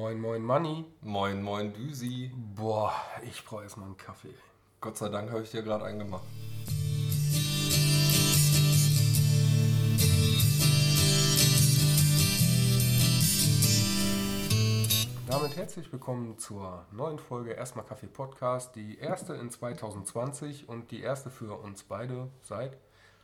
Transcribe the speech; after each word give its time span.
Moin, 0.00 0.20
moin, 0.20 0.40
Manni. 0.40 0.84
Moin, 1.00 1.42
moin, 1.42 1.72
Düsi. 1.72 2.30
Boah, 2.54 2.92
ich 3.24 3.44
brauche 3.44 3.64
erstmal 3.64 3.86
einen 3.86 3.96
Kaffee. 3.96 4.32
Gott 4.80 4.96
sei 4.96 5.08
Dank 5.08 5.32
habe 5.32 5.42
ich 5.42 5.50
dir 5.50 5.60
gerade 5.60 5.84
einen 5.86 5.98
gemacht. 5.98 6.22
Damit 15.26 15.56
herzlich 15.56 15.92
willkommen 15.92 16.38
zur 16.38 16.86
neuen 16.92 17.18
Folge 17.18 17.54
Erstmal 17.54 17.84
Kaffee 17.84 18.06
Podcast. 18.06 18.76
Die 18.76 18.98
erste 18.98 19.34
in 19.34 19.50
2020 19.50 20.68
und 20.68 20.92
die 20.92 21.00
erste 21.00 21.28
für 21.28 21.58
uns 21.58 21.82
beide 21.82 22.30
seit 22.42 22.78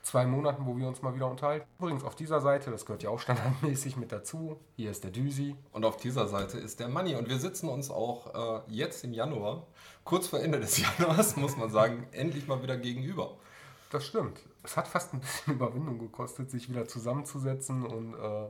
zwei 0.04 0.26
Monaten, 0.26 0.66
wo 0.66 0.76
wir 0.76 0.86
uns 0.86 1.02
mal 1.02 1.14
wieder 1.14 1.28
unterhalten. 1.28 1.66
Übrigens 1.78 2.04
auf 2.04 2.14
dieser 2.14 2.40
Seite, 2.40 2.70
das 2.70 2.84
gehört 2.84 3.02
ja 3.02 3.10
auch 3.10 3.18
standardmäßig 3.18 3.96
mit 3.96 4.12
dazu, 4.12 4.60
hier 4.76 4.90
ist 4.90 5.02
der 5.02 5.10
Düsi. 5.10 5.56
Und 5.72 5.84
auf 5.84 5.96
dieser 5.96 6.28
Seite 6.28 6.58
ist 6.58 6.78
der 6.78 6.88
Manni. 6.88 7.16
Und 7.16 7.28
wir 7.28 7.38
sitzen 7.38 7.68
uns 7.68 7.90
auch 7.90 8.62
äh, 8.66 8.72
jetzt 8.72 9.02
im 9.02 9.14
Januar, 9.14 9.66
kurz 10.04 10.28
vor 10.28 10.40
Ende 10.40 10.60
des 10.60 10.78
Januars, 10.98 11.36
muss 11.36 11.56
man 11.56 11.70
sagen, 11.70 12.06
endlich 12.12 12.46
mal 12.46 12.62
wieder 12.62 12.76
gegenüber. 12.76 13.36
Das 13.90 14.06
stimmt. 14.06 14.40
Es 14.62 14.76
hat 14.76 14.86
fast 14.86 15.14
ein 15.14 15.20
bisschen 15.20 15.54
Überwindung 15.54 15.98
gekostet, 15.98 16.50
sich 16.50 16.68
wieder 16.68 16.86
zusammenzusetzen 16.86 17.84
und 17.84 18.14
äh, 18.14 18.48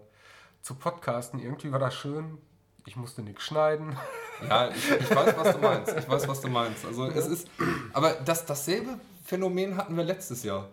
zu 0.61 0.75
podcasten. 0.75 1.41
Irgendwie 1.41 1.71
war 1.71 1.79
das 1.79 1.95
schön. 1.95 2.39
Ich 2.87 2.97
musste 2.97 3.23
nichts 3.23 3.45
schneiden. 3.45 3.97
Ja, 4.49 4.69
ich, 4.69 4.91
ich, 4.91 5.15
weiß, 5.15 5.37
was 5.39 5.55
du 5.55 5.59
meinst. 5.63 5.97
Ich 5.97 6.09
weiß, 6.09 6.29
was 6.29 6.41
du 6.41 6.49
meinst. 6.49 6.85
Also 6.85 7.07
es 7.07 7.29
ist, 7.29 7.49
aber 7.93 8.15
das, 8.15 8.45
dasselbe 8.45 8.99
Phänomen 9.23 9.77
hatten 9.77 9.97
wir 9.97 10.03
letztes 10.03 10.43
Jahr. 10.43 10.69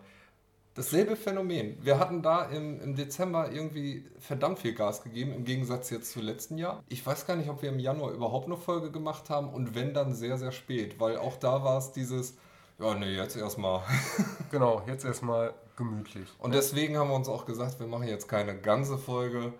Dasselbe 0.74 1.16
Phänomen. 1.16 1.76
Wir 1.82 1.98
hatten 1.98 2.22
da 2.22 2.46
im, 2.46 2.80
im 2.80 2.96
Dezember 2.96 3.52
irgendwie 3.52 4.06
verdammt 4.18 4.58
viel 4.58 4.74
Gas 4.74 5.02
gegeben, 5.02 5.34
im 5.34 5.44
Gegensatz 5.44 5.90
jetzt 5.90 6.12
zum 6.12 6.22
letzten 6.22 6.56
Jahr. 6.56 6.82
Ich 6.88 7.04
weiß 7.04 7.26
gar 7.26 7.36
nicht, 7.36 7.50
ob 7.50 7.60
wir 7.60 7.68
im 7.68 7.78
Januar 7.78 8.12
überhaupt 8.12 8.46
eine 8.46 8.56
Folge 8.56 8.90
gemacht 8.90 9.28
haben 9.28 9.50
und 9.50 9.74
wenn 9.74 9.92
dann 9.92 10.14
sehr, 10.14 10.38
sehr 10.38 10.52
spät, 10.52 10.98
weil 10.98 11.18
auch 11.18 11.36
da 11.36 11.62
war 11.62 11.76
es 11.76 11.92
dieses, 11.92 12.38
ja, 12.78 12.94
nee, 12.94 13.14
jetzt 13.14 13.36
erstmal. 13.36 13.82
genau, 14.50 14.82
jetzt 14.86 15.04
erstmal 15.04 15.52
gemütlich. 15.76 16.28
Und 16.38 16.54
deswegen 16.54 16.96
haben 16.96 17.10
wir 17.10 17.16
uns 17.16 17.28
auch 17.28 17.44
gesagt, 17.44 17.78
wir 17.78 17.86
machen 17.86 18.08
jetzt 18.08 18.26
keine 18.26 18.58
ganze 18.58 18.96
Folge. 18.96 19.52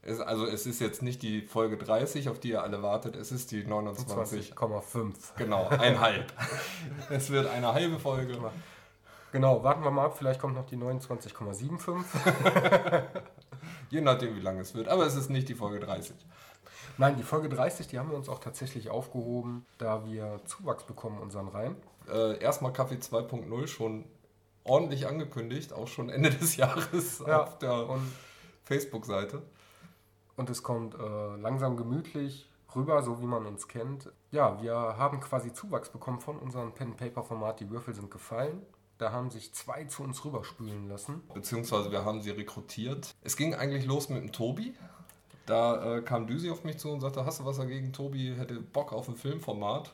Es, 0.00 0.18
also 0.20 0.46
es 0.46 0.66
ist 0.66 0.80
jetzt 0.80 1.02
nicht 1.02 1.22
die 1.22 1.42
Folge 1.42 1.76
30, 1.76 2.30
auf 2.30 2.40
die 2.40 2.50
ihr 2.50 2.62
alle 2.62 2.82
wartet, 2.82 3.16
es 3.16 3.32
ist 3.32 3.50
die 3.50 3.64
29,5. 3.64 5.12
Genau, 5.36 5.68
ein 5.68 6.00
halb. 6.00 6.32
es 7.10 7.28
wird 7.28 7.48
eine 7.48 7.74
halbe 7.74 7.98
Folge. 7.98 8.38
Genau, 9.34 9.64
warten 9.64 9.82
wir 9.82 9.90
mal 9.90 10.04
ab, 10.04 10.16
vielleicht 10.16 10.40
kommt 10.40 10.54
noch 10.54 10.64
die 10.64 10.76
29,75. 10.76 13.02
Je 13.90 14.00
nachdem, 14.00 14.36
wie 14.36 14.40
lange 14.40 14.60
es 14.60 14.76
wird. 14.76 14.86
Aber 14.86 15.04
es 15.06 15.16
ist 15.16 15.28
nicht 15.28 15.48
die 15.48 15.56
Folge 15.56 15.80
30. 15.80 16.14
Nein, 16.98 17.16
die 17.16 17.24
Folge 17.24 17.48
30, 17.48 17.88
die 17.88 17.98
haben 17.98 18.10
wir 18.10 18.16
uns 18.16 18.28
auch 18.28 18.38
tatsächlich 18.38 18.90
aufgehoben, 18.90 19.66
da 19.78 20.06
wir 20.06 20.40
Zuwachs 20.44 20.84
bekommen 20.84 21.18
unseren 21.18 21.48
Reihen. 21.48 21.74
Äh, 22.08 22.38
erstmal 22.38 22.72
Kaffee 22.72 22.94
2.0 22.94 23.66
schon 23.66 24.04
ordentlich 24.62 25.08
angekündigt, 25.08 25.72
auch 25.72 25.88
schon 25.88 26.10
Ende 26.10 26.30
des 26.30 26.54
Jahres 26.54 27.20
ja, 27.26 27.42
auf 27.42 27.58
der 27.58 27.88
Facebook-Seite. 28.62 29.42
Und 30.36 30.48
es 30.48 30.62
kommt 30.62 30.94
äh, 30.94 31.36
langsam 31.40 31.76
gemütlich 31.76 32.48
rüber, 32.76 33.02
so 33.02 33.20
wie 33.20 33.26
man 33.26 33.46
uns 33.46 33.66
kennt. 33.66 34.12
Ja, 34.30 34.62
wir 34.62 34.74
haben 34.74 35.18
quasi 35.18 35.52
Zuwachs 35.52 35.88
bekommen 35.88 36.20
von 36.20 36.38
unserem 36.38 36.72
Pen-Paper-Format. 36.72 37.58
Die 37.58 37.70
Würfel 37.70 37.96
sind 37.96 38.12
gefallen. 38.12 38.62
Da 38.98 39.10
haben 39.10 39.30
sich 39.30 39.52
zwei 39.52 39.84
zu 39.84 40.04
uns 40.04 40.24
rüberspülen 40.24 40.88
lassen. 40.88 41.22
Beziehungsweise 41.34 41.90
wir 41.90 42.04
haben 42.04 42.22
sie 42.22 42.30
rekrutiert. 42.30 43.14
Es 43.22 43.36
ging 43.36 43.54
eigentlich 43.54 43.86
los 43.86 44.08
mit 44.08 44.22
dem 44.22 44.32
Tobi. 44.32 44.74
Da 45.46 45.96
äh, 45.96 46.02
kam 46.02 46.26
Düsi 46.26 46.50
auf 46.50 46.64
mich 46.64 46.78
zu 46.78 46.90
und 46.90 47.00
sagte, 47.00 47.26
hast 47.26 47.40
du 47.40 47.44
was 47.44 47.56
dagegen? 47.56 47.92
Tobi 47.92 48.34
hätte 48.36 48.60
Bock 48.60 48.92
auf 48.92 49.08
ein 49.08 49.16
Filmformat. 49.16 49.92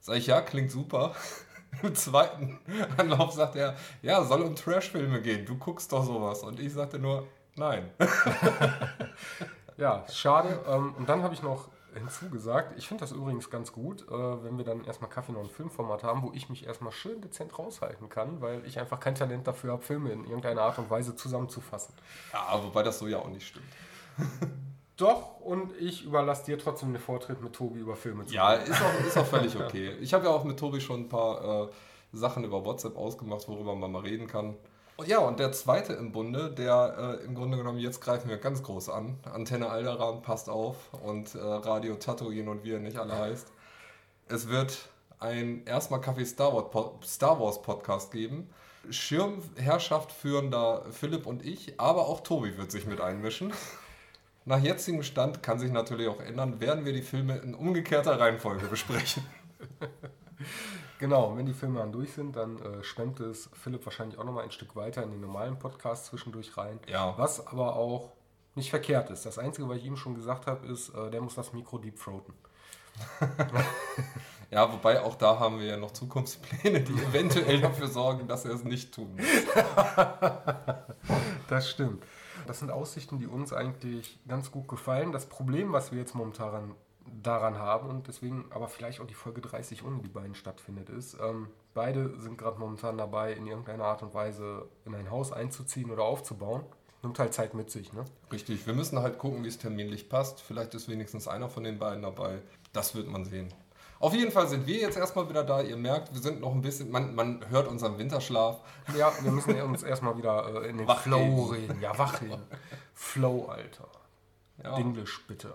Sag 0.00 0.16
ich, 0.16 0.26
ja, 0.28 0.40
klingt 0.40 0.70
super. 0.70 1.14
Im 1.82 1.94
zweiten 1.94 2.58
Anlauf 2.96 3.32
sagt 3.32 3.56
er, 3.56 3.76
ja, 4.00 4.22
soll 4.24 4.42
um 4.42 4.54
Trash-Filme 4.54 5.20
gehen. 5.20 5.44
Du 5.44 5.58
guckst 5.58 5.92
doch 5.92 6.04
sowas. 6.04 6.42
Und 6.42 6.60
ich 6.60 6.72
sagte 6.72 6.98
nur, 6.98 7.26
nein. 7.56 7.90
ja, 9.76 10.06
schade. 10.08 10.60
Ähm, 10.66 10.94
und 10.96 11.08
dann 11.08 11.22
habe 11.22 11.34
ich 11.34 11.42
noch 11.42 11.68
hinzugesagt. 11.98 12.78
Ich 12.78 12.88
finde 12.88 13.02
das 13.02 13.12
übrigens 13.12 13.50
ganz 13.50 13.72
gut, 13.72 14.02
äh, 14.08 14.44
wenn 14.44 14.58
wir 14.58 14.64
dann 14.64 14.84
erstmal 14.84 15.10
Kaffee 15.10 15.32
noch 15.32 15.42
ein 15.42 15.50
Filmformat 15.50 16.02
haben, 16.02 16.22
wo 16.22 16.32
ich 16.32 16.48
mich 16.48 16.66
erstmal 16.66 16.92
schön 16.92 17.20
dezent 17.20 17.58
raushalten 17.58 18.08
kann, 18.08 18.40
weil 18.40 18.64
ich 18.66 18.78
einfach 18.78 19.00
kein 19.00 19.14
Talent 19.14 19.46
dafür 19.46 19.72
habe, 19.72 19.82
Filme 19.82 20.10
in 20.10 20.24
irgendeiner 20.24 20.62
Art 20.62 20.78
und 20.78 20.90
Weise 20.90 21.16
zusammenzufassen. 21.16 21.94
Ja, 22.32 22.60
wobei 22.62 22.82
das 22.82 22.98
so 22.98 23.06
ja 23.06 23.18
auch 23.18 23.28
nicht 23.28 23.46
stimmt. 23.46 23.66
Doch, 24.96 25.40
und 25.40 25.76
ich 25.78 26.04
überlasse 26.04 26.46
dir 26.46 26.58
trotzdem 26.58 26.92
den 26.92 27.02
Vortritt 27.02 27.42
mit 27.42 27.52
Tobi 27.52 27.80
über 27.80 27.96
Filme 27.96 28.24
zu 28.24 28.34
Ja, 28.34 28.54
ist 28.54 28.80
auch, 28.80 29.06
ist 29.06 29.18
auch 29.18 29.26
völlig 29.26 29.54
okay. 29.60 29.92
Ich 30.00 30.14
habe 30.14 30.24
ja 30.24 30.30
auch 30.30 30.44
mit 30.44 30.58
Tobi 30.58 30.80
schon 30.80 31.00
ein 31.00 31.08
paar 31.08 31.66
äh, 31.66 31.68
Sachen 32.12 32.44
über 32.44 32.64
WhatsApp 32.64 32.96
ausgemacht, 32.96 33.46
worüber 33.46 33.74
man 33.74 33.92
mal 33.92 34.02
reden 34.02 34.26
kann. 34.26 34.56
Ja, 35.04 35.18
und 35.18 35.38
der 35.38 35.52
zweite 35.52 35.92
im 35.92 36.10
Bunde, 36.10 36.50
der 36.50 37.18
äh, 37.20 37.24
im 37.24 37.34
Grunde 37.34 37.58
genommen, 37.58 37.78
jetzt 37.78 38.00
greifen 38.00 38.30
wir 38.30 38.38
ganz 38.38 38.62
groß 38.62 38.88
an. 38.88 39.18
Antenne 39.30 39.68
Alderan 39.68 40.22
passt 40.22 40.48
auf 40.48 40.76
und 40.94 41.34
äh, 41.34 41.38
Radio 41.38 41.96
Tatooine 41.96 42.50
und 42.50 42.64
wie 42.64 42.72
er 42.72 42.80
nicht 42.80 42.96
alle 42.96 43.18
heißt. 43.18 43.46
Es 44.28 44.48
wird 44.48 44.88
ein 45.18 45.64
erstmal 45.66 46.00
Kaffee 46.00 46.24
Star 46.24 46.54
Wars, 46.54 47.62
Podcast 47.62 48.10
geben. 48.10 48.48
Schirmherrschaft 48.88 50.12
führen 50.12 50.50
da 50.50 50.82
Philipp 50.90 51.26
und 51.26 51.44
ich, 51.44 51.78
aber 51.78 52.06
auch 52.06 52.20
Tobi 52.20 52.56
wird 52.56 52.70
sich 52.70 52.86
mit 52.86 53.00
einmischen. 53.00 53.52
Nach 54.46 54.60
jetzigem 54.60 55.02
Stand 55.02 55.42
kann 55.42 55.58
sich 55.58 55.72
natürlich 55.72 56.08
auch 56.08 56.20
ändern, 56.20 56.60
werden 56.60 56.84
wir 56.86 56.92
die 56.92 57.02
Filme 57.02 57.36
in 57.38 57.54
umgekehrter 57.54 58.18
Reihenfolge 58.18 58.66
besprechen. 58.66 59.24
Genau, 60.98 61.36
wenn 61.36 61.46
die 61.46 61.52
Filme 61.52 61.80
dann 61.80 61.92
durch 61.92 62.12
sind, 62.12 62.36
dann 62.36 62.58
äh, 62.58 62.82
schwemmt 62.82 63.20
es 63.20 63.50
Philipp 63.52 63.84
wahrscheinlich 63.84 64.18
auch 64.18 64.24
nochmal 64.24 64.44
ein 64.44 64.50
Stück 64.50 64.76
weiter 64.76 65.02
in 65.02 65.10
den 65.10 65.20
normalen 65.20 65.58
Podcast 65.58 66.06
zwischendurch 66.06 66.56
rein. 66.56 66.80
Ja. 66.88 67.14
Was 67.18 67.46
aber 67.46 67.76
auch 67.76 68.12
nicht 68.54 68.70
verkehrt 68.70 69.10
ist. 69.10 69.26
Das 69.26 69.38
Einzige, 69.38 69.68
was 69.68 69.76
ich 69.76 69.84
ihm 69.84 69.96
schon 69.96 70.14
gesagt 70.14 70.46
habe, 70.46 70.66
ist, 70.66 70.88
äh, 70.90 71.10
der 71.10 71.20
muss 71.20 71.34
das 71.34 71.52
Mikro 71.52 71.78
deep 71.78 72.00
throaten. 72.02 72.32
ja, 74.50 74.72
wobei 74.72 75.02
auch 75.02 75.16
da 75.16 75.38
haben 75.38 75.58
wir 75.58 75.66
ja 75.66 75.76
noch 75.76 75.90
Zukunftspläne, 75.90 76.80
die 76.80 76.94
eventuell 76.94 77.60
dafür 77.60 77.88
sorgen, 77.88 78.26
dass 78.26 78.46
er 78.46 78.52
es 78.52 78.64
nicht 78.64 78.94
tun 78.94 79.14
muss. 79.16 79.26
das 81.48 81.68
stimmt. 81.68 82.02
Das 82.46 82.60
sind 82.60 82.70
Aussichten, 82.70 83.18
die 83.18 83.26
uns 83.26 83.52
eigentlich 83.52 84.18
ganz 84.26 84.50
gut 84.50 84.68
gefallen. 84.68 85.12
Das 85.12 85.26
Problem, 85.26 85.72
was 85.72 85.92
wir 85.92 85.98
jetzt 85.98 86.14
momentan 86.14 86.74
daran 87.22 87.58
haben 87.58 87.88
und 87.88 88.08
deswegen 88.08 88.46
aber 88.50 88.68
vielleicht 88.68 89.00
auch 89.00 89.06
die 89.06 89.14
Folge 89.14 89.40
30 89.40 89.84
ohne 89.84 90.00
die 90.02 90.08
beiden 90.08 90.34
stattfindet, 90.34 90.88
ist, 90.88 91.16
ähm, 91.20 91.48
beide 91.74 92.18
sind 92.20 92.38
gerade 92.38 92.58
momentan 92.58 92.98
dabei, 92.98 93.32
in 93.32 93.46
irgendeiner 93.46 93.84
Art 93.84 94.02
und 94.02 94.14
Weise 94.14 94.68
in 94.84 94.94
ein 94.94 95.10
Haus 95.10 95.32
einzuziehen 95.32 95.90
oder 95.90 96.04
aufzubauen. 96.04 96.64
Nimmt 97.02 97.18
halt 97.18 97.34
Zeit 97.34 97.54
mit 97.54 97.70
sich, 97.70 97.92
ne? 97.92 98.04
Richtig, 98.32 98.66
wir 98.66 98.74
müssen 98.74 98.98
halt 99.00 99.18
gucken, 99.18 99.44
wie 99.44 99.48
es 99.48 99.58
terminlich 99.58 100.08
passt. 100.08 100.40
Vielleicht 100.40 100.74
ist 100.74 100.88
wenigstens 100.88 101.28
einer 101.28 101.48
von 101.48 101.62
den 101.62 101.78
beiden 101.78 102.02
dabei. 102.02 102.40
Das 102.72 102.94
wird 102.94 103.06
man 103.06 103.24
sehen. 103.24 103.52
Auf 103.98 104.14
jeden 104.14 104.30
Fall 104.30 104.46
sind 104.46 104.66
wir 104.66 104.78
jetzt 104.78 104.96
erstmal 104.96 105.28
wieder 105.28 105.42
da. 105.42 105.62
Ihr 105.62 105.76
merkt, 105.76 106.12
wir 106.12 106.20
sind 106.20 106.40
noch 106.40 106.52
ein 106.52 106.60
bisschen, 106.60 106.90
man, 106.90 107.14
man 107.14 107.48
hört 107.48 107.68
unseren 107.68 107.98
Winterschlaf. 107.98 108.60
Ja, 108.96 109.12
wir 109.22 109.30
müssen 109.30 109.58
uns 109.60 109.82
erstmal 109.82 110.16
wieder 110.18 110.62
äh, 110.62 110.68
in 110.68 110.78
den 110.78 110.88
wach 110.88 111.00
Flow 111.00 111.44
reden. 111.44 111.80
Ja, 111.80 111.96
wach 111.96 112.20
reden. 112.20 112.42
Flow, 112.94 113.46
Alter. 113.46 113.88
Ja. 114.62 114.76
Englisch, 114.76 115.26
bitte. 115.26 115.54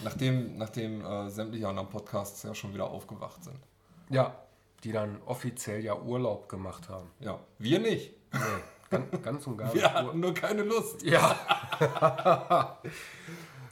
Nachdem, 0.00 0.56
nachdem 0.58 1.04
äh, 1.04 1.30
sämtliche 1.30 1.68
anderen 1.68 1.88
Podcasts 1.88 2.42
ja 2.42 2.54
schon 2.54 2.74
wieder 2.74 2.90
aufgewacht 2.90 3.44
sind. 3.44 3.58
Ja, 4.10 4.34
die 4.84 4.92
dann 4.92 5.20
offiziell 5.26 5.84
ja 5.84 5.96
Urlaub 5.96 6.48
gemacht 6.48 6.88
haben. 6.88 7.10
Ja, 7.20 7.38
wir 7.58 7.78
nicht. 7.78 8.14
Nee, 8.32 8.40
ganz, 8.90 9.22
ganz 9.22 9.46
und 9.46 9.56
gar 9.58 9.66
nicht. 9.66 9.76
Wir 9.76 9.92
hatten 9.92 10.20
nur 10.20 10.34
keine 10.34 10.62
Lust. 10.62 11.02
Ja. 11.02 11.36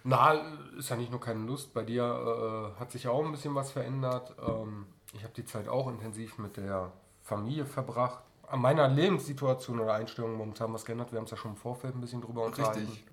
Na, 0.05 0.33
ist 0.79 0.89
ja 0.89 0.97
nicht 0.97 1.11
nur 1.11 1.21
keine 1.21 1.45
Lust. 1.45 1.75
Bei 1.75 1.83
dir 1.83 2.73
äh, 2.77 2.81
hat 2.81 2.91
sich 2.91 3.05
ja 3.05 3.11
auch 3.11 3.25
ein 3.25 3.33
bisschen 3.33 3.55
was 3.55 3.73
verändert. 3.73 4.35
Ähm, 4.47 4.87
ich 5.13 5.23
habe 5.23 5.35
die 5.35 5.45
Zeit 5.45 5.69
auch 5.69 5.89
intensiv 5.89 6.39
mit 6.39 6.57
der 6.57 6.93
Familie 7.23 7.67
verbracht. 7.67 8.23
An 8.49 8.61
meiner 8.61 8.89
Lebenssituation 8.89 9.79
oder 9.79 9.95
Einstellung 9.95 10.35
momentan 10.35 10.73
was 10.73 10.85
geändert. 10.85 11.13
Wir 11.13 11.19
haben 11.19 11.27
es 11.27 11.31
ja 11.31 11.37
schon 11.37 11.53
im 11.53 11.57
Vorfeld 11.57 11.95
ein 11.95 12.01
bisschen 12.01 12.21
drüber 12.21 12.45
unterhalten. 12.45 12.81
Richtig. 12.81 13.05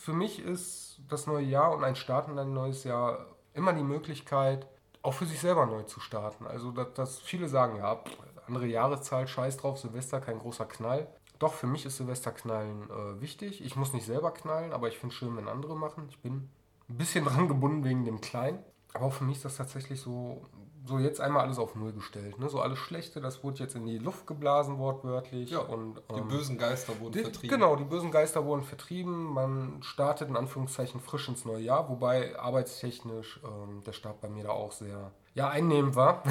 Für 0.00 0.12
mich 0.12 0.38
ist 0.38 0.85
das 1.08 1.26
neue 1.26 1.44
Jahr 1.44 1.72
und 1.72 1.84
ein 1.84 1.96
Start 1.96 2.28
in 2.28 2.38
ein 2.38 2.52
neues 2.52 2.84
Jahr 2.84 3.26
immer 3.54 3.72
die 3.72 3.82
Möglichkeit, 3.82 4.66
auch 5.02 5.14
für 5.14 5.26
sich 5.26 5.40
selber 5.40 5.66
neu 5.66 5.82
zu 5.84 6.00
starten. 6.00 6.46
Also, 6.46 6.70
dass, 6.72 6.92
dass 6.94 7.18
viele 7.20 7.48
sagen, 7.48 7.76
ja, 7.76 8.02
andere 8.46 8.66
Jahreszahl, 8.66 9.26
scheiß 9.26 9.56
drauf, 9.56 9.78
Silvester 9.78 10.20
kein 10.20 10.38
großer 10.38 10.66
Knall. 10.66 11.08
Doch, 11.38 11.52
für 11.52 11.66
mich 11.66 11.84
ist 11.84 11.98
Silvesterknallen 11.98 12.90
äh, 12.90 13.20
wichtig. 13.20 13.62
Ich 13.62 13.76
muss 13.76 13.92
nicht 13.92 14.06
selber 14.06 14.30
knallen, 14.30 14.72
aber 14.72 14.88
ich 14.88 14.98
finde 14.98 15.12
es 15.12 15.18
schön, 15.18 15.36
wenn 15.36 15.48
andere 15.48 15.76
machen. 15.76 16.06
Ich 16.08 16.20
bin 16.20 16.48
ein 16.88 16.96
bisschen 16.96 17.24
dran 17.26 17.48
gebunden 17.48 17.84
wegen 17.84 18.04
dem 18.04 18.20
Kleinen. 18.20 18.58
Aber 18.94 19.06
auch 19.06 19.12
für 19.12 19.24
mich 19.24 19.36
ist 19.36 19.44
das 19.44 19.56
tatsächlich 19.56 20.00
so, 20.00 20.46
so 20.86 20.98
jetzt 20.98 21.20
einmal 21.20 21.44
alles 21.44 21.58
auf 21.58 21.74
Null 21.74 21.92
gestellt. 21.92 22.38
Ne? 22.38 22.48
So 22.48 22.60
alles 22.60 22.78
Schlechte, 22.78 23.20
das 23.20 23.42
wurde 23.42 23.58
jetzt 23.58 23.74
in 23.74 23.86
die 23.86 23.98
Luft 23.98 24.26
geblasen, 24.26 24.78
wortwörtlich. 24.78 25.50
Ja, 25.50 25.60
und, 25.60 26.00
Die 26.10 26.20
ähm, 26.20 26.28
bösen 26.28 26.58
Geister 26.58 26.98
wurden 27.00 27.12
die, 27.12 27.22
vertrieben. 27.22 27.48
Genau, 27.48 27.76
die 27.76 27.84
bösen 27.84 28.10
Geister 28.10 28.44
wurden 28.44 28.62
vertrieben. 28.62 29.32
Man 29.32 29.82
startet 29.82 30.28
in 30.28 30.36
Anführungszeichen 30.36 31.00
frisch 31.00 31.28
ins 31.28 31.44
neue 31.44 31.60
Jahr, 31.60 31.88
wobei 31.88 32.38
arbeitstechnisch 32.38 33.40
ähm, 33.44 33.82
der 33.84 33.92
Start 33.92 34.20
bei 34.20 34.28
mir 34.28 34.44
da 34.44 34.50
auch 34.50 34.72
sehr 34.72 35.12
ja, 35.34 35.48
einnehmend 35.48 35.96
war. 35.96 36.22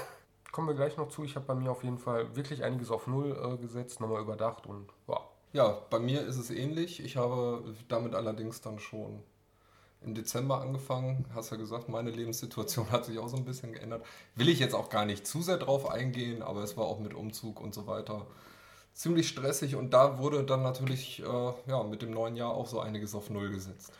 Kommen 0.52 0.68
wir 0.68 0.74
gleich 0.74 0.96
noch 0.96 1.08
zu. 1.08 1.24
Ich 1.24 1.34
habe 1.34 1.46
bei 1.46 1.54
mir 1.54 1.70
auf 1.70 1.82
jeden 1.82 1.98
Fall 1.98 2.36
wirklich 2.36 2.62
einiges 2.62 2.90
auf 2.90 3.06
Null 3.06 3.36
äh, 3.36 3.56
gesetzt, 3.60 4.00
nochmal 4.00 4.22
überdacht 4.22 4.66
und 4.66 4.88
ja. 5.08 5.20
Ja, 5.52 5.78
bei 5.88 6.00
mir 6.00 6.22
ist 6.22 6.36
es 6.36 6.50
ähnlich. 6.50 7.02
Ich 7.04 7.16
habe 7.16 7.62
damit 7.88 8.14
allerdings 8.16 8.60
dann 8.60 8.80
schon 8.80 9.22
im 10.04 10.14
Dezember 10.14 10.60
angefangen. 10.60 11.24
Hast 11.34 11.50
ja 11.50 11.56
gesagt, 11.56 11.88
meine 11.88 12.10
Lebenssituation 12.10 12.90
hat 12.92 13.04
sich 13.04 13.18
auch 13.18 13.28
so 13.28 13.36
ein 13.36 13.44
bisschen 13.44 13.72
geändert. 13.72 14.04
Will 14.34 14.48
ich 14.48 14.58
jetzt 14.58 14.74
auch 14.74 14.90
gar 14.90 15.04
nicht 15.04 15.26
zu 15.26 15.42
sehr 15.42 15.58
drauf 15.58 15.90
eingehen, 15.90 16.42
aber 16.42 16.62
es 16.62 16.76
war 16.76 16.84
auch 16.84 16.98
mit 16.98 17.14
Umzug 17.14 17.60
und 17.60 17.74
so 17.74 17.86
weiter 17.86 18.26
ziemlich 18.94 19.28
stressig 19.28 19.74
und 19.74 19.92
da 19.92 20.18
wurde 20.18 20.44
dann 20.44 20.62
natürlich 20.62 21.20
äh, 21.20 21.52
ja, 21.66 21.82
mit 21.82 22.00
dem 22.02 22.12
neuen 22.12 22.36
Jahr 22.36 22.52
auch 22.52 22.66
so 22.66 22.80
einiges 22.80 23.14
auf 23.14 23.28
Null 23.28 23.50
gesetzt. 23.50 23.92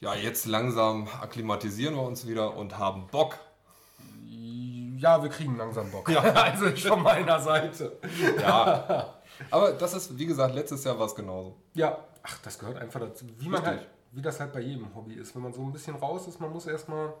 Ja, 0.00 0.14
jetzt 0.14 0.46
langsam 0.46 1.08
akklimatisieren 1.20 1.96
wir 1.96 2.02
uns 2.02 2.26
wieder 2.26 2.54
und 2.56 2.78
haben 2.78 3.08
Bock. 3.08 3.38
Ja, 4.98 5.22
wir 5.22 5.30
kriegen 5.30 5.56
langsam 5.56 5.90
Bock. 5.90 6.08
Ja, 6.08 6.20
also 6.22 6.70
von 6.70 7.02
meiner 7.02 7.40
Seite. 7.40 7.98
Ja, 8.40 9.14
aber 9.50 9.72
das 9.72 9.94
ist, 9.94 10.18
wie 10.18 10.26
gesagt, 10.26 10.54
letztes 10.54 10.84
Jahr 10.84 10.98
war 10.98 11.06
es 11.06 11.14
genauso. 11.14 11.56
Ja, 11.74 11.98
ach, 12.22 12.38
das 12.42 12.58
gehört 12.58 12.76
einfach 12.78 13.00
dazu. 13.00 13.24
Wie 13.38 13.48
man 13.48 13.62
Richtig. 13.62 13.80
halt, 13.80 13.88
wie 14.12 14.22
das 14.22 14.40
halt 14.40 14.52
bei 14.52 14.60
jedem 14.60 14.94
Hobby 14.94 15.14
ist. 15.14 15.34
Wenn 15.34 15.42
man 15.42 15.52
so 15.52 15.62
ein 15.62 15.72
bisschen 15.72 15.96
raus 15.96 16.26
ist, 16.26 16.40
man 16.40 16.52
muss 16.52 16.66
erstmal 16.66 17.12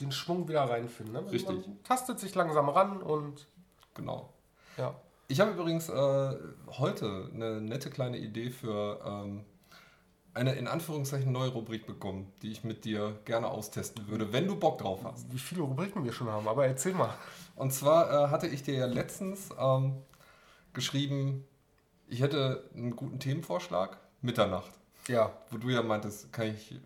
den 0.00 0.12
Schwung 0.12 0.48
wieder 0.48 0.62
reinfinden. 0.68 1.12
Ne? 1.14 1.30
Richtig. 1.30 1.66
Man 1.66 1.82
tastet 1.84 2.18
sich 2.18 2.34
langsam 2.34 2.68
ran 2.68 3.02
und 3.02 3.46
Genau. 3.94 4.32
ja. 4.76 4.94
Ich 5.28 5.38
habe 5.40 5.52
übrigens 5.52 5.88
äh, 5.88 6.36
heute 6.78 7.30
eine 7.32 7.60
nette 7.60 7.90
kleine 7.90 8.18
Idee 8.18 8.50
für 8.50 9.00
ähm, 9.04 9.44
eine 10.34 10.54
in 10.54 10.66
Anführungszeichen 10.66 11.30
neue 11.30 11.50
Rubrik 11.50 11.86
bekommen, 11.86 12.32
die 12.42 12.50
ich 12.50 12.64
mit 12.64 12.84
dir 12.84 13.18
gerne 13.24 13.48
austesten 13.48 14.08
würde, 14.08 14.32
wenn 14.32 14.46
du 14.48 14.56
Bock 14.56 14.78
drauf 14.78 15.00
hast. 15.04 15.32
Wie 15.32 15.38
viele 15.38 15.62
Rubriken 15.62 16.04
wir 16.04 16.12
schon 16.12 16.28
haben, 16.28 16.48
aber 16.48 16.66
erzähl 16.66 16.94
mal. 16.94 17.14
Und 17.56 17.72
zwar 17.72 18.10
äh, 18.10 18.28
hatte 18.30 18.46
ich 18.48 18.62
dir 18.62 18.74
ja 18.74 18.86
letztens 18.86 19.50
ähm, 19.58 19.98
geschrieben, 20.72 21.44
ich 22.08 22.20
hätte 22.22 22.68
einen 22.74 22.96
guten 22.96 23.20
Themenvorschlag, 23.20 23.98
Mitternacht, 24.22 24.79
Ja, 25.08 25.32
wo 25.50 25.58
du 25.58 25.68
ja 25.70 25.82
meintest, 25.82 26.32
kann 26.32 26.48
ich, 26.48 26.78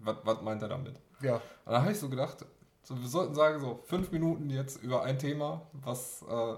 was, 0.00 0.42
meint 0.42 0.62
er 0.62 0.68
damit? 0.68 0.94
ja. 1.20 1.36
Und 1.36 1.72
dann 1.72 1.82
habe 1.82 1.92
ich 1.92 1.98
so 1.98 2.08
gedacht, 2.08 2.44
so, 2.82 2.98
wir 2.98 3.08
sollten 3.08 3.34
sagen, 3.34 3.60
so 3.60 3.80
fünf 3.86 4.10
Minuten 4.12 4.48
jetzt 4.50 4.82
über 4.82 5.02
ein 5.02 5.18
Thema, 5.18 5.62
was 5.72 6.24
äh, 6.28 6.54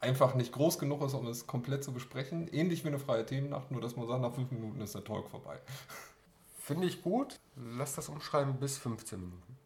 einfach 0.00 0.34
nicht 0.34 0.52
groß 0.52 0.78
genug 0.78 1.02
ist, 1.02 1.12
um 1.14 1.26
es 1.26 1.46
komplett 1.46 1.84
zu 1.84 1.92
besprechen. 1.92 2.48
Ähnlich 2.48 2.84
wie 2.84 2.88
eine 2.88 2.98
freie 2.98 3.26
Themennacht, 3.26 3.70
nur 3.70 3.80
dass 3.82 3.94
man 3.96 4.06
sagt, 4.06 4.22
nach 4.22 4.32
fünf 4.32 4.50
Minuten 4.50 4.80
ist 4.80 4.94
der 4.94 5.04
Talk 5.04 5.28
vorbei. 5.28 5.58
Finde 6.58 6.86
ich 6.86 7.02
gut. 7.02 7.38
Lass 7.56 7.94
das 7.94 8.08
umschreiben 8.08 8.54
bis 8.54 8.78
15 8.78 9.20
Minuten. 9.20 9.56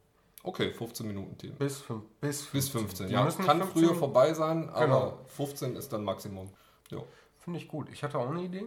Okay, 0.42 0.72
15 0.72 1.06
Minuten 1.06 1.36
Themen. 1.38 1.56
Bis, 1.56 1.78
fünf, 1.80 2.04
bis 2.20 2.42
15. 2.46 2.52
Bis 2.52 2.68
15. 2.70 3.06
Die 3.08 3.12
Ja, 3.12 3.28
kann 3.30 3.58
nicht 3.58 3.70
früher 3.70 3.94
vorbei 3.94 4.34
sein, 4.34 4.68
aber 4.70 4.86
Genau. 4.86 5.18
15 5.28 5.76
ist 5.76 5.92
dann 5.92 6.02
Maximum. 6.04 6.48
Jo. 6.90 7.06
Finde 7.38 7.60
ich 7.60 7.68
gut. 7.68 7.88
Ich 7.92 8.02
hatte 8.02 8.18
auch 8.18 8.28
eine 8.30 8.42
Idee. 8.42 8.66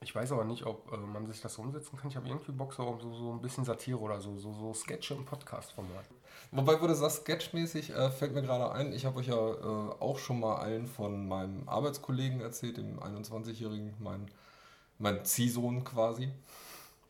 Ich 0.00 0.14
weiß 0.14 0.30
aber 0.32 0.44
nicht, 0.44 0.64
ob 0.64 0.92
äh, 0.92 0.96
man 0.96 1.26
sich 1.26 1.40
das 1.40 1.54
so 1.54 1.62
umsetzen 1.62 1.96
kann. 1.96 2.10
Ich 2.10 2.16
habe 2.16 2.28
irgendwie 2.28 2.52
Bock 2.52 2.72
so, 2.72 2.84
um 2.84 3.00
so, 3.00 3.12
so 3.12 3.32
ein 3.32 3.40
bisschen 3.40 3.64
Satire 3.64 3.98
oder 3.98 4.20
so, 4.20 4.36
so, 4.36 4.52
so 4.52 4.72
Sketche 4.72 5.14
im 5.14 5.24
Podcast-Format. 5.24 6.04
Wobei, 6.52 6.80
wo 6.80 6.86
du 6.86 6.94
sagst, 6.94 7.22
sketchmäßig, 7.22 7.90
äh, 7.90 8.10
fällt 8.10 8.32
mir 8.32 8.42
gerade 8.42 8.70
ein, 8.72 8.92
ich 8.92 9.04
habe 9.04 9.18
euch 9.18 9.26
ja 9.26 9.34
äh, 9.34 9.90
auch 10.00 10.18
schon 10.18 10.40
mal 10.40 10.56
allen 10.56 10.86
von 10.86 11.26
meinem 11.26 11.68
Arbeitskollegen 11.68 12.40
erzählt, 12.40 12.76
dem 12.76 13.00
21-Jährigen, 13.00 13.94
mein, 13.98 14.30
mein 14.98 15.24
Ziehsohn 15.24 15.82
quasi. 15.84 16.30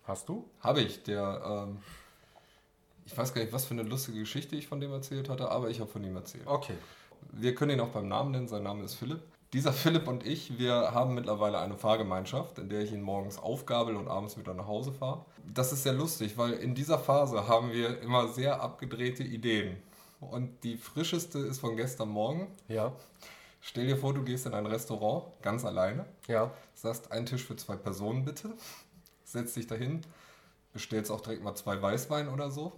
Hast 0.05 0.29
du? 0.29 0.49
Habe 0.61 0.81
ich, 0.81 1.03
der, 1.03 1.67
ähm, 1.69 1.79
ich 3.05 3.17
weiß 3.17 3.35
gar 3.35 3.43
nicht, 3.43 3.53
was 3.53 3.67
für 3.67 3.75
eine 3.75 3.83
lustige 3.83 4.19
Geschichte 4.21 4.57
ich 4.57 4.67
von 4.67 4.81
dem 4.81 4.93
erzählt 4.93 5.29
hatte, 5.29 5.51
aber 5.51 5.69
ich 5.69 5.81
habe 5.81 5.91
von 5.91 6.03
ihm 6.03 6.17
erzählt. 6.17 6.47
Okay. 6.47 6.79
Wir 7.33 7.55
können 7.55 7.73
ihn 7.73 7.81
auch 7.81 7.91
beim 7.91 8.09
Namen 8.09 8.31
nennen, 8.31 8.49
sein 8.49 8.63
Name 8.63 8.85
ist 8.85 8.95
Philipp. 8.95 9.21
Dieser 9.55 9.73
Philipp 9.73 10.07
und 10.09 10.27
ich, 10.27 10.59
wir 10.59 10.93
haben 10.93 11.15
mittlerweile 11.15 11.59
eine 11.59 11.77
Fahrgemeinschaft, 11.79 12.59
in 12.59 12.69
der 12.69 12.81
ich 12.81 12.93
ihn 12.93 13.01
morgens 13.01 13.39
aufgabel 13.39 13.97
und 13.97 14.07
abends 14.07 14.37
wieder 14.37 14.53
nach 14.53 14.67
Hause 14.67 14.93
fahre. 14.93 15.25
Das 15.47 15.73
ist 15.73 15.85
sehr 15.85 15.95
lustig, 15.95 16.37
weil 16.37 16.53
in 16.53 16.75
dieser 16.75 16.99
Phase 16.99 17.49
haben 17.49 17.73
wir 17.73 18.01
immer 18.03 18.29
sehr 18.29 18.61
abgedrehte 18.61 19.23
Ideen. 19.23 19.79
Und 20.21 20.65
die 20.65 20.77
frischeste 20.77 21.39
ist 21.39 21.61
von 21.61 21.77
gestern 21.77 22.11
Morgen. 22.11 22.49
Ja. 22.69 22.93
Stell 23.61 23.87
dir 23.87 23.97
vor, 23.97 24.13
du 24.13 24.23
gehst 24.23 24.47
in 24.47 24.53
ein 24.55 24.67
Restaurant, 24.67 25.25
ganz 25.43 25.65
alleine, 25.65 26.05
Ja. 26.27 26.53
sagst, 26.75 27.11
einen 27.11 27.25
Tisch 27.27 27.45
für 27.45 27.57
zwei 27.57 27.77
Personen 27.77 28.25
bitte, 28.25 28.51
setzt 29.25 29.57
dich 29.57 29.67
dahin, 29.67 30.03
bestellst 30.73 31.11
auch 31.11 31.21
direkt 31.23 31.43
mal 31.43 31.55
zwei 31.55 31.81
Weißwein 31.81 32.29
oder 32.29 32.51
so. 32.51 32.73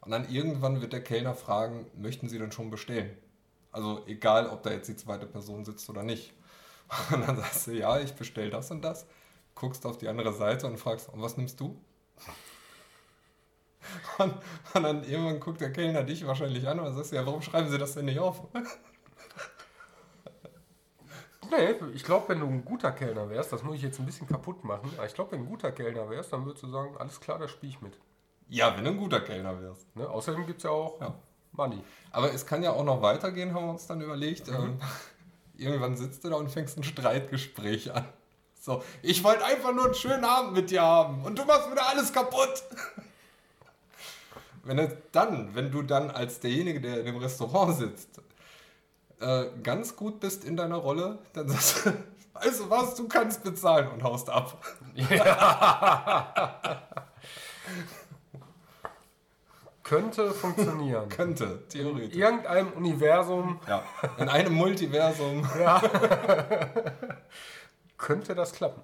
Und 0.00 0.12
dann 0.12 0.28
irgendwann 0.30 0.80
wird 0.80 0.92
der 0.94 1.02
Kellner 1.04 1.34
fragen, 1.34 1.86
möchten 1.96 2.28
Sie 2.28 2.38
denn 2.38 2.52
schon 2.52 2.70
bestellen? 2.70 3.10
Also 3.78 4.02
egal, 4.08 4.48
ob 4.48 4.64
da 4.64 4.72
jetzt 4.72 4.88
die 4.88 4.96
zweite 4.96 5.24
Person 5.24 5.64
sitzt 5.64 5.88
oder 5.88 6.02
nicht. 6.02 6.34
Und 7.12 7.26
dann 7.26 7.36
sagst 7.36 7.68
du, 7.68 7.70
ja, 7.70 8.00
ich 8.00 8.12
bestell 8.12 8.50
das 8.50 8.72
und 8.72 8.82
das, 8.82 9.06
guckst 9.54 9.86
auf 9.86 9.98
die 9.98 10.08
andere 10.08 10.32
Seite 10.32 10.66
und 10.66 10.78
fragst, 10.78 11.08
und 11.10 11.22
was 11.22 11.36
nimmst 11.36 11.60
du? 11.60 11.80
Und, 14.18 14.34
und 14.74 14.82
dann 14.82 15.04
irgendwann 15.04 15.40
guckt 15.40 15.60
der 15.60 15.72
Kellner 15.72 16.02
dich 16.02 16.26
wahrscheinlich 16.26 16.66
an 16.68 16.78
und 16.78 16.86
dann 16.86 16.94
sagst 16.94 17.12
du, 17.12 17.16
ja, 17.16 17.24
warum 17.24 17.40
schreiben 17.40 17.70
Sie 17.70 17.78
das 17.78 17.94
denn 17.94 18.06
nicht 18.06 18.18
auf? 18.18 18.42
Nee, 21.50 21.76
ich 21.94 22.04
glaube, 22.04 22.28
wenn 22.28 22.40
du 22.40 22.46
ein 22.46 22.62
guter 22.62 22.92
Kellner 22.92 23.30
wärst, 23.30 23.54
das 23.54 23.62
muss 23.62 23.76
ich 23.76 23.82
jetzt 23.82 23.98
ein 23.98 24.04
bisschen 24.04 24.26
kaputt 24.26 24.64
machen, 24.64 24.90
aber 24.98 25.06
ich 25.06 25.14
glaube, 25.14 25.32
wenn 25.32 25.38
du 25.38 25.46
ein 25.46 25.48
guter 25.48 25.72
Kellner 25.72 26.10
wärst, 26.10 26.30
dann 26.30 26.44
würdest 26.44 26.62
du 26.62 26.68
sagen, 26.68 26.94
alles 26.98 27.18
klar, 27.20 27.38
da 27.38 27.48
spiele 27.48 27.72
ich 27.72 27.80
mit. 27.80 27.98
Ja, 28.48 28.76
wenn 28.76 28.84
du 28.84 28.90
ein 28.90 28.98
guter 28.98 29.20
Kellner 29.20 29.58
wärst. 29.58 29.96
Ne? 29.96 30.06
Außerdem 30.06 30.44
gibt 30.44 30.58
es 30.58 30.64
ja 30.64 30.70
auch 30.70 31.00
Ja. 31.00 31.14
Money. 31.58 31.82
Aber 32.10 32.32
es 32.32 32.46
kann 32.46 32.62
ja 32.62 32.72
auch 32.72 32.84
noch 32.84 33.02
weitergehen, 33.02 33.52
haben 33.52 33.66
wir 33.66 33.72
uns 33.72 33.86
dann 33.86 34.00
überlegt. 34.00 34.48
Ähm, 34.48 34.80
irgendwann 35.58 35.96
sitzt 35.96 36.24
du 36.24 36.30
da 36.30 36.36
und 36.36 36.50
fängst 36.50 36.78
ein 36.78 36.84
Streitgespräch 36.84 37.92
an. 37.92 38.06
So, 38.60 38.82
ich 39.02 39.22
wollte 39.22 39.44
einfach 39.44 39.74
nur 39.74 39.86
einen 39.86 39.94
schönen 39.94 40.24
Abend 40.24 40.54
mit 40.54 40.70
dir 40.70 40.82
haben 40.82 41.22
und 41.24 41.38
du 41.38 41.44
machst 41.44 41.70
wieder 41.70 41.86
alles 41.88 42.12
kaputt. 42.12 42.62
Wenn 44.64 44.78
es 44.78 44.92
dann, 45.12 45.54
wenn 45.54 45.70
du 45.70 45.80
dann 45.80 46.10
als 46.10 46.40
derjenige, 46.40 46.78
der 46.78 46.98
in 47.00 47.06
dem 47.06 47.16
Restaurant 47.16 47.74
sitzt, 47.78 48.20
äh, 49.18 49.46
ganz 49.62 49.96
gut 49.96 50.20
bist 50.20 50.44
in 50.44 50.58
deiner 50.58 50.76
Rolle, 50.76 51.20
dann 51.32 51.48
sagst 51.48 51.86
du, 51.86 51.92
weißt 52.34 52.60
du 52.60 52.68
was, 52.68 52.94
du 52.94 53.08
kannst 53.08 53.42
bezahlen 53.42 53.88
und 53.88 54.02
haust 54.02 54.28
ab. 54.28 54.62
Könnte 59.88 60.30
funktionieren. 60.32 61.08
Könnte, 61.16 61.44
In 61.44 61.68
theoretisch. 61.68 62.16
irgendeinem 62.16 62.72
Universum 62.72 63.58
Ja, 63.66 63.82
in 64.18 64.28
einem 64.28 64.52
Multiversum. 64.54 65.42
könnte 67.98 68.34
das 68.34 68.52
klappen. 68.52 68.82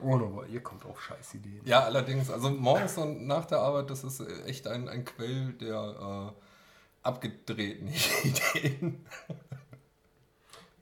Ohne, 0.00 0.24
aber 0.24 0.46
ihr 0.46 0.60
kommt 0.62 0.84
auf 0.84 1.00
Scheißideen. 1.00 1.60
Ja, 1.64 1.80
allerdings, 1.84 2.28
also 2.30 2.50
morgens 2.50 2.96
und 2.98 3.26
nach 3.26 3.44
der 3.44 3.58
Arbeit, 3.60 3.88
das 3.90 4.02
ist 4.02 4.20
echt 4.46 4.66
ein, 4.66 4.88
ein 4.88 5.04
Quell 5.04 5.52
der 5.60 6.32
äh, 6.34 7.06
abgedrehten 7.06 7.88
Ideen. 8.24 9.06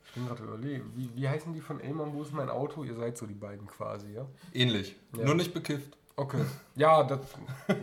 Ich 0.07 0.13
bin 0.15 0.27
gerade 0.27 0.43
überlegen, 0.43 0.91
wie, 0.97 1.11
wie 1.15 1.29
heißen 1.29 1.53
die 1.53 1.61
von 1.61 1.81
Elman, 1.81 2.15
wo 2.15 2.23
ist 2.23 2.33
mein 2.33 2.49
Auto? 2.49 2.83
Ihr 2.83 2.95
seid 2.97 3.19
so 3.19 3.27
die 3.27 3.35
beiden 3.35 3.67
quasi, 3.67 4.13
ja? 4.15 4.27
Ähnlich, 4.55 4.97
Ja. 5.17 5.25
nur 5.25 5.35
nicht 5.35 5.53
bekifft. 5.53 5.97
Okay. 6.21 6.45
Ja, 6.75 7.03
das, 7.03 7.21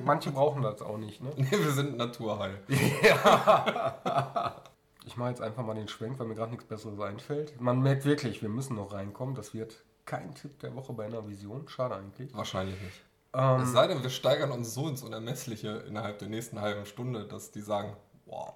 manche 0.06 0.30
brauchen 0.32 0.62
das 0.62 0.80
auch 0.84 1.00
nicht, 1.00 1.24
ne? 1.24 1.32
Nee, 1.38 1.50
wir 1.52 1.72
sind 1.72 1.98
naturheil. 1.98 2.62
Ich 5.06 5.16
mache 5.16 5.30
jetzt 5.30 5.42
einfach 5.42 5.64
mal 5.66 5.74
den 5.74 5.88
Schwenk, 5.88 6.20
weil 6.20 6.28
mir 6.28 6.36
gerade 6.36 6.52
nichts 6.52 6.66
Besseres 6.66 7.00
einfällt. 7.00 7.60
Man 7.62 7.82
merkt 7.82 8.04
wirklich, 8.04 8.42
wir 8.42 8.50
müssen 8.50 8.76
noch 8.76 8.92
reinkommen. 8.92 9.36
Das 9.36 9.54
wird 9.54 9.82
kein 10.06 10.36
Tipp 10.36 10.60
der 10.60 10.76
Woche 10.76 10.92
bei 10.92 11.06
einer 11.06 11.26
Vision. 11.26 11.66
Schade 11.70 11.96
eigentlich. 11.96 12.36
Wahrscheinlich 12.36 12.76
nicht. 12.82 13.02
Ähm, 13.34 13.62
Es 13.62 13.72
sei 13.72 13.88
denn, 13.88 14.04
wir 14.04 14.10
steigern 14.10 14.52
uns 14.52 14.74
so 14.74 14.90
ins 14.90 15.04
Unermessliche 15.04 15.70
innerhalb 15.88 16.20
der 16.20 16.28
nächsten 16.28 16.60
halben 16.60 16.86
Stunde, 16.86 17.26
dass 17.26 17.52
die 17.52 17.62
sagen, 17.62 17.96
wow. 18.26 18.54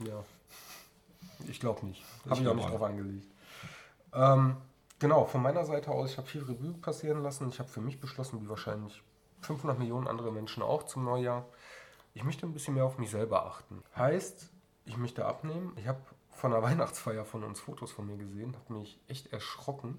Ja. 0.00 0.24
Ich 1.48 1.60
glaube 1.60 1.86
nicht. 1.86 2.02
Ich 2.24 2.30
Habe 2.30 2.40
ich 2.42 2.48
auch 2.48 2.54
nicht 2.56 2.68
drauf 2.68 2.82
angelegt. 2.82 3.28
Ähm, 4.12 4.56
genau, 4.98 5.26
von 5.26 5.42
meiner 5.42 5.64
Seite 5.64 5.92
aus, 5.92 6.10
ich 6.10 6.18
habe 6.18 6.26
viel 6.26 6.42
Revue 6.42 6.74
passieren 6.74 7.22
lassen. 7.22 7.48
Ich 7.50 7.60
habe 7.60 7.68
für 7.68 7.80
mich 7.80 8.00
beschlossen, 8.00 8.42
wie 8.42 8.48
wahrscheinlich 8.48 9.00
500 9.44 9.78
Millionen 9.78 10.08
andere 10.08 10.32
Menschen 10.32 10.62
auch 10.62 10.84
zum 10.84 11.04
Neujahr. 11.04 11.46
Ich 12.14 12.24
möchte 12.24 12.46
ein 12.46 12.52
bisschen 12.52 12.74
mehr 12.74 12.84
auf 12.84 12.98
mich 12.98 13.10
selber 13.10 13.46
achten. 13.46 13.82
Heißt, 13.96 14.50
ich 14.86 14.96
möchte 14.96 15.24
abnehmen. 15.24 15.72
Ich 15.76 15.88
habe 15.88 16.00
von 16.30 16.50
der 16.50 16.62
Weihnachtsfeier 16.64 17.24
von 17.24 17.44
uns 17.44 17.60
Fotos 17.60 17.92
von 17.92 18.06
mir 18.06 18.16
gesehen, 18.16 18.56
habe 18.56 18.80
mich 18.80 18.98
echt 19.08 19.32
erschrocken. 19.32 19.98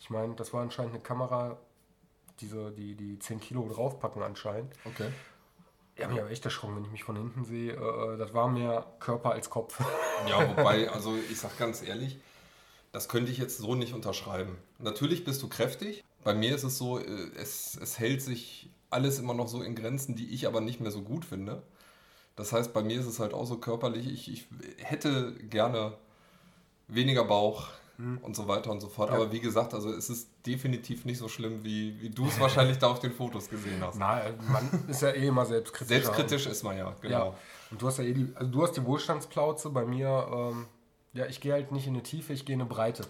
Ich 0.00 0.10
meine, 0.10 0.34
das 0.34 0.52
war 0.52 0.62
anscheinend 0.62 0.94
eine 0.94 1.02
Kamera, 1.02 1.58
diese, 2.40 2.70
die, 2.70 2.94
die 2.94 3.18
10 3.18 3.40
Kilo 3.40 3.68
draufpacken 3.68 4.22
anscheinend. 4.22 4.72
Okay. 4.84 5.10
Habe 6.00 6.12
mich 6.12 6.22
aber 6.22 6.30
echt 6.30 6.44
erschrocken, 6.44 6.76
wenn 6.76 6.84
ich 6.84 6.92
mich 6.92 7.02
von 7.02 7.16
hinten 7.16 7.44
sehe. 7.44 7.72
Äh, 7.72 8.16
das 8.18 8.32
war 8.32 8.48
mehr 8.48 8.86
Körper 9.00 9.32
als 9.32 9.50
Kopf. 9.50 9.80
Ja, 10.28 10.48
wobei, 10.48 10.88
also 10.92 11.16
ich 11.16 11.40
sag 11.40 11.58
ganz 11.58 11.82
ehrlich, 11.82 12.18
das 12.92 13.08
könnte 13.08 13.32
ich 13.32 13.38
jetzt 13.38 13.58
so 13.58 13.74
nicht 13.74 13.94
unterschreiben. 13.94 14.56
Natürlich 14.78 15.24
bist 15.24 15.42
du 15.42 15.48
kräftig. 15.48 16.04
Bei 16.28 16.34
mir 16.34 16.54
ist 16.54 16.62
es 16.62 16.76
so, 16.76 16.98
äh, 16.98 17.30
es, 17.36 17.78
es 17.80 17.98
hält 17.98 18.20
sich 18.20 18.70
alles 18.90 19.18
immer 19.18 19.32
noch 19.32 19.48
so 19.48 19.62
in 19.62 19.74
Grenzen, 19.74 20.14
die 20.14 20.28
ich 20.28 20.46
aber 20.46 20.60
nicht 20.60 20.78
mehr 20.78 20.90
so 20.90 21.00
gut 21.00 21.24
finde. 21.24 21.62
Das 22.36 22.52
heißt, 22.52 22.74
bei 22.74 22.82
mir 22.82 23.00
ist 23.00 23.06
es 23.06 23.18
halt 23.18 23.32
auch 23.32 23.46
so 23.46 23.56
körperlich, 23.56 24.06
ich, 24.12 24.28
ich 24.28 24.46
hätte 24.76 25.32
gerne 25.48 25.94
weniger 26.86 27.24
Bauch, 27.24 27.68
hm. 27.96 28.18
und 28.18 28.36
so 28.36 28.46
weiter 28.46 28.70
und 28.70 28.80
so 28.80 28.88
fort. 28.88 29.08
Ja. 29.08 29.16
Aber 29.16 29.32
wie 29.32 29.40
gesagt, 29.40 29.72
also 29.72 29.90
es 29.90 30.10
ist 30.10 30.28
definitiv 30.46 31.06
nicht 31.06 31.16
so 31.16 31.28
schlimm, 31.28 31.64
wie, 31.64 31.98
wie 32.00 32.10
du 32.10 32.26
es 32.26 32.38
wahrscheinlich 32.40 32.78
da 32.78 32.88
auf 32.88 33.00
den 33.00 33.12
Fotos 33.12 33.48
gesehen 33.48 33.82
hast. 33.82 33.98
Nein, 33.98 34.34
man 34.52 34.84
ist 34.86 35.00
ja 35.00 35.10
eh 35.10 35.28
immer 35.28 35.46
selbstkritisch. 35.46 35.88
Selbstkritisch 35.88 36.46
ist 36.46 36.62
man 36.62 36.76
ja, 36.76 36.94
genau. 37.00 37.26
Ja. 37.30 37.34
Und 37.70 37.80
du 37.80 37.86
hast 37.86 37.98
ja 37.98 38.04
eh 38.04 38.12
die, 38.12 38.30
also 38.34 38.50
du 38.50 38.62
hast 38.62 38.76
die 38.76 38.84
Wohlstandsplauze, 38.84 39.70
bei 39.70 39.86
mir, 39.86 40.28
ähm, 40.30 40.66
ja, 41.12 41.24
ich 41.26 41.40
gehe 41.40 41.54
halt 41.54 41.72
nicht 41.72 41.86
in 41.86 41.94
eine 41.94 42.02
Tiefe, 42.02 42.34
ich 42.34 42.44
gehe 42.44 42.54
in 42.54 42.60
eine 42.60 42.68
Breite. 42.68 43.04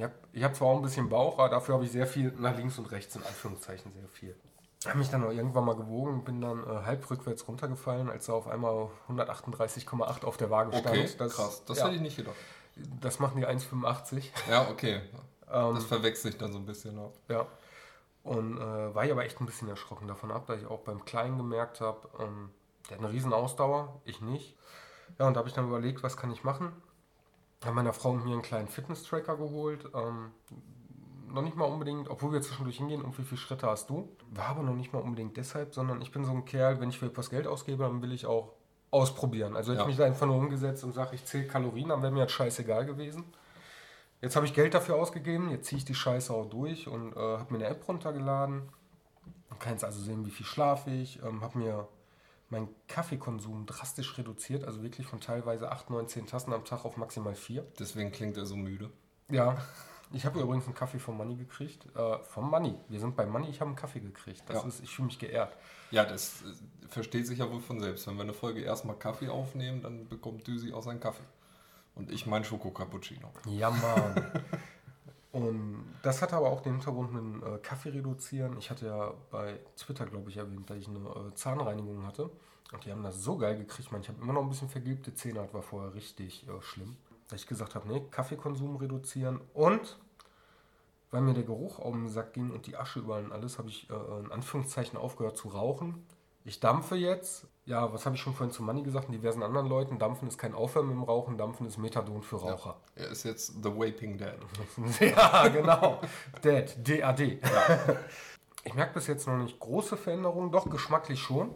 Ich 0.00 0.04
habe 0.04 0.14
ich 0.32 0.44
hab 0.44 0.56
zwar 0.56 0.68
auch 0.68 0.76
ein 0.76 0.82
bisschen 0.82 1.10
Bauch, 1.10 1.38
aber 1.38 1.50
dafür 1.50 1.74
habe 1.74 1.84
ich 1.84 1.92
sehr 1.92 2.06
viel 2.06 2.32
nach 2.38 2.56
links 2.56 2.78
und 2.78 2.90
rechts, 2.90 3.16
in 3.16 3.22
Anführungszeichen 3.22 3.92
sehr 3.92 4.08
viel. 4.08 4.34
Ich 4.80 4.88
habe 4.88 4.98
mich 4.98 5.10
dann 5.10 5.22
auch 5.22 5.30
irgendwann 5.30 5.66
mal 5.66 5.76
gewogen 5.76 6.14
und 6.14 6.24
bin 6.24 6.40
dann 6.40 6.64
äh, 6.64 6.84
halb 6.86 7.10
rückwärts 7.10 7.46
runtergefallen, 7.46 8.08
als 8.08 8.28
er 8.28 8.34
auf 8.34 8.48
einmal 8.48 8.88
138,8 9.10 10.24
auf 10.24 10.38
der 10.38 10.48
Waage 10.48 10.72
stand. 10.72 10.86
Okay, 10.86 11.10
das, 11.18 11.34
krass, 11.34 11.62
das 11.66 11.78
ja. 11.78 11.84
hätte 11.84 11.96
ich 11.96 12.00
nicht 12.00 12.16
gedacht. 12.16 12.34
Das 13.02 13.18
machen 13.18 13.38
die 13.38 13.46
1,85. 13.46 14.24
Ja, 14.48 14.70
okay. 14.70 15.02
Ähm, 15.52 15.74
das 15.74 15.84
verwechselt 15.84 16.32
sich 16.32 16.40
dann 16.40 16.52
so 16.52 16.58
ein 16.58 16.64
bisschen 16.64 16.98
auch. 16.98 17.12
Ja. 17.28 17.46
Und 18.22 18.56
äh, 18.56 18.94
war 18.94 19.04
ich 19.04 19.12
aber 19.12 19.24
echt 19.26 19.38
ein 19.40 19.46
bisschen 19.46 19.68
erschrocken 19.68 20.08
davon 20.08 20.30
ab, 20.30 20.44
da 20.46 20.54
ich 20.54 20.64
auch 20.64 20.80
beim 20.80 21.04
Kleinen 21.04 21.36
gemerkt 21.36 21.82
habe, 21.82 22.08
ähm, 22.18 22.48
der 22.88 22.96
hat 22.96 23.04
eine 23.04 23.12
riesen 23.12 23.34
Ausdauer, 23.34 24.00
ich 24.06 24.22
nicht. 24.22 24.56
Ja, 25.18 25.26
und 25.26 25.34
da 25.34 25.40
habe 25.40 25.48
ich 25.48 25.54
dann 25.54 25.68
überlegt, 25.68 26.02
was 26.02 26.16
kann 26.16 26.32
ich 26.32 26.42
machen. 26.42 26.72
Habe 27.64 27.74
meiner 27.74 27.92
Frau 27.92 28.14
mir 28.14 28.32
einen 28.32 28.42
kleinen 28.42 28.68
Fitness-Tracker 28.68 29.36
geholt. 29.36 29.84
Ähm, 29.94 30.30
noch 31.28 31.42
nicht 31.42 31.56
mal 31.56 31.66
unbedingt, 31.66 32.08
obwohl 32.08 32.32
wir 32.32 32.42
zwischendurch 32.42 32.78
hingehen, 32.78 33.02
um 33.02 33.16
wie 33.16 33.22
viele 33.22 33.40
Schritte 33.40 33.66
hast 33.66 33.90
du. 33.90 34.08
War 34.30 34.46
aber 34.46 34.62
noch 34.62 34.74
nicht 34.74 34.92
mal 34.92 35.00
unbedingt 35.00 35.36
deshalb, 35.36 35.74
sondern 35.74 36.00
ich 36.02 36.10
bin 36.10 36.24
so 36.24 36.32
ein 36.32 36.44
Kerl, 36.44 36.80
wenn 36.80 36.88
ich 36.88 36.98
für 36.98 37.06
etwas 37.06 37.30
Geld 37.30 37.46
ausgebe, 37.46 37.84
dann 37.84 38.02
will 38.02 38.12
ich 38.12 38.26
auch 38.26 38.54
ausprobieren. 38.90 39.56
Also 39.56 39.72
hätte 39.72 39.80
ja. 39.80 39.84
ich 39.84 39.88
mich 39.88 39.96
da 39.96 40.04
einfach 40.04 40.26
nur 40.26 40.36
umgesetzt 40.36 40.84
und 40.84 40.92
sage, 40.92 41.14
ich 41.14 41.24
zähle 41.24 41.46
Kalorien, 41.46 41.90
dann 41.90 42.02
wäre 42.02 42.12
mir 42.12 42.20
jetzt 42.20 42.32
scheißegal 42.32 42.86
gewesen. 42.86 43.24
Jetzt 44.20 44.36
habe 44.36 44.46
ich 44.46 44.54
Geld 44.54 44.74
dafür 44.74 44.96
ausgegeben, 44.96 45.50
jetzt 45.50 45.66
ziehe 45.66 45.78
ich 45.78 45.84
die 45.84 45.94
Scheiße 45.94 46.32
auch 46.32 46.46
durch 46.46 46.88
und 46.88 47.16
äh, 47.16 47.18
habe 47.18 47.52
mir 47.52 47.64
eine 47.64 47.68
App 47.68 47.86
runtergeladen. 47.88 48.68
Man 49.48 49.58
kann 49.58 49.72
jetzt 49.72 49.84
also 49.84 50.00
sehen, 50.00 50.26
wie 50.26 50.30
viel 50.30 50.46
schlafe 50.46 50.90
ich. 50.90 51.22
Ähm, 51.22 51.40
habe 51.40 51.58
mir 51.58 51.88
meinen 52.50 52.68
Kaffeekonsum 52.88 53.66
drastisch 53.66 54.18
reduziert, 54.18 54.64
also 54.64 54.82
wirklich 54.82 55.06
von 55.06 55.20
teilweise 55.20 55.70
8, 55.70 55.90
9, 55.90 56.08
10 56.08 56.26
Tassen 56.26 56.52
am 56.52 56.64
Tag 56.64 56.84
auf 56.84 56.96
maximal 56.96 57.34
4. 57.34 57.64
Deswegen 57.78 58.12
klingt 58.12 58.36
er 58.36 58.46
so 58.46 58.56
müde. 58.56 58.90
Ja, 59.30 59.56
ich 60.12 60.26
habe 60.26 60.40
übrigens 60.40 60.64
einen 60.64 60.74
Kaffee 60.74 60.98
vom 60.98 61.16
Money 61.16 61.36
gekriegt. 61.36 61.86
Äh, 61.94 62.18
vom 62.24 62.50
Money. 62.50 62.74
Wir 62.88 62.98
sind 62.98 63.14
bei 63.14 63.26
Money, 63.26 63.48
ich 63.48 63.60
habe 63.60 63.68
einen 63.68 63.76
Kaffee 63.76 64.00
gekriegt. 64.00 64.42
Das 64.48 64.62
ja. 64.62 64.68
ist, 64.68 64.82
ich 64.82 64.90
fühle 64.90 65.06
mich 65.06 65.18
geehrt. 65.18 65.56
Ja, 65.92 66.04
das 66.04 66.42
äh, 66.42 66.88
versteht 66.88 67.26
sich 67.26 67.38
ja 67.38 67.50
wohl 67.50 67.60
von 67.60 67.80
selbst. 67.80 68.06
Wenn 68.08 68.16
wir 68.16 68.22
eine 68.22 68.34
Folge 68.34 68.60
erstmal 68.60 68.96
Kaffee 68.96 69.28
aufnehmen, 69.28 69.82
dann 69.82 70.08
bekommt 70.08 70.46
Düsi 70.46 70.72
auch 70.72 70.82
seinen 70.82 71.00
Kaffee. 71.00 71.22
Und 71.94 72.10
ich 72.10 72.26
meinen 72.26 72.44
Schoko-Cappuccino. 72.44 73.30
Ja, 73.46 73.70
Mann. 73.70 74.32
Und 75.32 75.84
das 76.02 76.22
hatte 76.22 76.36
aber 76.36 76.48
auch 76.48 76.60
den 76.60 76.74
Hintergrund 76.74 77.12
mit 77.12 77.22
dem 77.22 77.42
äh, 77.42 77.58
Kaffee 77.58 77.90
reduzieren. 77.90 78.56
Ich 78.58 78.70
hatte 78.70 78.86
ja 78.86 79.14
bei 79.30 79.60
Twitter, 79.76 80.06
glaube 80.06 80.30
ich, 80.30 80.36
erwähnt, 80.36 80.68
dass 80.68 80.78
ich 80.78 80.88
eine 80.88 80.98
äh, 80.98 81.34
Zahnreinigung 81.34 82.04
hatte. 82.04 82.30
Und 82.72 82.84
die 82.84 82.90
haben 82.90 83.02
das 83.02 83.22
so 83.22 83.36
geil 83.36 83.56
gekriegt. 83.56 83.92
Man, 83.92 84.00
ich 84.00 84.08
habe 84.08 84.20
immer 84.20 84.32
noch 84.32 84.42
ein 84.42 84.48
bisschen 84.48 84.68
vergilbte 84.68 85.14
Zähne, 85.14 85.40
das 85.40 85.54
war 85.54 85.62
vorher 85.62 85.94
richtig 85.94 86.48
äh, 86.48 86.60
schlimm 86.60 86.96
dass 87.30 87.42
ich 87.42 87.46
gesagt 87.46 87.74
habe, 87.74 87.88
nee, 87.88 88.02
Kaffeekonsum 88.10 88.76
reduzieren 88.76 89.40
und 89.54 89.98
weil 91.10 91.22
mir 91.22 91.34
der 91.34 91.44
Geruch 91.44 91.78
auf 91.80 91.92
den 91.92 92.08
Sack 92.08 92.34
ging 92.34 92.50
und 92.50 92.66
die 92.66 92.76
Asche 92.76 93.00
überall 93.00 93.24
und 93.24 93.32
alles, 93.32 93.58
habe 93.58 93.68
ich 93.68 93.88
äh, 93.90 94.20
in 94.20 94.30
Anführungszeichen 94.30 94.98
aufgehört 94.98 95.36
zu 95.36 95.48
rauchen. 95.48 96.06
Ich 96.44 96.60
dampfe 96.60 96.96
jetzt. 96.96 97.46
Ja, 97.70 97.92
was 97.92 98.04
habe 98.04 98.16
ich 98.16 98.20
schon 98.20 98.34
vorhin 98.34 98.52
zu 98.52 98.64
Manni 98.64 98.82
gesagt 98.82 99.06
und 99.06 99.12
diversen 99.12 99.44
anderen 99.44 99.68
Leuten? 99.68 100.00
Dampfen 100.00 100.26
ist 100.26 100.38
kein 100.38 100.54
Aufwärmen 100.54 100.90
im 100.90 101.04
Rauchen, 101.04 101.38
Dampfen 101.38 101.66
ist 101.68 101.78
Methadon 101.78 102.20
für 102.20 102.34
Raucher. 102.34 102.76
Ja, 102.96 103.04
er 103.04 103.10
ist 103.10 103.22
jetzt 103.22 103.62
The 103.62 103.70
Vaping 103.70 104.18
Dead. 104.18 104.34
ja, 105.16 105.46
genau. 105.46 106.00
Dead. 106.42 106.76
DAD. 106.76 107.20
Ja. 107.20 107.96
Ich 108.62 108.74
merke 108.74 108.92
bis 108.92 109.06
jetzt 109.06 109.26
noch 109.26 109.38
nicht 109.38 109.58
große 109.58 109.96
Veränderungen, 109.96 110.52
doch 110.52 110.68
geschmacklich 110.68 111.18
schon. 111.18 111.54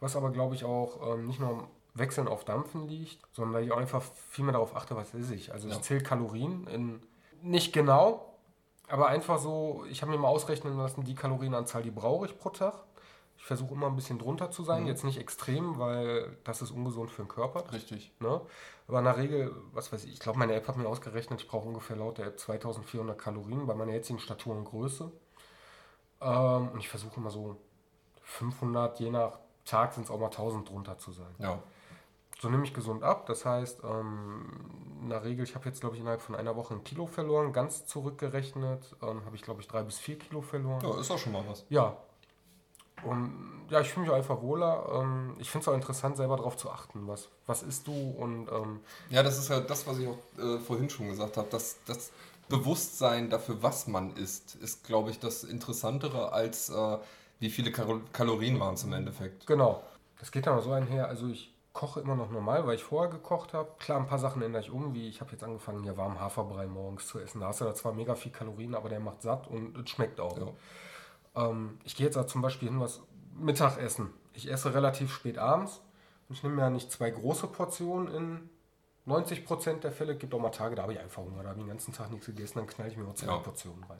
Was 0.00 0.16
aber, 0.16 0.30
glaube 0.30 0.54
ich, 0.54 0.64
auch 0.64 1.12
ähm, 1.12 1.26
nicht 1.26 1.38
nur 1.38 1.68
Wechseln 1.92 2.26
auf 2.26 2.46
Dampfen 2.46 2.88
liegt, 2.88 3.18
sondern 3.32 3.52
weil 3.52 3.64
ich 3.64 3.72
auch 3.72 3.76
einfach 3.76 4.02
viel 4.30 4.46
mehr 4.46 4.54
darauf 4.54 4.74
achte, 4.74 4.96
was 4.96 5.12
esse 5.12 5.34
ich. 5.34 5.52
Also 5.52 5.68
ja. 5.68 5.74
ich 5.74 5.82
zähle 5.82 6.02
Kalorien 6.02 6.66
in, 6.68 7.02
nicht 7.42 7.74
genau, 7.74 8.38
aber 8.88 9.08
einfach 9.08 9.38
so, 9.38 9.84
ich 9.90 10.00
habe 10.00 10.10
mir 10.10 10.16
mal 10.16 10.28
ausrechnen 10.28 10.74
lassen, 10.78 11.04
die 11.04 11.14
Kalorienanzahl, 11.14 11.82
die 11.82 11.90
brauche 11.90 12.24
ich 12.24 12.38
pro 12.38 12.48
Tag. 12.48 12.82
Ich 13.42 13.48
versuche 13.48 13.74
immer 13.74 13.88
ein 13.88 13.96
bisschen 13.96 14.20
drunter 14.20 14.52
zu 14.52 14.62
sein, 14.62 14.82
mhm. 14.82 14.86
jetzt 14.86 15.02
nicht 15.02 15.18
extrem, 15.18 15.76
weil 15.76 16.36
das 16.44 16.62
ist 16.62 16.70
ungesund 16.70 17.10
für 17.10 17.22
den 17.22 17.28
Körper. 17.28 17.72
Richtig. 17.72 18.12
Ne? 18.20 18.40
Aber 18.86 19.00
in 19.00 19.04
der 19.04 19.16
Regel, 19.16 19.52
was 19.72 19.92
weiß 19.92 20.04
ich, 20.04 20.12
ich 20.12 20.20
glaube, 20.20 20.38
meine 20.38 20.54
App 20.54 20.68
hat 20.68 20.76
mir 20.76 20.86
ausgerechnet, 20.86 21.40
ich 21.40 21.48
brauche 21.48 21.66
ungefähr 21.66 21.96
laut 21.96 22.18
der 22.18 22.26
App 22.26 22.38
2400 22.38 23.18
Kalorien 23.18 23.66
bei 23.66 23.74
meiner 23.74 23.94
jetzigen 23.94 24.20
Statur 24.20 24.54
und 24.54 24.64
Größe. 24.64 25.10
Ähm, 26.20 26.68
und 26.68 26.78
ich 26.78 26.88
versuche 26.88 27.16
immer 27.16 27.30
so 27.30 27.56
500, 28.22 29.00
je 29.00 29.10
nach 29.10 29.40
Tag 29.64 29.92
sind 29.94 30.04
es 30.04 30.10
auch 30.12 30.20
mal 30.20 30.26
1000 30.26 30.68
drunter 30.68 30.98
zu 30.98 31.10
sein. 31.10 31.34
Ja. 31.40 31.58
So 32.38 32.48
nehme 32.48 32.62
ich 32.62 32.72
gesund 32.72 33.02
ab. 33.02 33.26
Das 33.26 33.44
heißt, 33.44 33.82
ähm, 33.82 34.70
in 35.02 35.08
der 35.08 35.24
Regel, 35.24 35.44
ich 35.44 35.56
habe 35.56 35.64
jetzt, 35.64 35.80
glaube 35.80 35.96
ich, 35.96 36.00
innerhalb 36.00 36.22
von 36.22 36.36
einer 36.36 36.54
Woche 36.54 36.74
ein 36.74 36.84
Kilo 36.84 37.06
verloren. 37.06 37.52
Ganz 37.52 37.86
zurückgerechnet 37.86 38.94
ähm, 39.02 39.24
habe 39.24 39.34
ich, 39.34 39.42
glaube 39.42 39.62
ich, 39.62 39.66
drei 39.66 39.82
bis 39.82 39.98
vier 39.98 40.16
Kilo 40.16 40.42
verloren. 40.42 40.80
Ja, 40.84 41.00
ist 41.00 41.10
auch 41.10 41.18
schon 41.18 41.32
mal 41.32 41.44
was. 41.48 41.66
Ja. 41.70 41.96
Und 43.04 43.52
ja, 43.70 43.80
ich 43.80 43.88
fühle 43.88 44.06
mich 44.06 44.14
einfach 44.14 44.42
wohler. 44.42 44.86
Ähm, 44.92 45.34
ich 45.38 45.50
finde 45.50 45.62
es 45.62 45.68
auch 45.68 45.74
interessant, 45.74 46.16
selber 46.16 46.36
darauf 46.36 46.56
zu 46.56 46.70
achten. 46.70 47.08
Was, 47.08 47.28
was 47.46 47.62
isst 47.62 47.86
du? 47.86 47.92
Und, 47.92 48.48
ähm, 48.52 48.80
ja, 49.10 49.22
das 49.22 49.38
ist 49.38 49.48
ja 49.48 49.60
das, 49.60 49.86
was 49.86 49.98
ich 49.98 50.08
auch 50.08 50.18
äh, 50.38 50.58
vorhin 50.58 50.90
schon 50.90 51.08
gesagt 51.08 51.36
habe. 51.36 51.48
Das, 51.50 51.76
das 51.86 52.12
Bewusstsein 52.48 53.30
dafür, 53.30 53.62
was 53.62 53.86
man 53.86 54.14
isst, 54.16 54.56
ist, 54.56 54.84
glaube 54.84 55.10
ich, 55.10 55.18
das 55.18 55.44
Interessantere 55.44 56.32
als 56.32 56.68
äh, 56.68 56.98
wie 57.40 57.50
viele 57.50 57.72
Kalorien 57.72 58.60
waren 58.60 58.74
es 58.74 58.84
im 58.84 58.92
Endeffekt. 58.92 59.46
Genau. 59.46 59.82
Das 60.20 60.30
geht 60.30 60.46
dann 60.46 60.60
so 60.60 60.70
einher. 60.72 61.08
Also 61.08 61.28
ich 61.28 61.52
koche 61.72 62.00
immer 62.00 62.14
noch 62.14 62.30
normal, 62.30 62.66
weil 62.66 62.76
ich 62.76 62.84
vorher 62.84 63.10
gekocht 63.10 63.54
habe. 63.54 63.70
Klar, 63.78 63.98
ein 63.98 64.06
paar 64.06 64.18
Sachen 64.18 64.42
ändere 64.42 64.62
ich 64.62 64.70
um, 64.70 64.94
wie 64.94 65.08
ich 65.08 65.20
habe 65.20 65.32
jetzt 65.32 65.42
angefangen, 65.42 65.82
hier 65.82 65.96
warmen 65.96 66.20
Haferbrei 66.20 66.66
morgens 66.66 67.06
zu 67.06 67.18
essen. 67.18 67.40
Da 67.40 67.48
hast 67.48 67.60
du 67.60 67.64
da 67.64 67.74
zwar 67.74 67.92
mega 67.92 68.14
viel 68.14 68.30
Kalorien, 68.30 68.74
aber 68.74 68.88
der 68.88 69.00
macht 69.00 69.22
satt 69.22 69.48
und 69.48 69.76
es 69.76 69.90
schmeckt 69.90 70.20
auch. 70.20 70.36
Ja. 70.38 70.48
Ähm, 71.34 71.78
ich 71.84 71.96
gehe 71.96 72.06
jetzt 72.06 72.30
zum 72.30 72.42
Beispiel 72.42 72.68
hin, 72.68 72.80
was 72.80 73.00
Mittagessen. 73.34 74.10
Ich 74.34 74.50
esse 74.50 74.74
relativ 74.74 75.12
spät 75.12 75.38
abends 75.38 75.82
und 76.28 76.36
ich 76.36 76.42
nehme 76.42 76.56
mir 76.56 76.62
ja 76.62 76.70
nicht 76.70 76.90
zwei 76.90 77.10
große 77.10 77.46
Portionen 77.48 78.14
in 78.14 78.50
90% 79.06 79.80
der 79.80 79.92
Fälle. 79.92 80.14
Es 80.14 80.18
gibt 80.18 80.32
auch 80.34 80.38
mal 80.38 80.50
Tage, 80.50 80.74
da 80.74 80.82
habe 80.82 80.92
ich 80.92 81.00
einfach 81.00 81.22
Hunger, 81.22 81.42
da 81.42 81.50
habe 81.50 81.58
ich 81.58 81.64
den 81.64 81.68
ganzen 81.68 81.92
Tag 81.92 82.10
nichts 82.10 82.26
gegessen, 82.26 82.58
dann 82.58 82.66
knall 82.66 82.88
ich 82.88 82.96
mir 82.96 83.04
nur 83.04 83.14
zwei 83.14 83.32
ja. 83.32 83.38
Portionen 83.38 83.82
rein. 83.84 83.98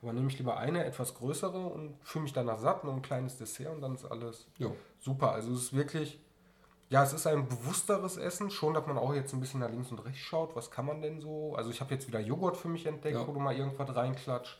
Aber 0.00 0.12
nehme 0.12 0.28
ich 0.28 0.38
lieber 0.38 0.56
eine 0.56 0.84
etwas 0.84 1.14
größere 1.14 1.66
und 1.66 1.98
fühle 2.02 2.22
mich 2.22 2.32
danach 2.32 2.58
satt, 2.58 2.84
und 2.84 2.90
ein 2.90 3.02
kleines 3.02 3.36
Dessert 3.36 3.74
und 3.74 3.80
dann 3.80 3.94
ist 3.94 4.04
alles 4.04 4.46
ja. 4.56 4.70
super. 5.00 5.32
Also 5.32 5.52
es 5.52 5.64
ist 5.64 5.72
wirklich 5.76 6.20
ja, 6.90 7.02
es 7.02 7.12
ist 7.12 7.26
ein 7.26 7.46
bewussteres 7.46 8.16
Essen, 8.16 8.50
schon, 8.50 8.72
dass 8.72 8.86
man 8.86 8.96
auch 8.96 9.12
jetzt 9.12 9.34
ein 9.34 9.40
bisschen 9.40 9.60
nach 9.60 9.68
links 9.68 9.90
und 9.90 9.98
rechts 10.04 10.20
schaut, 10.20 10.56
was 10.56 10.70
kann 10.70 10.86
man 10.86 11.02
denn 11.02 11.20
so. 11.20 11.54
Also 11.54 11.70
ich 11.70 11.80
habe 11.80 11.92
jetzt 11.92 12.08
wieder 12.08 12.18
Joghurt 12.18 12.56
für 12.56 12.68
mich 12.68 12.86
entdeckt, 12.86 13.16
ja. 13.16 13.26
wo 13.26 13.32
du 13.32 13.40
mal 13.40 13.54
irgendwas 13.54 13.94
reinklatscht. 13.94 14.58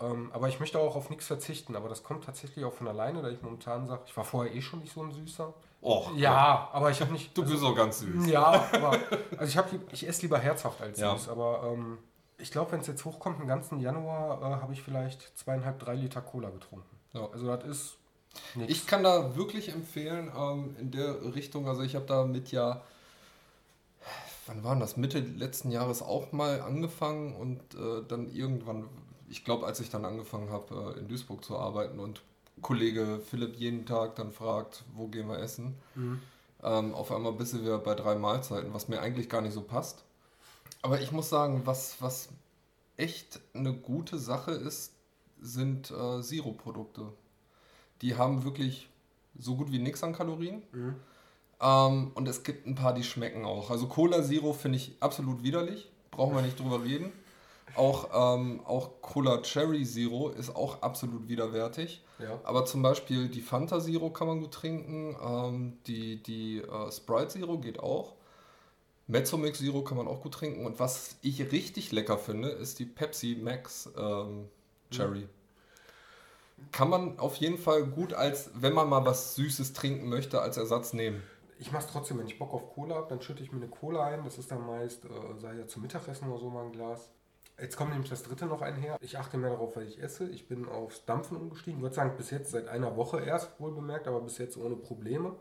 Ähm, 0.00 0.30
aber 0.32 0.48
ich 0.48 0.58
möchte 0.60 0.78
auch 0.78 0.96
auf 0.96 1.10
nichts 1.10 1.26
verzichten, 1.26 1.76
aber 1.76 1.88
das 1.88 2.02
kommt 2.02 2.24
tatsächlich 2.24 2.64
auch 2.64 2.72
von 2.72 2.88
alleine, 2.88 3.22
da 3.22 3.28
ich 3.28 3.42
momentan 3.42 3.86
sage, 3.86 4.02
ich 4.06 4.16
war 4.16 4.24
vorher 4.24 4.54
eh 4.54 4.62
schon 4.62 4.80
nicht 4.80 4.92
so 4.92 5.02
ein 5.02 5.12
Süßer. 5.12 5.52
Och, 5.82 6.16
ja, 6.16 6.68
aber 6.72 6.90
ich 6.90 7.00
habe 7.00 7.12
nicht. 7.12 7.36
Du 7.36 7.42
also, 7.42 7.54
bist 7.54 7.64
auch 7.64 7.74
ganz 7.74 7.98
süß. 8.00 8.26
Ja, 8.26 8.68
aber 8.72 8.98
also 9.36 9.44
ich, 9.44 9.56
hab, 9.56 9.68
ich 9.92 10.06
esse 10.06 10.22
lieber 10.22 10.38
herzhaft 10.38 10.80
als 10.80 11.00
ja. 11.00 11.16
süß, 11.16 11.28
aber 11.28 11.72
ähm, 11.72 11.98
ich 12.38 12.50
glaube, 12.50 12.72
wenn 12.72 12.80
es 12.80 12.86
jetzt 12.86 13.04
hochkommt, 13.04 13.40
im 13.40 13.46
ganzen 13.46 13.80
Januar 13.80 14.40
äh, 14.40 14.60
habe 14.62 14.72
ich 14.72 14.82
vielleicht 14.82 15.36
zweieinhalb, 15.36 15.78
drei 15.78 15.94
Liter 15.94 16.20
Cola 16.20 16.50
getrunken. 16.50 16.96
Ja. 17.12 17.28
Also 17.32 17.46
das 17.46 17.64
ist 17.64 17.98
Nix. 18.54 18.72
Ich 18.72 18.86
kann 18.86 19.02
da 19.02 19.36
wirklich 19.36 19.70
empfehlen, 19.70 20.30
ähm, 20.36 20.76
in 20.78 20.90
der 20.90 21.34
Richtung, 21.34 21.68
also 21.68 21.82
ich 21.82 21.94
habe 21.94 22.06
da 22.06 22.24
mit 22.24 22.50
ja, 22.50 22.82
wann 24.46 24.64
war 24.64 24.76
das, 24.76 24.96
Mitte 24.96 25.20
letzten 25.20 25.70
Jahres 25.70 26.02
auch 26.02 26.32
mal 26.32 26.60
angefangen 26.60 27.34
und 27.34 27.60
äh, 27.74 28.02
dann 28.06 28.30
irgendwann, 28.30 28.88
ich 29.32 29.44
glaube, 29.44 29.66
als 29.66 29.80
ich 29.80 29.90
dann 29.90 30.04
angefangen 30.04 30.50
habe, 30.50 30.94
äh, 30.94 31.00
in 31.00 31.08
Duisburg 31.08 31.44
zu 31.44 31.58
arbeiten 31.58 31.98
und 31.98 32.22
Kollege 32.60 33.20
Philipp 33.28 33.56
jeden 33.56 33.86
Tag 33.86 34.14
dann 34.14 34.30
fragt, 34.30 34.84
wo 34.94 35.08
gehen 35.08 35.28
wir 35.28 35.40
essen, 35.40 35.74
mhm. 35.94 36.20
ähm, 36.62 36.94
auf 36.94 37.10
einmal 37.10 37.32
bist 37.32 37.54
du 37.54 37.60
wieder 37.60 37.78
bei 37.78 37.94
drei 37.94 38.14
Mahlzeiten, 38.14 38.72
was 38.72 38.88
mir 38.88 39.00
eigentlich 39.00 39.28
gar 39.28 39.40
nicht 39.40 39.54
so 39.54 39.62
passt. 39.62 40.04
Aber 40.82 41.00
ich 41.00 41.10
muss 41.10 41.28
sagen, 41.28 41.62
was, 41.64 41.96
was 42.00 42.28
echt 42.96 43.40
eine 43.54 43.72
gute 43.72 44.18
Sache 44.18 44.52
ist, 44.52 44.92
sind 45.40 45.90
äh, 45.90 46.22
Siroprodukte 46.22 47.12
die 48.02 48.16
haben 48.16 48.44
wirklich 48.44 48.88
so 49.38 49.54
gut 49.54 49.72
wie 49.72 49.78
nichts 49.78 50.02
an 50.02 50.12
Kalorien. 50.12 50.62
Mhm. 50.72 50.96
Ähm, 51.60 52.10
und 52.14 52.28
es 52.28 52.42
gibt 52.42 52.66
ein 52.66 52.74
paar, 52.74 52.92
die 52.92 53.04
schmecken 53.04 53.44
auch. 53.44 53.70
Also 53.70 53.86
Cola 53.86 54.22
Zero 54.22 54.52
finde 54.52 54.76
ich 54.76 54.96
absolut 55.00 55.42
widerlich. 55.42 55.90
Brauchen 56.10 56.34
wir 56.34 56.42
nicht 56.42 56.60
drüber 56.60 56.84
reden. 56.84 57.12
Auch, 57.74 58.36
ähm, 58.36 58.60
auch 58.64 59.00
Cola 59.00 59.40
Cherry 59.42 59.84
Zero 59.84 60.28
ist 60.28 60.54
auch 60.54 60.82
absolut 60.82 61.28
widerwärtig. 61.28 62.02
Ja. 62.18 62.38
Aber 62.44 62.64
zum 62.64 62.82
Beispiel 62.82 63.28
die 63.28 63.40
Fanta 63.40 63.80
Zero 63.80 64.10
kann 64.10 64.26
man 64.26 64.40
gut 64.40 64.52
trinken. 64.52 65.16
Ähm, 65.22 65.78
die 65.86 66.22
die 66.22 66.58
äh, 66.58 66.92
Sprite 66.92 67.28
Zero 67.28 67.58
geht 67.58 67.80
auch. 67.80 68.14
Mezzomix 69.06 69.58
Zero 69.58 69.82
kann 69.82 69.96
man 69.96 70.06
auch 70.06 70.20
gut 70.20 70.34
trinken. 70.34 70.66
Und 70.66 70.78
was 70.80 71.16
ich 71.22 71.52
richtig 71.52 71.92
lecker 71.92 72.18
finde, 72.18 72.48
ist 72.48 72.78
die 72.78 72.86
Pepsi 72.86 73.38
Max 73.40 73.90
ähm, 73.96 74.48
Cherry. 74.90 75.20
Mhm. 75.20 75.28
Kann 76.70 76.90
man 76.90 77.18
auf 77.18 77.36
jeden 77.36 77.58
Fall 77.58 77.84
gut 77.84 78.12
als, 78.12 78.50
wenn 78.54 78.72
man 78.72 78.88
mal 78.88 79.04
was 79.04 79.34
Süßes 79.34 79.72
trinken 79.72 80.08
möchte, 80.08 80.40
als 80.40 80.56
Ersatz 80.56 80.92
nehmen. 80.92 81.22
Ich 81.58 81.72
mache 81.72 81.84
es 81.86 81.90
trotzdem, 81.90 82.18
wenn 82.18 82.26
ich 82.26 82.38
Bock 82.38 82.52
auf 82.52 82.72
Cola 82.74 82.96
habe, 82.96 83.08
dann 83.08 83.20
schütte 83.20 83.42
ich 83.42 83.50
mir 83.52 83.58
eine 83.58 83.68
Cola 83.68 84.06
ein. 84.06 84.24
Das 84.24 84.38
ist 84.38 84.50
dann 84.50 84.64
meist, 84.66 85.04
äh, 85.04 85.08
sei 85.38 85.54
ja 85.54 85.66
zum 85.66 85.82
Mittagessen 85.82 86.28
oder 86.28 86.38
so 86.38 86.50
mal 86.50 86.64
ein 86.64 86.72
Glas. 86.72 87.10
Jetzt 87.62 87.76
kommt 87.76 87.92
nämlich 87.92 88.10
das 88.10 88.24
dritte 88.24 88.46
noch 88.46 88.60
einher. 88.60 88.98
Ich 89.00 89.16
achte 89.16 89.38
mehr 89.38 89.50
darauf, 89.50 89.76
was 89.76 89.84
ich 89.84 90.02
esse. 90.02 90.28
Ich 90.28 90.48
bin 90.48 90.68
aufs 90.68 91.04
Dampfen 91.04 91.36
umgestiegen. 91.36 91.78
Ich 91.78 91.82
würde 91.82 91.94
sagen, 91.94 92.16
bis 92.16 92.30
jetzt 92.30 92.50
seit 92.50 92.66
einer 92.66 92.96
Woche 92.96 93.20
erst 93.20 93.60
wohl 93.60 93.72
bemerkt, 93.72 94.08
aber 94.08 94.20
bis 94.20 94.38
jetzt 94.38 94.56
ohne 94.56 94.74
Probleme. 94.74 95.36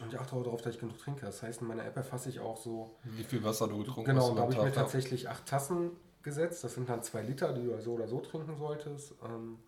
Und 0.00 0.12
ich 0.12 0.18
achte 0.18 0.34
auch 0.34 0.42
darauf, 0.42 0.62
dass 0.62 0.74
ich 0.74 0.80
genug 0.80 0.96
trinke. 0.96 1.26
Das 1.26 1.42
heißt, 1.42 1.60
in 1.60 1.66
meiner 1.66 1.84
App 1.84 1.94
erfasse 1.94 2.30
ich 2.30 2.40
auch 2.40 2.56
so. 2.56 2.96
Wie 3.04 3.22
viel 3.22 3.44
Wasser 3.44 3.68
du 3.68 3.76
getrunken 3.76 4.06
genau, 4.06 4.22
hast. 4.22 4.28
Genau, 4.28 4.36
da 4.36 4.42
habe 4.44 4.52
ich 4.54 4.64
mir 4.64 4.72
tatsächlich 4.72 5.28
acht 5.28 5.44
Tassen 5.44 5.90
gesetzt. 6.22 6.64
Das 6.64 6.72
sind 6.72 6.88
dann 6.88 7.02
zwei 7.02 7.20
Liter, 7.20 7.52
die 7.52 7.64
du 7.64 7.78
so 7.82 7.92
oder 7.92 8.08
so 8.08 8.20
trinken 8.20 8.56
solltest. 8.56 9.12
Ähm, 9.22 9.58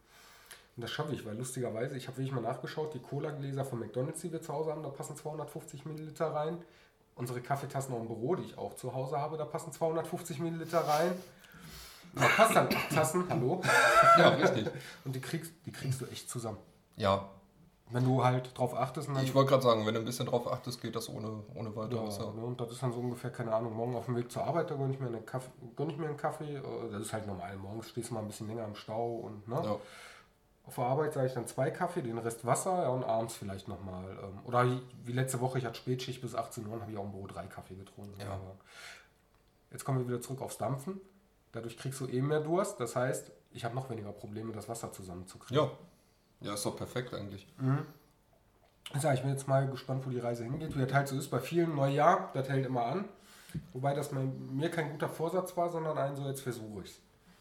und 0.77 0.83
das 0.83 0.91
schaffe 0.91 1.13
ich, 1.13 1.27
weil 1.27 1.37
lustigerweise, 1.37 1.99
ich 1.99 2.09
habe 2.09 2.17
wirklich 2.17 2.33
mal 2.33 2.41
nachgeschaut, 2.41 2.95
die 2.95 3.01
Cola-Gläser 3.01 3.67
von 3.67 3.79
McDonalds, 3.79 4.23
die 4.23 4.33
wir 4.33 4.41
zu 4.41 4.55
Hause 4.55 4.71
haben, 4.71 4.83
da 4.83 4.89
passen 4.89 5.17
250 5.17 5.85
Milliliter 5.85 6.29
rein. 6.29 6.63
Unsere 7.15 7.43
Kaffeetassen 7.43 7.93
auch 7.93 8.01
im 8.01 8.07
Büro, 8.07 8.37
die 8.37 8.45
ich 8.45 8.57
auch 8.57 8.75
zu 8.75 8.95
Hause 8.95 9.19
habe, 9.19 9.37
da 9.37 9.45
passen 9.45 9.71
250 9.71 10.39
Milliliter 10.39 10.81
rein. 10.81 11.13
Da 12.19 12.27
passt 12.29 12.57
dann 12.57 12.69
acht 12.69 12.91
Tassen, 12.95 13.25
hallo. 13.29 13.63
Ja, 14.19 14.29
richtig. 14.31 14.67
Und 15.05 15.15
die 15.15 15.21
kriegst, 15.21 15.53
die 15.67 15.73
kriegst 15.73 16.01
du 16.01 16.07
echt 16.07 16.29
zusammen. 16.29 16.59
Ja, 16.97 17.29
wenn 17.91 18.05
du 18.05 18.23
halt 18.23 18.57
drauf 18.57 18.75
achtest. 18.75 19.09
ich 19.23 19.35
wollte 19.35 19.51
gerade 19.51 19.63
sagen, 19.63 19.87
wenn 19.87 19.95
du 19.95 20.01
ein 20.01 20.05
bisschen 20.05 20.27
drauf 20.27 20.51
achtest, 20.51 20.83
geht 20.83 20.95
das 20.95 21.09
ohne, 21.09 21.43
ohne 21.55 21.75
weiteres. 21.75 22.19
Ja, 22.19 22.25
ja. 22.25 22.33
Ne, 22.33 22.45
und 22.45 22.61
das 22.61 22.71
ist 22.71 22.83
dann 22.83 22.93
so 22.93 23.01
ungefähr, 23.01 23.31
keine 23.31 23.55
Ahnung, 23.55 23.75
morgen 23.75 23.97
auf 23.97 24.07
dem 24.07 24.17
Weg 24.17 24.31
zur 24.31 24.45
Arbeit, 24.45 24.71
da 24.71 24.75
gönne 24.75 24.93
ich 24.93 25.01
mir, 25.01 25.07
eine 25.07 25.23
Kaffee, 25.23 25.51
gönn 25.75 25.91
ich 25.91 25.97
mir 25.97 26.07
einen 26.07 26.17
Kaffee. 26.17 26.57
Äh, 26.57 26.63
das 26.93 27.03
ist 27.03 27.13
halt 27.13 27.27
normal. 27.27 27.57
Morgens 27.57 27.89
stehst 27.89 28.11
du 28.11 28.15
mal 28.15 28.21
ein 28.21 28.27
bisschen 28.27 28.49
länger 28.49 28.65
im 28.67 28.75
Stau 28.75 29.17
und 29.17 29.49
ne? 29.49 29.61
Ja. 29.63 29.77
Auf 30.67 30.75
der 30.75 30.85
Arbeit 30.85 31.15
sage 31.15 31.29
ich 31.29 31.33
dann 31.33 31.47
zwei 31.47 31.71
Kaffee, 31.71 32.03
den 32.03 32.19
Rest 32.19 32.45
Wasser 32.45 32.83
ja, 32.83 32.89
und 32.91 33.03
abends 33.03 33.35
vielleicht 33.35 33.69
nochmal. 33.69 34.05
Ähm, 34.23 34.39
oder 34.45 34.67
wie 35.05 35.13
letzte 35.13 35.41
Woche, 35.41 35.59
ich 35.59 35.65
hatte 35.65 35.79
Spätschicht 35.79 36.21
bis 36.21 36.35
18 36.35 36.67
Uhr 36.67 36.75
und 36.75 36.83
habe 36.83 36.93
ich 36.93 36.99
auch 36.99 37.05
im 37.05 37.13
Büro 37.13 37.27
drei 37.27 37.47
Kaffee 37.47 37.75
getrunken. 37.75 38.21
Ja. 38.21 38.39
Jetzt 39.71 39.85
kommen 39.85 40.01
wir 40.01 40.09
wieder 40.09 40.21
zurück 40.21 40.43
aufs 40.43 40.59
Dampfen. 40.59 41.01
Dadurch 41.53 41.77
kriegst 41.77 42.01
du 42.01 42.07
eh 42.07 42.21
mehr 42.21 42.41
Durst. 42.41 42.79
Das 42.81 42.97
heißt, 42.97 43.31
ich 43.53 43.65
habe 43.65 43.75
noch 43.75 43.89
weniger 43.91 44.13
Probleme, 44.13 44.53
das 44.53 44.69
Wasser 44.69 44.93
zusammenzukriegen. 44.93 45.65
Ja. 45.65 45.71
Ja, 46.41 46.55
ist 46.55 46.65
doch 46.65 46.77
perfekt 46.77 47.15
eigentlich. 47.15 47.47
Mhm. 47.59 47.85
Ja, 49.03 49.13
ich 49.13 49.21
bin 49.21 49.31
jetzt 49.31 49.49
mal 49.49 49.67
gespannt, 49.69 50.07
wo 50.07 50.11
die 50.11 50.21
Reise 50.21 50.45
hingeht. 50.45 50.77
Wie 50.77 50.85
das 50.85 50.93
halt 50.95 51.09
so 51.09 51.17
ist 51.17 51.29
bei 51.29 51.41
vielen 51.41 51.75
Neujahr, 51.75 52.31
das 52.33 52.49
hält 52.49 52.65
immer 52.65 52.87
an. 52.87 53.05
Wobei 53.73 53.95
das 53.95 54.13
mir 54.13 54.71
kein 54.71 54.91
guter 54.93 55.09
Vorsatz 55.09 55.57
war, 55.57 55.69
sondern 55.71 55.99
ein 55.99 56.17
so, 56.17 56.25
jetzt 56.27 56.41
versuche 56.41 56.83
ich 56.85 56.91
es. 56.91 57.01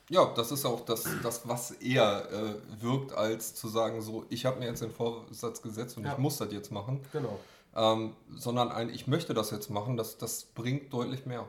Ja, 0.09 0.25
das 0.35 0.51
ist 0.51 0.65
auch 0.65 0.85
das, 0.85 1.05
das 1.21 1.47
was 1.47 1.71
eher 1.71 2.27
äh, 2.31 2.81
wirkt, 2.81 3.13
als 3.13 3.55
zu 3.55 3.67
sagen, 3.67 4.01
so, 4.01 4.25
ich 4.29 4.45
habe 4.45 4.59
mir 4.59 4.67
jetzt 4.67 4.81
den 4.81 4.91
Vorsatz 4.91 5.61
gesetzt 5.61 5.97
und 5.97 6.05
ja. 6.05 6.13
ich 6.13 6.17
muss 6.17 6.37
das 6.37 6.51
jetzt 6.51 6.71
machen. 6.71 7.01
Genau. 7.11 7.39
Ähm, 7.75 8.13
sondern 8.35 8.71
ein, 8.71 8.89
ich 8.89 9.07
möchte 9.07 9.33
das 9.33 9.51
jetzt 9.51 9.69
machen, 9.69 9.97
das, 9.97 10.17
das 10.17 10.45
bringt 10.45 10.93
deutlich 10.93 11.25
mehr. 11.25 11.45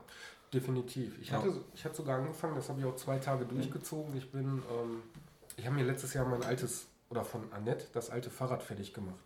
Definitiv. 0.53 1.19
Ich, 1.21 1.31
ja. 1.31 1.39
hatte, 1.39 1.61
ich 1.75 1.85
hatte 1.85 1.97
sogar 1.97 2.19
angefangen, 2.19 2.55
das 2.55 2.69
habe 2.69 2.81
ich 2.81 2.87
auch 2.87 2.97
zwei 2.97 3.19
Tage 3.19 3.45
durchgezogen. 3.45 4.17
Ich 4.17 4.31
bin, 4.31 4.63
ähm, 4.71 5.03
ich 5.57 5.67
habe 5.67 5.77
mir 5.77 5.85
letztes 5.85 6.15
Jahr 6.15 6.25
mein 6.27 6.43
altes, 6.43 6.87
oder 7.11 7.25
von 7.25 7.53
Annette, 7.53 7.87
das 7.93 8.11
alte 8.11 8.31
Fahrrad 8.31 8.63
fertig 8.63 8.95
gemacht. 8.95 9.25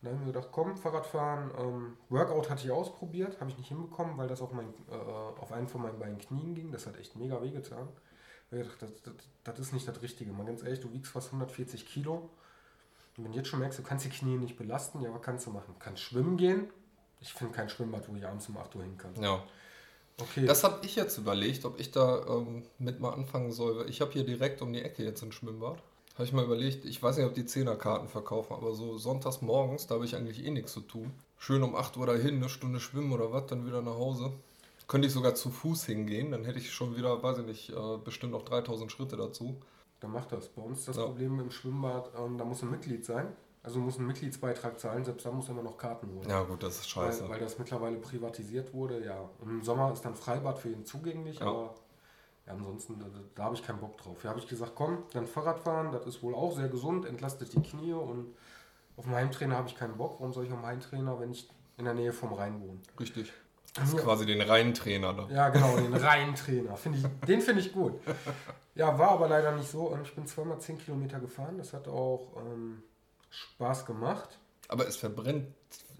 Und 0.00 0.06
dann 0.06 0.12
habe 0.12 0.22
ich 0.22 0.26
mir 0.26 0.32
gedacht, 0.32 0.48
komm, 0.52 0.76
Fahrradfahren, 0.76 1.50
ähm, 1.58 1.96
Workout 2.08 2.50
hatte 2.50 2.64
ich 2.64 2.70
ausprobiert, 2.70 3.40
habe 3.40 3.50
ich 3.50 3.58
nicht 3.58 3.68
hinbekommen, 3.68 4.16
weil 4.16 4.28
das 4.28 4.40
auf, 4.40 4.52
mein, 4.52 4.68
äh, 4.90 4.94
auf 4.94 5.52
einen 5.52 5.68
von 5.68 5.82
meinen 5.82 5.98
beiden 5.98 6.18
Knien 6.18 6.54
ging. 6.54 6.72
Das 6.72 6.86
hat 6.86 6.98
echt 6.98 7.16
mega 7.16 7.40
wehgetan. 7.42 7.88
Ich 8.50 8.58
habe 8.58 8.64
gedacht, 8.64 8.82
das, 8.82 9.02
das, 9.02 9.14
das, 9.44 9.58
ist 9.58 9.72
nicht 9.72 9.86
das 9.86 10.00
Richtige. 10.02 10.32
Mal 10.32 10.46
ganz 10.46 10.62
ehrlich, 10.62 10.80
du 10.80 10.92
wiegst 10.92 11.12
fast 11.12 11.28
140 11.28 11.86
Kilo. 11.86 12.30
Und 13.16 13.24
wenn 13.24 13.32
du 13.32 13.38
jetzt 13.38 13.48
schon 13.48 13.60
merkst, 13.60 13.78
du 13.78 13.82
kannst 13.82 14.04
die 14.04 14.10
Knie 14.10 14.36
nicht 14.36 14.56
belasten, 14.56 15.00
ja, 15.02 15.12
was 15.12 15.22
kannst 15.22 15.46
du 15.46 15.50
machen? 15.50 15.74
Du 15.74 15.78
kannst 15.78 16.02
schwimmen 16.02 16.36
gehen. 16.36 16.70
Ich 17.20 17.34
finde 17.34 17.54
kein 17.54 17.68
Schwimmbad, 17.68 18.08
wo 18.08 18.16
ich 18.16 18.26
abends 18.26 18.48
um 18.48 18.56
8 18.56 18.74
Uhr 18.76 18.82
hin 18.82 18.96
kann. 18.96 19.14
Ja. 19.22 19.42
Okay. 20.20 20.46
Das 20.46 20.64
habe 20.64 20.84
ich 20.84 20.96
jetzt 20.96 21.18
überlegt, 21.18 21.64
ob 21.64 21.80
ich 21.80 21.90
da 21.90 22.24
ähm, 22.28 22.62
mit 22.78 23.00
mal 23.00 23.10
anfangen 23.10 23.52
soll. 23.52 23.86
Ich 23.88 24.00
habe 24.00 24.12
hier 24.12 24.24
direkt 24.24 24.62
um 24.62 24.72
die 24.72 24.82
Ecke 24.82 25.04
jetzt 25.04 25.22
ein 25.22 25.32
Schwimmbad. 25.32 25.82
Habe 26.14 26.24
ich 26.24 26.32
mal 26.32 26.44
überlegt, 26.44 26.84
ich 26.84 27.02
weiß 27.02 27.16
nicht, 27.16 27.26
ob 27.26 27.34
die 27.34 27.46
Zehnerkarten 27.46 28.08
verkaufen, 28.08 28.52
aber 28.52 28.74
so 28.74 28.98
sonntags 28.98 29.40
morgens, 29.40 29.86
da 29.86 29.94
habe 29.94 30.04
ich 30.04 30.16
eigentlich 30.16 30.44
eh 30.44 30.50
nichts 30.50 30.72
zu 30.72 30.80
tun. 30.80 31.12
Schön 31.38 31.62
um 31.62 31.74
8 31.74 31.96
Uhr 31.96 32.06
dahin, 32.06 32.36
eine 32.36 32.48
Stunde 32.48 32.80
schwimmen 32.80 33.12
oder 33.12 33.32
was, 33.32 33.46
dann 33.46 33.66
wieder 33.66 33.80
nach 33.80 33.94
Hause. 33.94 34.32
Könnte 34.86 35.06
ich 35.06 35.14
sogar 35.14 35.34
zu 35.34 35.50
Fuß 35.50 35.86
hingehen, 35.86 36.32
dann 36.32 36.44
hätte 36.44 36.58
ich 36.58 36.72
schon 36.72 36.96
wieder, 36.96 37.22
weiß 37.22 37.38
ich 37.38 37.46
nicht, 37.46 37.70
äh, 37.70 37.96
bestimmt 38.04 38.32
noch 38.32 38.42
3000 38.42 38.90
Schritte 38.92 39.16
dazu. 39.16 39.56
Dann 40.00 40.12
macht 40.12 40.32
das. 40.32 40.48
Bei 40.48 40.62
uns 40.62 40.84
das 40.84 40.96
ja. 40.96 41.04
Problem 41.04 41.38
im 41.40 41.50
Schwimmbad, 41.50 42.10
ähm, 42.18 42.36
da 42.36 42.44
muss 42.44 42.62
ein 42.62 42.70
Mitglied 42.70 43.04
sein. 43.04 43.28
Also 43.62 43.78
muss 43.78 43.98
ein 43.98 44.06
Mitgliedsbeitrag 44.06 44.80
zahlen, 44.80 45.04
selbst 45.04 45.26
da 45.26 45.30
muss 45.30 45.48
er 45.48 45.52
immer 45.52 45.62
noch 45.62 45.76
Karten 45.76 46.08
holen. 46.14 46.28
Ja 46.28 46.42
gut, 46.42 46.62
das 46.62 46.78
ist 46.78 46.88
scheiße. 46.88 47.24
Weil, 47.24 47.30
weil 47.30 47.40
das 47.40 47.58
mittlerweile 47.58 47.96
privatisiert 47.98 48.72
wurde, 48.72 49.04
ja. 49.04 49.28
Und 49.38 49.50
im 49.50 49.62
Sommer 49.62 49.92
ist 49.92 50.02
dann 50.02 50.14
Freibad 50.14 50.58
für 50.58 50.70
ihn 50.70 50.86
zugänglich, 50.86 51.40
ja. 51.40 51.46
aber 51.46 51.74
ja, 52.46 52.54
ansonsten, 52.54 52.98
da, 52.98 53.06
da 53.34 53.44
habe 53.44 53.54
ich 53.54 53.62
keinen 53.62 53.78
Bock 53.78 53.98
drauf. 53.98 54.24
Ja, 54.24 54.30
habe 54.30 54.40
ich 54.40 54.48
gesagt, 54.48 54.72
komm, 54.74 55.02
dann 55.12 55.26
Fahrradfahren, 55.26 55.92
das 55.92 56.06
ist 56.06 56.22
wohl 56.22 56.34
auch 56.34 56.56
sehr 56.56 56.68
gesund, 56.68 57.04
entlastet 57.04 57.52
die 57.52 57.60
Knie 57.60 57.92
und 57.92 58.34
auf 58.96 59.04
dem 59.04 59.14
Heimtrainer 59.14 59.56
habe 59.56 59.68
ich 59.68 59.76
keinen 59.76 59.96
Bock. 59.96 60.16
Warum 60.20 60.32
soll 60.32 60.46
ich 60.46 60.52
auf 60.52 60.58
dem 60.58 60.66
Heimtrainer, 60.66 61.20
wenn 61.20 61.30
ich 61.30 61.48
in 61.76 61.84
der 61.84 61.94
Nähe 61.94 62.12
vom 62.12 62.32
Rhein 62.32 62.60
wohne? 62.62 62.80
Richtig. 62.98 63.32
Das 63.74 63.88
ist 63.88 63.94
ja. 63.94 64.00
quasi 64.00 64.26
den 64.26 64.40
Rheintrainer 64.40 65.12
da. 65.12 65.28
Ja, 65.30 65.48
genau, 65.50 65.76
den 65.76 65.94
Rheintrainer. 65.94 66.76
Find 66.76 66.96
ich, 66.96 67.04
den 67.26 67.40
finde 67.40 67.60
ich 67.60 67.72
gut. 67.72 67.92
Ja, 68.74 68.98
war 68.98 69.10
aber 69.12 69.28
leider 69.28 69.52
nicht 69.52 69.70
so. 69.70 69.96
Ich 70.02 70.14
bin 70.14 70.26
zweimal 70.26 70.60
10 70.60 70.78
Kilometer 70.78 71.20
gefahren. 71.20 71.56
Das 71.58 71.72
hat 71.72 71.86
auch 71.86 72.36
ähm, 72.38 72.82
Spaß 73.30 73.86
gemacht. 73.86 74.38
Aber 74.68 74.86
es 74.86 74.96
verbrennt 74.96 75.46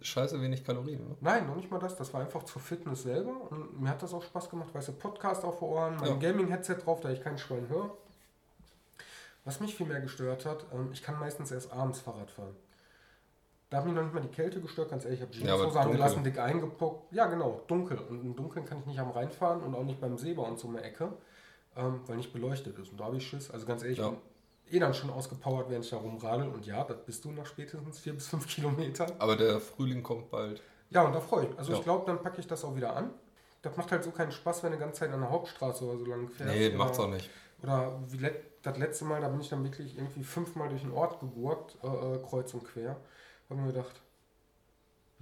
scheiße 0.02 0.40
wenig 0.40 0.64
Kalorien. 0.64 1.08
Ne? 1.08 1.16
Nein, 1.20 1.46
noch 1.46 1.56
nicht 1.56 1.70
mal 1.70 1.78
das. 1.78 1.96
Das 1.96 2.12
war 2.12 2.20
einfach 2.20 2.42
zur 2.44 2.60
Fitness 2.60 3.02
selber. 3.02 3.50
Und 3.50 3.80
mir 3.80 3.90
hat 3.90 4.02
das 4.02 4.14
auch 4.14 4.22
Spaß 4.22 4.50
gemacht. 4.50 4.74
Weißt 4.74 4.88
du, 4.88 4.92
Podcast 4.92 5.44
auf 5.44 5.62
Ohren, 5.62 5.96
mein 5.96 6.08
ja. 6.08 6.16
Gaming-Headset 6.16 6.76
drauf, 6.84 7.00
da 7.00 7.10
ich 7.10 7.22
keinen 7.22 7.38
Schwein 7.38 7.68
höre. 7.68 7.90
Was 9.44 9.60
mich 9.60 9.74
viel 9.74 9.86
mehr 9.86 10.00
gestört 10.00 10.44
hat, 10.44 10.66
ähm, 10.72 10.90
ich 10.92 11.02
kann 11.02 11.18
meistens 11.18 11.50
erst 11.50 11.72
abends 11.72 12.00
Fahrrad 12.00 12.30
fahren. 12.30 12.54
Da 13.70 13.78
hat 13.78 13.86
mich 13.86 13.94
noch 13.94 14.02
nicht 14.02 14.14
mal 14.14 14.20
die 14.20 14.28
Kälte 14.28 14.60
gestört, 14.60 14.90
ganz 14.90 15.04
ehrlich. 15.04 15.20
Ich 15.20 15.26
habe 15.26 15.32
Jeanshose 15.32 15.76
ja, 15.76 15.82
angelassen, 15.82 16.24
dick 16.24 16.38
eingepuckt. 16.38 17.12
Ja, 17.12 17.26
genau, 17.26 17.62
dunkel. 17.68 17.98
Und 17.98 18.22
im 18.22 18.36
Dunkeln 18.36 18.64
kann 18.64 18.78
ich 18.80 18.86
nicht 18.86 18.98
am 18.98 19.10
Rhein 19.10 19.30
fahren 19.30 19.62
und 19.62 19.74
auch 19.74 19.84
nicht 19.84 20.00
beim 20.00 20.18
See 20.18 20.34
bei 20.34 20.42
uns 20.42 20.64
um 20.64 20.72
der 20.72 20.84
Ecke, 20.84 21.12
ähm, 21.76 22.00
weil 22.06 22.16
nicht 22.16 22.32
beleuchtet 22.32 22.78
ist. 22.78 22.90
Und 22.90 22.98
da 22.98 23.04
habe 23.04 23.16
ich 23.16 23.26
Schiss. 23.26 23.50
Also 23.50 23.66
ganz 23.66 23.82
ehrlich, 23.82 23.98
ja 23.98 24.12
eh 24.72 24.78
dann 24.78 24.94
schon 24.94 25.11
ausgepowert, 25.11 25.68
während 25.68 25.85
ich 25.85 25.90
da 25.90 25.98
rumradel. 25.98 26.48
Und 26.48 26.66
ja, 26.66 26.85
das 26.85 26.98
bist 27.04 27.24
du 27.24 27.33
nach 27.33 27.46
spätestens 27.46 27.98
vier 27.98 28.14
bis 28.14 28.28
fünf 28.28 28.46
Kilometern. 28.54 29.12
Aber 29.18 29.37
der 29.37 29.61
Frühling 29.61 30.02
kommt 30.02 30.30
bald. 30.30 30.62
Ja, 30.90 31.02
und 31.02 31.14
da 31.14 31.20
freue 31.20 31.44
ich 31.44 31.50
mich. 31.50 31.59
Also 31.59 31.72
ja. 31.72 31.78
ich 31.78 31.85
glaube, 31.85 32.06
dann 32.06 32.22
packe 32.22 32.40
ich 32.40 32.46
das 32.46 32.64
auch 32.64 32.74
wieder 32.74 32.96
an. 32.96 33.11
Das 33.62 33.76
macht 33.76 33.92
halt 33.92 34.02
so 34.02 34.11
keinen 34.11 34.33
Spaß, 34.33 34.62
wenn 34.62 34.72
du 34.72 34.78
die 34.78 34.80
ganze 34.80 35.00
Zeit 35.00 35.12
an 35.12 35.20
der 35.20 35.30
Hauptstraße 35.30 35.85
oder 35.85 35.98
so 35.98 36.04
lang 36.06 36.28
fährst. 36.28 36.54
Nee, 36.54 36.70
macht's 36.70 36.98
auch 36.98 37.09
nicht. 37.09 37.28
Oder 37.62 38.00
wie 38.09 38.16
let, 38.16 38.42
das 38.62 38.78
letzte 38.78 39.04
Mal, 39.04 39.20
da 39.20 39.28
bin 39.28 39.40
ich 39.40 39.48
dann 39.48 39.62
wirklich 39.62 39.96
irgendwie 39.96 40.24
fünfmal 40.24 40.68
durch 40.68 40.83
den 40.83 40.92
Ort 40.92 41.20
gegurkt, 41.20 41.76
äh, 41.83 41.87
äh 41.87 42.18
kreuz 42.22 42.54
und 42.54 42.64
quer. 42.64 42.96
Da 43.48 43.54
habe 43.54 43.61
mir 43.61 43.72
gedacht, 43.72 44.00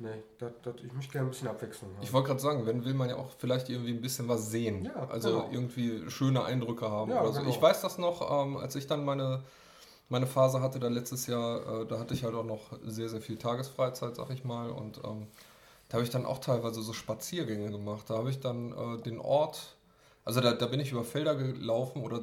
Nee, 0.00 0.22
dat, 0.38 0.64
dat, 0.64 0.80
ich 0.80 0.92
möchte 0.92 1.10
gerne 1.10 1.26
ein 1.26 1.30
bisschen 1.30 1.48
Abwechslung 1.48 1.92
haben. 1.92 2.02
Ich 2.04 2.12
wollte 2.12 2.28
gerade 2.28 2.40
sagen, 2.40 2.66
wenn 2.66 2.84
will 2.84 2.94
man 2.94 3.08
ja 3.08 3.16
auch 3.16 3.30
vielleicht 3.36 3.68
irgendwie 3.68 3.90
ein 3.90 4.00
bisschen 4.00 4.28
was 4.28 4.48
sehen. 4.48 4.84
Ja, 4.84 5.08
also 5.08 5.40
genau. 5.40 5.50
irgendwie 5.50 6.08
schöne 6.08 6.44
Eindrücke 6.44 6.88
haben 6.88 7.10
ja, 7.10 7.20
oder 7.20 7.32
so. 7.32 7.40
Genau. 7.40 7.50
Ich 7.50 7.60
weiß 7.60 7.80
das 7.80 7.98
noch, 7.98 8.46
ähm, 8.46 8.58
als 8.58 8.76
ich 8.76 8.86
dann 8.86 9.04
meine, 9.04 9.42
meine 10.08 10.28
Phase 10.28 10.62
hatte, 10.62 10.78
da 10.78 10.86
letztes 10.86 11.26
Jahr, 11.26 11.82
äh, 11.82 11.86
da 11.86 11.98
hatte 11.98 12.14
ich 12.14 12.22
halt 12.22 12.36
auch 12.36 12.44
noch 12.44 12.78
sehr, 12.84 13.08
sehr 13.08 13.20
viel 13.20 13.38
Tagesfreizeit, 13.38 14.14
sag 14.14 14.30
ich 14.30 14.44
mal. 14.44 14.70
Und 14.70 14.98
ähm, 15.04 15.26
da 15.88 15.94
habe 15.94 16.04
ich 16.04 16.10
dann 16.10 16.26
auch 16.26 16.38
teilweise 16.38 16.80
so 16.80 16.92
Spaziergänge 16.92 17.72
gemacht. 17.72 18.08
Da 18.08 18.18
habe 18.18 18.30
ich 18.30 18.38
dann 18.38 18.70
äh, 18.70 19.02
den 19.02 19.18
Ort, 19.18 19.76
also 20.24 20.40
da, 20.40 20.52
da 20.52 20.66
bin 20.66 20.78
ich 20.78 20.92
über 20.92 21.02
Felder 21.02 21.34
gelaufen 21.34 22.02
oder 22.02 22.22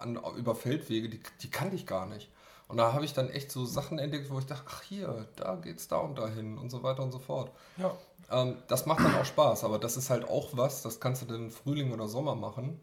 an, 0.00 0.18
über 0.36 0.56
Feldwege, 0.56 1.08
die, 1.08 1.20
die 1.42 1.50
kannte 1.50 1.76
ich 1.76 1.86
gar 1.86 2.06
nicht. 2.06 2.28
Und 2.68 2.76
da 2.76 2.92
habe 2.92 3.04
ich 3.04 3.14
dann 3.14 3.30
echt 3.30 3.50
so 3.50 3.64
Sachen 3.64 3.98
entdeckt, 3.98 4.30
wo 4.30 4.38
ich 4.38 4.46
dachte, 4.46 4.64
ach 4.68 4.82
hier, 4.82 5.26
da 5.36 5.56
geht's 5.56 5.88
da 5.88 5.98
und 5.98 6.18
dahin 6.18 6.58
und 6.58 6.70
so 6.70 6.82
weiter 6.82 7.02
und 7.02 7.12
so 7.12 7.18
fort. 7.18 7.50
Ja. 7.78 7.92
Ähm, 8.30 8.56
das 8.68 8.84
macht 8.84 9.00
dann 9.00 9.14
auch 9.14 9.24
Spaß, 9.24 9.64
aber 9.64 9.78
das 9.78 9.96
ist 9.96 10.10
halt 10.10 10.28
auch 10.28 10.50
was, 10.52 10.82
das 10.82 11.00
kannst 11.00 11.22
du 11.22 11.26
dann 11.26 11.50
Frühling 11.50 11.92
oder 11.92 12.08
Sommer 12.08 12.34
machen. 12.34 12.80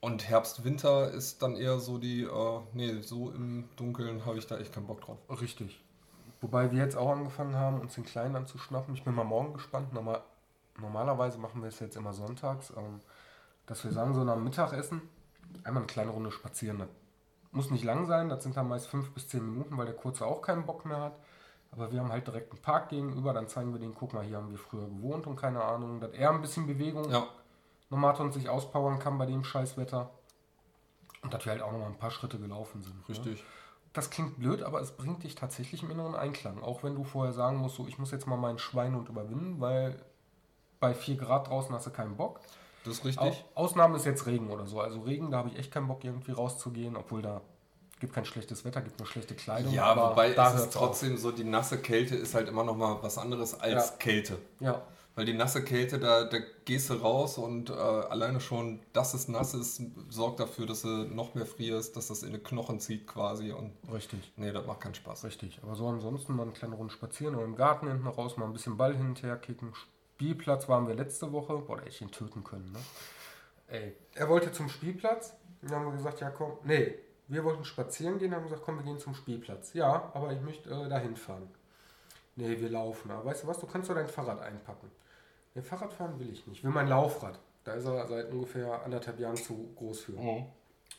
Und 0.00 0.28
Herbst, 0.28 0.64
Winter 0.64 1.10
ist 1.10 1.42
dann 1.42 1.56
eher 1.56 1.78
so 1.80 1.98
die, 1.98 2.22
äh, 2.22 2.60
nee, 2.72 3.00
so 3.02 3.30
im 3.30 3.68
Dunkeln 3.76 4.24
habe 4.24 4.38
ich 4.38 4.46
da 4.46 4.58
echt 4.58 4.72
keinen 4.72 4.86
Bock 4.86 5.02
drauf. 5.02 5.18
Richtig. 5.40 5.80
Wobei 6.40 6.70
wir 6.72 6.78
jetzt 6.78 6.96
auch 6.96 7.10
angefangen 7.10 7.56
haben, 7.56 7.80
uns 7.80 7.94
den 7.94 8.04
Kleinen 8.04 8.36
anzuschnappen. 8.36 8.94
Ich 8.94 9.02
bin 9.02 9.14
mal 9.14 9.24
morgen 9.24 9.54
gespannt. 9.54 9.94
Normal, 9.94 10.20
normalerweise 10.78 11.38
machen 11.38 11.62
wir 11.62 11.68
es 11.68 11.78
jetzt 11.78 11.96
immer 11.96 12.12
sonntags, 12.12 12.70
ähm, 12.76 13.00
dass 13.66 13.82
wir 13.84 13.92
sagen, 13.92 14.14
so 14.14 14.24
nach 14.24 14.34
dem 14.34 14.44
Mittagessen 14.44 15.02
einmal 15.62 15.82
eine 15.82 15.86
kleine 15.86 16.10
Runde 16.10 16.30
spazieren. 16.30 16.82
Muss 17.54 17.70
nicht 17.70 17.84
lang 17.84 18.06
sein, 18.06 18.28
das 18.28 18.42
sind 18.42 18.56
dann 18.56 18.68
meist 18.68 18.88
fünf 18.88 19.12
bis 19.12 19.28
zehn 19.28 19.44
Minuten, 19.48 19.76
weil 19.78 19.86
der 19.86 19.94
Kurze 19.94 20.26
auch 20.26 20.42
keinen 20.42 20.66
Bock 20.66 20.84
mehr 20.84 21.00
hat. 21.00 21.18
Aber 21.70 21.90
wir 21.92 22.00
haben 22.00 22.10
halt 22.10 22.26
direkt 22.26 22.52
einen 22.52 22.60
Park 22.62 22.88
gegenüber, 22.88 23.32
dann 23.32 23.48
zeigen 23.48 23.72
wir 23.72 23.80
den, 23.80 23.94
guck 23.94 24.12
mal, 24.12 24.24
hier 24.24 24.36
haben 24.36 24.50
wir 24.50 24.58
früher 24.58 24.86
gewohnt 24.86 25.26
und 25.26 25.36
keine 25.36 25.62
Ahnung, 25.62 26.00
dass 26.00 26.12
er 26.12 26.30
ein 26.30 26.40
bisschen 26.40 26.66
Bewegung 26.66 27.08
Ja. 27.10 27.26
nochmal 27.90 28.12
hat 28.12 28.20
und 28.20 28.32
sich 28.32 28.48
auspowern 28.48 28.98
kann 28.98 29.18
bei 29.18 29.26
dem 29.26 29.44
Scheißwetter. 29.44 30.10
Und 31.22 31.32
dass 31.32 31.44
wir 31.44 31.52
halt 31.52 31.62
auch 31.62 31.72
nochmal 31.72 31.88
ein 31.88 31.98
paar 31.98 32.10
Schritte 32.10 32.38
gelaufen 32.38 32.82
sind. 32.82 32.96
Ne? 32.96 33.08
Richtig. 33.08 33.44
Das 33.92 34.10
klingt 34.10 34.38
blöd, 34.38 34.62
aber 34.62 34.80
es 34.80 34.90
bringt 34.96 35.22
dich 35.22 35.36
tatsächlich 35.36 35.82
im 35.84 35.90
inneren 35.90 36.16
Einklang. 36.16 36.60
Auch 36.60 36.82
wenn 36.82 36.96
du 36.96 37.04
vorher 37.04 37.32
sagen 37.32 37.58
musst, 37.58 37.76
so, 37.76 37.86
ich 37.86 37.98
muss 37.98 38.10
jetzt 38.10 38.26
mal 38.26 38.36
meinen 38.36 38.58
Schweinhund 38.58 39.08
überwinden, 39.08 39.60
weil 39.60 40.04
bei 40.80 40.92
4 40.92 41.16
Grad 41.16 41.48
draußen 41.48 41.72
hast 41.74 41.86
du 41.86 41.90
keinen 41.90 42.16
Bock. 42.16 42.40
Das 42.84 42.94
ist 42.94 43.02
Au 43.18 43.24
richtig. 43.24 43.44
Ausnahme 43.54 43.96
ist 43.96 44.04
jetzt 44.06 44.26
Regen 44.26 44.50
oder 44.50 44.66
so. 44.66 44.80
Also 44.80 45.00
Regen, 45.00 45.30
da 45.30 45.38
habe 45.38 45.48
ich 45.48 45.58
echt 45.58 45.70
keinen 45.72 45.88
Bock 45.88 46.04
irgendwie 46.04 46.32
rauszugehen, 46.32 46.96
obwohl 46.96 47.22
da 47.22 47.40
gibt 48.00 48.12
kein 48.14 48.24
schlechtes 48.26 48.64
Wetter, 48.64 48.82
gibt 48.82 48.98
nur 48.98 49.06
schlechte 49.06 49.34
Kleidung. 49.34 49.72
Ja, 49.72 49.84
aber 49.86 50.10
wobei 50.10 50.32
da 50.34 50.52
es 50.54 50.60
ist 50.60 50.76
auf. 50.76 50.88
trotzdem 50.88 51.16
so, 51.16 51.30
die 51.32 51.44
nasse 51.44 51.78
Kälte 51.78 52.14
ist 52.16 52.34
halt 52.34 52.48
immer 52.48 52.64
noch 52.64 52.76
mal 52.76 52.98
was 53.02 53.16
anderes 53.18 53.58
als 53.58 53.90
Ja. 53.90 53.96
Kälte. 53.98 54.38
Ja, 54.60 54.82
Weil 55.14 55.24
die 55.26 55.32
nasse 55.32 55.62
Kälte, 55.64 55.98
da, 56.00 56.24
da 56.24 56.38
gehst 56.64 56.90
du 56.90 56.94
raus 56.94 57.38
und 57.38 57.70
äh, 57.70 57.72
alleine 57.72 58.40
schon, 58.40 58.80
dass 58.92 59.14
es 59.14 59.28
nass 59.28 59.54
ist, 59.54 59.80
sorgt 60.10 60.40
dafür, 60.40 60.66
dass 60.66 60.82
du 60.82 60.88
noch 60.88 61.34
mehr 61.36 61.46
frierst, 61.46 61.96
dass 61.96 62.08
das 62.08 62.24
in 62.24 62.32
die 62.32 62.38
Knochen 62.40 62.80
zieht 62.80 63.06
quasi 63.06 63.52
und 63.52 63.72
richtig. 63.92 64.32
nee, 64.36 64.50
das 64.52 64.66
macht 64.66 64.80
keinen 64.80 64.96
Spaß. 64.96 65.24
Richtig. 65.24 65.60
Aber 65.62 65.76
so 65.76 65.86
ansonsten 65.88 66.34
mal 66.34 66.42
eine 66.42 66.52
kleine 66.52 66.74
Runde 66.74 66.92
spazieren 66.92 67.36
oder 67.36 67.44
im 67.44 67.54
Garten 67.56 67.86
hinten 67.86 68.08
raus, 68.08 68.36
mal 68.36 68.44
ein 68.46 68.52
bisschen 68.52 68.76
Ball 68.76 68.94
hin 68.94 69.06
und 69.06 69.22
her 69.22 69.36
kicken. 69.36 69.72
Spielplatz 70.14 70.68
waren 70.68 70.86
wir 70.86 70.94
letzte 70.94 71.32
Woche. 71.32 71.58
Boah, 71.58 71.76
da 71.76 71.82
hätte 71.82 71.90
ich 71.90 72.00
ihn 72.00 72.10
töten 72.10 72.44
können, 72.44 72.70
ne? 72.70 72.78
Ey. 73.66 73.96
Er 74.14 74.28
wollte 74.28 74.52
zum 74.52 74.68
Spielplatz. 74.68 75.34
Dann 75.62 75.72
haben 75.72 75.86
wir 75.86 75.92
gesagt, 75.92 76.20
ja 76.20 76.30
komm. 76.30 76.52
Nee, 76.62 76.94
wir 77.26 77.42
wollten 77.42 77.64
spazieren 77.64 78.18
gehen, 78.18 78.32
haben 78.32 78.44
gesagt, 78.44 78.62
komm, 78.64 78.76
wir 78.76 78.84
gehen 78.84 78.98
zum 78.98 79.14
Spielplatz. 79.14 79.74
Ja, 79.74 80.12
aber 80.14 80.32
ich 80.32 80.40
möchte 80.40 80.70
äh, 80.70 80.88
dahin 80.88 81.16
fahren. 81.16 81.48
Nee, 82.36 82.60
wir 82.60 82.70
laufen. 82.70 83.10
Aber 83.10 83.24
weißt 83.24 83.42
du 83.42 83.48
was, 83.48 83.58
du 83.58 83.66
kannst 83.66 83.90
doch 83.90 83.94
dein 83.96 84.06
Fahrrad 84.06 84.40
einpacken. 84.40 84.88
Nee, 85.54 85.62
Fahrradfahren 85.62 86.18
will 86.20 86.30
ich 86.30 86.46
nicht. 86.46 86.58
Ich 86.58 86.64
will 86.64 86.70
mein 86.70 86.88
Laufrad. 86.88 87.40
Da 87.64 87.72
ist 87.72 87.84
er 87.84 88.06
seit 88.06 88.30
ungefähr 88.30 88.84
anderthalb 88.84 89.18
Jahren 89.18 89.36
zu 89.36 89.74
groß 89.76 90.00
für. 90.00 90.12
Mhm. 90.12 90.46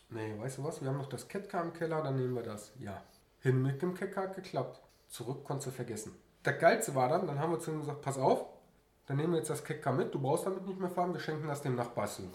Nee, 0.10 0.38
weißt 0.38 0.58
du 0.58 0.64
was? 0.66 0.82
Wir 0.82 0.90
haben 0.90 0.98
noch 0.98 1.10
das 1.10 1.28
Ketka 1.28 1.62
im 1.62 1.72
Keller, 1.72 2.02
dann 2.02 2.16
nehmen 2.18 2.36
wir 2.36 2.44
das. 2.44 2.74
Ja. 2.80 3.02
Hin 3.40 3.62
mit 3.62 3.82
dem 3.82 3.94
Ketka 3.94 4.24
hat 4.24 4.36
geklappt. 4.36 4.82
Zurück 5.08 5.46
konntest 5.46 5.68
du 5.68 5.72
vergessen. 5.72 6.16
Das 6.44 6.60
Geilste 6.60 6.96
war 6.96 7.08
dann, 7.08 7.28
dann 7.28 7.40
haben 7.40 7.52
wir 7.52 7.60
zu 7.60 7.72
ihm 7.72 7.80
gesagt, 7.80 8.02
pass 8.02 8.18
auf, 8.18 8.46
dann 9.08 9.18
nehmen 9.18 9.34
wir 9.34 9.40
jetzt 9.40 9.50
das 9.50 9.64
Ketka 9.64 9.92
mit, 9.92 10.14
du 10.14 10.20
brauchst 10.20 10.46
damit 10.46 10.66
nicht 10.66 10.80
mehr 10.80 10.90
fahren, 10.90 11.14
wir 11.14 11.20
schenken 11.20 11.48
das 11.48 11.62
dem 11.62 11.76
Nachbarsohn. 11.76 12.32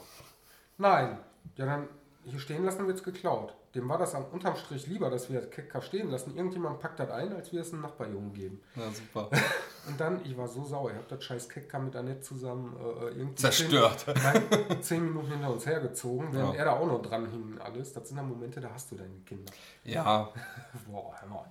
Nein. 0.79 1.19
Ja, 1.57 1.67
dann 1.67 1.89
hier 2.25 2.39
stehen 2.39 2.65
lassen 2.65 2.87
wird 2.87 2.99
es 2.99 3.03
geklaut. 3.03 3.55
Dem 3.75 3.89
war 3.89 3.99
das 3.99 4.15
am 4.15 4.25
unterm 4.27 4.57
Strich 4.57 4.87
lieber, 4.89 5.11
dass 5.11 5.31
wir 5.31 5.41
das 5.41 5.51
Ketka 5.51 5.81
stehen 5.81 6.11
lassen. 6.11 6.37
Irgendjemand 6.37 6.81
packt 6.81 6.99
das 6.99 7.09
ein, 7.11 7.33
als 7.33 7.53
wir 7.53 7.61
es 7.61 7.73
einem 7.73 7.83
Nachbarjungen 7.83 8.33
geben. 8.33 8.61
Ja, 8.75 8.91
super. 8.91 9.31
Und 9.89 9.99
dann, 9.99 10.21
ich 10.25 10.37
war 10.37 10.49
so 10.49 10.65
sauer, 10.65 10.91
ich 10.91 10.97
habe 10.97 11.07
das 11.09 11.25
scheiß 11.25 11.49
Ketka 11.49 11.79
mit 11.79 11.95
Annette 11.97 12.21
zusammen 12.21 12.77
äh, 12.77 13.07
irgendwie 13.17 13.37
Zerstört. 13.37 14.01
Zehn, 14.01 14.15
nein, 14.23 14.83
zehn 14.83 15.05
Minuten 15.05 15.29
hinter 15.29 15.51
uns 15.53 15.65
hergezogen, 15.67 16.33
während 16.33 16.55
Ja. 16.55 16.59
er 16.59 16.65
da 16.67 16.73
auch 16.73 16.87
noch 16.87 17.01
dran 17.01 17.31
hing 17.31 17.59
alles. 17.61 17.93
Das 17.93 18.09
sind 18.09 18.17
dann 18.17 18.29
Momente, 18.29 18.61
da 18.61 18.71
hast 18.75 18.91
du 18.91 18.97
deine 18.97 19.15
Kinder. 19.25 19.51
Ja. 19.85 20.31
Boah, 20.87 21.15
hör 21.21 21.29
mal. 21.29 21.51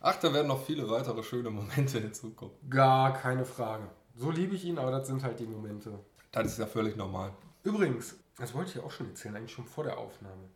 Ach, 0.00 0.16
da 0.16 0.32
werden 0.34 0.48
noch 0.48 0.62
viele 0.64 0.88
weitere 0.90 1.22
schöne 1.22 1.50
Momente 1.50 1.98
hinzukommen. 2.00 2.54
Gar 2.68 3.14
keine 3.14 3.44
Frage. 3.44 3.84
So 4.16 4.30
liebe 4.30 4.54
ich 4.54 4.64
ihn, 4.64 4.78
aber 4.78 4.90
das 4.90 5.06
sind 5.06 5.22
halt 5.22 5.38
die 5.38 5.46
Momente. 5.46 5.98
Das 6.32 6.46
ist 6.46 6.58
ja 6.58 6.66
völlig 6.66 6.96
normal. 6.96 7.32
Übrigens, 7.62 8.16
das 8.38 8.54
wollte 8.54 8.70
ich 8.70 8.76
ja 8.76 8.82
auch 8.82 8.90
schon 8.90 9.08
erzählen, 9.08 9.36
eigentlich 9.36 9.52
schon 9.52 9.66
vor 9.66 9.84
der 9.84 9.98
Aufnahme. 9.98 10.48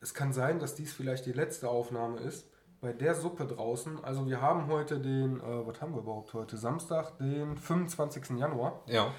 Es 0.00 0.12
kann 0.12 0.32
sein, 0.32 0.58
dass 0.58 0.74
dies 0.74 0.92
vielleicht 0.92 1.24
die 1.26 1.32
letzte 1.32 1.68
Aufnahme 1.68 2.18
ist. 2.18 2.46
Bei 2.80 2.92
der 2.92 3.14
Suppe 3.14 3.46
draußen, 3.46 4.04
also 4.04 4.26
wir 4.26 4.40
haben 4.42 4.66
heute 4.66 4.98
den, 4.98 5.38
äh, 5.40 5.66
was 5.66 5.80
haben 5.80 5.94
wir 5.94 6.00
überhaupt 6.00 6.34
heute? 6.34 6.56
Samstag, 6.56 7.16
den 7.18 7.56
25. 7.56 8.38
Januar. 8.38 8.82
Ja. 8.86 9.14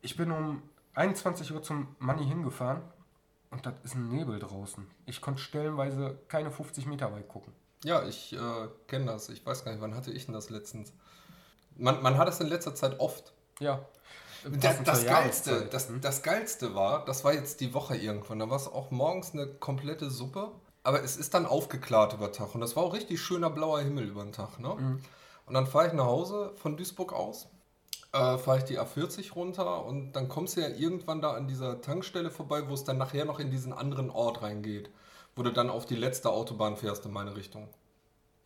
Ich 0.00 0.16
bin 0.16 0.30
um 0.30 0.62
21 0.94 1.52
Uhr 1.52 1.62
zum 1.62 1.94
Money 1.98 2.24
hingefahren 2.24 2.82
und 3.50 3.66
das 3.66 3.74
ist 3.84 3.94
ein 3.94 4.08
Nebel 4.08 4.38
draußen. 4.38 4.86
Ich 5.06 5.20
konnte 5.20 5.42
stellenweise 5.42 6.18
keine 6.28 6.50
50 6.50 6.86
Meter 6.86 7.12
weit 7.12 7.28
gucken. 7.28 7.52
Ja, 7.84 8.02
ich 8.04 8.32
äh, 8.32 8.68
kenne 8.88 9.04
das. 9.04 9.28
Ich 9.28 9.44
weiß 9.44 9.64
gar 9.64 9.72
nicht, 9.72 9.82
wann 9.82 9.94
hatte 9.94 10.10
ich 10.10 10.24
denn 10.24 10.34
das 10.34 10.48
letztens? 10.48 10.94
Man, 11.76 12.02
man 12.02 12.18
hat 12.18 12.28
es 12.28 12.40
in 12.40 12.46
letzter 12.46 12.74
Zeit 12.74 13.00
oft. 13.00 13.32
Ja. 13.60 13.84
Das, 14.44 14.82
das, 14.82 15.06
Geilste, 15.06 15.68
das, 15.70 15.88
das 16.02 16.22
Geilste 16.22 16.74
war, 16.74 17.04
das 17.06 17.24
war 17.24 17.32
jetzt 17.32 17.60
die 17.60 17.72
Woche 17.72 17.96
irgendwann, 17.96 18.38
da 18.40 18.50
war 18.50 18.58
es 18.58 18.68
auch 18.68 18.90
morgens 18.90 19.32
eine 19.32 19.46
komplette 19.46 20.10
Suppe, 20.10 20.50
aber 20.82 21.02
es 21.02 21.16
ist 21.16 21.32
dann 21.32 21.46
aufgeklärt 21.46 22.12
über 22.12 22.30
Tag 22.30 22.54
und 22.54 22.60
das 22.60 22.76
war 22.76 22.82
auch 22.82 22.92
richtig 22.92 23.22
schöner 23.22 23.48
blauer 23.48 23.80
Himmel 23.80 24.04
über 24.04 24.22
den 24.22 24.32
Tag. 24.32 24.58
Ne? 24.58 24.74
Mhm. 24.78 25.00
Und 25.46 25.54
dann 25.54 25.66
fahre 25.66 25.86
ich 25.86 25.92
nach 25.94 26.04
Hause 26.04 26.52
von 26.56 26.76
Duisburg 26.76 27.14
aus, 27.14 27.48
äh, 28.12 28.36
fahre 28.36 28.58
ich 28.58 28.64
die 28.64 28.78
A40 28.78 29.32
runter 29.32 29.86
und 29.86 30.12
dann 30.12 30.28
kommst 30.28 30.56
du 30.56 30.60
ja 30.60 30.68
irgendwann 30.68 31.22
da 31.22 31.32
an 31.32 31.48
dieser 31.48 31.80
Tankstelle 31.80 32.30
vorbei, 32.30 32.68
wo 32.68 32.74
es 32.74 32.84
dann 32.84 32.98
nachher 32.98 33.24
noch 33.24 33.40
in 33.40 33.50
diesen 33.50 33.72
anderen 33.72 34.10
Ort 34.10 34.42
reingeht, 34.42 34.90
wo 35.36 35.42
du 35.42 35.52
dann 35.52 35.70
auf 35.70 35.86
die 35.86 35.96
letzte 35.96 36.28
Autobahn 36.28 36.76
fährst 36.76 37.06
in 37.06 37.12
meine 37.12 37.34
Richtung. 37.34 37.68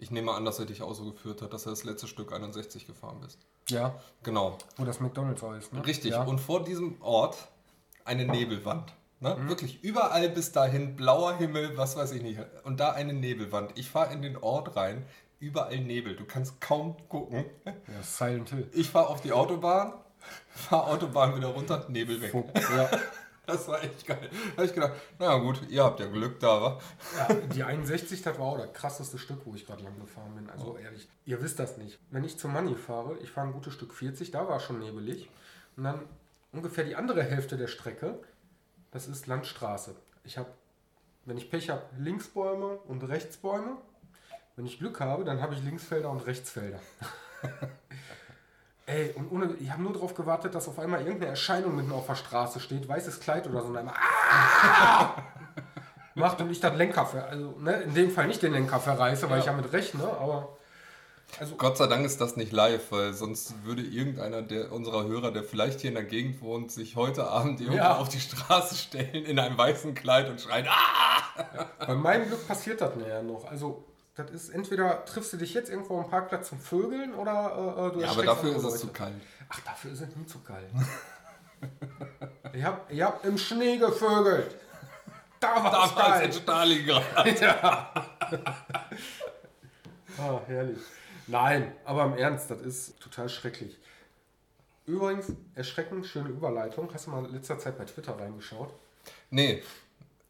Ich 0.01 0.11
nehme 0.13 0.33
an, 0.33 0.45
dass 0.45 0.59
er 0.61 0.67
dich 0.67 0.83
auch 0.83 0.95
so 0.95 1.11
geführt 1.11 1.43
hat, 1.43 1.53
dass 1.53 1.67
er 1.67 1.71
das 1.71 1.83
letzte 1.85 2.07
Stück 2.07 2.33
61 2.33 2.87
gefahren 2.87 3.19
bist. 3.21 3.39
Ja, 3.69 3.99
Genau. 4.23 4.57
wo 4.77 4.85
das 4.85 5.01
McDonalds 5.01 5.43
auch 5.43 5.55
ist. 5.55 5.73
Ne? 5.73 5.85
Richtig. 5.85 6.13
Ja. 6.13 6.23
Und 6.23 6.39
vor 6.41 6.63
diesem 6.65 7.03
Ort 7.03 7.37
eine 8.05 8.25
Nebelwand. 8.25 8.93
Ne? 9.21 9.37
Wirklich 9.49 9.83
überall 9.83 10.29
bis 10.29 10.53
dahin 10.53 10.95
blauer 10.95 11.35
Himmel, 11.37 11.77
was 11.77 11.97
weiß 11.97 12.13
ich 12.13 12.23
nicht. 12.23 12.39
Und 12.63 12.79
da 12.79 12.93
eine 12.93 13.13
Nebelwand. 13.13 13.73
Ich 13.77 13.91
fahre 13.91 14.13
in 14.13 14.23
den 14.23 14.37
Ort 14.37 14.77
rein, 14.77 15.05
überall 15.41 15.79
Nebel. 15.81 16.15
Du 16.15 16.25
kannst 16.25 16.61
kaum 16.61 16.97
gucken. 17.09 17.45
ja, 17.67 18.03
Silent 18.03 18.51
Hill. 18.51 18.71
Ich 18.73 18.89
fahre 18.91 19.09
auf 19.09 19.21
die 19.21 19.33
Autobahn, 19.33 19.93
fahre 20.51 20.85
Autobahn 20.93 21.35
wieder 21.37 21.49
runter, 21.49 21.85
Nebel 21.89 22.21
weg. 22.23 22.33
Ja. 22.55 22.89
Das 23.49 23.67
war 23.67 23.83
echt 23.83 24.07
geil. 24.07 24.29
Da 24.31 24.57
habe 24.59 24.67
ich 24.67 24.75
gedacht, 24.75 24.93
na 25.19 25.39
gut, 25.39 25.63
ihr 25.71 25.83
habt 25.83 26.01
ja 26.01 26.07
Glück 26.07 26.39
da, 26.39 26.61
wa? 26.61 26.81
ja, 27.17 27.35
die 27.35 27.65
61, 27.65 28.21
das 28.21 28.39
war 28.39 28.45
auch 28.45 28.59
das 28.59 28.75
krasseste 28.75 29.17
Stück, 29.17 29.39
wo 29.47 29.55
ich 29.55 29.67
gerade 29.67 29.83
lang 29.83 29.99
gefahren 29.99 30.35
bin. 30.35 30.51
Also 30.51 30.77
ehrlich, 30.77 31.09
ihr 31.25 31.41
wisst 31.43 31.59
das 31.59 31.79
nicht. 31.79 31.99
Wenn 32.11 32.25
ich 32.25 32.39
zum 32.39 32.53
Money 32.53 32.75
fahre, 32.75 33.17
ich 33.23 33.31
fahre 33.31 33.47
ein 33.47 33.55
gutes 33.55 33.73
Stück 33.73 33.95
40, 33.95 34.33
da 34.33 34.47
war 34.47 34.61
schon 34.61 34.81
nebelig. 34.81 35.31
Und 35.79 35.85
dann 35.85 36.03
ungefähr 36.53 36.85
die 36.85 36.95
andere 36.95 37.23
Hälfte 37.23 37.57
der 37.57 37.69
Strecke, 37.69 38.19
das 38.91 39.09
ist 39.09 39.27
Landstraße. 39.27 39.97
Ich 40.25 40.37
habe, 40.37 40.51
wenn 41.25 41.39
ich 41.39 41.51
Pech 41.51 41.71
habe, 41.71 41.85
Linksbäume 41.99 42.77
und 42.87 43.03
Rechtsbäume. 43.03 43.79
Wenn 44.57 44.67
ich 44.67 44.79
Glück 44.79 45.01
habe, 45.01 45.25
dann 45.25 45.41
habe 45.41 45.55
ich 45.55 45.63
Linksfelder 45.63 46.11
und 46.11 46.27
Rechtsfelder. 46.27 46.81
Ey, 48.89 49.13
und 49.17 49.31
ohne, 49.31 49.53
ich 49.61 49.71
habe 49.71 49.83
nur 49.83 49.93
darauf 49.93 50.15
gewartet, 50.15 50.55
dass 50.55 50.67
auf 50.67 50.79
einmal 50.79 51.01
irgendeine 51.01 51.27
Erscheinung 51.33 51.77
mitten 51.77 51.93
auf 51.93 52.07
der 52.07 52.15
Straße 52.15 52.59
steht, 52.59 52.89
weißes 52.89 53.21
Kleid 53.21 53.47
oder 53.47 53.61
so, 53.61 53.69
und 53.69 53.77
einmal 53.77 53.95
"Ah!" 53.95 55.11
macht 56.15 56.41
und 56.41 56.51
ich 56.51 56.59
das 56.61 56.75
Lenker, 56.75 57.05
ver 57.05 57.27
also 57.27 57.55
ne, 57.61 57.83
in 57.83 57.93
dem 57.93 58.11
Fall 58.11 58.27
nicht 58.29 58.43
den 58.43 58.53
Lenker 58.55 58.81
verreiße, 58.81 59.25
weil 59.29 59.37
Ja. 59.37 59.39
ich 59.41 59.45
damit 59.45 59.71
rechne, 59.75 60.05
aber 60.05 60.57
also 61.39 61.57
Gott 61.57 61.77
sei 61.77 61.87
Dank 61.87 62.07
ist 62.07 62.19
das 62.23 62.37
nicht 62.37 62.51
live, 62.53 62.91
weil 62.91 63.13
sonst 63.13 63.63
würde 63.67 63.83
irgendeiner 63.83 64.41
der 64.41 64.73
unserer 64.73 65.05
Hörer, 65.05 65.33
der 65.33 65.43
vielleicht 65.45 65.81
hier 65.81 65.91
in 65.91 65.95
der 65.95 66.05
Gegend 66.05 66.41
wohnt, 66.41 66.73
sich 66.73 66.97
heute 66.97 67.27
Abend 67.29 67.61
irgendwo 67.61 67.77
Ja. 67.77 67.97
auf 67.99 68.09
die 68.09 68.21
Straße 68.21 68.75
stellen 68.75 69.27
in 69.27 69.39
einem 69.39 69.59
weißen 69.59 69.95
Kleid 69.95 70.31
und 70.31 70.41
schreien, 70.41 70.67
ah! 70.67 71.67
bei 71.87 71.95
meinem 71.95 72.27
Glück 72.27 72.49
passiert 72.49 72.81
das 72.81 72.97
näher 72.97 73.23
noch. 73.23 73.45
Also 73.51 73.85
das 74.19 74.31
ist 74.31 74.49
entweder 74.51 75.05
triffst 75.05 75.33
du 75.33 75.37
dich 75.37 75.55
jetzt 75.55 75.71
irgendwo 75.71 76.01
am 76.01 76.11
Parkplatz 76.11 76.49
zum 76.49 76.59
Vögeln 76.59 77.15
oder 77.15 77.91
äh, 77.91 77.95
du 77.95 78.01
Ja, 78.01 78.11
aber 78.11 78.25
dafür 78.25 78.57
ist 78.57 78.65
es 78.65 78.81
zu 78.81 78.89
kalt. 78.89 79.15
Ach, 79.49 79.61
dafür 79.61 79.93
ist 79.93 80.01
es 80.01 80.17
nie 80.17 80.27
zu 80.27 80.41
kalt. 80.41 80.67
ich 82.53 82.65
hab, 82.65 82.91
ich 82.91 83.01
hab 83.01 83.25
im 83.25 83.39
Schnee 83.39 83.79
gevögelt. 83.79 84.57
Da 85.39 85.63
war 85.63 85.87
es 85.87 85.95
Damals 85.95 86.17
in 86.17 86.21
kalt. 86.21 86.35
Stalingrad. 86.35 87.41
ja. 87.41 87.93
ah, 90.19 90.41
herrlich. 90.47 90.79
Nein, 91.29 91.73
aber 91.85 92.05
im 92.07 92.15
Ernst, 92.15 92.51
das 92.51 92.61
ist 92.61 93.01
total 93.01 93.29
schrecklich. 93.29 93.79
Übrigens, 94.87 95.33
erschreckend 95.55 96.07
schöne 96.07 96.31
Überleitung. 96.31 96.93
Hast 96.93 97.07
du 97.07 97.11
mal 97.11 97.25
in 97.25 97.33
letzter 97.33 97.59
Zeit 97.59 97.79
bei 97.79 97.85
Twitter 97.85 98.19
reingeschaut? 98.19 98.73
Nee, 99.31 99.63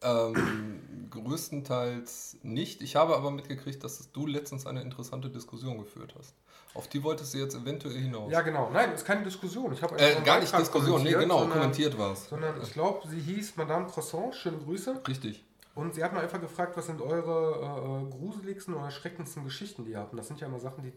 ähm, 0.02 1.08
größtenteils 1.10 2.38
nicht. 2.42 2.82
Ich 2.82 2.96
habe 2.96 3.16
aber 3.16 3.30
mitgekriegt, 3.30 3.82
dass 3.82 4.12
du 4.12 4.26
letztens 4.26 4.66
eine 4.66 4.82
interessante 4.82 5.30
Diskussion 5.30 5.78
geführt 5.78 6.14
hast. 6.18 6.34
Auf 6.74 6.86
die 6.86 7.02
wolltest 7.02 7.34
du 7.34 7.38
jetzt 7.38 7.54
eventuell 7.54 7.94
hinaus. 7.94 8.30
Ja, 8.30 8.42
genau. 8.42 8.70
Nein, 8.70 8.92
ist 8.92 9.04
keine 9.04 9.24
Diskussion. 9.24 9.72
Ich 9.72 9.82
habe 9.82 9.98
äh, 9.98 10.14
gar 10.22 10.38
nicht 10.38 10.52
Beitrag 10.52 10.60
Diskussion, 10.60 11.02
nee, 11.02 11.12
genau, 11.12 11.40
sondern, 11.40 11.58
kommentiert 11.58 11.98
war 11.98 12.12
es. 12.12 12.28
Sondern 12.28 12.60
ich 12.62 12.72
glaube, 12.72 13.08
sie 13.08 13.20
hieß 13.20 13.56
Madame 13.56 13.86
Croissant. 13.86 14.34
Schöne 14.34 14.58
Grüße. 14.58 15.00
Richtig. 15.08 15.44
Und 15.74 15.94
sie 15.94 16.04
hat 16.04 16.12
mal 16.12 16.22
einfach 16.22 16.40
gefragt, 16.40 16.76
was 16.76 16.86
sind 16.86 17.00
eure 17.00 18.06
äh, 18.06 18.10
gruseligsten 18.10 18.74
oder 18.74 18.86
erschreckendsten 18.86 19.44
Geschichten, 19.44 19.84
die 19.84 19.92
ihr 19.92 19.98
habt. 19.98 20.12
Und 20.12 20.18
das 20.18 20.28
sind 20.28 20.40
ja 20.40 20.46
immer 20.46 20.58
Sachen, 20.58 20.82
die, 20.82 20.92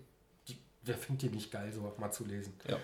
die 0.47 0.57
wer 0.83 0.97
findet 0.97 1.23
ihr 1.23 1.31
nicht 1.31 1.51
geil, 1.51 1.71
sowas 1.71 1.97
mal 1.97 2.11
zu 2.11 2.25
lesen. 2.25 2.53
Ja. 2.67 2.77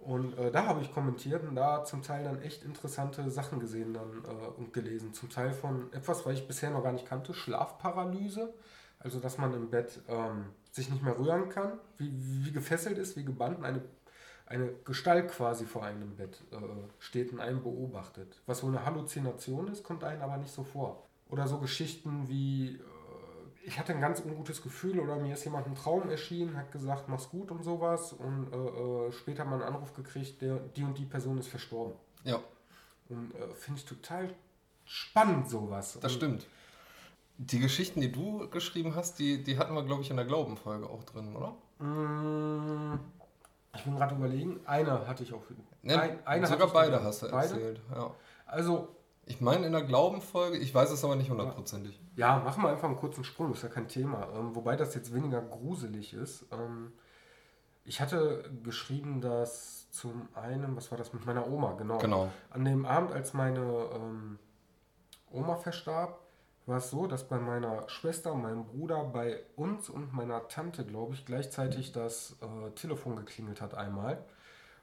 Und 0.00 0.36
äh, 0.38 0.50
da 0.50 0.66
habe 0.66 0.80
ich 0.80 0.92
kommentiert 0.92 1.44
und 1.46 1.54
da 1.54 1.84
zum 1.84 2.02
Teil 2.02 2.24
dann 2.24 2.40
echt 2.40 2.64
interessante 2.64 3.30
Sachen 3.30 3.60
gesehen 3.60 3.92
dann, 3.92 4.24
äh, 4.24 4.58
und 4.58 4.72
gelesen. 4.72 5.12
Zum 5.12 5.28
Teil 5.28 5.52
von 5.52 5.92
etwas, 5.92 6.24
was 6.24 6.34
ich 6.34 6.46
bisher 6.46 6.70
noch 6.70 6.82
gar 6.82 6.92
nicht 6.92 7.06
kannte, 7.06 7.34
Schlafparalyse. 7.34 8.52
Also 8.98 9.18
dass 9.18 9.38
man 9.38 9.54
im 9.54 9.70
Bett 9.70 10.00
ähm, 10.08 10.46
sich 10.70 10.90
nicht 10.90 11.02
mehr 11.02 11.18
rühren 11.18 11.48
kann, 11.48 11.78
wie, 11.96 12.12
wie 12.44 12.52
gefesselt 12.52 12.98
ist, 12.98 13.16
wie 13.16 13.24
gebannt 13.24 13.58
und 13.58 13.64
eine, 13.64 13.82
eine 14.46 14.72
Gestalt 14.84 15.30
quasi 15.30 15.64
vor 15.64 15.84
einem 15.84 16.02
im 16.02 16.16
Bett 16.16 16.42
äh, 16.52 16.56
steht 16.98 17.32
und 17.32 17.40
einen 17.40 17.62
beobachtet. 17.62 18.40
Was 18.46 18.62
wohl 18.62 18.70
eine 18.70 18.84
Halluzination 18.84 19.68
ist, 19.68 19.84
kommt 19.84 20.04
einem 20.04 20.22
aber 20.22 20.36
nicht 20.36 20.52
so 20.52 20.64
vor. 20.64 21.06
Oder 21.28 21.46
so 21.46 21.58
Geschichten 21.58 22.28
wie, 22.28 22.80
ich 23.62 23.78
hatte 23.78 23.92
ein 23.92 24.00
ganz 24.00 24.20
ungutes 24.20 24.62
Gefühl 24.62 24.98
oder 24.98 25.16
mir 25.16 25.34
ist 25.34 25.44
jemand 25.44 25.66
ein 25.66 25.74
Traum 25.74 26.08
erschienen, 26.08 26.56
hat 26.56 26.72
gesagt, 26.72 27.08
mach's 27.08 27.28
gut 27.28 27.50
und 27.50 27.62
sowas. 27.62 28.12
Und 28.12 28.52
äh, 28.52 28.56
äh, 28.56 29.12
später 29.12 29.44
mal 29.44 29.54
einen 29.54 29.74
Anruf 29.74 29.92
gekriegt, 29.94 30.40
der, 30.40 30.56
die 30.56 30.82
und 30.82 30.96
die 30.96 31.04
Person 31.04 31.38
ist 31.38 31.48
verstorben. 31.48 31.94
Ja. 32.24 32.40
Und 33.08 33.34
äh, 33.34 33.54
finde 33.54 33.80
ich 33.80 33.86
total 33.86 34.34
spannend 34.84 35.48
sowas. 35.48 35.98
Das 36.00 36.12
und, 36.12 36.16
stimmt. 36.16 36.46
Die 37.36 37.58
Geschichten, 37.58 38.00
die 38.00 38.12
du 38.12 38.48
geschrieben 38.50 38.94
hast, 38.94 39.18
die, 39.18 39.42
die 39.42 39.58
hatten 39.58 39.74
wir, 39.74 39.82
glaube 39.82 40.02
ich, 40.02 40.10
in 40.10 40.16
der 40.16 40.26
Glaubenfolge 40.26 40.88
auch 40.88 41.04
drin, 41.04 41.34
oder? 41.34 41.56
Mm, 41.84 42.98
ich 43.74 43.84
bin 43.84 43.96
gerade 43.96 44.14
überlegen, 44.14 44.60
eine 44.66 45.06
hatte 45.06 45.22
ich 45.22 45.32
auch. 45.32 45.42
Ne, 45.82 45.98
ein, 45.98 46.26
eine 46.26 46.46
sogar 46.46 46.68
beide 46.68 47.02
hast 47.02 47.22
du 47.22 47.26
erzählt. 47.26 47.80
Ja. 47.94 48.14
Also, 48.46 48.88
Ich 49.30 49.40
meine 49.40 49.64
in 49.64 49.72
der 49.72 49.84
Glaubenfolge, 49.84 50.58
ich 50.58 50.74
weiß 50.74 50.90
es 50.90 51.04
aber 51.04 51.14
nicht 51.14 51.30
hundertprozentig. 51.30 52.00
ja, 52.16 52.40
machen 52.40 52.64
wir 52.64 52.68
einfach 52.70 52.88
einen 52.88 52.96
kurzen 52.96 53.22
Sprung, 53.22 53.52
ist 53.52 53.62
ja 53.62 53.68
kein 53.68 53.86
Thema. 53.86 54.28
Ähm, 54.34 54.56
wobei 54.56 54.74
das 54.74 54.92
jetzt 54.96 55.14
weniger 55.14 55.40
gruselig 55.40 56.14
ist. 56.14 56.46
Ähm, 56.50 56.92
ich 57.84 58.00
hatte 58.00 58.50
geschrieben, 58.64 59.20
dass 59.20 59.88
zum 59.92 60.28
einen, 60.34 60.74
was 60.74 60.90
war 60.90 60.98
das 60.98 61.12
mit 61.12 61.26
meiner 61.26 61.46
Oma, 61.48 61.74
genau. 61.74 61.98
Genau. 61.98 62.28
An 62.50 62.64
dem 62.64 62.84
Abend, 62.84 63.12
als 63.12 63.32
meine 63.32 63.60
ähm, 63.94 64.40
Oma 65.30 65.54
verstarb, 65.56 66.18
war 66.66 66.78
es 66.78 66.90
so, 66.90 67.06
dass 67.06 67.28
bei 67.28 67.38
meiner 67.38 67.88
Schwester, 67.88 68.34
meinem 68.34 68.64
Bruder, 68.64 69.04
bei 69.04 69.44
uns 69.54 69.88
und 69.88 70.12
meiner 70.12 70.48
Tante, 70.48 70.84
glaube 70.84 71.14
ich, 71.14 71.24
gleichzeitig 71.24 71.92
das 71.92 72.36
äh, 72.42 72.70
Telefon 72.72 73.14
geklingelt 73.14 73.60
hat 73.60 73.74
einmal. 73.74 74.24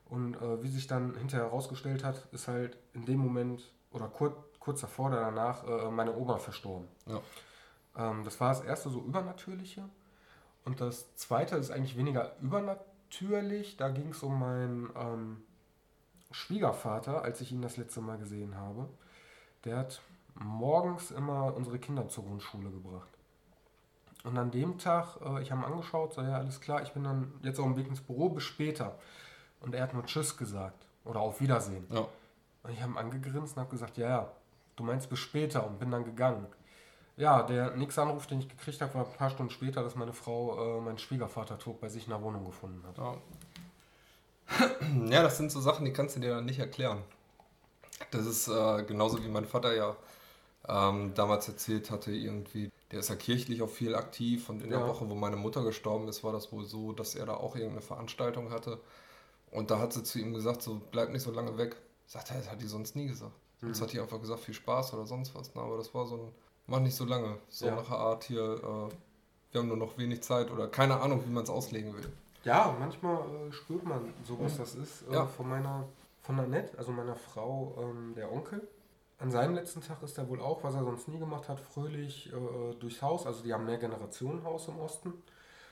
Und 0.06 0.36
äh, 0.38 0.64
wie 0.64 0.70
sich 0.70 0.88
dann 0.88 1.16
hinterher 1.18 1.48
herausgestellt 1.48 2.06
hat, 2.06 2.30
ist 2.32 2.48
halt 2.48 2.78
in 2.94 3.06
dem 3.06 3.18
Moment 3.18 3.74
oder 3.98 4.08
kur 4.08 4.44
kurz 4.60 4.82
davor 4.82 5.08
oder 5.08 5.22
danach 5.22 5.66
äh, 5.66 5.90
meine 5.90 6.14
Oma 6.16 6.38
verstorben. 6.38 6.90
Ja. 7.06 7.22
Ähm, 7.98 8.24
das 8.26 8.40
war 8.42 8.50
das 8.50 8.62
erste 8.62 8.90
so 8.90 9.00
übernatürliche. 9.00 9.84
Und 10.66 10.82
das 10.82 11.16
zweite 11.16 11.56
ist 11.56 11.72
eigentlich 11.72 11.96
weniger 11.96 12.34
übernatürlich. 12.42 13.78
Da 13.78 13.88
ging 13.90 14.10
es 14.10 14.24
um 14.24 14.38
meinen 14.38 14.90
ähm, 14.98 15.44
Schwiegervater, 16.32 17.22
als 17.22 17.40
ich 17.40 17.54
ihn 17.54 17.62
das 17.62 17.78
letzte 17.78 18.02
Mal 18.02 18.18
gesehen 18.18 18.58
habe. 18.58 18.90
Der 19.64 19.78
hat 19.78 20.02
morgens 20.36 21.12
immer 21.12 21.56
unsere 21.56 21.80
Kinder 21.80 22.10
zur 22.10 22.26
Grundschule 22.26 22.70
gebracht. 22.70 23.08
Und 24.24 24.38
an 24.38 24.52
dem 24.52 24.78
Tag, 24.78 25.20
äh, 25.22 25.42
ich 25.42 25.52
habe 25.52 25.62
ihn 25.62 25.72
angeschaut, 25.72 26.14
so 26.14 26.22
ja, 26.22 26.38
alles 26.38 26.60
klar, 26.60 26.82
ich 26.82 26.92
bin 26.92 27.06
dann 27.06 27.34
jetzt 27.44 27.60
auf 27.60 27.66
dem 27.66 27.78
Weg 27.78 27.88
ins 27.88 28.02
Büro, 28.02 28.30
bis 28.30 28.44
später. 28.44 29.00
Und 29.62 29.74
er 29.74 29.84
hat 29.84 29.94
nur 29.94 30.06
Tschüss 30.06 30.36
gesagt 30.36 30.86
oder 31.06 31.22
auf 31.22 31.40
Wiedersehen. 31.40 31.88
Ja. 31.90 32.08
Und 32.68 32.74
ich 32.74 32.82
habe 32.82 32.92
ihn 32.92 32.98
angegrinst 32.98 33.56
und 33.56 33.62
habe 33.62 33.72
gesagt, 33.72 33.98
ja, 33.98 34.10
ja, 34.10 34.32
du 34.76 34.84
meinst 34.84 35.10
bis 35.10 35.20
später 35.20 35.66
und 35.66 35.80
bin 35.80 35.90
dann 35.90 36.04
gegangen. 36.04 36.46
Ja, 37.16 37.42
der 37.44 37.76
nächste 37.76 38.02
Anruf, 38.02 38.28
den 38.28 38.40
ich 38.40 38.50
gekriegt 38.50 38.82
habe, 38.82 38.94
war 38.94 39.06
ein 39.06 39.14
paar 39.14 39.30
Stunden 39.30 39.52
später, 39.52 39.82
dass 39.84 39.96
meine 39.96 40.14
Frau 40.14 40.78
äh, 40.78 40.82
meinen 40.82 40.98
Schwiegervater 40.98 41.58
tot 41.58 41.80
bei 41.80 41.90
sich 41.90 42.04
in 42.04 42.10
der 42.12 42.22
Wohnung 42.22 42.46
gefunden 42.46 42.84
hat. 42.88 42.98
Ja. 42.98 43.16
ja, 45.10 45.24
das 45.24 45.38
sind 45.38 45.52
so 45.52 45.62
Sachen, 45.62 45.86
die 45.86 45.94
kannst 45.94 46.16
du 46.16 46.20
dir 46.20 46.36
dann 46.36 46.46
nicht 46.46 46.60
erklären. 46.60 47.04
Das 48.12 48.26
ist 48.26 48.48
äh, 48.48 48.84
genauso 48.84 49.24
wie 49.24 49.30
mein 49.30 49.46
Vater 49.46 49.74
ja 49.74 49.96
ähm, 50.68 51.14
damals 51.16 51.48
erzählt 51.48 51.90
hatte, 51.92 52.12
irgendwie, 52.12 52.70
der 52.92 53.00
ist 53.00 53.10
ja 53.10 53.16
kirchlich 53.16 53.62
auch 53.62 53.70
viel 53.70 53.96
aktiv 53.96 54.50
und 54.50 54.62
in 54.62 54.70
der 54.70 54.82
Ja. 54.82 54.88
Woche, 54.88 55.10
wo 55.10 55.16
meine 55.16 55.38
Mutter 55.38 55.64
gestorben 55.64 56.08
ist, 56.08 56.24
war 56.24 56.34
das 56.34 56.52
wohl 56.52 56.66
so, 56.66 56.92
dass 56.94 57.16
er 57.16 57.26
da 57.26 57.36
auch 57.36 57.56
irgendeine 57.56 57.82
Veranstaltung 57.82 58.52
hatte. 58.52 58.80
Und 59.52 59.72
da 59.72 59.80
hat 59.80 59.94
sie 59.94 60.04
zu 60.04 60.20
ihm 60.20 60.34
gesagt, 60.34 60.62
so 60.62 60.82
bleib 60.92 61.10
nicht 61.10 61.24
so 61.24 61.32
lange 61.32 61.58
weg. 61.58 61.78
Sagt 62.08 62.32
er, 62.32 62.38
das 62.38 62.50
hat 62.50 62.62
die 62.62 62.68
sonst 62.68 62.96
nie 62.96 63.08
gesagt. 63.08 63.34
Sonst 63.62 63.82
hat 63.82 63.92
die 63.94 64.00
einfach 64.00 64.20
gesagt, 64.20 64.40
viel 64.42 64.54
Spaß 64.54 64.94
oder 64.94 65.06
sonst 65.06 65.36
was. 65.36 65.52
Na, 65.56 65.62
aber 65.62 65.78
das 65.78 65.94
war 65.94 66.06
so 66.06 66.16
ein, 66.16 66.32
mach 66.68 66.80
nicht 66.80 66.96
so 66.96 67.06
lange. 67.06 67.38
So 67.50 67.68
Ja. 67.68 67.76
nach 67.76 67.88
der 67.88 67.98
Art 67.98 68.24
hier, 68.24 68.42
äh, 68.42 68.90
wir 69.52 69.62
haben 69.62 69.68
nur 69.68 69.78
noch 69.78 69.98
wenig 69.98 70.22
Zeit 70.24 70.50
oder 70.52 70.68
keine 70.68 71.00
Ahnung, 71.00 71.22
wie 71.26 71.32
man 71.32 71.44
es 71.44 71.50
auslegen 71.50 71.94
will. 71.94 72.08
Ja, 72.44 72.76
manchmal 72.80 73.18
äh, 73.48 73.52
spürt 73.52 73.84
man 73.84 74.14
so, 74.26 74.40
was 74.40 74.58
das 74.58 74.76
ist. 74.76 75.04
Äh, 75.10 75.14
Ja. 75.14 75.26
Von 75.26 75.50
meiner, 75.50 75.86
von 76.22 76.40
Annette, 76.40 76.78
also 76.78 76.92
meiner 76.92 77.16
Frau, 77.16 77.76
ähm, 77.82 78.14
der 78.16 78.32
Onkel. 78.32 78.66
An 79.20 79.32
seinem 79.32 79.56
letzten 79.56 79.82
Tag 79.82 80.02
ist 80.04 80.18
er 80.20 80.30
wohl 80.30 80.40
auch, 80.40 80.64
was 80.64 80.76
er 80.76 80.84
sonst 80.84 81.08
nie 81.08 81.18
gemacht 81.18 81.50
hat, 81.50 81.60
fröhlich 81.60 82.32
äh, 82.32 82.76
durchs 82.76 83.02
Haus. 83.02 83.26
Also 83.26 83.42
die 83.44 83.52
haben 83.54 83.66
mehr 83.66 83.80
Generationenhaus 83.80 84.68
im 84.68 84.80
Osten. 84.80 85.14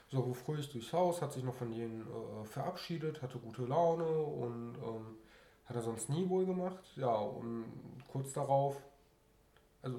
So 0.10 0.34
fröhlich 0.34 0.72
durchs 0.72 0.92
Haus, 0.94 1.22
hat 1.22 1.34
sich 1.34 1.44
noch 1.44 1.54
von 1.54 1.72
denen 1.72 2.02
äh, 2.02 2.46
verabschiedet, 2.46 3.22
hatte 3.22 3.38
gute 3.38 3.64
Laune 3.64 4.06
und 4.08 4.76
ähm, 4.84 5.18
hat 5.66 5.76
er 5.76 5.82
sonst 5.82 6.10
nie 6.10 6.28
wohl 6.30 6.46
gemacht. 6.46 6.84
Ja, 6.96 7.14
und 7.14 7.66
kurz 8.12 8.34
darauf, 8.34 8.78
also 9.82 9.98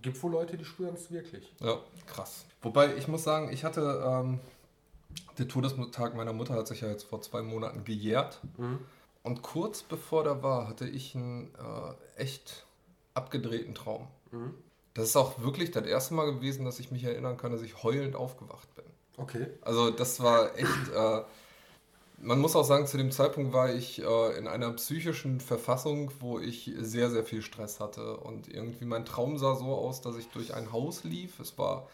gibt 0.00 0.22
wohl 0.22 0.32
Leute, 0.32 0.56
die 0.56 0.64
spüren 0.64 0.94
es 0.94 1.10
wirklich. 1.10 1.54
Ja, 1.60 1.78
krass. 2.06 2.44
Wobei 2.62 2.96
ich 2.96 3.08
muss 3.08 3.24
sagen, 3.24 3.52
ich 3.52 3.64
hatte, 3.64 4.02
ähm, 4.04 4.40
der 5.38 5.48
Todestag 5.48 6.14
meiner 6.14 6.32
Mutter 6.32 6.54
hat 6.54 6.66
sich 6.66 6.80
ja 6.80 6.88
jetzt 6.88 7.04
vor 7.04 7.20
zwei 7.22 7.42
Monaten 7.42 7.84
gejährt. 7.84 8.40
Mhm. 8.56 8.78
Und 9.22 9.42
kurz 9.42 9.82
bevor 9.82 10.24
der 10.24 10.42
war, 10.42 10.68
hatte 10.68 10.88
ich 10.88 11.14
einen 11.14 11.54
äh, 11.54 12.20
echt 12.20 12.64
abgedrehten 13.14 13.74
Traum. 13.74 14.06
Mhm. 14.30 14.54
Das 14.94 15.04
ist 15.04 15.16
auch 15.16 15.40
wirklich 15.40 15.70
das 15.70 15.86
erste 15.86 16.14
Mal 16.14 16.32
gewesen, 16.32 16.64
dass 16.64 16.80
ich 16.80 16.90
mich 16.90 17.04
erinnern 17.04 17.36
kann, 17.36 17.52
dass 17.52 17.62
ich 17.62 17.82
heulend 17.82 18.16
aufgewacht 18.16 18.74
bin. 18.74 18.84
Okay. 19.16 19.46
Also 19.62 19.90
das 19.90 20.20
war 20.20 20.56
echt, 20.56 20.88
äh, 20.94 21.22
man 22.20 22.40
muss 22.40 22.56
auch 22.56 22.64
sagen, 22.64 22.86
zu 22.86 22.96
dem 22.96 23.10
Zeitpunkt 23.10 23.52
war 23.52 23.72
ich 23.72 24.02
äh, 24.02 24.38
in 24.38 24.48
einer 24.48 24.72
psychischen 24.72 25.40
Verfassung, 25.40 26.10
wo 26.20 26.38
ich 26.38 26.72
sehr, 26.78 27.10
sehr 27.10 27.24
viel 27.24 27.42
Stress 27.42 27.80
hatte. 27.80 28.16
Und 28.18 28.48
irgendwie 28.48 28.84
mein 28.84 29.04
Traum 29.04 29.38
sah 29.38 29.54
so 29.54 29.74
aus, 29.74 30.00
dass 30.00 30.16
ich 30.16 30.28
durch 30.28 30.54
ein 30.54 30.72
Haus 30.72 31.04
lief. 31.04 31.38
Es 31.38 31.56
war 31.58 31.88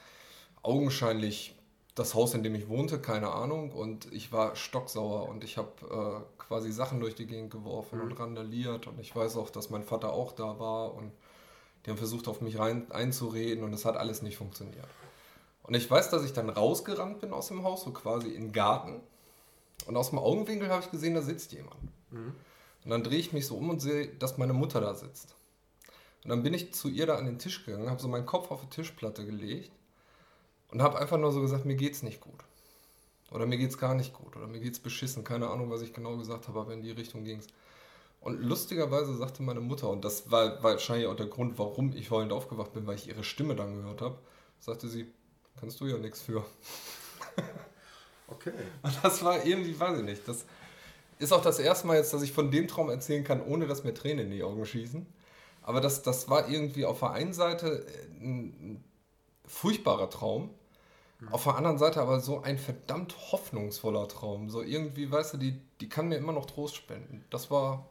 augenscheinlich 0.63 1.55
das 1.95 2.15
Haus, 2.15 2.35
in 2.35 2.43
dem 2.43 2.55
ich 2.55 2.69
wohnte, 2.69 2.99
keine 2.99 3.33
Ahnung. 3.33 3.73
Und 3.73 4.11
ich 4.13 4.33
war 4.33 4.57
stocksauer 4.57 5.29
und 5.29 5.45
ich 5.45 5.59
habe 5.59 6.25
äh, 6.39 6.43
quasi 6.43 6.73
Sachen 6.73 7.01
durch 7.01 7.15
die 7.15 7.27
Gegend 7.27 7.51
geworfen 7.51 8.01
und 8.01 8.13
randaliert. 8.19 8.87
Und 8.87 8.99
ich 9.01 9.15
weiß 9.15 9.37
auch, 9.37 9.51
dass 9.51 9.71
mein 9.71 9.85
Vater 9.85 10.13
auch 10.13 10.33
da 10.33 10.59
war 10.59 10.95
und 10.95 11.13
die 11.85 11.91
haben 11.91 11.99
versucht, 11.99 12.29
auf 12.29 12.41
mich 12.41 12.59
rein 12.59 12.91
einzureden 12.91 13.63
und 13.63 13.75
es 13.75 13.85
hat 13.85 13.97
alles 13.97 14.23
nicht 14.23 14.39
funktioniert. 14.39 14.89
Und 15.63 15.75
ich 15.75 15.91
weiß, 15.91 16.11
dass 16.11 16.25
ich 16.25 16.33
dann 16.33 16.49
rausgerannt 16.49 17.21
bin 17.21 17.33
aus 17.33 17.49
dem 17.49 17.63
Haus, 17.63 17.85
so 17.85 17.93
quasi 17.93 18.31
in 18.31 18.47
den 18.47 18.53
Garten. 18.53 19.03
Und 19.87 19.97
aus 19.97 20.11
dem 20.11 20.19
Augenwinkel 20.19 20.69
habe 20.71 20.83
ich 20.85 20.91
gesehen, 20.91 21.15
da 21.15 21.23
sitzt 21.23 21.53
jemand. 21.53 21.77
Und 22.85 22.91
dann 22.91 23.03
drehe 23.03 23.19
ich 23.19 23.33
mich 23.33 23.47
so 23.47 23.57
um 23.57 23.71
und 23.71 23.81
sehe, 23.81 24.09
dass 24.09 24.39
meine 24.39 24.53
Mutter 24.53 24.81
da 24.81 24.95
sitzt. 24.95 25.35
Und 26.23 26.31
dann 26.31 26.43
bin 26.43 26.55
ich 26.55 26.73
zu 26.73 26.89
ihr 26.89 27.07
da 27.07 27.17
an 27.17 27.27
den 27.27 27.39
Tisch 27.39 27.65
gegangen, 27.65 27.91
habe 27.91 28.01
so 28.01 28.09
meinen 28.09 28.27
Kopf 28.27 28.51
auf 28.51 28.63
die 28.63 28.71
Tischplatte 28.71 29.27
gelegt 29.27 29.73
und 30.71 30.83
habe 30.83 30.99
einfach 30.99 31.19
nur 31.19 31.33
so 31.33 31.41
gesagt, 31.41 31.65
mir 31.65 31.77
geht's 31.77 32.03
nicht 32.03 32.21
gut. 32.21 32.45
Oder 33.31 33.47
mir 33.47 33.59
geht's 33.59 33.79
gar 33.79 33.95
nicht 33.95 34.13
gut. 34.13 34.37
Oder 34.37 34.47
mir 34.47 34.61
geht's 34.61 34.79
beschissen. 34.79 35.25
Keine 35.25 35.51
Ahnung, 35.51 35.71
was 35.71 35.83
ich 35.83 35.93
genau 35.93 36.17
gesagt 36.17 36.49
habe, 36.49 36.61
aber 36.61 36.73
in 36.73 36.83
die 36.83 36.93
Richtung 36.93 37.25
ging's. 37.25 37.47
Und 38.21 38.41
lustigerweise 38.41 39.15
sagte 39.17 39.43
meine 39.43 39.61
Mutter, 39.61 39.91
und 39.91 40.05
das 40.05 40.31
war 40.31 40.63
wahrscheinlich 40.63 41.09
auch 41.09 41.17
der 41.17 41.27
Grund, 41.27 41.59
warum 41.59 41.93
ich 41.95 42.11
heulend 42.11 42.33
aufgewacht 42.33 42.73
bin, 42.73 42.87
weil 42.87 42.95
ich 42.95 43.09
ihre 43.09 43.25
Stimme 43.25 43.55
dann 43.55 43.77
gehört 43.77 44.01
habe, 44.01 44.19
sagte 44.61 44.89
sie, 44.89 45.13
kannst 45.61 45.81
du 45.81 45.87
ja 45.87 45.99
nichts 45.99 46.23
für. 46.23 46.43
Okay. 48.29 48.53
Und 48.83 48.99
das 49.03 49.23
war 49.25 49.45
irgendwie, 49.45 49.79
weiß 49.79 49.99
ich 49.99 50.05
nicht, 50.05 50.27
das 50.27 50.45
ist 51.19 51.33
auch 51.33 51.43
das 51.43 51.59
erste 51.59 51.87
Mal 51.87 51.97
jetzt, 51.97 52.13
dass 52.13 52.23
ich 52.23 52.33
von 52.33 52.51
dem 52.51 52.69
Traum 52.69 52.91
erzählen 52.91 53.25
kann, 53.25 53.43
ohne 53.43 53.67
dass 53.67 53.85
mir 53.85 53.95
Tränen 53.95 54.27
in 54.27 54.31
die 54.33 54.43
Augen 54.43 54.65
schießen. 54.65 55.07
Aber 55.63 55.81
das, 55.81 56.03
das 56.03 56.29
war 56.29 56.49
irgendwie 56.49 56.85
auf 56.85 57.01
der 57.01 57.13
einen 57.13 57.33
Seite 57.33 57.87
ein, 58.21 58.45
ein 58.61 58.85
furchtbarer 59.47 60.11
Traum, 60.11 60.51
auf 61.31 61.45
der 61.45 61.55
anderen 61.57 61.79
Seite 61.79 62.03
aber 62.03 62.21
so 62.21 62.43
ein 62.43 62.59
verdammt 62.59 63.33
hoffnungsvoller 63.33 64.09
Traum. 64.09 64.51
So 64.51 64.63
irgendwie, 64.63 65.11
weißt 65.11 65.35
du, 65.35 65.39
die, 65.39 65.59
die 65.81 65.89
kann 65.89 66.09
mir 66.09 66.17
immer 66.17 66.33
noch 66.33 66.45
Trost 66.47 66.77
spenden. 66.77 67.25
Das 67.31 67.51
war, 67.51 67.89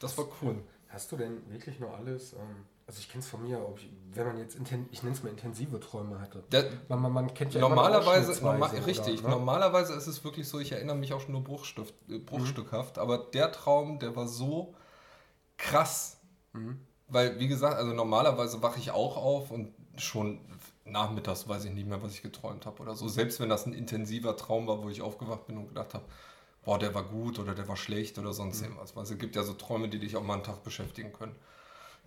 Das 0.00 0.18
war 0.18 0.26
cool. 0.42 0.56
Hast 0.88 1.12
du 1.12 1.16
denn 1.16 1.48
wirklich 1.50 1.78
noch 1.78 1.94
alles, 1.96 2.32
ähm, 2.32 2.64
also 2.92 3.00
ich 3.00 3.08
kenne 3.08 3.22
es 3.22 3.28
von 3.28 3.42
mir, 3.42 3.58
ich, 3.76 3.90
wenn 4.12 4.26
man 4.26 4.38
jetzt, 4.38 4.54
inten, 4.54 4.86
ich 4.90 5.02
nenne 5.02 5.16
es 5.16 5.22
mal 5.22 5.30
intensive 5.30 5.80
Träume 5.80 6.20
hatte. 6.20 6.44
Der, 6.52 6.70
Man, 6.88 7.00
man, 7.00 7.12
man 7.12 7.34
kennt 7.34 7.54
ja 7.54 7.60
Normalerweise, 7.60 8.32
Ausschnittsweise 8.32 8.44
normal, 8.44 8.70
oder, 8.70 8.86
richtig, 8.86 9.22
ne? 9.22 9.28
normalerweise 9.30 9.94
ist 9.94 10.06
es 10.06 10.22
wirklich 10.24 10.46
so, 10.46 10.60
ich 10.60 10.72
erinnere 10.72 10.96
mich 10.96 11.12
auch 11.14 11.20
schon 11.20 11.32
nur 11.32 11.42
Bruchstift, 11.42 11.94
äh, 12.10 12.18
bruchstückhaft, 12.18 12.98
aber 12.98 13.18
der 13.18 13.50
Traum, 13.50 13.98
der 13.98 14.14
war 14.14 14.28
so 14.28 14.74
krass, 15.56 16.18
Mhm. 16.52 16.80
Weil, 17.08 17.38
wie 17.38 17.48
gesagt, 17.48 17.76
also 17.76 17.92
normalerweise 17.92 18.62
wache 18.62 18.78
ich 18.78 18.90
auch 18.90 19.16
auf 19.16 19.50
und 19.50 19.72
schon 19.96 20.40
nachmittags 20.84 21.48
weiß 21.48 21.64
ich 21.66 21.72
nicht 21.72 21.86
mehr, 21.86 22.02
was 22.02 22.14
ich 22.14 22.22
geträumt 22.22 22.66
habe 22.66 22.82
oder 22.82 22.94
so. 22.94 23.08
Selbst 23.08 23.40
wenn 23.40 23.48
das 23.48 23.66
ein 23.66 23.74
intensiver 23.74 24.36
Traum 24.36 24.66
war, 24.66 24.82
wo 24.82 24.88
ich 24.88 25.02
aufgewacht 25.02 25.46
bin 25.46 25.58
und 25.58 25.68
gedacht 25.68 25.94
habe, 25.94 26.04
boah, 26.64 26.78
der 26.78 26.94
war 26.94 27.04
gut 27.04 27.38
oder 27.38 27.54
der 27.54 27.68
war 27.68 27.76
schlecht 27.76 28.18
oder 28.18 28.32
sonst 28.32 28.60
mhm. 28.60 28.68
irgendwas. 28.68 28.96
Also 28.96 29.14
es 29.14 29.20
gibt 29.20 29.36
ja 29.36 29.42
so 29.42 29.54
Träume, 29.54 29.88
die 29.88 29.98
dich 29.98 30.16
auch 30.16 30.22
mal 30.22 30.34
einen 30.34 30.42
Tag 30.42 30.62
beschäftigen 30.62 31.12
können, 31.12 31.34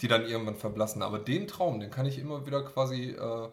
die 0.02 0.08
dann 0.08 0.26
irgendwann 0.26 0.56
verblassen. 0.56 1.02
Aber 1.02 1.20
den 1.20 1.48
Traum, 1.48 1.80
den 1.80 1.92
kann 1.92 2.06
ich 2.06 2.20
immer 2.20 2.46
wieder 2.46 2.64
quasi 2.64 3.12
äh, 3.12 3.50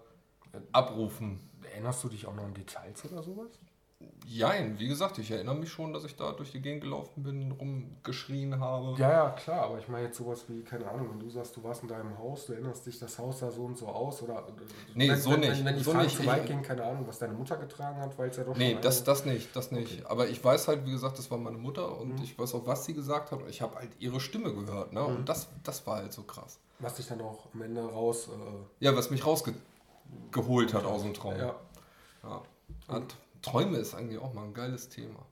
abrufen. 0.73 1.41
Erinnerst 1.73 2.05
du 2.05 2.09
dich 2.09 2.27
auch 2.27 2.35
noch 2.35 2.45
an 2.45 2.55
Details 2.55 3.05
oder 3.05 3.23
sowas? 3.23 3.59
Jein, 4.25 4.79
wie 4.79 4.89
gesagt, 4.89 5.19
ich 5.19 5.31
erinnere 5.31 5.57
mich 5.57 5.71
schon, 5.71 5.93
dass 5.93 6.05
ich 6.05 6.17
da 6.17 6.33
durch 6.33 6.53
die 6.53 6.63
Gegend 6.63 6.83
gelaufen 6.85 7.23
bin, 7.23 7.53
rumgeschrien 7.53 8.59
habe. 8.61 8.95
Ja, 8.99 9.11
ja, 9.11 9.31
klar, 9.31 9.65
aber 9.65 9.79
ich 9.79 9.89
meine 9.89 10.07
jetzt 10.07 10.17
sowas 10.17 10.45
wie, 10.49 10.63
keine 10.63 10.89
Ahnung, 10.91 11.09
wenn 11.11 11.21
du 11.21 11.29
sagst, 11.29 11.55
du 11.57 11.63
warst 11.65 11.83
in 11.83 11.89
deinem 11.89 12.17
Haus, 12.17 12.47
du 12.47 12.53
erinnerst 12.55 12.87
dich, 12.87 12.99
das 12.99 13.19
Haus 13.19 13.41
sah 13.41 13.51
so 13.51 13.65
und 13.65 13.77
so 13.77 13.89
aus 13.89 14.23
oder. 14.23 14.47
Nee, 14.95 15.11
wenn, 15.11 15.19
so 15.21 15.33
wenn, 15.33 15.41
nicht. 15.41 15.51
Wenn, 15.59 15.65
wenn 15.67 15.77
die 15.77 15.83
so 15.83 15.91
Fragen 15.91 16.05
nicht. 16.05 16.17
zu 16.17 16.25
weit 16.27 16.47
gehen, 16.47 16.63
keine 16.63 16.83
Ahnung, 16.85 17.05
was 17.07 17.19
deine 17.19 17.35
Mutter 17.35 17.57
getragen 17.59 18.01
hat, 18.01 18.17
weil 18.17 18.31
es 18.31 18.37
ja 18.37 18.45
doch 18.45 18.57
Nee, 18.57 18.79
das, 18.81 19.05
das 19.05 19.27
nicht, 19.27 19.55
das 19.55 19.71
nicht. 19.71 20.01
Okay. 20.01 20.05
Aber 20.09 20.27
ich 20.29 20.43
weiß 20.43 20.69
halt, 20.69 20.87
wie 20.87 20.93
gesagt, 20.93 21.19
das 21.19 21.31
war 21.31 21.37
meine 21.39 21.59
Mutter 21.59 21.99
und 21.99 22.15
Mhm. 22.17 22.23
ich 22.25 22.39
weiß 22.39 22.55
auch, 22.55 22.65
was 22.67 22.85
sie 22.87 22.95
gesagt 22.95 23.33
hat 23.33 23.43
und 23.43 23.51
ich 23.51 23.61
habe 23.61 23.75
halt 23.77 23.91
ihre 23.99 24.21
Stimme 24.21 24.55
gehört, 24.55 24.93
ne? 24.95 25.01
Mhm. 25.03 25.07
Und 25.17 25.29
das, 25.29 25.49
das 25.65 25.87
war 25.87 25.97
halt 25.97 26.13
so 26.13 26.23
krass. 26.23 26.59
Was 26.79 26.95
dich 26.95 27.07
dann 27.09 27.21
auch 27.21 27.47
am 27.53 27.61
Ende 27.63 27.83
raus. 27.85 28.29
Äh, 28.29 28.85
Ja, 28.85 28.97
was 28.97 29.11
mich 29.11 29.27
rausgeholt 29.27 30.73
hat 30.75 30.85
aus 30.85 31.03
dem 31.03 31.13
Traum. 31.13 31.37
ja, 31.37 31.55
Ja. 32.23 32.43
Und 32.89 33.15
Träume 33.43 33.79
ist 33.79 33.95
eigentlich 33.95 34.19
auch 34.19 34.33
mal 34.33 34.45
ein 34.45 34.55
geiles 34.55 34.89
Thema. 34.89 35.27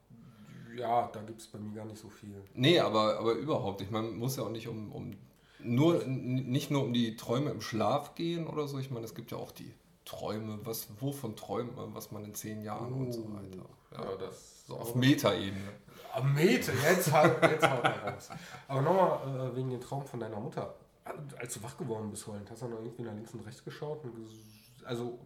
ja, 0.77 1.09
da 1.11 1.21
gibt 1.21 1.41
es 1.41 1.47
bei 1.47 1.59
mir 1.59 1.73
gar 1.73 1.85
nicht 1.85 1.99
so 1.99 2.09
viel. 2.09 2.43
Nee, 2.53 2.79
aber, 2.79 3.17
aber 3.17 3.33
überhaupt. 3.33 3.81
Ich 3.81 3.89
meine, 3.89 4.07
man 4.07 4.19
muss 4.19 4.35
ja 4.35 4.43
auch 4.43 4.49
nicht 4.49 4.67
um, 4.67 4.91
um 4.91 5.17
nur 5.59 6.03
nicht 6.05 6.71
nur 6.71 6.83
um 6.83 6.93
die 6.93 7.15
Träume 7.15 7.51
im 7.51 7.61
Schlaf 7.61 8.15
gehen 8.15 8.47
oder 8.47 8.67
so. 8.67 8.79
Ich 8.79 8.91
meine, 8.91 9.05
es 9.05 9.15
gibt 9.15 9.31
ja 9.31 9.37
auch 9.37 9.51
die 9.51 9.73
Träume, 10.05 10.59
was, 10.63 10.87
wovon 10.99 11.35
träumt 11.35 11.75
man, 11.75 11.93
was 11.93 12.11
man 12.11 12.25
in 12.25 12.33
zehn 12.33 12.61
Jahren 12.61 12.93
und 12.93 13.13
so 13.13 13.23
weiter. 13.33 13.69
Ja, 13.93 14.15
das. 14.17 14.65
so 14.65 14.77
auf 14.77 14.95
Metaebene. 14.95 15.73
Am 16.13 16.33
Meter, 16.33 16.73
jetzt 16.83 17.11
halt, 17.11 17.41
jetzt 17.43 17.69
haut 17.69 17.83
er 17.83 18.13
raus. 18.13 18.29
Aber 18.67 18.81
nochmal 18.81 19.51
äh, 19.51 19.55
wegen 19.55 19.69
dem 19.69 19.79
Traum 19.79 20.05
von 20.05 20.19
deiner 20.19 20.39
Mutter. 20.39 20.75
Als 21.37 21.53
du 21.53 21.63
wach 21.63 21.77
geworden 21.77 22.09
bist 22.11 22.27
heute, 22.27 22.51
hast 22.51 22.61
du 22.61 22.67
dann 22.67 22.83
irgendwie 22.83 23.03
nach 23.03 23.13
links 23.13 23.33
und 23.33 23.45
rechts 23.45 23.63
geschaut? 23.63 24.03
Und 24.03 24.13
also, 24.85 25.19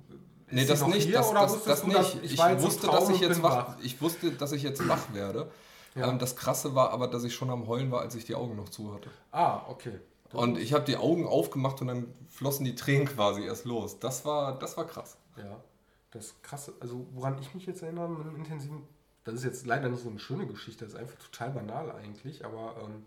Nee, 0.52 0.66
das 0.66 0.86
nicht, 0.86 1.06
hier 1.06 1.18
das, 1.18 1.32
das, 1.32 1.64
das 1.64 1.82
du, 1.82 1.88
nicht. 1.88 2.24
Ich, 2.24 2.40
im 2.40 2.62
wusste, 2.62 2.88
dass 2.88 3.10
ich 3.10 3.20
jetzt 3.20 3.42
wach, 3.42 3.78
ich 3.82 4.00
wusste, 4.02 4.32
dass 4.32 4.52
ich 4.52 4.64
jetzt 4.64 4.88
wach 4.88 5.14
werde. 5.14 5.52
Ja. 5.96 6.10
Ähm, 6.10 6.20
das 6.20 6.36
Krasse 6.36 6.76
war 6.76 6.92
aber, 6.92 7.08
dass 7.08 7.24
ich 7.24 7.34
schon 7.34 7.50
am 7.50 7.68
Heulen 7.68 7.92
war, 7.92 8.02
als 8.02 8.16
ich 8.16 8.26
die 8.26 8.36
Augen 8.36 8.56
noch 8.56 8.70
zu 8.70 8.94
hatte. 8.94 9.10
Ah, 9.32 9.62
okay. 9.68 10.00
Das 10.30 10.42
Und 10.42 10.58
ich 10.58 10.74
habe 10.74 10.86
die 10.86 10.98
Augen 10.98 11.26
aufgemacht 11.26 11.82
und 11.82 11.88
dann 11.88 12.14
flossen 12.30 12.66
die 12.66 12.76
Tränen 12.76 13.08
quasi 13.08 13.44
erst 13.44 13.66
los. 13.66 14.00
Das 14.00 14.26
war, 14.26 14.60
das 14.60 14.78
war 14.78 14.86
krass. 14.86 15.18
Ja, 15.38 15.62
das 16.12 16.36
krasse, 16.42 16.74
also 16.80 17.08
woran 17.14 17.40
ich 17.40 17.54
mich 17.54 17.66
jetzt 17.66 17.82
erinnere 17.82 18.10
mit 18.10 18.28
einem 18.28 18.36
intensiven, 18.36 18.84
das 19.24 19.36
ist 19.36 19.44
jetzt 19.44 19.66
leider 19.66 19.90
nicht 19.90 20.04
so 20.04 20.10
eine 20.10 20.20
schöne 20.20 20.48
Geschichte, 20.48 20.86
das 20.86 20.94
ist 20.94 21.00
einfach 21.00 21.18
total 21.18 21.52
banal 21.52 21.92
eigentlich, 21.92 22.46
aber 22.46 22.76
ähm, 22.84 23.06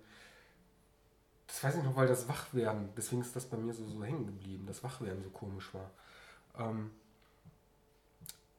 das 1.46 1.64
weiß 1.64 1.76
ich 1.76 1.84
noch, 1.84 1.96
weil 1.96 2.06
das 2.06 2.28
Wachwerden, 2.28 2.90
deswegen 2.96 3.22
ist 3.22 3.34
das 3.34 3.46
bei 3.46 3.56
mir 3.56 3.72
so, 3.72 3.86
so 3.86 4.04
hängen 4.04 4.26
geblieben, 4.26 4.66
das 4.66 4.84
Wachwerden 4.84 5.22
so 5.22 5.30
komisch 5.30 5.72
war. 5.72 5.90
Ähm, 6.58 6.90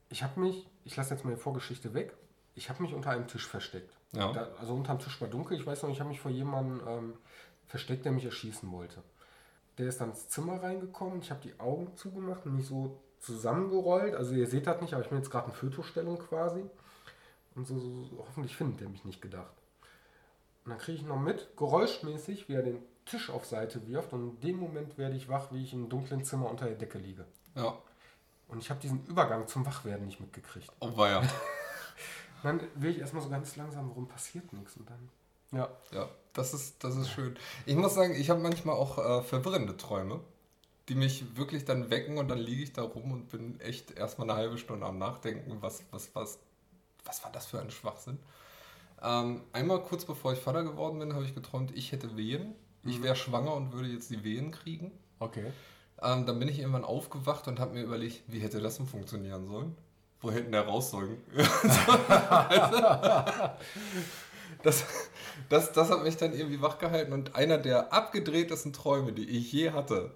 ich 0.09 0.23
habe 0.23 0.39
mich, 0.39 0.67
ich 0.83 0.95
lasse 0.95 1.13
jetzt 1.13 1.23
meine 1.23 1.37
Vorgeschichte 1.37 1.93
weg, 1.93 2.13
ich 2.55 2.69
habe 2.69 2.81
mich 2.81 2.93
unter 2.93 3.11
einem 3.11 3.27
Tisch 3.27 3.47
versteckt. 3.47 3.93
Ja. 4.11 4.31
Da, 4.33 4.49
also 4.59 4.73
unterm 4.73 4.99
Tisch 4.99 5.19
war 5.21 5.27
dunkel, 5.27 5.57
ich 5.57 5.65
weiß 5.65 5.83
noch, 5.83 5.89
ich 5.89 5.99
habe 5.99 6.09
mich 6.09 6.19
vor 6.19 6.31
jemandem 6.31 6.87
ähm, 6.87 7.13
versteckt, 7.67 8.05
der 8.05 8.11
mich 8.11 8.25
erschießen 8.25 8.71
wollte. 8.71 9.03
Der 9.77 9.87
ist 9.87 10.01
dann 10.01 10.09
ins 10.09 10.27
Zimmer 10.27 10.61
reingekommen, 10.61 11.21
ich 11.21 11.31
habe 11.31 11.41
die 11.41 11.57
Augen 11.59 11.95
zugemacht 11.95 12.45
und 12.45 12.55
mich 12.55 12.67
so 12.67 12.99
zusammengerollt. 13.19 14.15
Also 14.15 14.33
ihr 14.33 14.47
seht 14.47 14.67
das 14.67 14.81
nicht, 14.81 14.93
aber 14.93 15.03
ich 15.03 15.09
bin 15.09 15.17
jetzt 15.17 15.29
gerade 15.29 15.47
in 15.49 15.53
Fötusstellung 15.53 16.17
quasi. 16.17 16.65
Und 17.55 17.67
so, 17.67 17.77
so, 17.79 18.03
so 18.03 18.17
hoffentlich 18.19 18.55
findet 18.55 18.81
der 18.81 18.89
mich 18.89 19.05
nicht 19.05 19.21
gedacht. 19.21 19.53
Und 20.65 20.71
dann 20.71 20.79
kriege 20.79 20.97
ich 20.97 21.05
noch 21.05 21.19
mit, 21.19 21.55
geräuschmäßig, 21.55 22.49
wie 22.49 22.53
er 22.53 22.63
den 22.63 22.81
Tisch 23.05 23.29
auf 23.29 23.45
Seite 23.45 23.87
wirft 23.87 24.13
und 24.13 24.29
in 24.29 24.39
dem 24.39 24.57
Moment 24.57 24.97
werde 24.97 25.15
ich 25.15 25.29
wach, 25.29 25.51
wie 25.51 25.63
ich 25.63 25.73
im 25.73 25.89
dunklen 25.89 26.23
Zimmer 26.23 26.49
unter 26.49 26.65
der 26.65 26.75
Decke 26.75 26.99
liege. 26.99 27.25
Ja. 27.55 27.77
Und 28.49 28.59
ich 28.59 28.69
habe 28.69 28.79
diesen 28.79 29.05
Übergang 29.05 29.47
zum 29.47 29.65
Wachwerden 29.65 30.05
nicht 30.05 30.19
mitgekriegt. 30.19 30.69
Oh, 30.79 30.95
war 30.97 31.09
ja. 31.09 31.21
Dann 32.43 32.61
will 32.75 32.91
ich 32.91 32.99
erstmal 32.99 33.21
so 33.21 33.29
ganz 33.29 33.55
langsam, 33.55 33.89
warum 33.89 34.07
passiert 34.07 34.51
nichts? 34.53 34.77
Und 34.77 34.89
dann, 34.89 35.09
ja, 35.51 35.69
Ja, 35.91 36.09
das 36.33 36.53
ist, 36.53 36.81
das 36.83 36.95
ist 36.95 37.09
schön. 37.09 37.35
Ich 37.65 37.75
muss 37.75 37.95
sagen, 37.95 38.15
ich 38.15 38.29
habe 38.29 38.39
manchmal 38.39 38.75
auch 38.75 38.97
äh, 38.97 39.21
verwirrende 39.23 39.75
Träume, 39.75 40.21
die 40.87 40.95
mich 40.95 41.35
wirklich 41.35 41.65
dann 41.65 41.89
wecken 41.89 42.17
und 42.17 42.29
dann 42.29 42.37
liege 42.37 42.63
ich 42.63 42.71
da 42.71 42.83
rum 42.83 43.11
und 43.11 43.29
bin 43.29 43.59
echt 43.59 43.91
erstmal 43.91 44.29
eine 44.29 44.39
halbe 44.39 44.57
Stunde 44.57 44.85
am 44.85 44.97
Nachdenken, 44.97 45.61
was, 45.61 45.83
was, 45.91 46.15
was, 46.15 46.39
was 47.03 47.23
war 47.25 47.31
das 47.31 47.45
für 47.45 47.59
ein 47.59 47.71
Schwachsinn. 47.71 48.17
Ähm, 49.01 49.41
einmal 49.51 49.83
kurz 49.83 50.05
bevor 50.05 50.31
ich 50.31 50.39
Vater 50.39 50.63
geworden 50.63 50.99
bin, 50.99 51.13
habe 51.13 51.25
ich 51.25 51.35
geträumt, 51.35 51.75
ich 51.75 51.91
hätte 51.91 52.15
Wehen. 52.15 52.55
Ich 52.85 53.03
wäre 53.03 53.15
schwanger 53.15 53.53
und 53.53 53.73
würde 53.73 53.89
jetzt 53.89 54.09
die 54.09 54.23
Wehen 54.23 54.51
kriegen. 54.51 54.91
okay. 55.19 55.51
Ähm, 56.01 56.25
dann 56.25 56.39
bin 56.39 56.47
ich 56.47 56.59
irgendwann 56.59 56.85
aufgewacht 56.85 57.47
und 57.47 57.59
habe 57.59 57.73
mir 57.73 57.83
überlegt, 57.83 58.23
wie 58.27 58.39
hätte 58.39 58.61
das 58.61 58.77
denn 58.77 58.87
funktionieren 58.87 59.47
sollen? 59.47 59.75
Wo 60.21 60.31
hätten 60.31 60.51
der 60.51 60.65
raus 60.65 60.91
sollen? 60.91 61.17
das, 64.63 64.85
das, 65.49 65.71
das 65.71 65.89
hat 65.89 66.03
mich 66.03 66.17
dann 66.17 66.33
irgendwie 66.33 66.61
wachgehalten 66.61 67.13
und 67.13 67.35
einer 67.35 67.57
der 67.57 67.93
abgedrehtesten 67.93 68.73
Träume, 68.73 69.13
die 69.13 69.29
ich 69.29 69.51
je 69.51 69.71
hatte, 69.71 70.11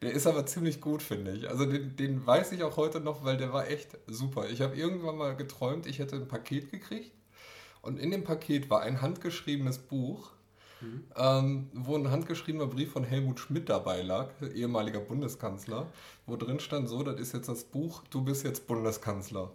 der 0.00 0.12
ist 0.12 0.26
aber 0.26 0.46
ziemlich 0.46 0.80
gut, 0.80 1.02
finde 1.02 1.32
ich. 1.32 1.48
Also 1.48 1.66
den, 1.66 1.96
den 1.96 2.24
weiß 2.26 2.52
ich 2.52 2.62
auch 2.62 2.76
heute 2.76 3.00
noch, 3.00 3.24
weil 3.24 3.36
der 3.36 3.52
war 3.52 3.68
echt 3.68 3.98
super. 4.06 4.48
Ich 4.48 4.60
habe 4.60 4.76
irgendwann 4.76 5.16
mal 5.16 5.34
geträumt, 5.36 5.86
ich 5.86 5.98
hätte 5.98 6.16
ein 6.16 6.28
Paket 6.28 6.70
gekriegt 6.70 7.12
und 7.80 7.98
in 7.98 8.10
dem 8.10 8.24
Paket 8.24 8.70
war 8.70 8.82
ein 8.82 9.02
handgeschriebenes 9.02 9.78
Buch, 9.78 10.30
ähm, 11.16 11.70
wo 11.74 11.96
ein 11.96 12.10
handgeschriebener 12.10 12.66
Brief 12.66 12.92
von 12.92 13.04
Helmut 13.04 13.40
Schmidt 13.40 13.68
dabei 13.68 14.02
lag, 14.02 14.28
ehemaliger 14.54 15.00
Bundeskanzler, 15.00 15.86
wo 16.26 16.36
drin 16.36 16.60
stand, 16.60 16.88
so, 16.88 17.02
das 17.02 17.20
ist 17.20 17.34
jetzt 17.34 17.48
das 17.48 17.64
Buch, 17.64 18.02
du 18.10 18.22
bist 18.22 18.44
jetzt 18.44 18.66
Bundeskanzler. 18.66 19.50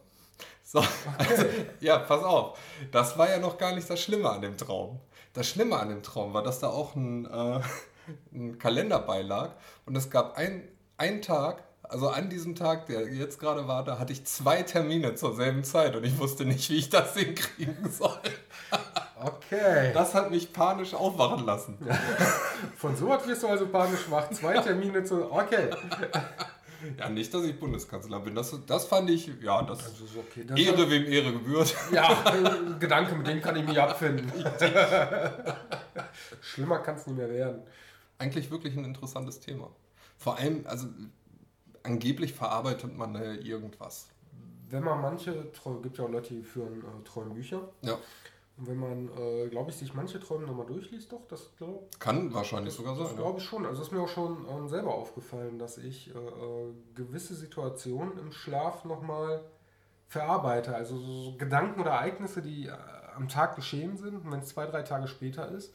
So, 0.64 0.80
also, 1.18 1.46
ja, 1.80 1.98
pass 2.00 2.24
auf. 2.24 2.60
Das 2.92 3.18
war 3.18 3.30
ja 3.30 3.40
noch 3.40 3.58
gar 3.58 3.74
nicht 3.74 3.90
das 3.90 4.02
Schlimme 4.02 4.30
an 4.30 4.42
dem 4.42 4.58
Traum. 4.58 5.00
Das 5.34 5.48
Schlimme 5.48 5.78
an 5.78 5.90
dem 5.90 6.04
Traum 6.04 6.34
war, 6.34 6.44
dass 6.44 6.60
da 6.60 6.68
auch 6.68 6.96
ein, 6.96 7.26
äh, 7.26 7.62
ein 8.34 8.58
Kalender 8.60 9.00
beilag 9.00 9.52
und 9.86 9.96
es 9.96 10.10
gab 10.10 10.36
ein, 10.38 10.68
einen 10.98 11.22
Tag, 11.22 11.64
also 11.90 12.10
an 12.10 12.30
diesem 12.30 12.56
Tag, 12.56 12.88
der 12.88 13.08
jetzt 13.08 13.40
gerade 13.40 13.68
war, 13.68 13.84
da 13.84 14.00
hatte 14.00 14.14
ich 14.14 14.26
zwei 14.26 14.64
Termine 14.64 15.16
zur 15.16 15.36
selben 15.36 15.64
Zeit 15.64 15.96
und 15.96 16.04
ich 16.04 16.18
wusste 16.18 16.46
nicht, 16.46 16.70
wie 16.70 16.76
ich 16.76 16.90
das 16.90 17.16
hinkriegen 17.16 17.90
soll. 17.90 18.20
Okay. 19.20 19.92
Das 19.94 20.14
hat 20.14 20.30
mich 20.30 20.54
panisch 20.54 20.94
aufwachen 20.94 21.46
lassen. 21.46 21.78
Von 22.76 22.96
so 22.96 23.10
was 23.10 23.28
wirst 23.28 23.44
du 23.44 23.48
also 23.48 23.68
panisch 23.68 24.10
wach. 24.10 24.30
Zwei 24.30 24.60
Termine 24.60 25.04
zu. 25.04 25.32
Okay. 25.32 25.70
Ja, 26.98 27.10
nicht, 27.10 27.34
dass 27.34 27.44
ich 27.44 27.60
Bundeskanzler 27.60 28.20
bin. 28.20 28.36
Das, 28.36 28.56
das 28.68 28.86
fand 28.86 29.10
ich, 29.10 29.32
ja, 29.42 29.64
das 29.64 29.86
Also 29.86 30.06
ist 30.06 30.18
okay. 30.18 30.46
Das 30.46 30.60
Ehre 30.60 30.90
wem 30.90 31.06
Ehre 31.06 31.34
gebührt. 31.34 31.74
Ja, 31.92 32.24
ein 32.26 32.80
Gedanke, 32.80 33.16
mit 33.16 33.26
dem 33.26 33.42
kann 33.42 33.56
ich 33.56 33.66
mich 33.66 33.80
abfinden. 33.82 34.32
Schlimmer 36.42 36.80
kann 36.80 36.96
es 36.96 37.08
nicht 37.08 37.18
mehr 37.18 37.30
werden. 37.30 37.64
Eigentlich 38.20 38.52
wirklich 38.52 38.78
ein 38.78 38.86
interessantes 38.86 39.40
Thema. 39.40 39.72
Vor 40.18 40.38
allem, 40.38 40.66
also 40.68 40.88
angeblich 41.88 42.34
verarbeitet 42.34 42.96
man 42.96 43.16
äh, 43.16 43.36
irgendwas. 43.36 44.08
Wenn 44.70 44.84
man 44.84 45.02
manche 45.02 45.52
Träume, 45.54 45.82
gibt 45.82 45.98
ja 45.98 46.06
auch 46.06 46.10
Leute, 46.10 46.34
die 46.34 46.44
führen 46.44 46.82
äh, 46.82 47.04
Träumbücher. 47.06 47.62
Ja, 47.82 47.98
Und 48.58 48.68
wenn 48.68 48.78
man, 48.78 49.10
äh, 49.18 49.48
glaube 49.48 49.72
ich, 49.72 49.78
sich 49.78 49.94
manche 49.94 50.20
Träume 50.20 50.46
nochmal 50.46 50.66
durchliest, 50.66 51.12
doch, 51.12 51.26
das 51.30 51.56
glaube 51.58 51.86
kann 52.00 52.34
wahrscheinlich 52.34 52.74
sogar 52.74 52.96
das 52.96 53.08
sein. 53.08 53.18
Ja. 53.18 53.24
glaube 53.24 53.40
ich 53.40 53.46
schon. 53.46 53.66
Also 53.66 53.82
ist 53.82 53.92
mir 53.92 54.02
auch 54.02 54.10
schon 54.10 54.46
ähm, 54.50 54.68
selber 54.68 54.94
aufgefallen, 54.94 55.58
dass 55.58 55.78
ich 55.78 56.14
äh, 56.14 56.18
äh, 56.18 56.74
gewisse 56.96 57.34
Situationen 57.36 58.18
im 58.20 58.32
Schlaf 58.32 58.84
nochmal 58.84 59.42
verarbeite. 60.08 60.76
Also 60.76 60.98
so, 60.98 61.38
Gedanken 61.38 61.80
oder 61.80 61.92
Ereignisse, 61.92 62.42
die 62.42 62.68
äh, 62.68 62.74
am 63.16 63.30
Tag 63.30 63.56
geschehen 63.56 63.98
sind, 63.98 64.30
wenn 64.30 64.40
es 64.40 64.50
zwei, 64.50 64.66
drei 64.68 64.84
Tage 64.84 65.08
später 65.08 65.50
ist, 65.50 65.74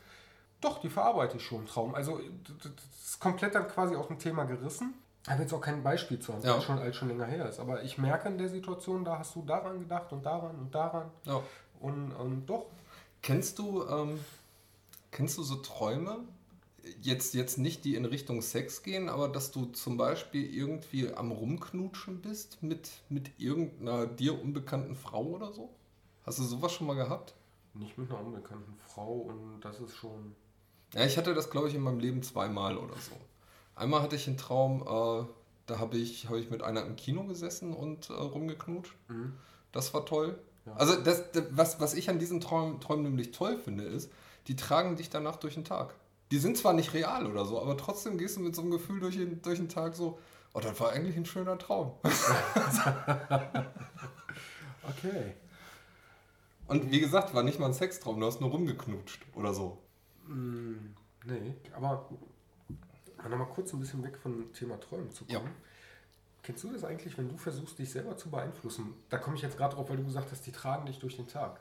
doch, 0.61 0.81
die 0.81 0.91
verarbeite 0.91 1.39
ich 1.39 1.45
schon 1.45 1.61
im 1.61 1.67
Traum. 1.67 1.95
Also 1.95 2.21
das 2.63 2.73
ist 3.05 3.21
komplett 3.21 3.55
dann 3.55 3.67
quasi 3.69 3.97
aus 3.97 4.07
dem 4.07 4.19
Thema 4.19 4.45
gerissen. 4.45 4.95
Ich 5.25 5.31
habe 5.31 5.43
jetzt 5.43 5.53
auch 5.53 5.61
kein 5.61 5.83
Beispiel 5.83 6.19
zu 6.19 6.33
haben, 6.33 6.43
Ja. 6.43 6.55
weil 6.55 6.63
schon, 6.63 6.79
als 6.79 6.97
schon 6.97 7.09
länger 7.09 7.27
her 7.27 7.49
ist. 7.49 7.61
Aber 7.61 7.83
ich 7.85 7.97
merke 7.99 8.29
in 8.29 8.39
der 8.39 8.49
Situation, 8.49 9.05
da 9.05 9.19
hast 9.19 9.35
du 9.37 9.43
daran 9.43 9.79
gedacht 9.79 10.13
und 10.13 10.27
daran 10.27 10.57
und 10.57 10.75
daran. 10.75 11.11
Ja. 11.25 11.41
Und, 11.81 12.13
und 12.13 12.47
doch, 12.47 12.67
Kennst 13.25 13.61
du, 13.61 13.85
ähm, 13.87 14.19
kennst 15.13 15.39
du 15.39 15.45
so 15.45 15.55
Träume? 15.57 16.19
Jetzt, 17.01 17.35
jetzt 17.35 17.57
nicht, 17.57 17.85
die 17.85 17.95
in 17.95 18.05
Richtung 18.05 18.43
Sex 18.43 18.83
gehen, 18.83 19.09
aber 19.09 19.29
dass 19.29 19.53
du 19.53 19.67
zum 19.67 19.97
Beispiel 19.97 20.53
irgendwie 20.53 21.15
am 21.15 21.31
Rumknutschen 21.31 22.21
bist 22.21 22.61
mit, 22.65 22.91
mit 23.09 23.31
irgendeiner 23.39 24.07
dir 24.09 24.43
unbekannten 24.43 24.97
Frau 24.97 25.23
oder 25.23 25.53
so? 25.53 25.71
Hast 26.27 26.41
du 26.41 26.43
sowas 26.43 26.73
schon 26.73 26.89
mal 26.89 26.95
gehabt? 26.97 27.35
nicht 27.75 27.97
mit 27.97 28.11
einer 28.11 28.21
unbekannten 28.21 28.75
Frau 28.89 29.13
und 29.13 29.61
das 29.63 29.79
ist 29.81 29.95
schon. 29.97 30.35
Ja, 30.95 31.05
ich 31.07 31.17
hatte 31.17 31.33
das, 31.33 31.49
glaube 31.49 31.69
ich, 31.69 31.75
in 31.77 31.81
meinem 31.81 32.01
Leben 32.01 32.23
zweimal 32.25 32.77
oder 32.77 32.97
so. 32.97 33.13
Einmal 33.75 34.03
hatte 34.03 34.17
ich 34.17 34.27
einen 34.27 34.37
Traum, 34.37 34.83
äh, 34.83 35.27
da 35.67 35.79
habe 35.79 35.97
ich, 35.97 36.29
hab 36.29 36.37
ich 36.37 36.51
mit 36.51 36.63
einer 36.63 36.85
im 36.85 36.97
Kino 36.97 37.25
gesessen 37.25 37.73
und 37.73 38.11
äh, 38.11 38.15
rumgeknutscht. 38.15 38.95
Mhm. 39.09 39.35
Das 39.73 39.95
war 39.95 40.05
toll. 40.05 40.39
Ja. 40.67 40.75
Also 40.75 41.01
das, 41.01 41.33
das, 41.33 41.45
was, 41.51 41.81
was 41.81 41.95
ich 41.95 42.11
an 42.11 42.19
diesen 42.19 42.41
Träumen, 42.41 42.81
Träumen 42.81 43.05
nämlich 43.05 43.33
toll 43.33 43.57
finde, 43.59 43.85
ist, 43.85 44.11
die 44.47 44.57
tragen 44.57 44.97
dich 44.97 45.11
danach 45.11 45.37
durch 45.37 45.55
den 45.55 45.65
Tag. 45.65 45.95
Die 46.31 46.39
sind 46.39 46.57
zwar 46.57 46.73
nicht 46.73 46.95
real 46.95 47.27
oder 47.27 47.45
so, 47.45 47.61
aber 47.61 47.77
trotzdem 47.77 48.19
gehst 48.19 48.37
du 48.37 48.41
mit 48.41 48.55
so 48.55 48.63
einem 48.63 48.71
Gefühl 48.71 49.01
durch 49.01 49.17
den, 49.17 49.43
durch 49.43 49.59
den 49.59 49.69
Tag 49.69 49.95
so, 49.95 50.19
oh, 50.55 50.61
das 50.61 50.79
war 50.81 50.91
eigentlich 50.91 51.17
ein 51.17 51.27
schöner 51.27 51.59
Traum. 51.59 51.93
okay. 54.89 55.35
Und 56.69 56.91
wie 56.91 57.01
gesagt, 57.01 57.35
war 57.35 57.43
nicht 57.43 57.59
mal 57.59 57.67
ein 57.67 57.75
Sextraum, 57.75 58.19
du 58.19 58.27
hast 58.27 58.41
nur 58.41 58.51
rumgeknutscht 58.51 59.21
oder 59.35 59.53
so. 59.53 59.79
Mm, 60.27 60.95
nee, 61.27 61.55
aber 61.75 62.09
nochmal 63.31 63.49
kurz 63.49 63.73
ein 63.73 63.81
bisschen 63.81 64.03
weg 64.03 64.17
vom 64.17 64.53
Thema 64.53 64.79
Träumen 64.81 65.11
zu 65.11 65.25
kommen. 65.25 65.47
Ja. 65.47 65.53
Kennst 66.43 66.65
du 66.65 66.73
das 66.73 66.83
eigentlich, 66.83 67.17
wenn 67.19 67.29
du 67.29 67.37
versuchst, 67.37 67.79
dich 67.79 67.91
selber 67.91 68.17
zu 68.17 68.29
beeinflussen? 68.29 68.95
Da 69.11 69.19
komme 69.19 69.37
ich 69.37 69.43
jetzt 69.43 69.57
gerade 69.57 69.77
drauf, 69.77 69.89
weil 69.89 69.97
du 69.97 70.05
gesagt 70.05 70.33
hast, 70.33 70.45
die 70.45 70.53
tragen 70.53 70.87
dich 70.87 70.99
durch 70.99 71.17
den 71.17 71.29
Tag. 71.29 71.61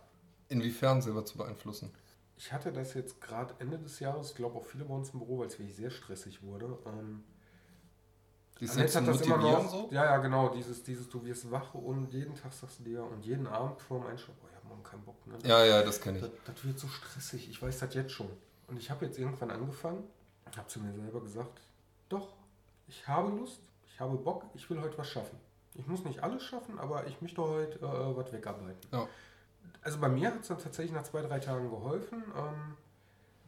Inwiefern 0.49 1.01
selber 1.01 1.24
zu 1.24 1.38
beeinflussen? 1.38 1.91
Ich 2.36 2.51
hatte 2.51 2.74
das 2.74 2.95
jetzt 2.95 3.22
gerade 3.22 3.53
Ende 3.59 3.78
des 3.78 3.99
Jahres, 3.99 4.32
ich 4.32 4.36
glaube 4.36 4.57
auch 4.57 4.66
viele 4.66 4.86
bei 4.86 4.95
uns 4.95 5.12
im 5.12 5.20
Büro, 5.20 5.39
weil 5.39 5.47
es 5.47 5.59
wirklich 5.59 5.76
sehr 5.76 5.91
stressig 5.91 6.41
wurde. 6.41 6.80
Ähm, 6.88 7.24
die 8.59 8.68
selbst 8.68 8.95
hat 8.95 9.07
das 9.07 9.22
immer 9.22 9.38
noch, 9.38 9.70
so? 9.70 9.89
Ja, 9.91 10.05
ja, 10.05 10.18
genau. 10.18 10.49
Dieses, 10.49 10.84
dieses, 10.84 11.09
du 11.09 11.24
wirst 11.26 11.49
wach 11.49 11.74
und 11.74 12.12
jeden 12.14 12.36
Tag 12.36 12.53
sagst 12.53 12.80
du 12.80 12.84
dir 12.84 13.03
und 13.03 13.24
jeden 13.26 13.47
Abend 13.47 13.80
vor 13.82 13.99
dem 13.99 14.07
Einschlafen, 14.07 14.39
oh, 14.43 14.47
ich 14.49 14.55
habe 14.55 14.68
morgen 14.68 14.84
keinen 14.84 15.03
Bock. 15.03 15.28
Ne? 15.28 15.38
Ja, 15.43 15.66
ja, 15.66 15.84
das 15.84 16.01
kenne 16.01 16.18
ich. 16.18 16.24
Das, 16.24 16.32
das, 16.45 16.66
wird 16.66 16.80
so 16.80 16.88
stressig. 16.88 17.49
Ich 17.49 17.62
weiß 17.62 17.80
das 17.80 17.93
jetzt 17.93 18.12
schon. 18.12 18.30
Und 18.68 18.78
ich 18.78 18.89
habe 18.89 19.05
jetzt 19.05 19.18
irgendwann 19.18 19.51
angefangen, 19.51 20.03
habe 20.58 20.68
zu 20.68 20.80
mir 20.80 20.93
selber 20.93 21.22
gesagt, 21.22 21.62
doch, 22.10 22.34
ich 22.88 23.08
habe 23.08 23.30
Lust, 23.30 23.62
ich 23.86 23.99
habe 23.99 24.18
Bock, 24.18 24.45
ich 24.54 24.70
will 24.70 24.82
heute 24.82 24.97
was 24.97 25.08
schaffen. 25.08 25.38
Ich 25.74 25.88
muss 25.88 26.04
nicht 26.04 26.24
alles 26.24 26.43
schaffen, 26.43 26.80
aber 26.80 27.08
ich 27.08 27.22
möchte 27.22 27.41
heute 27.41 27.80
äh, 27.80 28.18
was 28.18 28.32
wegarbeiten. 28.34 28.89
Ja. 28.91 29.08
Also 29.82 29.99
bei 29.99 30.10
mir 30.10 30.28
hat 30.28 30.41
es 30.41 30.47
dann 30.47 30.60
tatsächlich 30.60 30.93
nach 30.93 31.04
zwei, 31.04 31.22
drei 31.22 31.39
Tagen 31.39 31.70
geholfen, 31.70 32.24
ähm, 32.36 32.78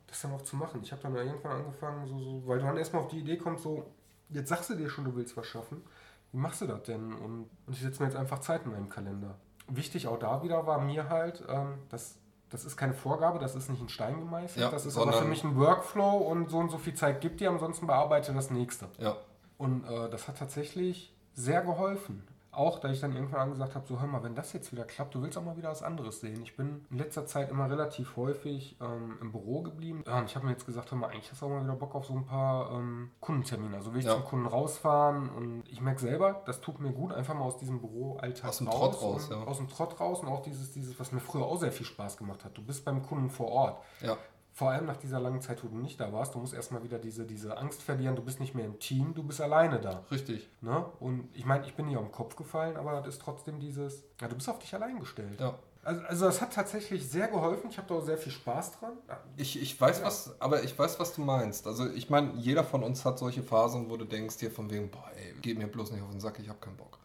das 0.07 0.21
dann 0.21 0.31
auch 0.31 0.41
zu 0.41 0.55
machen. 0.55 0.81
Ich 0.83 0.91
habe 0.91 1.01
dann 1.01 1.15
irgendwann 1.15 1.63
angefangen, 1.63 2.07
so, 2.07 2.17
so, 2.17 2.47
weil 2.47 2.59
du 2.59 2.65
dann 2.65 2.77
erstmal 2.77 3.03
auf 3.03 3.09
die 3.09 3.19
Idee 3.19 3.37
kommst, 3.37 3.63
so, 3.63 3.85
jetzt 4.29 4.49
sagst 4.49 4.69
du 4.69 4.75
dir 4.75 4.89
schon, 4.89 5.05
du 5.05 5.15
willst 5.15 5.35
was 5.35 5.45
schaffen. 5.45 5.83
Wie 6.31 6.37
machst 6.37 6.61
du 6.61 6.67
das 6.67 6.83
denn? 6.83 7.13
Und, 7.13 7.49
und 7.65 7.73
ich 7.73 7.81
setze 7.81 8.01
mir 8.01 8.09
jetzt 8.09 8.17
einfach 8.17 8.39
Zeit 8.39 8.65
in 8.65 8.71
meinem 8.71 8.89
Kalender. 8.89 9.35
Wichtig 9.67 10.07
auch 10.07 10.17
da 10.17 10.43
wieder 10.43 10.65
war 10.65 10.79
mir 10.79 11.09
halt, 11.09 11.43
ähm, 11.47 11.79
dass 11.89 12.17
das 12.53 12.65
ist 12.65 12.77
keine 12.77 12.93
Vorgabe, 12.93 13.39
das 13.39 13.55
ist 13.55 13.67
nicht 13.67 13.81
in 13.81 13.89
Stein 13.89 14.19
gemeißelt, 14.19 14.63
ja, 14.63 14.69
das 14.69 14.85
ist 14.85 14.95
aber 14.95 15.11
für 15.11 15.25
mich 15.25 15.43
ein 15.43 15.57
Workflow 15.57 16.17
und 16.17 16.51
so 16.51 16.59
und 16.59 16.69
so 16.69 16.77
viel 16.77 16.93
Zeit 16.93 17.19
gibt 17.19 17.39
dir, 17.39 17.49
ansonsten 17.49 17.87
bearbeite 17.87 18.31
das 18.31 18.51
nächste. 18.51 18.87
Ja. 18.99 19.17
Und 19.57 19.85
äh, 19.85 20.07
das 20.09 20.27
hat 20.27 20.37
tatsächlich 20.37 21.15
sehr 21.33 21.61
geholfen 21.61 22.27
auch, 22.55 22.79
da 22.79 22.89
ich 22.89 22.99
dann 22.99 23.15
irgendwann 23.15 23.51
gesagt 23.51 23.75
habe, 23.75 23.85
so 23.87 23.99
hör 23.99 24.07
mal, 24.07 24.23
wenn 24.23 24.35
das 24.35 24.53
jetzt 24.53 24.71
wieder 24.71 24.83
klappt, 24.83 25.15
du 25.15 25.21
willst 25.21 25.37
auch 25.37 25.43
mal 25.43 25.57
wieder 25.57 25.69
was 25.69 25.83
anderes 25.83 26.19
sehen. 26.19 26.41
Ich 26.43 26.55
bin 26.55 26.85
in 26.89 26.97
letzter 26.97 27.25
Zeit 27.25 27.49
immer 27.49 27.69
relativ 27.69 28.15
häufig 28.15 28.77
ähm, 28.81 29.17
im 29.21 29.31
Büro 29.31 29.61
geblieben. 29.61 30.03
Und 30.03 30.25
ich 30.25 30.35
habe 30.35 30.45
mir 30.45 30.51
jetzt 30.51 30.65
gesagt, 30.65 30.91
hör 30.91 30.97
mal, 30.97 31.07
eigentlich 31.07 31.31
hast 31.31 31.41
du 31.41 31.45
auch 31.45 31.49
mal 31.49 31.63
wieder 31.63 31.75
Bock 31.75 31.95
auf 31.95 32.05
so 32.05 32.13
ein 32.13 32.25
paar 32.25 32.71
ähm, 32.71 33.11
Kundentermine. 33.19 33.75
Also 33.75 33.93
will 33.93 33.99
ich 33.99 34.05
ja. 34.05 34.13
zum 34.13 34.23
Kunden 34.23 34.47
rausfahren 34.47 35.29
und 35.29 35.63
ich 35.69 35.81
merke 35.81 36.01
selber, 36.01 36.43
das 36.45 36.61
tut 36.61 36.79
mir 36.79 36.91
gut, 36.91 37.13
einfach 37.13 37.33
mal 37.33 37.45
aus 37.45 37.57
diesem 37.57 37.79
Büroalltag 37.79 38.49
aus 38.49 38.57
dem 38.57 38.67
raus. 38.67 38.79
Trott 38.79 39.01
raus 39.01 39.27
ja. 39.31 39.43
Aus 39.43 39.57
dem 39.57 39.69
Trott 39.69 39.99
raus 39.99 40.19
und 40.21 40.27
auch 40.27 40.41
dieses, 40.41 40.71
dieses, 40.71 40.99
was 40.99 41.11
mir 41.11 41.19
früher 41.19 41.45
auch 41.45 41.57
sehr 41.57 41.71
viel 41.71 41.85
Spaß 41.85 42.17
gemacht 42.17 42.45
hat. 42.45 42.57
Du 42.57 42.63
bist 42.63 42.85
beim 42.85 43.01
Kunden 43.01 43.29
vor 43.29 43.49
Ort. 43.49 43.81
Ja 44.01 44.17
vor 44.53 44.69
allem 44.69 44.85
nach 44.85 44.97
dieser 44.97 45.19
langen 45.19 45.41
Zeit, 45.41 45.63
wo 45.63 45.67
du 45.67 45.77
nicht 45.77 45.99
da 45.99 46.13
warst, 46.13 46.35
du 46.35 46.39
musst 46.39 46.53
erstmal 46.53 46.83
wieder 46.83 46.99
diese, 46.99 47.25
diese 47.25 47.57
Angst 47.57 47.81
verlieren, 47.81 48.15
du 48.15 48.21
bist 48.21 48.39
nicht 48.39 48.53
mehr 48.53 48.65
im 48.65 48.77
Team, 48.79 49.15
du 49.15 49.23
bist 49.23 49.41
alleine 49.41 49.81
da. 49.81 50.03
Richtig. 50.11 50.47
Ne? 50.61 50.85
Und 50.99 51.27
ich 51.33 51.45
meine, 51.45 51.65
ich 51.65 51.73
bin 51.73 51.87
nicht 51.87 51.97
auf 51.97 52.03
den 52.03 52.11
Kopf 52.11 52.35
gefallen, 52.35 52.77
aber 52.77 53.01
das 53.01 53.15
ist 53.15 53.21
trotzdem 53.21 53.59
dieses, 53.59 54.03
ja, 54.21 54.27
du 54.27 54.35
bist 54.35 54.47
auf 54.47 54.59
dich 54.59 54.73
allein 54.75 54.99
gestellt. 54.99 55.39
Ja. 55.39 55.57
Also, 55.83 56.01
also 56.03 56.25
das 56.25 56.39
hat 56.39 56.53
tatsächlich 56.53 57.09
sehr 57.09 57.27
geholfen. 57.27 57.69
Ich 57.69 57.77
habe 57.77 57.87
da 57.87 57.95
auch 57.95 58.05
sehr 58.05 58.17
viel 58.17 58.31
Spaß 58.31 58.79
dran. 58.79 58.93
Ich, 59.35 59.59
ich 59.61 59.79
weiß 59.81 59.99
ja. 59.99 60.05
was, 60.05 60.39
aber 60.39 60.63
ich 60.63 60.77
weiß, 60.77 60.99
was 60.99 61.15
du 61.15 61.21
meinst. 61.21 61.65
Also 61.67 61.89
ich 61.89 62.09
meine, 62.09 62.33
jeder 62.35 62.63
von 62.63 62.83
uns 62.83 63.03
hat 63.03 63.19
solche 63.19 63.43
Phasen, 63.43 63.89
wo 63.89 63.97
du 63.97 64.05
denkst 64.05 64.37
dir 64.37 64.51
von 64.51 64.69
wegen, 64.69 64.89
boah, 64.89 65.11
ey, 65.17 65.33
geh 65.41 65.55
mir 65.55 65.67
bloß 65.67 65.91
nicht 65.91 66.03
auf 66.03 66.11
den 66.11 66.21
Sack, 66.21 66.39
ich 66.39 66.47
habe 66.47 66.59
keinen 66.59 66.77
Bock. 66.77 66.99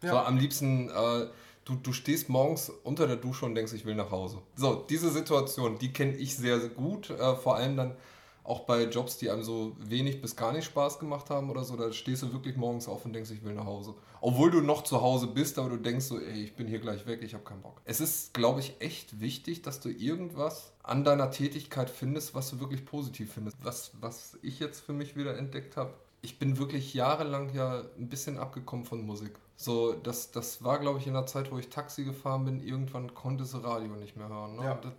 Ja. 0.00 0.10
So 0.10 0.18
am 0.18 0.36
liebsten 0.38 0.88
äh, 0.88 1.26
du, 1.64 1.74
du 1.76 1.92
stehst 1.92 2.28
morgens 2.28 2.70
unter 2.82 3.06
der 3.06 3.16
Dusche 3.16 3.46
und 3.46 3.54
denkst, 3.54 3.72
ich 3.72 3.84
will 3.84 3.94
nach 3.94 4.10
Hause. 4.10 4.38
So, 4.56 4.84
diese 4.88 5.10
Situation, 5.10 5.78
die 5.78 5.92
kenne 5.92 6.14
ich 6.14 6.36
sehr, 6.36 6.58
gut. 6.68 7.10
Äh, 7.10 7.36
vor 7.36 7.56
allem 7.56 7.76
dann 7.76 7.96
auch 8.44 8.60
bei 8.60 8.84
Jobs, 8.84 9.16
die 9.16 9.30
einem 9.30 9.42
so 9.42 9.74
wenig 9.80 10.20
bis 10.20 10.36
gar 10.36 10.52
nicht 10.52 10.66
Spaß 10.66 10.98
gemacht 10.98 11.30
haben 11.30 11.50
oder 11.50 11.64
so, 11.64 11.76
da 11.76 11.90
stehst 11.92 12.22
du 12.22 12.32
wirklich 12.32 12.56
morgens 12.56 12.86
auf 12.88 13.04
und 13.06 13.14
denkst, 13.14 13.30
ich 13.30 13.42
will 13.42 13.54
nach 13.54 13.64
Hause. 13.64 13.94
Obwohl 14.20 14.50
du 14.50 14.60
noch 14.60 14.84
zu 14.84 15.00
Hause 15.00 15.26
bist, 15.28 15.58
aber 15.58 15.70
du 15.70 15.78
denkst 15.78 16.04
so, 16.04 16.20
ey, 16.20 16.44
ich 16.44 16.54
bin 16.54 16.66
hier 16.66 16.78
gleich 16.78 17.06
weg, 17.06 17.22
ich 17.22 17.32
habe 17.32 17.42
keinen 17.42 17.62
Bock. 17.62 17.80
Es 17.86 18.00
ist, 18.00 18.34
glaube 18.34 18.60
ich, 18.60 18.74
echt 18.80 19.20
wichtig, 19.20 19.62
dass 19.62 19.80
du 19.80 19.88
irgendwas 19.88 20.72
an 20.82 21.04
deiner 21.04 21.30
Tätigkeit 21.30 21.88
findest, 21.88 22.34
was 22.34 22.50
du 22.50 22.60
wirklich 22.60 22.84
positiv 22.84 23.32
findest. 23.32 23.56
Was, 23.62 23.92
was 24.00 24.38
ich 24.42 24.60
jetzt 24.60 24.80
für 24.80 24.92
mich 24.92 25.16
wieder 25.16 25.38
entdeckt 25.38 25.78
habe, 25.78 25.94
ich 26.20 26.38
bin 26.38 26.58
wirklich 26.58 26.92
jahrelang 26.92 27.54
ja 27.54 27.82
ein 27.98 28.08
bisschen 28.08 28.38
abgekommen 28.38 28.84
von 28.84 29.04
Musik. 29.04 29.32
So, 29.56 29.92
das, 29.92 30.30
das 30.32 30.64
war, 30.64 30.78
glaube 30.78 30.98
ich, 30.98 31.06
in 31.06 31.14
der 31.14 31.26
Zeit, 31.26 31.52
wo 31.52 31.58
ich 31.58 31.68
Taxi 31.68 32.04
gefahren 32.04 32.44
bin, 32.44 32.60
irgendwann 32.60 33.14
konnte 33.14 33.44
das 33.44 33.54
Radio 33.62 33.94
nicht 33.94 34.16
mehr 34.16 34.28
hören. 34.28 34.56
Ne? 34.56 34.64
Ja. 34.64 34.74
Das, 34.74 34.92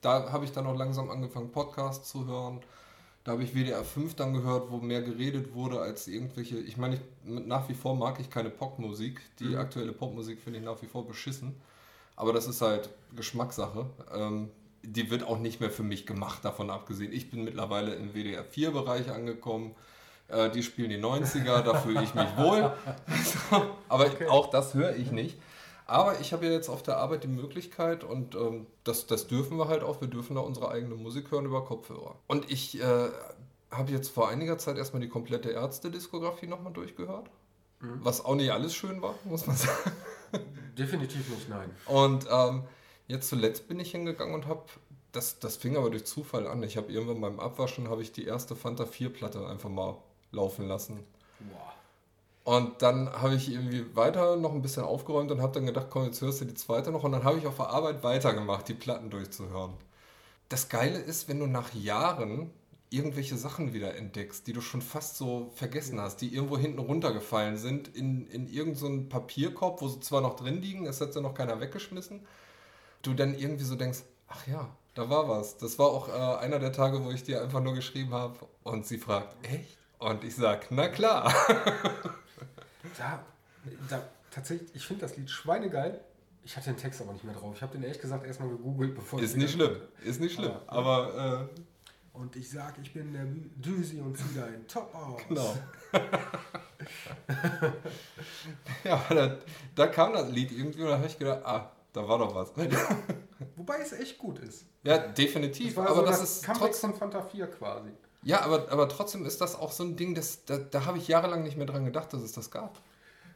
da 0.00 0.32
habe 0.32 0.44
ich 0.44 0.52
dann 0.52 0.66
auch 0.66 0.76
langsam 0.76 1.10
angefangen, 1.10 1.50
Podcasts 1.50 2.08
zu 2.08 2.26
hören. 2.26 2.60
Da 3.24 3.32
habe 3.32 3.42
ich 3.42 3.54
WDR 3.54 3.82
5 3.82 4.14
dann 4.14 4.34
gehört, 4.34 4.70
wo 4.70 4.76
mehr 4.76 5.00
geredet 5.00 5.54
wurde 5.54 5.80
als 5.80 6.06
irgendwelche. 6.06 6.58
Ich 6.58 6.76
meine, 6.76 6.96
ich, 6.96 7.00
nach 7.24 7.68
wie 7.70 7.74
vor 7.74 7.96
mag 7.96 8.20
ich 8.20 8.28
keine 8.28 8.50
Popmusik. 8.50 9.22
Die 9.38 9.44
mhm. 9.44 9.56
aktuelle 9.56 9.92
Popmusik 9.92 10.40
finde 10.40 10.58
ich 10.58 10.64
nach 10.64 10.80
wie 10.82 10.86
vor 10.86 11.06
beschissen. 11.06 11.54
Aber 12.16 12.34
das 12.34 12.46
ist 12.46 12.60
halt 12.60 12.90
Geschmackssache. 13.16 13.86
Ähm, 14.14 14.50
die 14.82 15.10
wird 15.10 15.22
auch 15.24 15.38
nicht 15.38 15.60
mehr 15.60 15.70
für 15.70 15.82
mich 15.82 16.06
gemacht, 16.06 16.44
davon 16.44 16.68
abgesehen. 16.68 17.12
Ich 17.12 17.30
bin 17.30 17.44
mittlerweile 17.44 17.94
im 17.94 18.12
WDR 18.12 18.44
4-Bereich 18.44 19.10
angekommen. 19.10 19.74
Äh, 20.28 20.50
die 20.50 20.62
spielen 20.62 20.90
die 20.90 20.98
90er, 20.98 21.62
da 21.62 21.74
fühle 21.74 22.02
ich 22.02 22.14
mich 22.14 22.36
wohl. 22.36 22.72
aber 23.88 24.06
okay. 24.06 24.26
auch 24.28 24.50
das 24.50 24.74
höre 24.74 24.96
ich 24.96 25.10
nicht. 25.10 25.38
Aber 25.86 26.18
ich 26.20 26.32
habe 26.32 26.46
ja 26.46 26.52
jetzt 26.52 26.68
auf 26.68 26.82
der 26.82 26.96
Arbeit 26.96 27.24
die 27.24 27.28
Möglichkeit 27.28 28.04
und 28.04 28.34
ähm, 28.34 28.66
das, 28.84 29.06
das 29.06 29.26
dürfen 29.26 29.58
wir 29.58 29.68
halt 29.68 29.82
auch, 29.82 30.00
wir 30.00 30.08
dürfen 30.08 30.36
da 30.36 30.40
unsere 30.40 30.70
eigene 30.70 30.94
Musik 30.94 31.30
hören 31.30 31.44
über 31.44 31.64
Kopfhörer. 31.64 32.16
Und 32.26 32.50
ich 32.50 32.80
äh, 32.80 33.08
habe 33.70 33.92
jetzt 33.92 34.08
vor 34.08 34.28
einiger 34.28 34.56
Zeit 34.56 34.78
erstmal 34.78 35.02
die 35.02 35.08
komplette 35.08 35.50
Ärzte-Diskografie 35.50 36.46
nochmal 36.46 36.72
durchgehört. 36.72 37.28
Mhm. 37.80 38.00
Was 38.02 38.24
auch 38.24 38.34
nicht 38.34 38.50
alles 38.50 38.74
schön 38.74 39.02
war, 39.02 39.14
muss 39.24 39.46
man 39.46 39.56
sagen. 39.56 39.92
Definitiv 40.78 41.28
nicht, 41.28 41.50
nein. 41.50 41.70
Und 41.86 42.26
ähm, 42.30 42.64
jetzt 43.06 43.28
zuletzt 43.28 43.68
bin 43.68 43.78
ich 43.78 43.90
hingegangen 43.90 44.34
und 44.34 44.46
habe 44.46 44.64
das, 45.12 45.38
das 45.38 45.56
fing 45.56 45.76
aber 45.76 45.90
durch 45.90 46.06
Zufall 46.06 46.46
an. 46.46 46.62
Ich 46.62 46.76
habe 46.76 46.90
irgendwann 46.90 47.20
beim 47.20 47.40
Abwaschen 47.40 47.88
habe 47.88 48.02
ich 48.02 48.10
die 48.10 48.24
erste 48.24 48.56
Fanta 48.56 48.86
4 48.86 49.12
Platte 49.12 49.46
einfach 49.46 49.68
mal 49.68 49.96
laufen 50.34 50.68
lassen. 50.68 51.04
Wow. 51.40 51.74
Und 52.44 52.82
dann 52.82 53.10
habe 53.10 53.34
ich 53.34 53.50
irgendwie 53.50 53.96
weiter 53.96 54.36
noch 54.36 54.52
ein 54.52 54.60
bisschen 54.60 54.84
aufgeräumt 54.84 55.30
und 55.30 55.40
habe 55.40 55.54
dann 55.54 55.66
gedacht, 55.66 55.86
komm, 55.88 56.04
jetzt 56.04 56.20
hörst 56.20 56.42
du 56.42 56.44
die 56.44 56.54
zweite 56.54 56.90
noch. 56.90 57.02
Und 57.02 57.12
dann 57.12 57.24
habe 57.24 57.38
ich 57.38 57.46
auf 57.46 57.56
der 57.56 57.70
Arbeit 57.70 58.02
weitergemacht, 58.02 58.68
die 58.68 58.74
Platten 58.74 59.08
durchzuhören. 59.08 59.72
Das 60.50 60.68
Geile 60.68 60.98
ist, 60.98 61.26
wenn 61.28 61.40
du 61.40 61.46
nach 61.46 61.72
Jahren 61.72 62.50
irgendwelche 62.90 63.36
Sachen 63.36 63.72
wieder 63.72 63.96
entdeckst, 63.96 64.46
die 64.46 64.52
du 64.52 64.60
schon 64.60 64.82
fast 64.82 65.16
so 65.16 65.50
vergessen 65.54 66.00
hast, 66.00 66.18
die 66.20 66.32
irgendwo 66.34 66.58
hinten 66.58 66.78
runtergefallen 66.78 67.56
sind, 67.56 67.88
in, 67.88 68.26
in 68.28 68.46
irgendeinen 68.46 69.02
so 69.04 69.08
Papierkorb, 69.08 69.80
wo 69.80 69.88
sie 69.88 70.00
zwar 70.00 70.20
noch 70.20 70.36
drin 70.36 70.60
liegen, 70.60 70.86
es 70.86 71.00
hat 71.00 71.14
ja 71.14 71.20
noch 71.20 71.34
keiner 71.34 71.60
weggeschmissen, 71.60 72.20
du 73.02 73.14
dann 73.14 73.34
irgendwie 73.34 73.64
so 73.64 73.74
denkst, 73.74 74.00
ach 74.28 74.46
ja, 74.46 74.68
da 74.94 75.10
war 75.10 75.28
was. 75.28 75.56
Das 75.56 75.78
war 75.78 75.86
auch 75.86 76.08
äh, 76.08 76.44
einer 76.44 76.58
der 76.58 76.72
Tage, 76.72 77.04
wo 77.04 77.10
ich 77.10 77.24
dir 77.24 77.42
einfach 77.42 77.60
nur 77.60 77.74
geschrieben 77.74 78.12
habe 78.12 78.38
und 78.62 78.86
sie 78.86 78.98
fragt, 78.98 79.34
echt? 79.44 79.78
Und 80.04 80.22
ich 80.22 80.36
sag, 80.36 80.70
na 80.70 80.88
klar. 80.88 81.32
da, 82.98 83.24
da, 83.88 84.02
tatsächlich, 84.30 84.68
ich 84.74 84.86
finde 84.86 85.00
das 85.00 85.16
Lied 85.16 85.30
schweinegeil. 85.30 85.98
Ich 86.44 86.54
hatte 86.58 86.66
den 86.66 86.76
Text 86.76 87.00
aber 87.00 87.14
nicht 87.14 87.24
mehr 87.24 87.34
drauf. 87.34 87.54
Ich 87.56 87.62
habe 87.62 87.72
den 87.72 87.84
ehrlich 87.84 88.02
gesagt 88.02 88.26
erstmal 88.26 88.50
gegoogelt, 88.50 88.94
bevor 88.94 89.22
Ist 89.22 89.38
nicht 89.38 89.52
schlimm, 89.52 89.78
ist 90.04 90.20
nicht 90.20 90.34
schlimm. 90.34 90.52
Aber. 90.66 91.14
aber 91.14 91.48
äh, 91.50 92.18
und 92.18 92.36
ich 92.36 92.50
sag, 92.50 92.74
ich 92.82 92.92
bin 92.92 93.14
der 93.14 93.24
Düsi 93.24 93.98
und 93.98 94.14
zieh 94.16 94.34
deinen 94.36 94.68
Top 94.68 94.94
aus. 94.94 95.22
Genau. 95.26 95.56
ja, 98.84 99.02
da, 99.08 99.38
da, 99.74 99.86
kam 99.86 100.12
das 100.12 100.30
Lied 100.30 100.52
irgendwie 100.52 100.82
und 100.82 100.88
da 100.88 100.98
habe 100.98 101.06
ich 101.06 101.18
gedacht, 101.18 101.40
ah, 101.44 101.72
da 101.94 102.06
war 102.06 102.18
doch 102.18 102.34
was. 102.34 102.52
Wobei 103.56 103.78
es 103.78 103.94
echt 103.94 104.18
gut 104.18 104.38
ist. 104.40 104.66
Ja, 104.82 104.98
definitiv. 104.98 105.76
Das 105.76 105.86
aber 105.86 105.94
so 105.94 106.02
das, 106.02 106.20
das 106.20 106.36
ist 106.36 106.44
trotzdem 106.44 106.90
von 106.90 107.10
Fanta 107.10 107.22
4 107.22 107.46
quasi. 107.46 107.90
Ja, 108.24 108.40
aber, 108.42 108.70
aber 108.70 108.88
trotzdem 108.88 109.24
ist 109.26 109.40
das 109.40 109.56
auch 109.56 109.72
so 109.72 109.84
ein 109.84 109.96
Ding, 109.96 110.14
das, 110.14 110.44
da, 110.44 110.58
da 110.58 110.84
habe 110.86 110.98
ich 110.98 111.08
jahrelang 111.08 111.42
nicht 111.42 111.56
mehr 111.56 111.66
dran 111.66 111.84
gedacht, 111.84 112.12
dass 112.12 112.22
es 112.22 112.32
das 112.32 112.50
gab. 112.50 112.80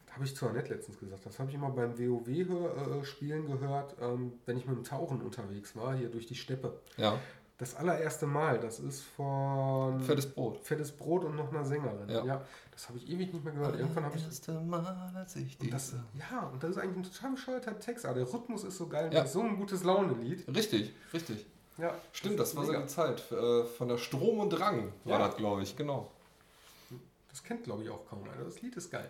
Da 0.07 0.15
habe 0.15 0.25
ich 0.25 0.35
zu 0.35 0.47
Annette 0.47 0.73
letztens 0.73 0.99
gesagt. 0.99 1.25
Das 1.25 1.37
habe 1.37 1.49
ich 1.49 1.55
immer 1.55 1.69
beim 1.69 1.97
WoW-Spielen 1.97 3.45
gehört, 3.45 3.95
ähm, 4.01 4.33
wenn 4.45 4.57
ich 4.57 4.65
mit 4.65 4.75
dem 4.75 4.83
Tauchen 4.83 5.21
unterwegs 5.21 5.75
war, 5.75 5.95
hier 5.95 6.09
durch 6.09 6.25
die 6.25 6.35
Steppe. 6.35 6.79
Ja. 6.97 7.19
Das 7.59 7.75
allererste 7.75 8.25
Mal, 8.25 8.57
das 8.57 8.79
ist 8.79 9.01
von 9.01 9.99
Fettes 9.99 10.27
Brot. 10.27 10.57
Fettes 10.63 10.93
Brot 10.93 11.25
und 11.25 11.35
noch 11.35 11.51
einer 11.51 11.65
Sängerin. 11.65 12.09
Ja. 12.09 12.41
das 12.71 12.87
habe 12.87 12.97
ich 12.97 13.09
ewig 13.09 13.33
nicht 13.33 13.43
mehr 13.43 13.53
gehört. 13.53 13.77
Irgendwann 13.77 14.05
habe 14.05 14.17
ich 14.17 14.23
erste 14.23 14.53
Mal, 14.53 15.11
als 15.13 15.35
ich 15.35 15.59
und 15.59 15.73
das, 15.73 15.93
ja, 16.17 16.47
und 16.47 16.63
das 16.63 16.71
ist 16.71 16.77
eigentlich 16.77 16.95
ein 16.95 17.03
total 17.03 17.31
bescheuerter 17.31 17.77
Text, 17.77 18.05
aber 18.05 18.15
der 18.15 18.33
Rhythmus 18.33 18.63
ist 18.63 18.77
so 18.77 18.87
geil. 18.87 19.09
Ja. 19.11 19.19
Das 19.19 19.27
ist 19.27 19.33
so 19.33 19.41
ein 19.41 19.57
gutes 19.57 19.83
Laune-Lied. 19.83 20.47
Richtig, 20.55 20.93
richtig. 21.13 21.45
Ja, 21.79 21.95
Stimmt, 22.13 22.39
das 22.39 22.55
war 22.55 22.65
so 22.65 22.71
mega. 22.71 22.83
die 22.83 22.87
Zeit. 22.89 23.31
äh, 23.31 23.63
Von 23.65 23.87
der 23.87 23.97
Strom 23.97 24.39
und 24.39 24.49
Drang 24.49 24.91
war 25.05 25.19
Ja. 25.19 25.27
das, 25.27 25.37
glaube 25.37 25.63
ich, 25.63 25.75
genau. 25.75 26.09
Das 27.29 27.43
kennt, 27.43 27.63
glaube 27.63 27.83
ich, 27.83 27.89
auch 27.89 28.05
kaum 28.09 28.23
einer. 28.23 28.43
Das 28.43 28.61
Lied 28.61 28.75
ist 28.75 28.89
geil. 28.91 29.09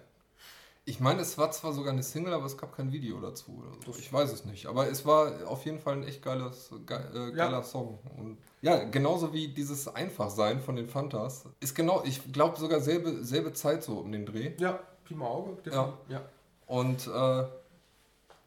Ich 0.85 0.99
meine, 0.99 1.21
es 1.21 1.37
war 1.37 1.51
zwar 1.51 1.71
sogar 1.73 1.93
eine 1.93 2.01
Single, 2.03 2.33
aber 2.33 2.45
es 2.45 2.57
gab 2.57 2.75
kein 2.75 2.91
Video 2.91 3.19
dazu 3.19 3.51
oder 3.61 3.69
so. 3.93 3.97
Ich 3.99 4.11
weiß 4.11 4.31
es 4.33 4.45
nicht. 4.45 4.65
Aber 4.65 4.89
es 4.89 5.05
war 5.05 5.47
auf 5.47 5.63
jeden 5.65 5.79
Fall 5.79 5.93
ein 5.97 6.03
echt 6.03 6.21
geiles, 6.23 6.71
ge 6.87 6.97
äh, 6.97 7.25
Ja. 7.29 7.45
geiler 7.45 7.63
Song. 7.63 7.99
Und 8.17 8.37
ja, 8.61 8.83
genauso 8.85 9.31
wie 9.31 9.49
dieses 9.49 9.87
Einfachsein 9.87 10.61
von 10.61 10.75
den 10.75 10.87
Fantas. 10.87 11.45
Ist 11.59 11.75
genau, 11.75 12.01
ich 12.05 12.31
glaube 12.33 12.57
sogar 12.59 12.79
selbe, 12.81 13.23
selbe 13.23 13.53
Zeit 13.53 13.83
so 13.83 13.99
um 13.99 14.11
den 14.11 14.25
Dreh. 14.25 14.53
Ja, 14.57 14.79
Pi 15.05 15.13
mal 15.13 15.27
Auge. 15.27 15.61
definitiv. 15.61 15.93
ja. 16.07 16.21
Und 16.65 17.07
äh, 17.07 17.45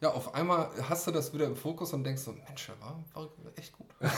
ja, 0.03 0.11
auf 0.11 0.35
einmal 0.35 0.69
hast 0.89 1.07
du 1.07 1.13
das 1.13 1.33
wieder 1.33 1.47
im 1.47 1.55
Fokus 1.55 1.93
und 1.93 2.03
denkst 2.03 2.23
so, 2.23 2.33
Mensch, 2.33 2.73
war, 2.81 3.03
war 3.15 3.29
echt 3.55 3.73
gut. 3.73 3.87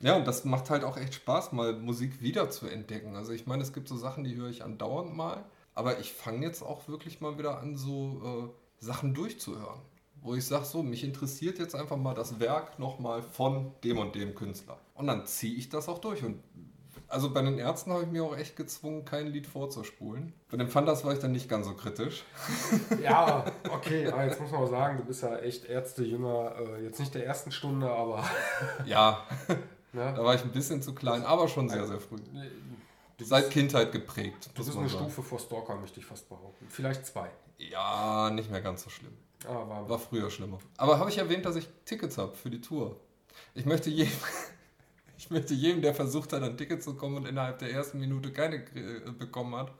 ja, 0.00 0.16
und 0.16 0.26
das 0.26 0.44
macht 0.44 0.68
halt 0.68 0.82
auch 0.82 0.96
echt 0.96 1.14
Spaß, 1.14 1.52
mal 1.52 1.74
Musik 1.74 2.20
wieder 2.22 2.50
zu 2.50 2.66
entdecken. 2.66 3.14
Also 3.14 3.30
ich 3.30 3.46
meine, 3.46 3.62
es 3.62 3.72
gibt 3.72 3.86
so 3.88 3.96
Sachen, 3.96 4.24
die 4.24 4.34
höre 4.34 4.50
ich 4.50 4.64
andauernd 4.64 5.14
mal, 5.16 5.44
aber 5.74 6.00
ich 6.00 6.12
fange 6.12 6.44
jetzt 6.44 6.62
auch 6.62 6.88
wirklich 6.88 7.20
mal 7.20 7.38
wieder 7.38 7.60
an, 7.60 7.76
so 7.76 8.50
äh, 8.80 8.84
Sachen 8.84 9.14
durchzuhören. 9.14 9.80
Wo 10.20 10.34
ich 10.34 10.44
sage, 10.44 10.64
so, 10.64 10.82
mich 10.82 11.04
interessiert 11.04 11.60
jetzt 11.60 11.76
einfach 11.76 11.96
mal 11.96 12.14
das 12.14 12.40
Werk 12.40 12.80
nochmal 12.80 13.22
von 13.22 13.70
dem 13.84 13.98
und 13.98 14.16
dem 14.16 14.34
Künstler. 14.34 14.80
Und 14.94 15.06
dann 15.06 15.24
ziehe 15.26 15.54
ich 15.54 15.68
das 15.68 15.88
auch 15.88 15.98
durch. 15.98 16.24
Und 16.24 16.42
also 17.08 17.32
bei 17.32 17.42
den 17.42 17.58
Ärzten 17.58 17.92
habe 17.92 18.02
ich 18.02 18.08
mir 18.10 18.24
auch 18.24 18.36
echt 18.36 18.56
gezwungen, 18.56 19.04
kein 19.04 19.26
Lied 19.28 19.46
vorzuspulen. 19.46 20.32
Bei 20.50 20.56
den 20.56 20.68
Fantas 20.68 21.04
war 21.04 21.12
ich 21.12 21.18
dann 21.18 21.32
nicht 21.32 21.48
ganz 21.48 21.66
so 21.66 21.74
kritisch. 21.74 22.24
Ja, 23.02 23.44
okay, 23.70 24.06
aber 24.10 24.24
jetzt 24.24 24.40
muss 24.40 24.50
man 24.50 24.62
auch 24.62 24.70
sagen, 24.70 24.96
du 24.98 25.04
bist 25.04 25.22
ja 25.22 25.36
echt 25.38 25.64
Ärzte-Jünger, 25.64 26.54
äh, 26.58 26.84
jetzt 26.84 26.98
nicht 27.00 27.14
der 27.14 27.26
ersten 27.26 27.52
Stunde, 27.52 27.90
aber 27.90 28.24
Ja, 28.86 29.24
ne? 29.92 30.12
da 30.16 30.24
war 30.24 30.34
ich 30.34 30.42
ein 30.42 30.52
bisschen 30.52 30.82
zu 30.82 30.94
klein, 30.94 31.24
aber 31.24 31.48
schon 31.48 31.68
sehr, 31.68 31.86
sehr 31.86 32.00
früh. 32.00 32.16
du 33.18 33.24
Seit 33.24 33.50
Kindheit 33.50 33.92
geprägt. 33.92 34.50
bist 34.54 34.68
man 34.70 34.78
eine 34.78 34.88
sagen. 34.88 35.04
Stufe 35.04 35.22
vor 35.22 35.38
Stalker, 35.38 35.76
möchte 35.76 36.00
ich 36.00 36.06
fast 36.06 36.28
behaupten. 36.28 36.66
Vielleicht 36.68 37.06
zwei. 37.06 37.30
Ja, 37.58 38.30
nicht 38.30 38.50
mehr 38.50 38.60
ganz 38.60 38.82
so 38.84 38.90
schlimm. 38.90 39.16
Aber 39.46 39.88
War 39.88 39.98
früher 39.98 40.30
schlimmer. 40.30 40.58
Aber 40.78 40.98
habe 40.98 41.10
ich 41.10 41.18
erwähnt, 41.18 41.44
dass 41.44 41.56
ich 41.56 41.68
Tickets 41.84 42.16
habe 42.18 42.34
für 42.34 42.50
die 42.50 42.60
Tour? 42.60 42.96
Ich 43.54 43.66
möchte 43.66 43.90
jedem, 43.90 44.12
ich 45.24 45.30
möchte 45.30 45.54
jedem, 45.54 45.80
der 45.80 45.94
versucht 45.94 46.34
hat, 46.34 46.42
an 46.42 46.58
Tickets 46.58 46.84
zu 46.84 46.96
kommen 46.96 47.16
und 47.16 47.26
innerhalb 47.26 47.58
der 47.58 47.72
ersten 47.72 47.98
Minute 47.98 48.30
keine 48.30 48.56
äh, 48.56 49.10
bekommen 49.18 49.56
hat, 49.56 49.72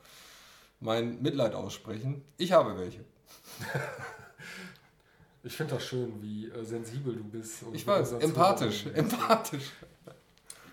mein 0.80 1.20
Mitleid 1.20 1.54
aussprechen. 1.54 2.24
Ich 2.38 2.52
habe 2.52 2.78
welche. 2.78 3.04
ich 5.42 5.54
finde 5.54 5.74
das 5.74 5.84
schön, 5.84 6.22
wie 6.22 6.48
äh, 6.48 6.64
sensibel 6.64 7.14
du 7.14 7.24
bist. 7.24 7.62
und 7.62 7.74
Ich 7.74 7.86
weiß, 7.86 8.12
empathisch, 8.12 8.86
empathisch. 8.86 9.72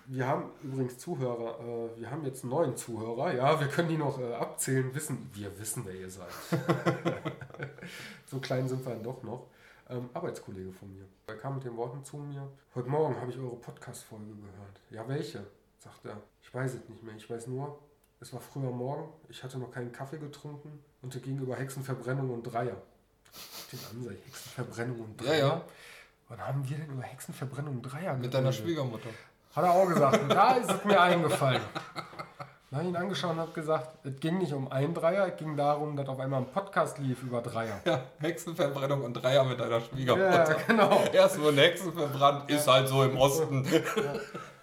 Wir 0.06 0.26
haben 0.26 0.46
übrigens 0.64 0.98
Zuhörer, 1.00 1.60
äh, 1.60 2.00
wir 2.00 2.10
haben 2.10 2.24
jetzt 2.24 2.46
neuen 2.46 2.78
Zuhörer, 2.78 3.34
ja, 3.34 3.60
wir 3.60 3.68
können 3.68 3.90
die 3.90 3.98
noch 3.98 4.22
äh, 4.22 4.34
abzählen, 4.36 4.96
wissen, 4.96 5.30
wir 5.34 5.60
wissen, 5.60 5.84
wer 5.86 5.96
ihr 5.96 6.10
seid. 6.10 6.32
so 8.26 8.40
klein 8.40 8.70
sind 8.70 8.86
wir 8.86 8.94
dann 8.94 9.04
doch 9.04 9.22
noch. 9.22 9.48
Ähm, 9.92 10.10
Arbeitskollege 10.14 10.72
von 10.72 10.90
mir. 10.94 11.04
Er 11.28 11.36
kam 11.38 11.56
mit 11.56 11.66
den 11.66 11.76
Worten 11.76 12.02
zu 12.04 12.16
mir, 12.18 12.48
heute 12.76 12.88
Morgen 12.90 13.20
habe 13.20 13.30
ich 13.30 13.38
eure 13.38 13.58
Podcast-Folge 13.58 14.26
gehört. 14.36 14.80
Ja, 14.90 15.06
welche? 15.08 15.46
sagt 15.80 16.06
er. 16.06 16.16
Ich 16.42 16.54
weiß 16.54 16.76
es 16.76 16.88
nicht 16.88 17.04
mehr, 17.04 17.16
ich 17.16 17.30
weiß 17.30 17.48
nur, 17.48 17.78
es 18.22 18.32
war 18.32 18.40
früher 18.40 18.72
Morgen, 18.72 19.10
ich 19.28 19.44
hatte 19.44 19.58
noch 19.58 19.70
keinen 19.72 19.92
Kaffee 19.92 20.18
getrunken 20.18 20.80
und 21.02 21.14
es 21.14 21.22
ging 21.22 21.38
über 21.40 21.56
Hexenverbrennung 21.58 22.30
und 22.30 22.44
Dreier. 22.44 22.78
Den 23.72 23.80
an, 23.90 24.04
sag 24.04 24.14
ich, 24.14 24.26
Hexenverbrennung 24.28 25.00
und 25.02 25.22
Ja, 25.22 25.28
Dreier? 25.28 25.48
ja. 25.48 25.62
Wann 26.30 26.40
haben 26.48 26.70
wir 26.70 26.78
denn 26.78 26.90
über 26.92 27.04
Hexenverbrennung 27.04 27.76
und 27.78 27.82
Dreier 27.82 28.16
Mit 28.16 28.34
deiner 28.34 28.50
geredet? 28.50 28.64
Schwiegermutter. 28.66 29.10
Hat 29.54 29.64
er 29.66 29.72
auch 29.72 29.88
gesagt. 29.88 30.20
Da 30.32 30.54
ist 30.54 30.72
es 30.72 30.86
mir 30.86 31.02
eingefallen. 31.02 31.62
Dann 32.72 32.80
habe 32.80 32.90
ihn 32.90 32.96
angeschaut 32.96 33.32
und 33.32 33.40
habe 33.40 33.52
gesagt, 33.52 33.98
es 34.06 34.18
ging 34.22 34.38
nicht 34.38 34.54
um 34.54 34.72
ein 34.72 34.94
Dreier, 34.94 35.28
es 35.28 35.36
ging 35.36 35.58
darum, 35.58 35.98
dass 35.98 36.08
auf 36.08 36.18
einmal 36.22 36.40
ein 36.40 36.48
Podcast 36.50 37.00
lief 37.00 37.22
über 37.22 37.42
Dreier. 37.42 37.82
Ja, 37.84 38.02
Hexenverbrennung 38.20 39.02
und 39.04 39.14
Dreier 39.14 39.44
mit 39.44 39.60
deiner 39.60 39.82
Schwiegermutter. 39.82 40.50
Ja, 40.52 40.58
genau. 40.68 41.04
Erst 41.12 41.42
wurden 41.42 41.58
Hexen 41.58 41.92
verbrannt, 41.92 42.50
ist 42.50 42.66
halt 42.70 42.88
so 42.88 43.04
im 43.04 43.18
Osten. 43.18 43.68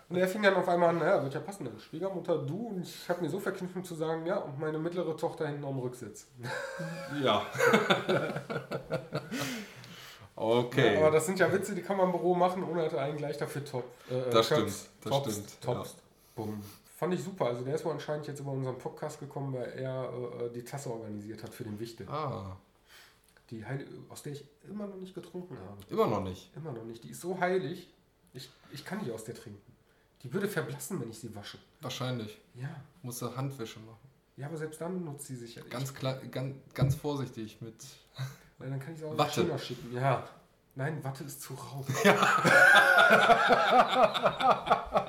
Und 0.08 0.16
er 0.16 0.26
fing 0.26 0.42
dann 0.42 0.54
auf 0.54 0.66
einmal 0.66 0.88
an, 0.88 1.00
ja, 1.02 1.22
wird 1.22 1.34
ja 1.34 1.40
passen, 1.40 1.66
deine 1.66 1.78
Schwiegermutter, 1.78 2.38
du. 2.38 2.68
Und 2.68 2.80
ich 2.80 3.06
habe 3.10 3.20
mir 3.20 3.28
so 3.28 3.38
verkniffen 3.38 3.84
zu 3.84 3.94
sagen, 3.94 4.24
ja, 4.24 4.38
und 4.38 4.58
meine 4.58 4.78
mittlere 4.78 5.14
Tochter 5.14 5.46
hinten 5.46 5.66
am 5.66 5.78
Rücksitz. 5.78 6.28
Ja. 7.22 7.42
Okay. 10.34 10.94
Ja, 10.94 11.00
aber 11.00 11.10
das 11.10 11.26
sind 11.26 11.38
ja 11.38 11.52
Witze, 11.52 11.74
die 11.74 11.82
kann 11.82 11.98
man 11.98 12.06
im 12.06 12.12
Büro 12.12 12.34
machen, 12.34 12.64
ohne 12.64 12.84
dass 12.84 12.94
einen 12.94 13.18
gleich 13.18 13.36
dafür 13.36 13.64
top. 13.66 13.84
Äh, 14.08 14.30
Das 14.30 14.46
stimmt, 14.46 14.68
das 14.68 15.12
topst, 15.12 15.32
stimmt, 15.32 15.60
Topst. 15.60 15.96
Bumm. 16.36 16.62
Fand 16.98 17.14
ich 17.14 17.22
super. 17.22 17.46
Also 17.46 17.62
der 17.64 17.76
ist 17.76 17.84
wohl 17.84 17.92
anscheinend 17.92 18.26
jetzt 18.26 18.40
über 18.40 18.50
unseren 18.50 18.76
Podcast 18.76 19.20
gekommen, 19.20 19.54
weil 19.54 19.68
er 19.78 20.12
äh, 20.42 20.50
die 20.52 20.64
Tasse 20.64 20.90
organisiert 20.90 21.44
hat 21.44 21.54
für 21.54 21.62
den 21.62 21.78
Wichtel. 21.78 22.08
ah, 22.08 22.56
Die 23.50 23.64
Heil 23.64 23.86
aus 24.08 24.24
der 24.24 24.32
ich 24.32 24.44
immer 24.68 24.88
noch 24.88 24.96
nicht 24.96 25.14
getrunken 25.14 25.56
habe. 25.58 25.76
immer 25.88 26.08
noch 26.08 26.22
nicht. 26.24 26.50
Immer 26.56 26.72
noch 26.72 26.82
nicht. 26.84 27.04
Die 27.04 27.10
ist 27.10 27.20
so 27.20 27.38
heilig. 27.38 27.88
Ich, 28.34 28.50
ich 28.72 28.84
kann 28.84 28.98
nicht 28.98 29.12
aus 29.12 29.22
der 29.22 29.36
trinken. 29.36 29.62
Die 30.24 30.32
würde 30.32 30.48
verblassen, 30.48 31.00
wenn 31.00 31.08
ich 31.10 31.20
sie 31.20 31.32
wasche. 31.36 31.58
Wahrscheinlich. 31.80 32.36
Ja. 32.56 32.68
Musst 33.02 33.22
du 33.22 33.36
Handwäsche 33.36 33.78
machen. 33.78 34.08
Ja, 34.36 34.48
aber 34.48 34.56
selbst 34.56 34.80
dann 34.80 35.04
nutzt 35.04 35.28
sie 35.28 35.36
sich 35.36 35.54
ja. 35.54 35.62
Ich- 35.64 35.70
Ganz, 35.70 35.94
klar, 35.94 36.16
ganz, 36.32 36.56
ganz 36.74 36.96
vorsichtig 36.96 37.58
mit. 37.60 37.76
Weil 38.58 38.70
dann 38.70 38.80
kann 38.80 38.94
ich 38.94 38.98
sie 38.98 39.04
auch 39.04 39.16
Watte. 39.16 39.34
schöner 39.42 39.56
schicken. 39.58 39.92
Ja. 39.94 40.28
Nein, 40.74 41.04
Watte 41.04 41.22
ist 41.22 41.40
zu 41.42 41.54
rau. 41.54 41.84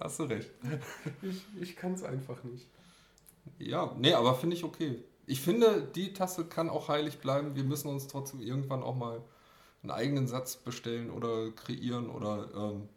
Hast 0.00 0.18
du 0.18 0.24
recht. 0.24 0.50
Ich, 1.22 1.44
ich 1.60 1.76
kann 1.76 1.94
es 1.94 2.02
einfach 2.02 2.42
nicht. 2.44 2.66
Ja, 3.58 3.94
nee, 3.98 4.14
aber 4.14 4.34
finde 4.34 4.56
ich 4.56 4.64
okay. 4.64 5.02
Ich 5.26 5.40
finde, 5.40 5.82
die 5.94 6.12
Tasse 6.12 6.46
kann 6.46 6.68
auch 6.68 6.88
heilig 6.88 7.18
bleiben. 7.18 7.54
Wir 7.54 7.64
müssen 7.64 7.88
uns 7.88 8.08
trotzdem 8.08 8.40
irgendwann 8.40 8.82
auch 8.82 8.96
mal 8.96 9.22
einen 9.82 9.90
eigenen 9.90 10.26
Satz 10.26 10.56
bestellen 10.56 11.10
oder 11.10 11.50
kreieren 11.52 12.10
oder 12.10 12.48
ähm, 12.54 12.88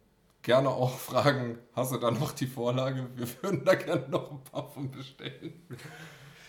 gerne 0.42 0.70
auch 0.70 0.98
fragen, 0.98 1.58
hast 1.74 1.92
du 1.92 1.98
da 1.98 2.10
noch 2.10 2.32
die 2.32 2.46
Vorlage? 2.46 3.08
Wir 3.14 3.26
würden 3.42 3.64
da 3.64 3.74
gerne 3.74 4.08
noch 4.08 4.30
ein 4.30 4.44
paar 4.44 4.68
von 4.70 4.90
bestellen. 4.90 5.52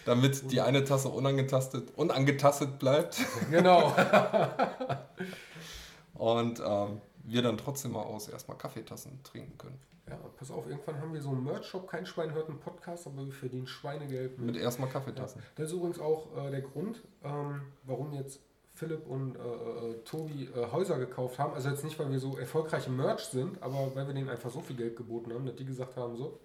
Damit 0.06 0.52
die 0.52 0.62
eine 0.62 0.84
Tasse 0.84 1.10
unangetastet, 1.10 1.92
unangetastet 1.96 2.78
bleibt 2.78 3.18
Genau. 3.50 3.96
und 6.14 6.62
ähm, 6.64 7.02
wir 7.26 7.42
dann 7.42 7.58
trotzdem 7.58 7.92
mal 7.92 8.04
aus 8.04 8.28
erstmal 8.28 8.58
Kaffeetassen 8.58 9.24
trinken 9.24 9.58
können. 9.58 9.80
Ja, 10.08 10.18
pass 10.38 10.52
auf, 10.52 10.68
irgendwann 10.68 11.00
haben 11.00 11.14
wir 11.14 11.22
so 11.22 11.30
einen 11.30 11.44
Merch-Shop. 11.44 11.88
Kein 11.88 12.06
Schwein 12.06 12.32
hört 12.34 12.48
einen 12.48 12.60
Podcast, 12.60 13.08
aber 13.08 13.26
wir 13.26 13.34
verdienen 13.34 13.66
Schweinegeld 13.66 14.38
Mit 14.40 14.56
erstmal 14.56 14.90
Kaffeetassen. 14.90 15.42
Das 15.56 15.70
ist 15.70 15.74
übrigens 15.74 16.00
auch 16.00 16.28
äh, 16.38 16.52
der 16.52 16.62
Grund, 16.62 17.02
ähm, 17.24 17.62
warum 17.84 18.14
jetzt 18.14 18.40
Philipp 18.76 19.08
und 19.08 19.36
äh, 19.36 19.40
äh, 19.40 20.04
Tobi 20.04 20.50
äh, 20.56 20.72
Häuser 20.72 21.00
gekauft 21.00 21.40
haben. 21.40 21.54
Also 21.54 21.70
jetzt 21.70 21.84
nicht, 21.84 21.98
weil 21.98 22.12
wir 22.12 22.20
so 22.20 22.38
erfolgreiche 22.38 22.92
Merch 22.92 23.26
sind, 23.26 23.64
aber 23.64 23.96
weil 23.96 24.06
wir 24.06 24.14
denen 24.14 24.30
einfach 24.30 24.52
so 24.52 24.62
viel 24.62 24.76
Geld 24.76 24.96
geboten 24.96 25.34
haben, 25.34 25.46
dass 25.46 25.56
die 25.56 25.66
gesagt 25.66 25.96
haben, 25.96 26.16
so, 26.18 26.40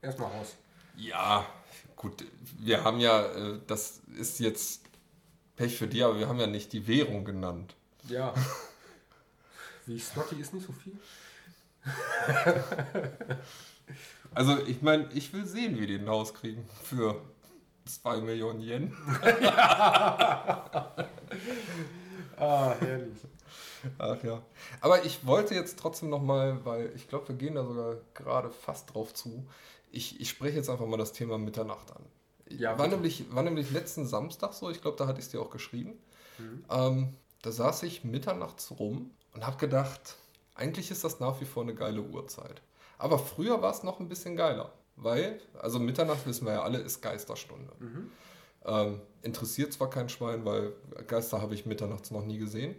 erstmal 0.00 0.30
raus. 0.30 0.56
Ja, 0.96 1.46
gut, 1.96 2.24
wir 2.58 2.84
haben 2.84 3.00
ja, 3.00 3.26
äh, 3.26 3.58
das 3.66 4.02
ist 4.16 4.38
jetzt 4.38 4.82
Pech 5.56 5.76
für 5.76 5.86
die, 5.88 6.02
aber 6.02 6.18
wir 6.18 6.28
haben 6.28 6.38
ja 6.38 6.46
nicht 6.46 6.72
die 6.72 6.86
Währung 6.86 7.24
genannt. 7.24 7.74
Ja. 8.08 8.34
Wie 9.86 9.98
Slotty 9.98 10.36
ist 10.40 10.54
nicht 10.54 10.66
so 10.66 10.72
viel. 10.72 10.98
Also 14.32 14.58
ich 14.66 14.80
meine, 14.82 15.08
ich 15.12 15.32
will 15.32 15.44
sehen, 15.44 15.78
wie 15.80 15.86
die 15.86 15.96
ein 15.96 16.08
Haus 16.08 16.34
kriegen 16.34 16.64
für 16.84 17.20
2 17.86 18.20
Millionen 18.20 18.60
Yen. 18.60 18.96
Ah, 22.36 22.74
herrlich. 22.80 23.18
Ach 23.98 24.22
ja. 24.24 24.42
Aber 24.80 25.04
ich 25.04 25.26
wollte 25.26 25.54
jetzt 25.54 25.78
trotzdem 25.78 26.08
nochmal, 26.08 26.64
weil 26.64 26.90
ich 26.96 27.06
glaube, 27.06 27.28
wir 27.28 27.34
gehen 27.34 27.54
da 27.54 27.64
sogar 27.66 27.96
gerade 28.14 28.48
fast 28.48 28.94
drauf 28.94 29.12
zu. 29.12 29.46
Ich, 29.90 30.18
ich 30.20 30.30
spreche 30.30 30.56
jetzt 30.56 30.70
einfach 30.70 30.86
mal 30.86 30.96
das 30.96 31.12
Thema 31.12 31.36
Mitternacht 31.36 31.94
an. 31.94 32.02
Ja, 32.48 32.78
war, 32.78 32.88
nämlich, 32.88 33.34
war 33.34 33.42
nämlich 33.42 33.70
letzten 33.72 34.06
Samstag 34.06 34.54
so, 34.54 34.70
ich 34.70 34.80
glaube, 34.80 34.96
da 34.96 35.06
hatte 35.06 35.18
ich 35.18 35.26
es 35.26 35.30
dir 35.30 35.42
auch 35.42 35.50
geschrieben. 35.50 35.98
Mhm. 36.38 36.64
Ähm, 36.70 37.16
da 37.42 37.52
saß 37.52 37.82
ich 37.82 38.04
mitternachts 38.04 38.70
rum 38.78 39.10
und 39.34 39.46
habe 39.46 39.56
gedacht, 39.56 40.16
eigentlich 40.54 40.90
ist 40.90 41.04
das 41.04 41.20
nach 41.20 41.40
wie 41.40 41.44
vor 41.44 41.62
eine 41.62 41.74
geile 41.74 42.02
Uhrzeit. 42.02 42.62
Aber 42.98 43.18
früher 43.18 43.62
war 43.62 43.72
es 43.72 43.82
noch 43.82 44.00
ein 44.00 44.08
bisschen 44.08 44.36
geiler. 44.36 44.72
Weil, 44.96 45.40
also 45.58 45.78
Mitternacht 45.78 46.26
wissen 46.26 46.46
wir 46.46 46.54
ja 46.54 46.62
alle, 46.62 46.78
ist 46.78 47.00
Geisterstunde. 47.00 47.72
Mhm. 47.78 48.10
Ähm, 48.66 49.00
interessiert 49.22 49.72
zwar 49.72 49.88
kein 49.88 50.10
Schwein, 50.10 50.44
weil 50.44 50.74
Geister 51.06 51.40
habe 51.40 51.54
ich 51.54 51.64
mitternachts 51.64 52.10
noch 52.10 52.24
nie 52.24 52.38
gesehen. 52.38 52.74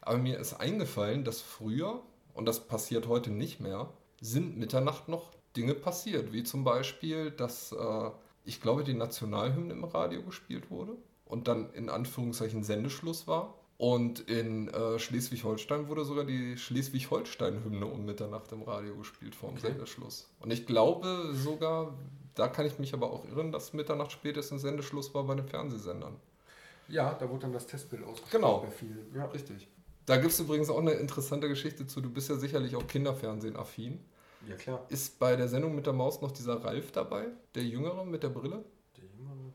Aber 0.00 0.18
mir 0.18 0.38
ist 0.38 0.54
eingefallen, 0.54 1.24
dass 1.24 1.40
früher, 1.40 2.00
und 2.34 2.46
das 2.46 2.68
passiert 2.68 3.08
heute 3.08 3.30
nicht 3.30 3.58
mehr, 3.58 3.88
sind 4.20 4.56
Mitternacht 4.56 5.08
noch 5.08 5.32
Dinge 5.56 5.74
passiert. 5.74 6.32
Wie 6.32 6.44
zum 6.44 6.62
Beispiel, 6.62 7.32
dass 7.32 7.72
äh, 7.72 8.10
ich 8.44 8.60
glaube, 8.60 8.84
die 8.84 8.94
Nationalhymne 8.94 9.72
im 9.72 9.84
Radio 9.84 10.22
gespielt 10.22 10.70
wurde 10.70 10.92
und 11.24 11.48
dann 11.48 11.72
in 11.72 11.88
Anführungszeichen 11.88 12.62
Sendeschluss 12.62 13.26
war. 13.26 13.54
Und 13.78 14.20
in 14.20 14.68
äh, 14.68 14.98
Schleswig-Holstein 14.98 15.88
wurde 15.88 16.04
sogar 16.04 16.24
die 16.24 16.56
Schleswig-Holstein-Hymne 16.56 17.84
um 17.84 18.06
Mitternacht 18.06 18.50
im 18.52 18.62
Radio 18.62 18.96
gespielt 18.96 19.34
vor 19.34 19.50
dem 19.50 19.58
okay. 19.58 19.68
Sendeschluss. 19.68 20.30
Und 20.40 20.50
ich 20.50 20.66
glaube 20.66 21.32
sogar, 21.34 21.92
da 22.34 22.48
kann 22.48 22.64
ich 22.64 22.78
mich 22.78 22.94
aber 22.94 23.12
auch 23.12 23.26
irren, 23.26 23.52
dass 23.52 23.74
Mitternacht 23.74 24.12
spätestens 24.12 24.62
Sendeschluss 24.62 25.12
war 25.14 25.24
bei 25.24 25.34
den 25.34 25.46
Fernsehsendern. 25.46 26.16
Ja, 26.88 27.14
da 27.14 27.28
wurde 27.28 27.42
dann 27.42 27.52
das 27.52 27.66
Testbild 27.66 28.04
ausgespielt. 28.04 28.32
Genau. 28.32 28.60
Bei 28.60 28.70
vielen. 28.70 29.14
Ja, 29.14 29.26
richtig. 29.26 29.68
Da 30.06 30.16
gibt 30.16 30.32
es 30.32 30.40
übrigens 30.40 30.70
auch 30.70 30.78
eine 30.78 30.92
interessante 30.92 31.48
Geschichte 31.48 31.86
zu. 31.86 32.00
Du 32.00 32.08
bist 32.08 32.30
ja 32.30 32.36
sicherlich 32.36 32.76
auch 32.76 32.86
Kinderfernsehen-affin. 32.86 33.98
Ja, 34.48 34.54
klar. 34.54 34.86
Ist 34.88 35.18
bei 35.18 35.34
der 35.34 35.48
Sendung 35.48 35.74
mit 35.74 35.86
der 35.86 35.92
Maus 35.92 36.22
noch 36.22 36.30
dieser 36.30 36.64
Ralf 36.64 36.92
dabei? 36.92 37.26
Der 37.54 37.64
Jüngere 37.64 38.04
mit 38.04 38.22
der 38.22 38.28
Brille? 38.28 38.64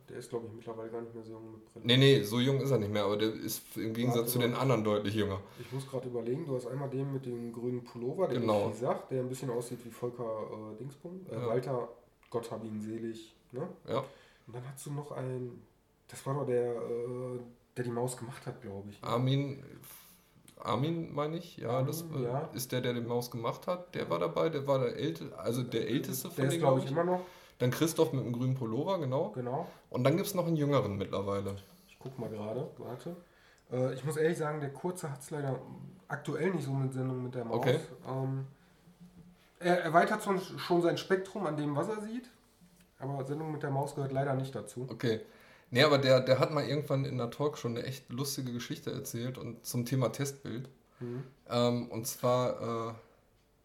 Der 0.10 0.18
ist, 0.18 0.30
glaube 0.30 0.48
ich, 0.48 0.54
mittlerweile 0.54 0.90
gar 0.90 1.02
nicht 1.02 1.14
mehr 1.14 1.24
so 1.24 1.32
jung 1.32 1.52
mit 1.52 1.66
Brille. 1.66 1.86
Nee, 1.86 1.98
nee, 1.98 2.24
so 2.24 2.40
jung 2.40 2.60
ist 2.60 2.72
er 2.72 2.80
nicht 2.80 2.92
mehr, 2.92 3.04
aber 3.06 3.18
der 3.18 3.34
ist 3.34 3.78
im 3.78 3.94
Gegensatz 3.94 4.18
Warte, 4.18 4.32
zu 4.32 4.40
den 4.40 4.54
anderen 4.54 4.84
deutlich 4.84 5.16
jünger. 5.16 5.40
Ich 5.60 5.72
muss 5.72 5.90
gerade 5.90 6.08
überlegen, 6.08 6.46
du 6.46 6.56
hast 6.56 6.68
einmal 6.68 6.90
den 6.90 7.14
mit 7.14 7.26
dem 7.26 7.54
grünen 7.54 7.84
Pullover, 7.84 8.28
der 8.28 8.40
genau. 8.40 8.72
sagt, 8.72 9.12
der 9.12 9.22
ein 9.22 9.30
bisschen 9.30 9.50
aussieht 9.50 9.80
wie 9.86 9.90
Volker 9.90 10.24
äh, 10.74 10.78
Dingsbum. 10.78 11.26
Äh, 11.30 11.36
ja. 11.36 11.48
Walter, 11.48 11.90
Gott 12.30 12.52
hab 12.52 12.64
ihn 12.64 12.82
selig. 12.82 13.36
Ne? 13.52 13.68
Ja. 13.88 14.04
Und 14.48 14.56
dann 14.56 14.64
hast 14.68 14.86
du 14.86 14.92
noch 14.92 15.12
einen, 15.12 15.62
das 16.08 16.26
war 16.26 16.34
doch 16.34 16.46
der, 16.46 16.72
äh, 16.72 17.40
der 17.78 17.84
die 17.84 17.92
Maus 17.92 18.18
gemacht 18.18 18.46
hat, 18.46 18.62
glaube 18.62 18.90
ich. 18.90 19.02
Ne? 19.02 19.08
Armin, 19.08 19.64
Armin 20.60 21.14
meine 21.14 21.38
ich, 21.38 21.58
ja, 21.58 21.70
Armin, 21.70 21.88
das 21.88 22.02
äh, 22.02 22.24
ja. 22.24 22.50
ist 22.54 22.72
der, 22.72 22.82
der 22.82 22.94
die 22.94 23.02
Maus 23.02 23.32
gemacht 23.32 23.68
hat. 23.68 23.96
Der 23.96 24.10
war 24.10 24.20
dabei, 24.20 24.50
der 24.50 24.68
war 24.68 24.80
der 24.80 24.96
älteste, 24.96 25.38
also 25.38 25.64
der 25.64 25.88
älteste 25.88 26.30
von 26.30 26.42
der 26.42 26.50
denen, 26.50 26.60
glaube 26.60 26.80
ich, 26.82 26.92
immer 26.92 27.04
noch. 27.04 27.22
Dann 27.62 27.70
Christoph 27.70 28.12
mit 28.12 28.24
einem 28.24 28.34
grünen 28.34 28.56
Pullover, 28.56 28.98
genau. 28.98 29.30
Genau. 29.36 29.68
Und 29.92 30.04
dann 30.04 30.18
gibt 30.18 30.26
es 30.26 30.34
noch 30.34 30.48
einen 30.48 30.56
jüngeren 30.56 30.98
mittlerweile. 30.98 31.58
Ich 31.88 31.98
guck 32.00 32.18
mal 32.18 32.28
gerade, 32.28 32.68
warte. 32.80 33.16
Äh, 33.72 33.94
ich 33.94 34.04
muss 34.04 34.18
ehrlich 34.18 34.40
sagen, 34.40 34.60
der 34.60 34.74
Kurze 34.74 35.12
hat 35.12 35.22
es 35.22 35.30
leider 35.30 35.62
aktuell 36.08 36.50
nicht 36.52 36.66
so 36.66 36.72
mit 36.72 36.92
Sendung 36.92 37.22
mit 37.22 37.36
der 37.36 37.46
Maus. 37.46 37.58
Okay. 37.58 37.80
Ähm, 38.08 38.48
er 39.60 39.84
erweitert 39.84 40.24
schon 40.24 40.82
sein 40.82 40.98
Spektrum 40.98 41.46
an 41.46 41.56
dem, 41.56 41.76
was 41.76 41.88
er 41.88 42.02
sieht. 42.02 42.32
Aber 42.98 43.24
Sendung 43.26 43.52
mit 43.52 43.62
der 43.62 43.70
Maus 43.70 43.94
gehört 43.94 44.12
leider 44.12 44.34
nicht 44.34 44.56
dazu. 44.56 44.88
Okay. 44.90 45.22
Nee, 45.70 45.84
aber 45.84 46.00
der, 46.00 46.20
der 46.20 46.40
hat 46.40 46.52
mal 46.52 46.66
irgendwann 46.66 47.06
in 47.06 47.20
der 47.20 47.30
Talk 47.30 47.60
schon 47.60 47.78
eine 47.78 47.86
echt 47.86 48.12
lustige 48.12 48.52
Geschichte 48.52 48.92
erzählt 48.92 49.38
und 49.38 49.68
zum 49.68 49.86
Thema 49.86 50.10
Testbild. 50.10 50.68
Mhm. 51.00 51.24
Ähm, 51.48 51.92
und 51.92 52.08
zwar 52.08 52.90
äh, 52.90 52.94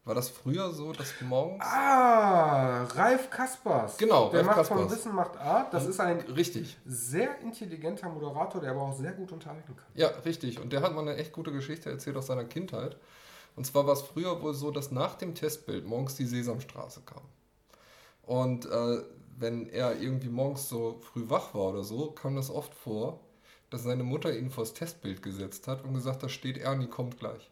war 0.07 0.15
das 0.15 0.29
früher 0.29 0.73
so, 0.73 0.93
dass 0.93 1.21
morgens. 1.21 1.65
Ah, 1.65 2.85
Ralf 2.85 3.29
Kaspers. 3.29 3.97
Genau, 3.97 4.31
der 4.31 4.39
Ralf 4.39 4.47
macht 4.47 4.57
Kaspers. 4.59 4.79
von 4.81 4.91
Wissen 4.91 5.15
macht 5.15 5.37
Art. 5.37 5.75
Das 5.75 5.85
ist 5.85 5.99
ein 5.99 6.21
richtig. 6.21 6.79
sehr 6.87 7.41
intelligenter 7.41 8.09
Moderator, 8.09 8.61
der 8.61 8.71
aber 8.71 8.83
auch 8.83 8.97
sehr 8.97 9.13
gut 9.13 9.33
unterhalten 9.33 9.75
kann. 9.75 9.87
Ja, 9.95 10.09
richtig. 10.25 10.61
Und 10.61 10.73
der 10.73 10.81
hat 10.83 10.95
mal 10.95 11.01
eine 11.01 11.17
echt 11.17 11.33
gute 11.33 11.51
Geschichte 11.51 11.91
erzählt 11.91 12.17
aus 12.17 12.29
seiner 12.29 12.45
Kindheit. 12.45 12.97
Und 13.57 13.67
zwar 13.67 13.87
war 13.87 13.95
es 13.95 14.03
früher 14.03 14.41
wohl 14.43 14.55
so, 14.55 14.71
dass 14.71 14.93
nach 14.93 15.17
dem 15.17 15.35
Testbild 15.35 15.87
morgens 15.87 16.15
die 16.15 16.27
Sesamstraße 16.27 17.01
kam. 17.05 17.23
Und 18.23 18.67
äh, 18.67 19.03
wenn 19.37 19.69
er 19.69 20.01
irgendwie 20.01 20.29
morgens 20.29 20.69
so 20.69 21.01
früh 21.01 21.29
wach 21.29 21.53
war 21.53 21.71
oder 21.71 21.83
so, 21.83 22.13
kam 22.13 22.37
das 22.37 22.51
oft 22.51 22.75
vor, 22.75 23.21
dass 23.71 23.83
seine 23.83 24.05
Mutter 24.05 24.37
ihn 24.37 24.51
vors 24.51 24.73
Testbild 24.73 25.21
gesetzt 25.21 25.67
hat 25.67 25.83
und 25.83 25.95
gesagt, 25.95 26.23
da 26.23 26.29
steht 26.29 26.59
Ernie, 26.59 26.87
kommt 26.87 27.19
gleich. 27.19 27.51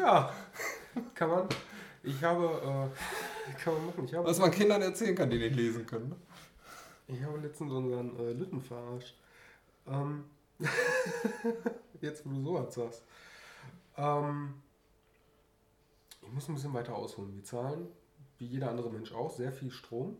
Ja, 0.00 0.32
kann 1.14 1.30
man. 1.30 1.48
Ich 2.02 2.22
habe, 2.22 2.44
äh, 2.44 3.54
kann 3.62 3.74
man 3.74 3.86
machen. 3.86 4.04
Ich 4.04 4.14
habe, 4.14 4.26
Was 4.26 4.38
man 4.38 4.50
Kindern 4.50 4.82
erzählen 4.82 5.14
kann, 5.14 5.30
die 5.30 5.38
nicht 5.38 5.56
lesen 5.56 5.86
können. 5.86 6.10
Ne? 6.10 6.16
Ich 7.08 7.22
habe 7.22 7.38
letztens 7.38 7.72
unseren 7.72 8.16
äh, 8.18 8.32
Lütten 8.32 8.60
verarscht. 8.60 9.14
Ähm, 9.86 10.24
jetzt, 12.00 12.24
wo 12.24 12.30
du 12.30 12.42
so 12.42 12.54
was 12.54 12.74
sagst. 12.74 13.02
Ähm, 13.96 14.54
ich 16.22 16.32
muss 16.32 16.48
ein 16.48 16.54
bisschen 16.54 16.74
weiter 16.74 16.94
ausholen. 16.94 17.34
Wir 17.34 17.44
zahlen, 17.44 17.88
wie 18.38 18.46
jeder 18.46 18.70
andere 18.70 18.90
Mensch 18.90 19.12
auch, 19.12 19.30
sehr 19.30 19.52
viel 19.52 19.70
Strom. 19.70 20.16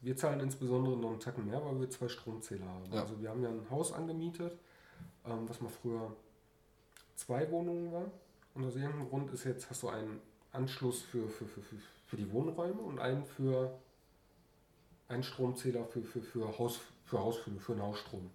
Wir 0.00 0.16
zahlen 0.16 0.40
insbesondere 0.40 0.96
noch 0.96 1.10
einen 1.10 1.20
Tacken 1.20 1.46
mehr, 1.46 1.64
weil 1.64 1.78
wir 1.78 1.88
zwei 1.88 2.08
Stromzähler 2.08 2.66
haben. 2.66 2.92
Ja. 2.92 3.02
Also 3.02 3.20
wir 3.20 3.30
haben 3.30 3.42
ja 3.42 3.50
ein 3.50 3.70
Haus 3.70 3.92
angemietet, 3.92 4.58
ähm, 5.24 5.48
was 5.48 5.60
mal 5.60 5.70
früher 5.70 6.16
zwei 7.14 7.48
Wohnungen 7.50 7.92
war. 7.92 8.10
Und 8.54 8.64
aus 8.64 8.76
irgendeinem 8.76 9.08
Grund 9.08 9.32
ist 9.32 9.44
jetzt, 9.44 9.68
hast 9.70 9.82
du 9.82 9.88
einen 9.88 10.20
Anschluss 10.52 11.02
für, 11.02 11.28
für, 11.28 11.46
für, 11.46 11.62
für, 11.62 11.76
für 12.06 12.16
die 12.16 12.30
Wohnräume 12.30 12.80
und 12.80 12.98
einen 12.98 13.24
für 13.24 13.78
einen 15.08 15.22
Stromzähler 15.22 15.84
für, 15.84 16.02
für, 16.02 16.20
für, 16.20 16.58
Haus, 16.58 16.80
für 17.04 17.18
Hausfüllung, 17.18 17.60
für 17.60 17.72
einen 17.72 17.82
Hausstrom. 17.82 18.30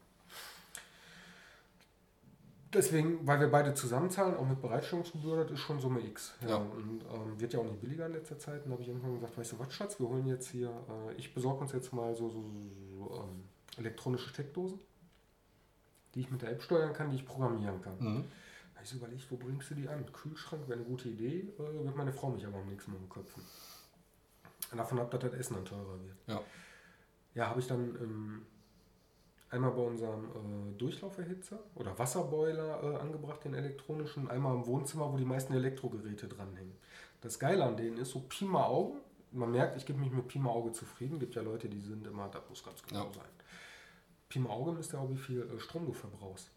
Deswegen, 2.74 3.26
weil 3.26 3.40
wir 3.40 3.48
beide 3.48 3.74
zusammenzahlen, 3.74 4.36
auch 4.36 4.46
mit 4.46 4.62
Bereitstellungsgebühr, 4.62 5.44
das 5.44 5.52
ist 5.52 5.60
schon 5.60 5.80
Summe 5.80 6.02
X. 6.02 6.36
Ja. 6.42 6.50
ja. 6.50 6.56
Und 6.58 7.02
ähm, 7.14 7.40
wird 7.40 7.54
ja 7.54 7.60
auch 7.60 7.64
nicht 7.64 7.80
billiger 7.80 8.08
in 8.08 8.14
letzter 8.14 8.38
Zeit. 8.38 8.66
Und 8.66 8.72
habe 8.72 8.82
ich 8.82 8.90
irgendwann 8.90 9.16
gesagt, 9.16 9.38
weißt 9.38 9.54
du 9.54 9.60
was, 9.60 9.74
Schatz, 9.74 10.00
wir 10.00 10.08
holen 10.08 10.28
jetzt 10.28 10.50
hier, 10.50 10.70
äh, 10.70 11.14
ich 11.14 11.34
besorge 11.34 11.62
uns 11.62 11.72
jetzt 11.72 11.94
mal 11.94 12.14
so, 12.14 12.30
so, 12.30 12.42
so, 12.42 13.08
so 13.08 13.16
ähm, 13.16 13.44
elektronische 13.78 14.30
Steckdosen, 14.30 14.80
die 16.14 16.22
ich 16.22 16.30
mit 16.30 16.42
der 16.42 16.52
App 16.52 16.62
steuern 16.62 16.94
kann, 16.94 17.10
die 17.10 17.16
ich 17.16 17.26
programmieren 17.26 17.82
kann. 17.82 17.96
Mhm 18.00 18.26
ich 18.88 19.00
so 19.00 19.06
überlegt, 19.06 19.32
wo 19.32 19.38
bringst 19.38 19.70
du 19.70 19.76
die 19.76 19.88
an? 19.88 20.06
Kühlschrank 20.12 20.68
wäre 20.68 20.80
eine 20.80 20.88
gute 20.88 21.10
Idee, 21.10 21.54
äh, 21.58 21.86
wird 21.86 21.96
meine 21.96 22.14
Frau 22.14 22.30
mich 22.30 22.46
aber 22.46 22.58
am 22.58 22.68
nächsten 22.68 22.92
Mal 22.92 22.98
umköpfen. 22.98 23.44
Und 24.72 24.78
davon 24.78 25.00
ab, 25.00 25.12
dass 25.12 25.22
das 25.22 25.34
Essen 25.34 25.56
dann 25.56 25.66
teurer 25.66 26.00
wird. 26.04 26.18
Ja. 26.28 26.42
Ja, 27.36 27.50
habe 27.50 27.60
ich 27.60 27.68
dann 27.68 27.96
ähm, 28.02 28.46
einmal 29.50 29.72
bei 29.72 29.82
unserem 29.82 30.26
äh, 30.26 30.78
Durchlauferhitzer 30.78 31.60
oder 31.76 31.98
Wasserboiler 31.98 32.84
äh, 32.84 32.96
angebracht, 32.98 33.44
den 33.44 33.54
elektronischen, 33.54 34.30
einmal 34.30 34.56
im 34.56 34.66
Wohnzimmer, 34.66 35.12
wo 35.12 35.18
die 35.18 35.26
meisten 35.26 35.54
Elektrogeräte 35.54 36.28
dranhängen. 36.28 36.76
Das 37.22 37.40
Geile 37.40 37.64
an 37.64 37.78
denen 37.78 37.98
ist 37.98 38.12
so 38.12 38.22
Pi 38.22 38.46
mal 38.46 38.66
Augen. 38.66 38.98
Man 39.32 39.52
merkt, 39.52 39.78
ich 39.78 39.86
gebe 39.86 40.00
mich 40.00 40.12
mit 40.12 40.28
Pi 40.28 40.40
mal 40.40 40.52
Auge 40.52 40.72
zufrieden. 40.72 41.20
gibt 41.20 41.36
ja 41.36 41.42
Leute, 41.42 41.70
die 41.70 41.80
sind 41.80 42.08
immer, 42.08 42.28
das 42.30 42.42
muss 42.50 42.64
ganz 42.64 42.82
genau 42.84 43.06
ja. 43.06 43.14
sein. 43.14 43.30
Pi 44.30 44.40
mal 44.40 44.50
Auge 44.50 44.72
misst 44.72 44.94
ja 44.94 45.00
auch, 45.00 45.10
wie 45.10 45.18
viel 45.18 45.42
äh, 45.42 45.60
Strom 45.60 45.86
du 45.86 45.94
verbrauchst. 45.94 46.50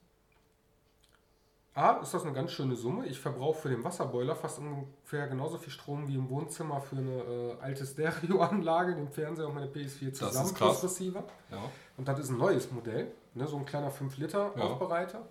A, 1.81 1.99
ist 2.03 2.13
das 2.13 2.25
eine 2.25 2.35
ganz 2.35 2.53
schöne 2.53 2.77
Summe. 2.77 3.07
Ich 3.07 3.19
verbrauche 3.19 3.63
für 3.63 3.69
den 3.71 3.83
Wasserboiler 3.83 4.37
fast 4.37 4.59
ungefähr 4.59 5.29
genauso 5.29 5.57
viel 5.57 5.73
Strom 5.73 6.07
wie 6.09 6.15
im 6.15 6.29
Wohnzimmer 6.29 6.81
für 6.83 6.97
eine 6.97 7.23
äh, 7.23 7.57
alte 7.61 7.87
Stereoanlage, 7.87 8.95
den 8.95 9.09
Fernseher 9.09 9.49
und 9.49 9.55
meine 9.55 9.69
PS4 9.69 10.13
zusammen 10.13 10.53
plus 10.53 10.85
Receiver. 10.85 11.25
Ja. 11.51 11.59
Und 11.97 12.07
das 12.07 12.19
ist 12.19 12.29
ein 12.29 12.37
neues 12.37 12.71
Modell, 12.71 13.13
ne, 13.35 13.47
so 13.47 13.57
ein 13.57 13.65
kleiner 13.65 13.91
5 13.91 14.19
Liter 14.19 14.53
ja. 14.57 14.63
Aufbereiter. 14.63 15.27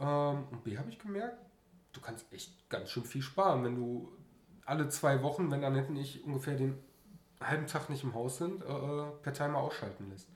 Ähm, 0.00 0.44
und 0.50 0.64
B 0.64 0.78
habe 0.78 0.88
ich 0.88 0.98
gemerkt, 0.98 1.36
du 1.92 2.00
kannst 2.00 2.32
echt 2.32 2.70
ganz 2.70 2.90
schön 2.90 3.04
viel 3.04 3.22
sparen, 3.22 3.64
wenn 3.64 3.76
du 3.76 4.10
alle 4.64 4.88
zwei 4.88 5.22
Wochen, 5.22 5.50
wenn 5.50 5.62
Annette 5.62 5.92
nicht 5.92 6.24
ungefähr 6.24 6.54
den 6.54 6.78
halben 7.42 7.66
Tag 7.66 7.90
nicht 7.90 8.02
im 8.02 8.14
Haus 8.14 8.38
sind, 8.38 8.62
äh, 8.62 8.66
äh, 8.66 9.10
per 9.22 9.34
Timer 9.34 9.58
ausschalten 9.58 10.08
lässt. 10.10 10.28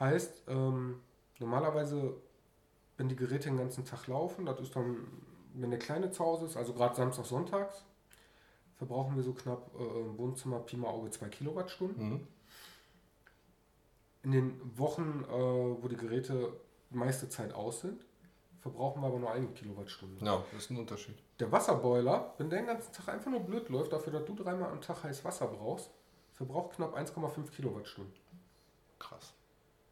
Heißt, 0.00 0.42
ähm, 0.48 1.00
normalerweise 1.38 2.16
wenn 2.96 3.08
die 3.08 3.16
Geräte 3.16 3.48
den 3.48 3.58
ganzen 3.58 3.84
Tag 3.84 4.06
laufen, 4.06 4.46
das 4.46 4.60
ist 4.60 4.74
dann, 4.74 5.06
wenn 5.54 5.70
der 5.70 5.78
Kleine 5.78 6.10
zu 6.10 6.24
Hause 6.24 6.46
ist, 6.46 6.56
also 6.56 6.72
gerade 6.72 6.94
Samstag, 6.94 7.26
Sonntags, 7.26 7.84
verbrauchen 8.76 9.16
wir 9.16 9.22
so 9.22 9.32
knapp 9.32 9.70
äh, 9.78 10.00
im 10.00 10.18
Wohnzimmer 10.18 10.60
Pi 10.60 10.76
mal 10.76 10.88
Auge 10.88 11.10
2 11.10 11.28
Kilowattstunden. 11.28 12.10
Mhm. 12.10 12.28
In 14.22 14.32
den 14.32 14.78
Wochen, 14.78 15.24
äh, 15.28 15.32
wo 15.32 15.88
die 15.88 15.96
Geräte 15.96 16.52
die 16.90 16.96
meiste 16.96 17.28
Zeit 17.28 17.54
aus 17.54 17.80
sind, 17.80 18.04
verbrauchen 18.60 19.00
wir 19.00 19.06
aber 19.06 19.18
nur 19.18 19.30
eine 19.30 19.46
Kilowattstunde. 19.48 20.24
Ja, 20.24 20.42
das 20.52 20.64
ist 20.64 20.70
ein 20.70 20.78
Unterschied. 20.78 21.16
Der 21.38 21.52
Wasserboiler, 21.52 22.34
wenn 22.38 22.50
der 22.50 22.60
den 22.60 22.66
ganzen 22.66 22.92
Tag 22.92 23.08
einfach 23.08 23.30
nur 23.30 23.40
blöd 23.40 23.68
läuft, 23.68 23.92
dafür, 23.92 24.12
dass 24.12 24.24
du 24.24 24.34
dreimal 24.34 24.70
am 24.70 24.80
Tag 24.80 25.04
heiß 25.04 25.24
Wasser 25.24 25.46
brauchst, 25.46 25.90
verbraucht 26.34 26.76
knapp 26.76 26.96
1,5 26.96 27.50
Kilowattstunden. 27.50 28.14
Krass. 28.98 29.34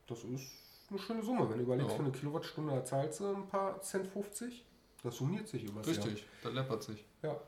Das 0.06 0.24
ist 0.24 0.63
eine 0.94 1.02
schöne 1.02 1.22
Summe. 1.22 1.48
Wenn 1.50 1.58
du 1.58 1.64
überlegst, 1.64 1.90
ja. 1.90 1.96
für 1.96 2.02
eine 2.02 2.12
Kilowattstunde 2.12 2.84
zahlst 2.84 3.20
du 3.20 3.34
ein 3.34 3.46
paar 3.46 3.80
Cent 3.80 4.06
50. 4.06 4.64
Das 5.02 5.16
summiert 5.16 5.48
sich 5.48 5.64
über 5.64 5.86
Richtig, 5.86 6.20
Jahr. 6.20 6.28
das 6.42 6.52
läppert 6.54 6.82
sich. 6.82 7.04
Ja. 7.22 7.38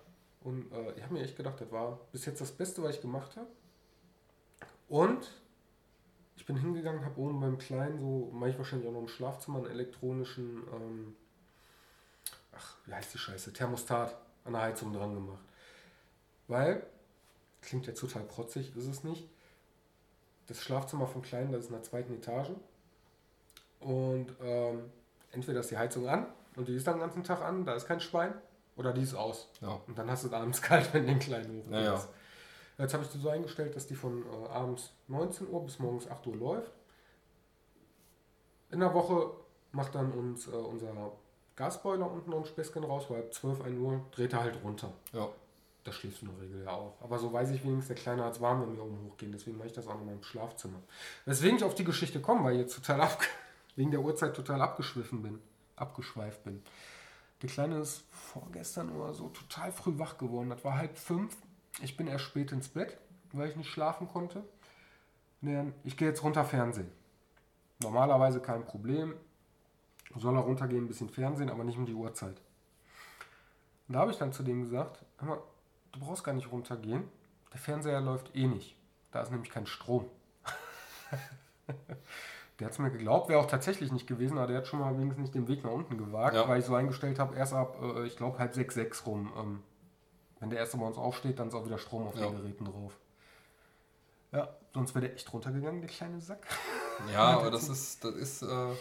Und 0.40 0.70
äh, 0.72 0.92
ich 0.92 1.02
habe 1.02 1.14
mir 1.14 1.22
echt 1.22 1.36
gedacht, 1.36 1.60
das 1.60 1.70
war 1.72 1.98
bis 2.12 2.26
jetzt 2.26 2.40
das 2.40 2.52
Beste, 2.52 2.82
was 2.82 2.96
ich 2.96 3.00
gemacht 3.00 3.36
habe. 3.36 3.48
Und 4.88 5.30
ich 6.36 6.44
bin 6.44 6.56
hingegangen, 6.56 7.04
habe 7.04 7.18
oben 7.20 7.40
beim 7.40 7.58
Kleinen 7.58 7.98
so, 7.98 8.30
mache 8.32 8.50
ich 8.50 8.58
wahrscheinlich 8.58 8.86
auch 8.88 8.92
noch 8.92 9.00
im 9.00 9.08
Schlafzimmer 9.08 9.58
einen 9.58 9.70
elektronischen, 9.70 10.62
ähm, 10.72 11.16
ach, 12.52 12.76
wie 12.84 12.92
heißt 12.92 13.14
die 13.14 13.18
Scheiße, 13.18 13.52
Thermostat 13.52 14.16
an 14.44 14.52
der 14.52 14.62
Heizung 14.62 14.92
dran 14.92 15.14
gemacht. 15.14 15.42
Weil 16.46 16.86
klingt 17.62 17.86
jetzt 17.86 18.00
total 18.00 18.22
protzig, 18.22 18.76
ist 18.76 18.86
es 18.86 19.02
nicht. 19.02 19.28
Das 20.46 20.62
Schlafzimmer 20.62 21.06
vom 21.06 21.22
Kleinen, 21.22 21.50
das 21.50 21.62
ist 21.62 21.66
in 21.68 21.74
der 21.74 21.82
zweiten 21.82 22.14
Etage. 22.14 22.50
Und 23.80 24.34
ähm, 24.42 24.90
entweder 25.32 25.60
ist 25.60 25.70
die 25.70 25.78
Heizung 25.78 26.08
an 26.08 26.26
und 26.56 26.68
die 26.68 26.74
ist 26.74 26.86
dann 26.86 26.94
den 26.94 27.00
ganzen 27.00 27.24
Tag 27.24 27.42
an, 27.42 27.64
da 27.64 27.74
ist 27.74 27.86
kein 27.86 28.00
Schwein, 28.00 28.34
oder 28.76 28.92
die 28.92 29.02
ist 29.02 29.14
aus. 29.14 29.48
Ja. 29.60 29.80
Und 29.86 29.98
dann 29.98 30.10
hast 30.10 30.24
du 30.24 30.28
es 30.28 30.34
abends 30.34 30.62
kalt, 30.62 30.92
wenn 30.92 31.02
du 31.02 31.08
den 31.08 31.18
Kleinen 31.18 31.58
hochgehst. 31.58 31.72
Ja, 31.72 31.94
ja. 31.94 32.04
Jetzt 32.78 32.92
habe 32.92 33.04
ich 33.04 33.10
die 33.10 33.18
so 33.18 33.30
eingestellt, 33.30 33.74
dass 33.74 33.86
die 33.86 33.94
von 33.94 34.22
äh, 34.22 34.48
abends 34.48 34.92
19 35.08 35.48
Uhr 35.48 35.64
bis 35.64 35.78
morgens 35.78 36.10
8 36.10 36.26
Uhr 36.26 36.36
läuft. 36.36 36.72
In 38.70 38.80
der 38.80 38.92
Woche 38.92 39.30
macht 39.72 39.94
dann 39.94 40.12
uns 40.12 40.46
äh, 40.48 40.50
unser 40.50 40.92
Gasboiler 41.54 42.10
unten 42.10 42.30
noch 42.30 42.40
ein 42.40 42.44
Späßchen 42.44 42.84
raus, 42.84 43.06
weil 43.08 43.20
ab 43.20 43.32
12, 43.32 43.62
1 43.62 43.78
Uhr 43.78 44.00
dreht 44.10 44.32
er 44.34 44.42
halt 44.42 44.62
runter. 44.62 44.92
Ja. 45.12 45.28
Da 45.84 45.92
schläfst 45.92 46.20
du 46.20 46.26
in 46.26 46.32
der 46.32 46.42
Regel 46.42 46.64
ja 46.64 46.72
auch. 46.72 46.94
Aber 47.00 47.18
so 47.18 47.32
weiß 47.32 47.50
ich 47.50 47.62
wenigstens, 47.62 47.86
der 47.86 47.96
Kleine 47.96 48.24
hat 48.24 48.34
es 48.34 48.40
warm, 48.40 48.60
wenn 48.60 48.76
wir 48.76 48.82
oben 48.82 48.98
hochgehen. 49.06 49.32
Deswegen 49.32 49.56
mache 49.56 49.68
ich 49.68 49.72
das 49.72 49.86
auch 49.86 50.00
in 50.00 50.06
meinem 50.06 50.22
Schlafzimmer. 50.22 50.80
Weswegen 51.24 51.56
ich 51.56 51.64
auf 51.64 51.76
die 51.76 51.84
Geschichte 51.84 52.20
komme, 52.20 52.44
weil 52.44 52.54
ich 52.54 52.60
jetzt 52.60 52.74
total 52.74 53.00
ab, 53.02 53.18
wegen 53.76 53.90
der 53.90 54.00
Uhrzeit 54.00 54.34
total 54.34 54.60
abgeschwiffen 54.60 55.22
bin. 55.22 55.38
Abgeschweift 55.76 56.42
bin. 56.44 56.62
Der 57.42 57.50
Kleine 57.50 57.78
ist 57.78 58.04
vorgestern 58.10 58.90
oder 58.90 59.12
so 59.12 59.28
total 59.28 59.70
früh 59.70 59.98
wach 59.98 60.16
geworden. 60.18 60.50
Das 60.50 60.64
war 60.64 60.76
halb 60.76 60.98
fünf. 60.98 61.36
Ich 61.82 61.96
bin 61.96 62.06
erst 62.06 62.24
spät 62.24 62.50
ins 62.52 62.68
Bett, 62.68 62.96
weil 63.32 63.50
ich 63.50 63.56
nicht 63.56 63.70
schlafen 63.70 64.08
konnte. 64.08 64.42
Ich 65.84 65.96
gehe 65.96 66.08
jetzt 66.08 66.22
runter 66.24 66.44
Fernsehen. 66.44 66.90
Normalerweise 67.82 68.40
kein 68.40 68.64
Problem. 68.64 69.14
Soll 70.14 70.34
er 70.34 70.40
runtergehen, 70.40 70.84
ein 70.84 70.88
bisschen 70.88 71.10
Fernsehen, 71.10 71.50
aber 71.50 71.62
nicht 71.62 71.76
um 71.76 71.84
die 71.84 71.92
Uhrzeit. 71.92 72.40
Und 73.86 73.94
da 73.94 74.00
habe 74.00 74.10
ich 74.10 74.16
dann 74.16 74.32
zu 74.32 74.42
dem 74.42 74.62
gesagt, 74.62 75.04
hör 75.18 75.28
mal, 75.28 75.42
du 75.92 76.00
brauchst 76.00 76.24
gar 76.24 76.32
nicht 76.32 76.50
runtergehen. 76.50 77.04
Der 77.52 77.60
Fernseher 77.60 78.00
läuft 78.00 78.34
eh 78.34 78.46
nicht. 78.46 78.76
Da 79.12 79.20
ist 79.20 79.30
nämlich 79.30 79.50
kein 79.50 79.66
Strom. 79.66 80.06
der 82.58 82.66
hat 82.66 82.72
es 82.72 82.78
mir 82.78 82.90
geglaubt, 82.90 83.28
wäre 83.28 83.38
auch 83.40 83.46
tatsächlich 83.46 83.92
nicht 83.92 84.06
gewesen, 84.06 84.38
aber 84.38 84.46
der 84.46 84.58
hat 84.58 84.66
schon 84.66 84.80
mal 84.80 84.96
wenigstens 84.96 85.18
nicht 85.24 85.34
den 85.34 85.48
Weg 85.48 85.62
nach 85.64 85.70
unten 85.72 85.98
gewagt, 85.98 86.34
Ja. 86.34 86.48
weil 86.48 86.58
ich 86.60 86.64
so 86.64 86.74
eingestellt 86.74 87.18
habe, 87.18 87.36
erst 87.36 87.52
ab, 87.52 87.78
äh, 87.82 88.06
ich 88.06 88.16
glaube, 88.16 88.38
halb 88.38 88.54
sechs, 88.54 88.74
sechs 88.74 89.04
rum. 89.06 89.32
Ähm, 89.38 89.62
wenn 90.40 90.50
der 90.50 90.58
erste 90.60 90.76
bei 90.78 90.86
uns 90.86 90.96
aufsteht, 90.96 91.38
dann 91.38 91.48
ist 91.48 91.54
auch 91.54 91.64
wieder 91.66 91.78
Strom 91.78 92.06
auf 92.06 92.14
Ja. 92.16 92.26
den 92.28 92.36
Geräten 92.36 92.64
drauf. 92.64 92.96
Ja, 94.32 94.48
sonst 94.74 94.94
wäre 94.94 95.06
der 95.06 95.14
echt 95.14 95.32
runtergegangen, 95.32 95.80
der 95.80 95.90
kleine 95.90 96.20
Sack. 96.20 96.46
Ja, 97.12 97.20
aber 97.38 97.50
das 97.50 97.68
ist, 97.68 98.04
das 98.04 98.14
ist, 98.14 98.42
äh, 98.42 98.74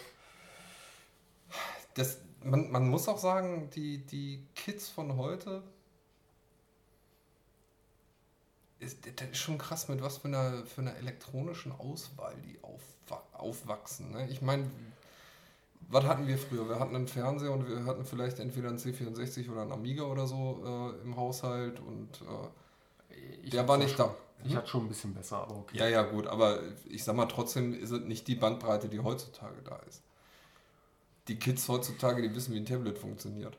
das, 1.94 2.18
man, 2.42 2.70
man 2.70 2.88
muss 2.88 3.08
auch 3.08 3.18
sagen, 3.18 3.70
die, 3.74 3.98
die 4.06 4.46
Kids 4.54 4.88
von 4.88 5.16
heute, 5.16 5.62
ist, 8.78 9.06
das 9.20 9.28
ist 9.30 9.38
schon 9.38 9.58
krass, 9.58 9.88
mit 9.88 10.02
was 10.02 10.18
für 10.18 10.28
einer, 10.28 10.64
für 10.66 10.82
einer 10.82 10.96
elektronischen 10.96 11.72
Auswahl 11.72 12.34
die 12.44 12.58
aufwa 12.62 13.22
aufwachsen. 13.34 14.12
Ne? 14.12 14.28
Ich 14.30 14.42
meine, 14.42 14.70
was 15.88 16.04
hatten 16.04 16.26
wir 16.26 16.36
früher? 16.38 16.68
Wir 16.68 16.80
hatten 16.80 16.96
einen 16.96 17.06
Fernseher 17.08 17.52
und 17.52 17.68
wir 17.68 17.84
hatten 17.84 18.04
vielleicht 18.04 18.40
entweder 18.40 18.68
einen 18.68 18.78
C64 18.78 19.50
oder 19.50 19.62
einen 19.62 19.72
Amiga 19.72 20.02
oder 20.04 20.26
so 20.26 20.62
äh, 20.64 21.02
im 21.02 21.16
Haushalt 21.16 21.80
und 21.80 22.20
äh, 22.22 23.44
Ich 23.44 23.50
Der 23.50 23.66
war 23.68 23.78
nicht 23.78 23.96
schon, 23.96 24.06
da. 24.06 24.14
Ich 24.44 24.50
Hm? 24.50 24.56
hatte 24.56 24.68
schon 24.68 24.84
ein 24.84 24.88
bisschen 24.88 25.14
besser, 25.14 25.38
aber 25.38 25.56
okay. 25.56 25.78
Ja, 25.78 25.88
ja, 25.88 26.02
gut, 26.02 26.26
aber 26.26 26.60
ich 26.88 27.04
sag 27.04 27.16
mal, 27.16 27.26
trotzdem 27.26 27.72
ist 27.74 27.90
es 27.90 28.00
nicht 28.02 28.28
die 28.28 28.34
Bandbreite, 28.34 28.88
die 28.88 29.00
heutzutage 29.00 29.62
da 29.62 29.76
ist. 29.88 30.02
Die 31.28 31.38
Kids 31.38 31.68
heutzutage, 31.68 32.22
die 32.22 32.34
wissen, 32.34 32.54
wie 32.54 32.58
ein 32.58 32.64
Tablet 32.64 32.96
funktioniert. 32.98 33.58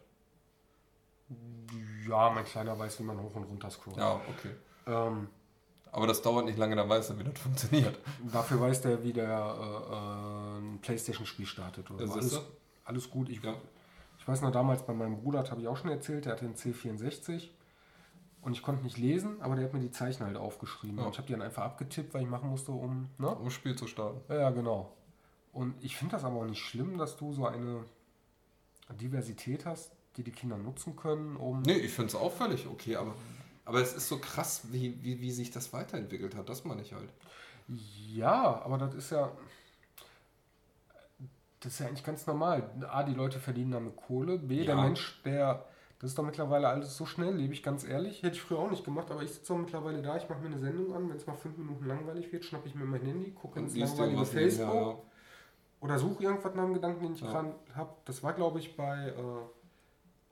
Ja, 2.07 2.29
mein 2.29 2.45
Kleiner 2.45 2.77
weiß, 2.79 2.99
wie 2.99 3.03
man 3.03 3.21
hoch 3.21 3.35
und 3.35 3.43
runter 3.43 3.69
scrollt. 3.69 3.97
Ja, 3.97 4.15
okay. 4.29 4.55
Ähm, 4.87 5.27
Aber 5.91 6.07
das 6.07 6.21
dauert 6.21 6.45
nicht 6.45 6.57
lange, 6.57 6.75
dann 6.75 6.87
weiß 6.89 7.09
er, 7.11 7.19
wie 7.19 7.23
das 7.23 7.39
funktioniert. 7.39 7.97
dafür 8.31 8.59
weiß 8.61 8.81
der, 8.81 9.03
wie 9.03 9.13
der 9.13 9.27
äh, 9.27 9.93
äh, 9.93 10.59
ein 10.59 10.79
Playstation-Spiel 10.81 11.45
startet. 11.45 11.89
Oder 11.91 12.01
Ja, 12.01 12.07
so. 12.07 12.13
alles, 12.13 12.41
alles 12.85 13.09
gut. 13.09 13.29
Ich, 13.29 13.41
Ja. 13.43 13.53
ich 14.19 14.27
weiß 14.27 14.41
noch 14.41 14.51
damals 14.51 14.83
bei 14.85 14.93
meinem 14.93 15.17
Bruder, 15.17 15.41
das 15.41 15.51
habe 15.51 15.61
ich 15.61 15.67
auch 15.67 15.77
schon 15.77 15.89
erzählt, 15.91 16.25
der 16.25 16.33
hatte 16.33 16.45
einen 16.45 16.55
C64 16.55 17.49
und 18.41 18.53
ich 18.53 18.61
konnte 18.61 18.83
nicht 18.83 18.97
lesen, 18.97 19.41
aber 19.41 19.55
der 19.55 19.65
hat 19.65 19.73
mir 19.73 19.79
die 19.79 19.91
Zeichen 19.91 20.25
halt 20.25 20.37
aufgeschrieben. 20.37 20.97
Ja. 20.99 21.05
Und 21.05 21.11
ich 21.11 21.17
habe 21.17 21.27
die 21.27 21.33
dann 21.33 21.41
einfach 21.41 21.63
abgetippt, 21.63 22.13
weil 22.13 22.21
ich 22.23 22.29
machen 22.29 22.49
musste, 22.49 22.71
um. 22.71 23.09
Ne? 23.17 23.27
Um 23.29 23.49
Spiel 23.49 23.75
zu 23.75 23.87
starten. 23.87 24.21
Ja, 24.29 24.39
ja, 24.41 24.49
genau. 24.51 24.91
Und 25.53 25.73
ich 25.83 25.95
finde 25.97 26.11
das 26.15 26.23
aber 26.23 26.35
auch 26.41 26.45
nicht 26.45 26.61
schlimm, 26.61 26.97
dass 26.97 27.17
du 27.17 27.33
so 27.33 27.47
eine 27.47 27.83
Diversität 29.01 29.65
hast, 29.65 29.91
die 30.15 30.23
die 30.23 30.31
Kinder 30.31 30.57
nutzen 30.57 30.95
können, 30.95 31.35
um. 31.35 31.61
Nee, 31.61 31.73
ich 31.77 31.91
finde 31.93 32.09
es 32.09 32.15
auch 32.15 32.31
völlig 32.31 32.67
okay, 32.67 32.95
aber, 32.95 33.13
aber 33.67 33.81
es 33.81 33.93
ist 33.93 34.07
so 34.07 34.17
krass, 34.19 34.61
wie, 34.71 35.03
wie, 35.03 35.21
wie 35.21 35.31
sich 35.31 35.51
das 35.51 35.73
weiterentwickelt 35.73 36.35
hat. 36.35 36.47
Das 36.49 36.63
meine 36.65 36.81
ich 36.81 36.93
halt. 36.93 37.09
Ja, 37.67 38.61
aber 38.63 38.77
das 38.77 38.95
ist 38.95 39.11
ja. 39.11 39.31
Das 41.59 41.73
ist 41.73 41.79
ja 41.79 41.87
eigentlich 41.87 42.05
ganz 42.05 42.25
normal. 42.27 42.69
A, 42.89 43.03
die 43.03 43.13
Leute 43.13 43.39
verdienen 43.39 43.71
damit 43.71 43.95
Kohle. 43.95 44.37
B, 44.37 44.63
der 44.65 44.75
Ja. 44.75 44.81
Mensch, 44.81 45.21
der. 45.23 45.65
Das 45.99 46.11
ist 46.11 46.17
doch 46.19 46.23
mittlerweile 46.23 46.67
alles 46.67 46.95
so 46.95 47.07
schnell, 47.07 47.33
lebe 47.35 47.53
ich 47.53 47.63
ganz 47.63 47.83
ehrlich. 47.83 48.21
Hätte 48.21 48.35
ich 48.35 48.41
früher 48.43 48.59
auch 48.59 48.69
nicht 48.69 48.85
gemacht, 48.85 49.09
aber 49.09 49.23
ich 49.23 49.31
sitze 49.31 49.47
doch 49.53 49.57
mittlerweile 49.59 49.99
da, 50.03 50.15
ich 50.15 50.29
mache 50.29 50.39
mir 50.41 50.45
eine 50.47 50.59
Sendung 50.59 50.93
an. 50.95 51.09
Wenn 51.09 51.17
es 51.17 51.25
mal 51.25 51.35
fünf 51.35 51.57
Minuten 51.57 51.85
langweilig 51.87 52.31
wird, 52.31 52.45
schnappe 52.45 52.67
ich 52.67 52.75
mir 52.75 52.85
mein 52.85 53.01
Handy, 53.01 53.31
gucke 53.31 53.59
ins 53.59 53.75
langweilige 53.75 54.23
Facebook 54.23 54.67
nebenher, 54.67 54.91
ja. 54.91 54.97
oder 55.81 55.97
suche 55.97 56.23
irgendwas 56.23 56.53
nach 56.53 56.63
einem 56.63 56.75
Gedanken, 56.75 57.01
den 57.03 57.13
ich 57.15 57.21
Ja. 57.21 57.31
gerade 57.31 57.55
habe. 57.73 57.95
Das 58.05 58.21
war, 58.21 58.33
glaube 58.33 58.59
ich, 58.59 58.77
bei. 58.77 59.07
Äh, 59.07 59.13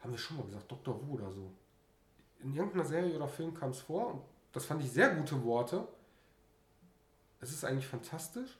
haben 0.04 0.12
wir 0.12 0.18
schon 0.20 0.38
mal 0.38 0.46
gesagt, 0.46 0.72
Dr. 0.72 1.02
Wu 1.02 1.16
oder 1.16 1.32
so. 1.32 1.52
In 2.46 2.56
irgendeiner 2.56 2.86
Serie 2.86 3.16
oder 3.16 3.28
Film 3.28 3.56
kam 3.56 3.72
es 3.72 3.82
vor 3.82 4.14
und 4.14 4.22
das 4.54 4.66
fand 4.66 4.84
ich 4.84 4.92
sehr 4.92 5.10
gute 5.16 5.44
Worte. 5.44 5.88
Es 7.42 7.52
ist 7.52 7.66
eigentlich 7.66 7.88
fantastisch, 7.88 8.60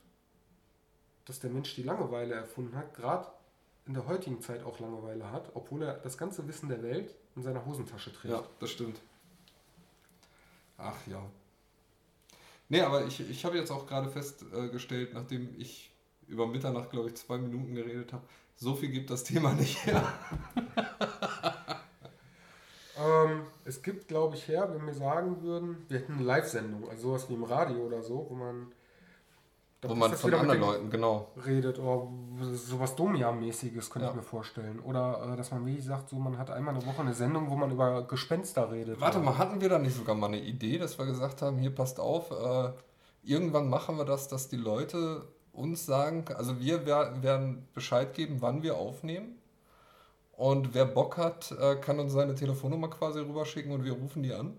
dass 1.24 1.38
der 1.38 1.50
Mensch 1.50 1.72
die 1.76 1.84
Langeweile 1.84 2.34
erfunden 2.34 2.76
hat, 2.76 2.94
gerade 2.94 3.28
in 3.86 3.94
der 3.94 4.08
heutigen 4.08 4.40
Zeit 4.42 4.64
auch 4.64 4.80
Langeweile 4.80 5.30
hat, 5.30 5.50
obwohl 5.54 5.84
er 5.84 5.94
das 5.94 6.18
ganze 6.18 6.48
Wissen 6.48 6.68
der 6.68 6.82
Welt 6.82 7.14
in 7.36 7.42
seiner 7.44 7.64
Hosentasche 7.64 8.12
trägt. 8.12 8.34
Ja, 8.34 8.42
das 8.58 8.70
stimmt. 8.70 8.98
Ach 10.78 11.06
ja. 11.06 11.22
Nee, 12.68 12.80
aber 12.80 13.06
ich, 13.06 13.20
ich 13.20 13.44
habe 13.44 13.56
jetzt 13.56 13.70
auch 13.70 13.86
gerade 13.86 14.10
festgestellt, 14.10 15.14
nachdem 15.14 15.54
ich 15.60 15.92
über 16.26 16.48
Mitternacht, 16.48 16.90
glaube 16.90 17.10
ich, 17.10 17.14
zwei 17.14 17.38
Minuten 17.38 17.76
geredet 17.76 18.12
habe, 18.12 18.26
so 18.56 18.74
viel 18.74 18.88
gibt 18.88 19.10
das 19.10 19.22
Thema 19.22 19.52
nicht 19.52 19.86
her. 19.86 20.12
Ähm, 22.98 23.42
es 23.66 23.82
gibt, 23.82 24.08
glaube 24.08 24.36
ich, 24.36 24.48
her, 24.48 24.68
wenn 24.72 24.86
wir 24.86 24.94
sagen 24.94 25.42
würden, 25.42 25.84
wir 25.88 25.98
hätten 25.98 26.14
eine 26.14 26.22
Live-Sendung, 26.22 26.88
also 26.88 27.08
sowas 27.08 27.28
wie 27.28 27.34
im 27.34 27.44
Radio 27.44 27.78
oder 27.86 28.02
so, 28.02 28.26
wo 28.30 28.34
man. 28.34 28.68
Wo 29.82 29.94
man 29.94 30.12
von 30.14 30.32
anderen 30.34 30.58
den- 30.60 30.68
Leuten, 30.68 30.90
genau. 30.90 31.28
redet 31.44 31.78
oder 31.78 32.08
sowas 32.54 32.96
Domian-mäßiges 32.96 33.90
könnte 33.90 34.06
Ja. 34.06 34.10
ich 34.10 34.16
mir 34.16 34.22
vorstellen. 34.22 34.80
Oder 34.80 35.32
äh, 35.32 35.36
dass 35.36 35.50
man 35.52 35.64
wirklich 35.64 35.84
sagt, 35.84 36.08
so 36.08 36.16
man 36.16 36.38
hat 36.38 36.50
einmal 36.50 36.74
eine 36.74 36.84
Woche 36.86 37.02
eine 37.02 37.12
Sendung, 37.14 37.50
wo 37.50 37.56
man 37.56 37.70
über 37.70 38.02
Gespenster 38.08 38.72
redet. 38.72 39.00
Warte 39.00 39.20
mal, 39.20 39.38
hatten 39.38 39.60
wir 39.60 39.68
da 39.68 39.78
nicht 39.78 39.94
sogar 39.96 40.16
mal 40.16 40.26
eine 40.28 40.40
Idee, 40.40 40.78
dass 40.78 40.98
wir 40.98 41.04
gesagt 41.06 41.40
haben, 41.42 41.58
hier 41.58 41.72
passt 41.72 42.00
auf, 42.00 42.30
äh, 42.32 42.72
irgendwann 43.22 43.68
machen 43.68 43.96
wir 43.98 44.04
das, 44.06 44.26
dass 44.28 44.48
die 44.48 44.56
Leute 44.56 45.28
uns 45.52 45.86
sagen, 45.86 46.24
also 46.34 46.58
wir 46.58 46.84
wer- 46.86 47.22
werden 47.22 47.68
Bescheid 47.72 48.12
geben, 48.14 48.38
wann 48.40 48.62
wir 48.62 48.76
aufnehmen. 48.78 49.35
Und 50.36 50.74
wer 50.74 50.84
Bock 50.84 51.16
hat, 51.16 51.50
äh, 51.52 51.76
kann 51.76 51.98
uns 51.98 52.12
seine 52.12 52.34
Telefonnummer 52.34 52.88
quasi 52.88 53.20
rüberschicken 53.20 53.72
und 53.72 53.84
wir 53.84 53.92
rufen 53.92 54.22
die 54.22 54.34
an 54.34 54.54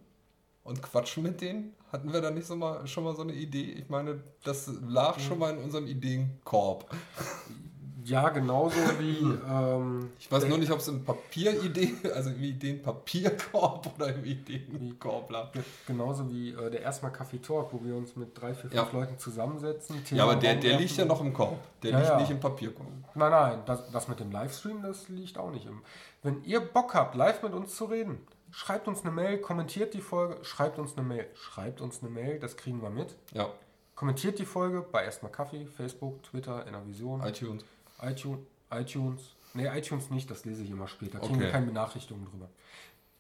und 0.63 0.81
quatschen 0.81 1.23
mit 1.23 1.39
denen. 1.39 1.73
Hatten 1.91 2.11
wir 2.11 2.19
da 2.19 2.31
nicht 2.31 2.47
so 2.47 2.55
mal, 2.55 2.85
schon 2.87 3.03
mal 3.03 3.15
so 3.15 3.21
eine 3.21 3.33
Idee? 3.33 3.71
Ich 3.73 3.87
meine, 3.87 4.23
das 4.43 4.69
lag 4.87 5.19
schon 5.19 5.39
mal 5.39 5.55
in 5.55 5.63
unserem 5.63 5.87
Ideenkorb. 5.87 6.89
Ja, 8.07 8.29
genauso 8.29 8.77
wie. 8.99 9.19
ähm, 9.49 10.11
Ich 10.19 10.31
weiß 10.31 10.45
nur 10.47 10.57
nicht, 10.57 10.71
ob 10.71 10.79
es 10.79 10.87
im 10.87 11.03
Papieridee, 11.03 11.95
also 12.15 12.29
im 12.29 12.41
Ideenpapierkorb 12.43 13.91
oder 13.95 14.13
im 14.13 14.23
Ideenkorb 14.23 15.29
lag. 15.31 15.51
ge- 15.51 15.63
genauso 15.85 16.29
wie 16.29 16.51
äh, 16.51 16.69
der 16.69 16.81
erstmal 16.81 17.11
Kaffee 17.11 17.39
Talk, 17.39 17.73
wo 17.73 17.83
wir 17.83 17.95
uns 17.95 18.15
mit 18.15 18.39
drei, 18.39 18.53
vier, 18.53 18.69
fünf 18.69 18.73
Ja. 18.73 18.87
Leuten 18.91 19.17
zusammensetzen. 19.17 20.01
Ja, 20.11 20.23
aber 20.23 20.35
der, 20.35 20.55
der 20.55 20.77
liegt 20.79 20.95
ja 20.97 21.05
noch 21.05 21.21
im 21.21 21.33
Korb. 21.33 21.57
Der 21.83 21.91
Ja, 21.91 21.97
liegt 21.99 22.09
ja. 22.11 22.19
nicht 22.19 22.31
im 22.31 22.39
Papierkorb. 22.39 22.87
Nein, 23.15 23.31
nein, 23.31 23.59
das, 23.65 23.89
das 23.91 24.07
mit 24.07 24.19
dem 24.19 24.31
Livestream, 24.31 24.81
das 24.81 25.09
liegt 25.09 25.37
auch 25.37 25.51
nicht 25.51 25.65
im. 25.65 25.81
Wenn 26.23 26.43
ihr 26.43 26.59
Bock 26.61 26.93
habt, 26.93 27.15
live 27.15 27.43
mit 27.43 27.53
uns 27.53 27.75
zu 27.75 27.85
reden, 27.85 28.19
schreibt 28.51 28.87
uns 28.87 29.01
eine 29.01 29.11
Mail, 29.11 29.37
kommentiert 29.39 29.93
die 29.93 30.01
Folge, 30.01 30.37
schreibt 30.43 30.79
uns 30.79 30.97
eine 30.97 31.05
Mail, 31.05 31.25
schreibt 31.35 31.81
uns 31.81 32.01
eine 32.01 32.09
Mail, 32.09 32.39
das 32.39 32.57
kriegen 32.57 32.81
wir 32.81 32.89
mit. 32.89 33.15
Ja, 33.33 33.49
Kommentiert 33.95 34.37
die 34.37 34.45
Folge 34.45 34.85
bei 34.91 35.03
erstmal 35.05 35.31
Kaffee, 35.31 35.65
Facebook, 35.65 36.21
Twitter, 36.21 36.67
in 36.67 36.73
der 36.73 36.85
Vision. 36.85 37.23
iTunes. 37.23 37.63
iTunes, 38.01 38.39
iTunes. 38.71 39.35
Nee, 39.53 39.67
iTunes 39.67 40.09
nicht, 40.09 40.29
das 40.29 40.45
lese 40.45 40.63
ich 40.63 40.69
immer 40.69 40.87
später. 40.87 41.19
Kriegen 41.19 41.39
wir 41.39 41.47
Okay. 41.47 41.51
keine 41.51 41.65
Benachrichtigungen 41.67 42.27
drüber. 42.29 42.49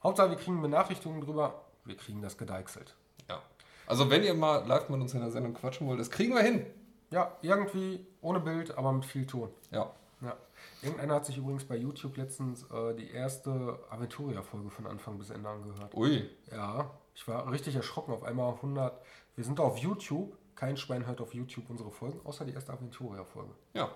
Hauptsache, 0.03 0.29
wir 0.29 0.37
kriegen 0.37 0.61
Benachrichtigungen 0.61 1.21
drüber, 1.21 1.63
wir 1.85 1.95
kriegen 1.97 2.21
das 2.21 2.37
gedeichselt. 2.37 2.95
Ja. 3.29 3.41
Also 3.87 4.09
wenn 4.09 4.23
ihr 4.23 4.33
mal 4.33 4.65
live 4.67 4.89
mit 4.89 5.01
uns 5.01 5.13
in 5.13 5.21
der 5.21 5.31
Sendung 5.31 5.53
quatschen 5.53 5.87
wollt, 5.87 5.99
das 5.99 6.11
kriegen 6.11 6.33
wir 6.35 6.41
hin. 6.43 6.65
Ja, 7.09 7.31
irgendwie 7.41 8.05
ohne 8.21 8.39
Bild, 8.39 8.77
aber 8.77 8.91
mit 8.91 9.05
viel 9.05 9.25
Ton. 9.25 9.49
Ja. 9.71 9.89
Ja. 10.21 10.35
Irgendeiner 10.81 11.15
hat 11.15 11.25
sich 11.25 11.37
übrigens 11.37 11.63
bei 11.63 11.77
YouTube 11.77 12.17
letztens 12.17 12.63
äh, 12.71 12.93
die 12.95 13.09
erste 13.11 13.79
Aventuria-Folge 13.89 14.69
von 14.69 14.87
Anfang 14.87 15.17
bis 15.17 15.29
Ende 15.29 15.47
angehört. 15.49 15.93
Ui. 15.95 16.29
Ja, 16.51 16.91
Ich 17.15 17.27
war 17.27 17.49
richtig 17.51 17.75
erschrocken 17.75 18.11
auf 18.11 18.23
einmal 18.23 18.53
100. 18.53 18.99
Wir 19.35 19.43
sind 19.43 19.59
auf 19.59 19.77
YouTube. 19.77 20.35
Kein 20.55 20.75
Schwein 20.75 21.05
hört 21.05 21.21
auf 21.21 21.33
YouTube 21.35 21.69
unsere 21.69 21.91
Folgen, 21.91 22.19
außer 22.25 22.43
die 22.45 22.53
erste 22.53 22.73
Aventuria-Folge. 22.73 23.51
Ja, 23.73 23.89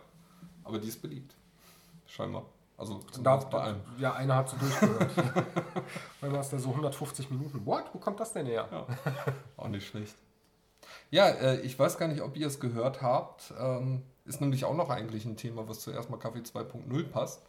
aber 0.64 0.80
die 0.80 0.88
ist 0.88 1.02
beliebt. 1.02 1.36
Scheinbar. 2.08 2.46
Also 2.78 3.00
da, 3.22 3.36
bei 3.38 3.60
allen. 3.60 3.82
Ja, 4.00 4.14
einer 4.14 4.38
hat 4.38 4.50
sie 4.50 4.58
durchgehört. 4.58 5.12
Weil 6.20 6.32
man 6.32 6.42
ist 6.42 6.52
da 6.52 6.58
so 6.58 6.70
150 6.70 7.30
Minuten. 7.30 7.64
What? 7.66 7.86
Wo 7.94 8.00
kommt 8.00 8.20
das 8.20 8.34
denn 8.34 8.48
her? 8.48 8.68
Ja. 8.72 8.88
Auch 9.56 9.68
nicht 9.68 9.88
schlecht. 9.88 10.16
Ja, 11.12 11.28
äh, 11.28 11.62
ich 11.62 11.78
weiß 11.78 11.98
gar 12.00 12.08
nicht, 12.08 12.22
ob 12.22 12.36
ihr 12.38 12.48
es 12.48 12.60
gehört 12.60 13.02
habt. 13.04 13.54
Ähm, 13.60 14.02
ist 14.26 14.42
nämlich 14.42 14.66
auch 14.66 14.76
noch 14.76 14.90
eigentlich 14.90 15.26
ein 15.26 15.38
Thema, 15.38 15.68
was 15.68 15.82
zuerst 15.82 16.10
mal 16.10 16.18
Kaffee 16.18 16.40
2.0 16.40 17.04
passt. 17.10 17.44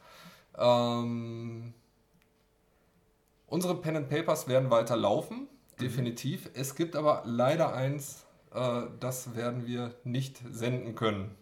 Ähm, 0.59 1.73
unsere 3.47 3.75
Pen 3.77 3.97
and 3.97 4.09
Papers 4.09 4.49
werden 4.49 4.71
weiter 4.71 4.97
laufen, 4.97 5.49
definitiv. 5.81 6.47
Mhm. 6.47 6.51
Es 6.55 6.75
gibt 6.75 6.97
aber 6.97 7.23
leider 7.25 7.73
eins, 7.75 8.27
äh, 8.53 8.83
das 9.01 9.35
werden 9.35 9.67
wir 9.67 9.95
nicht 10.05 10.41
senden 10.51 10.95
können. 10.95 11.35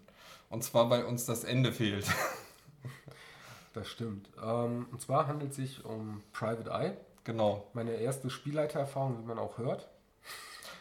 Und 0.50 0.62
zwar, 0.62 0.90
weil 0.90 1.04
uns 1.04 1.24
das 1.24 1.44
Ende 1.44 1.72
fehlt. 1.72 2.06
Das 3.72 3.86
stimmt. 3.86 4.28
Ähm, 4.42 4.86
und 4.90 5.00
zwar 5.00 5.28
handelt 5.28 5.52
es 5.52 5.56
sich 5.56 5.84
um 5.84 6.22
Private 6.32 6.70
Eye. 6.70 6.96
Genau. 7.24 7.68
Meine 7.72 7.92
erste 7.92 8.28
Spielleitererfahrung, 8.28 9.22
wie 9.22 9.26
man 9.26 9.38
auch 9.38 9.58
hört. 9.58 9.88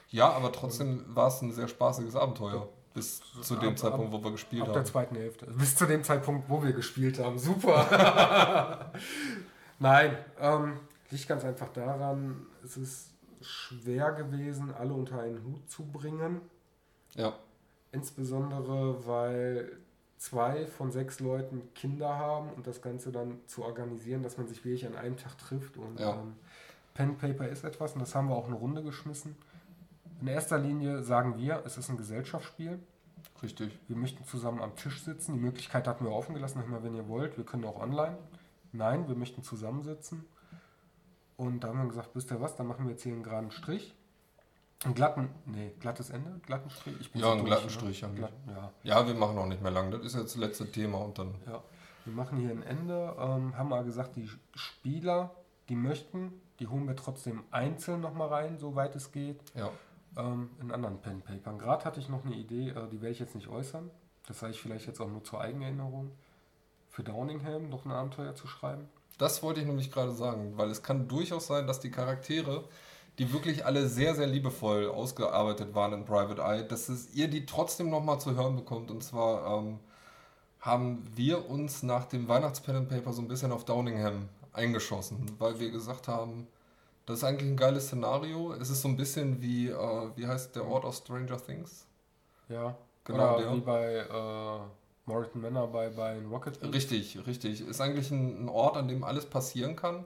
Ja, 0.09 0.31
aber 0.31 0.51
trotzdem 0.51 1.05
war 1.07 1.27
es 1.27 1.41
ein 1.41 1.51
sehr 1.51 1.67
spaßiges 1.67 2.15
Abenteuer. 2.15 2.67
Bis 2.95 3.21
zu 3.43 3.55
dem 3.55 3.69
ab, 3.69 3.77
Zeitpunkt, 3.77 4.11
wo 4.11 4.23
wir 4.23 4.31
gespielt 4.31 4.63
ab 4.63 4.69
haben. 4.69 4.75
Ab 4.75 4.83
der 4.83 4.91
zweiten 4.91 5.15
Hälfte. 5.15 5.45
Bis 5.57 5.75
zu 5.75 5.85
dem 5.85 6.03
Zeitpunkt, 6.03 6.49
wo 6.49 6.63
wir 6.63 6.73
gespielt 6.73 7.19
haben. 7.19 7.37
Super. 7.37 8.91
Nein, 9.79 10.17
ähm, 10.39 10.79
liegt 11.11 11.27
ganz 11.27 11.45
einfach 11.45 11.69
daran, 11.69 12.47
es 12.63 12.75
ist 12.75 13.13
schwer 13.41 14.11
gewesen, 14.13 14.73
alle 14.73 14.93
unter 14.93 15.21
einen 15.21 15.43
Hut 15.43 15.69
zu 15.69 15.85
bringen. 15.85 16.41
Ja. 17.15 17.35
Insbesondere, 17.91 19.07
weil 19.07 19.71
zwei 20.17 20.67
von 20.67 20.91
sechs 20.91 21.19
Leuten 21.19 21.73
Kinder 21.73 22.17
haben 22.17 22.49
und 22.51 22.67
das 22.67 22.81
Ganze 22.81 23.11
dann 23.11 23.39
zu 23.47 23.63
organisieren, 23.63 24.21
dass 24.21 24.37
man 24.37 24.47
sich 24.47 24.63
wirklich 24.63 24.85
an 24.85 24.95
einem 24.95 25.17
Tag 25.17 25.37
trifft. 25.37 25.77
Und 25.77 25.99
ja. 25.99 26.13
ähm, 26.13 26.35
Pen 26.93 27.17
Paper 27.17 27.47
ist 27.47 27.63
etwas 27.63 27.93
und 27.93 28.01
das 28.01 28.13
haben 28.13 28.27
wir 28.27 28.35
auch 28.35 28.47
eine 28.47 28.55
Runde 28.55 28.83
geschmissen. 28.83 29.35
In 30.21 30.27
erster 30.27 30.57
Linie 30.57 31.01
sagen 31.01 31.37
wir, 31.37 31.63
es 31.65 31.77
ist 31.77 31.89
ein 31.89 31.97
Gesellschaftsspiel. 31.97 32.79
Richtig. 33.41 33.79
Wir 33.87 33.95
möchten 33.95 34.25
zusammen 34.25 34.61
am 34.61 34.75
Tisch 34.75 35.01
sitzen. 35.01 35.33
Die 35.33 35.39
Möglichkeit 35.39 35.87
hatten 35.87 36.03
wir 36.03 36.11
offen 36.11 36.35
gelassen, 36.35 36.61
immer 36.61 36.83
wenn 36.83 36.93
ihr 36.93 37.07
wollt. 37.07 37.37
Wir 37.37 37.45
können 37.45 37.63
auch 37.63 37.79
online. 37.79 38.17
Nein, 38.73 39.07
wir 39.07 39.15
möchten 39.15 39.43
zusammensitzen. 39.43 40.25
Und 41.37 41.63
da 41.63 41.69
haben 41.69 41.81
wir 41.81 41.87
gesagt, 41.87 42.09
wisst 42.13 42.31
ihr 42.31 42.41
was, 42.41 42.57
dann 42.57 42.67
machen 42.67 42.85
wir 42.85 42.91
jetzt 42.91 43.03
hier 43.03 43.13
einen 43.13 43.23
geraden 43.23 43.51
Strich. 43.51 43.95
Einen 44.85 44.93
glatten, 44.93 45.29
nee, 45.45 45.73
glattes 45.79 46.09
Ende, 46.09 46.39
glatten 46.45 46.69
Strich. 46.69 46.95
Ich 47.01 47.11
bin 47.11 47.21
ja, 47.21 47.31
einen 47.31 47.43
glatten 47.43 47.69
Strich 47.69 48.01
haben 48.03 48.15
Glatt, 48.15 48.31
ja. 48.47 48.71
ja, 48.83 49.07
wir 49.07 49.13
machen 49.13 49.37
auch 49.37 49.45
nicht 49.45 49.61
mehr 49.61 49.71
lang. 49.71 49.91
Das 49.91 50.01
ist 50.05 50.15
jetzt 50.15 50.35
das 50.35 50.37
letzte 50.37 50.71
Thema 50.71 50.99
und 50.99 51.17
dann. 51.19 51.35
Ja, 51.45 51.61
wir 52.05 52.13
machen 52.13 52.39
hier 52.39 52.51
ein 52.51 52.63
Ende. 52.63 53.13
Ähm, 53.19 53.57
haben 53.57 53.69
mal 53.69 53.83
gesagt, 53.83 54.15
die 54.15 54.29
Spieler, 54.55 55.31
die 55.67 55.75
möchten, 55.75 56.31
die 56.59 56.67
holen 56.67 56.87
wir 56.87 56.95
trotzdem 56.95 57.43
einzeln 57.51 57.99
nochmal 57.99 58.29
rein, 58.29 58.57
soweit 58.57 58.95
es 58.95 59.11
geht. 59.11 59.41
Ja 59.53 59.69
ähm, 60.17 60.49
in 60.59 60.71
anderen 60.71 60.99
Pen 60.99 61.21
Papern. 61.21 61.57
Gerade 61.57 61.85
hatte 61.85 61.99
ich 61.99 62.09
noch 62.09 62.25
eine 62.25 62.35
Idee, 62.35 62.69
äh, 62.69 62.87
die 62.91 63.01
werde 63.01 63.11
ich 63.11 63.19
jetzt 63.19 63.35
nicht 63.35 63.47
äußern. 63.47 63.89
Das 64.27 64.39
sage 64.39 64.53
ich 64.53 64.61
vielleicht 64.61 64.87
jetzt 64.87 64.99
auch 64.99 65.09
nur 65.09 65.23
zur 65.23 65.41
Eigenerinnerung. 65.41 66.11
Für 66.89 67.03
Downingham 67.03 67.69
noch 67.69 67.85
ein 67.85 67.91
Abenteuer 67.91 68.35
zu 68.35 68.47
schreiben. 68.47 68.89
Das 69.17 69.43
wollte 69.43 69.61
ich 69.61 69.67
nämlich 69.67 69.91
gerade 69.91 70.11
sagen, 70.11 70.57
weil 70.57 70.69
es 70.69 70.81
kann 70.81 71.07
durchaus 71.07 71.47
sein, 71.47 71.67
dass 71.67 71.79
die 71.79 71.91
Charaktere, 71.91 72.65
die 73.19 73.33
wirklich 73.33 73.65
alle 73.65 73.87
sehr, 73.87 74.15
sehr 74.15 74.27
liebevoll 74.27 74.87
ausgearbeitet 74.87 75.75
waren 75.75 75.91
in 75.93 76.05
Private 76.05 76.41
Eye, 76.41 76.63
dass 76.63 76.87
es 76.87 77.13
ihr 77.13 77.27
die 77.27 77.45
trotzdem 77.45 77.89
nochmal 77.89 78.19
zu 78.19 78.35
hören 78.35 78.55
bekommt. 78.55 78.89
Und 78.89 79.03
zwar 79.03 79.59
ähm, 79.59 79.79
haben 80.61 81.03
wir 81.15 81.49
uns 81.49 81.83
nach 81.83 82.05
dem 82.05 82.29
Weihnachtspen 82.29 82.87
Paper 82.87 83.11
so 83.11 83.21
ein 83.21 83.27
bisschen 83.27 83.51
auf 83.51 83.65
Downingham 83.65 84.29
eingeschossen, 84.53 85.31
weil 85.37 85.59
wir 85.59 85.69
gesagt 85.69 86.07
haben, 86.07 86.47
das 87.05 87.19
ist 87.19 87.23
eigentlich 87.25 87.49
ein 87.49 87.57
geiles 87.57 87.87
Szenario. 87.87 88.53
Es 88.53 88.69
ist 88.69 88.81
so 88.81 88.87
ein 88.87 88.95
bisschen 88.95 89.41
wie, 89.41 89.67
äh, 89.67 90.09
wie 90.15 90.25
heißt 90.25 90.55
der 90.55 90.65
Ort 90.65 90.85
aus 90.85 90.99
Stranger 90.99 91.43
Things? 91.43 91.85
Ja, 92.47 92.77
genau. 93.03 93.37
Oder 93.37 93.53
wie 93.53 93.59
bei 93.59 93.95
äh, 93.97 94.59
Morton 95.05 95.41
Manor 95.41 95.67
bei, 95.67 95.89
bei 95.89 96.19
Rocket 96.25 96.61
League. 96.61 96.73
Richtig, 96.73 97.27
richtig. 97.27 97.67
Ist 97.67 97.81
eigentlich 97.81 98.11
ein, 98.11 98.45
ein 98.45 98.49
Ort, 98.49 98.77
an 98.77 98.87
dem 98.87 99.03
alles 99.03 99.25
passieren 99.25 99.75
kann. 99.75 100.05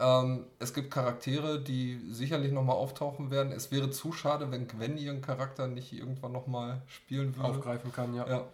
Ähm, 0.00 0.44
es 0.60 0.74
gibt 0.74 0.92
Charaktere, 0.92 1.60
die 1.60 2.00
sicherlich 2.10 2.52
nochmal 2.52 2.76
auftauchen 2.76 3.30
werden. 3.30 3.52
Es 3.52 3.72
wäre 3.72 3.90
zu 3.90 4.12
schade, 4.12 4.50
wenn 4.50 4.68
Gwen 4.68 4.96
ihren 4.96 5.22
Charakter 5.22 5.66
nicht 5.66 5.92
irgendwann 5.92 6.32
nochmal 6.32 6.82
spielen 6.86 7.36
würde. 7.36 7.48
Aufgreifen 7.48 7.92
kann, 7.92 8.14
ja. 8.14 8.26
ja. 8.28 8.44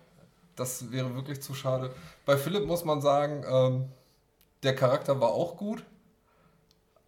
Das 0.57 0.91
wäre 0.91 1.15
wirklich 1.15 1.43
zu 1.43 1.53
schade. 1.53 1.91
Bei 2.25 2.37
Philipp 2.37 2.67
muss 2.67 2.85
man 2.85 3.03
sagen, 3.03 3.45
ähm, 3.47 3.89
der 4.63 4.75
Charakter 4.75 5.21
war 5.21 5.31
auch 5.31 5.57
gut. 5.57 5.85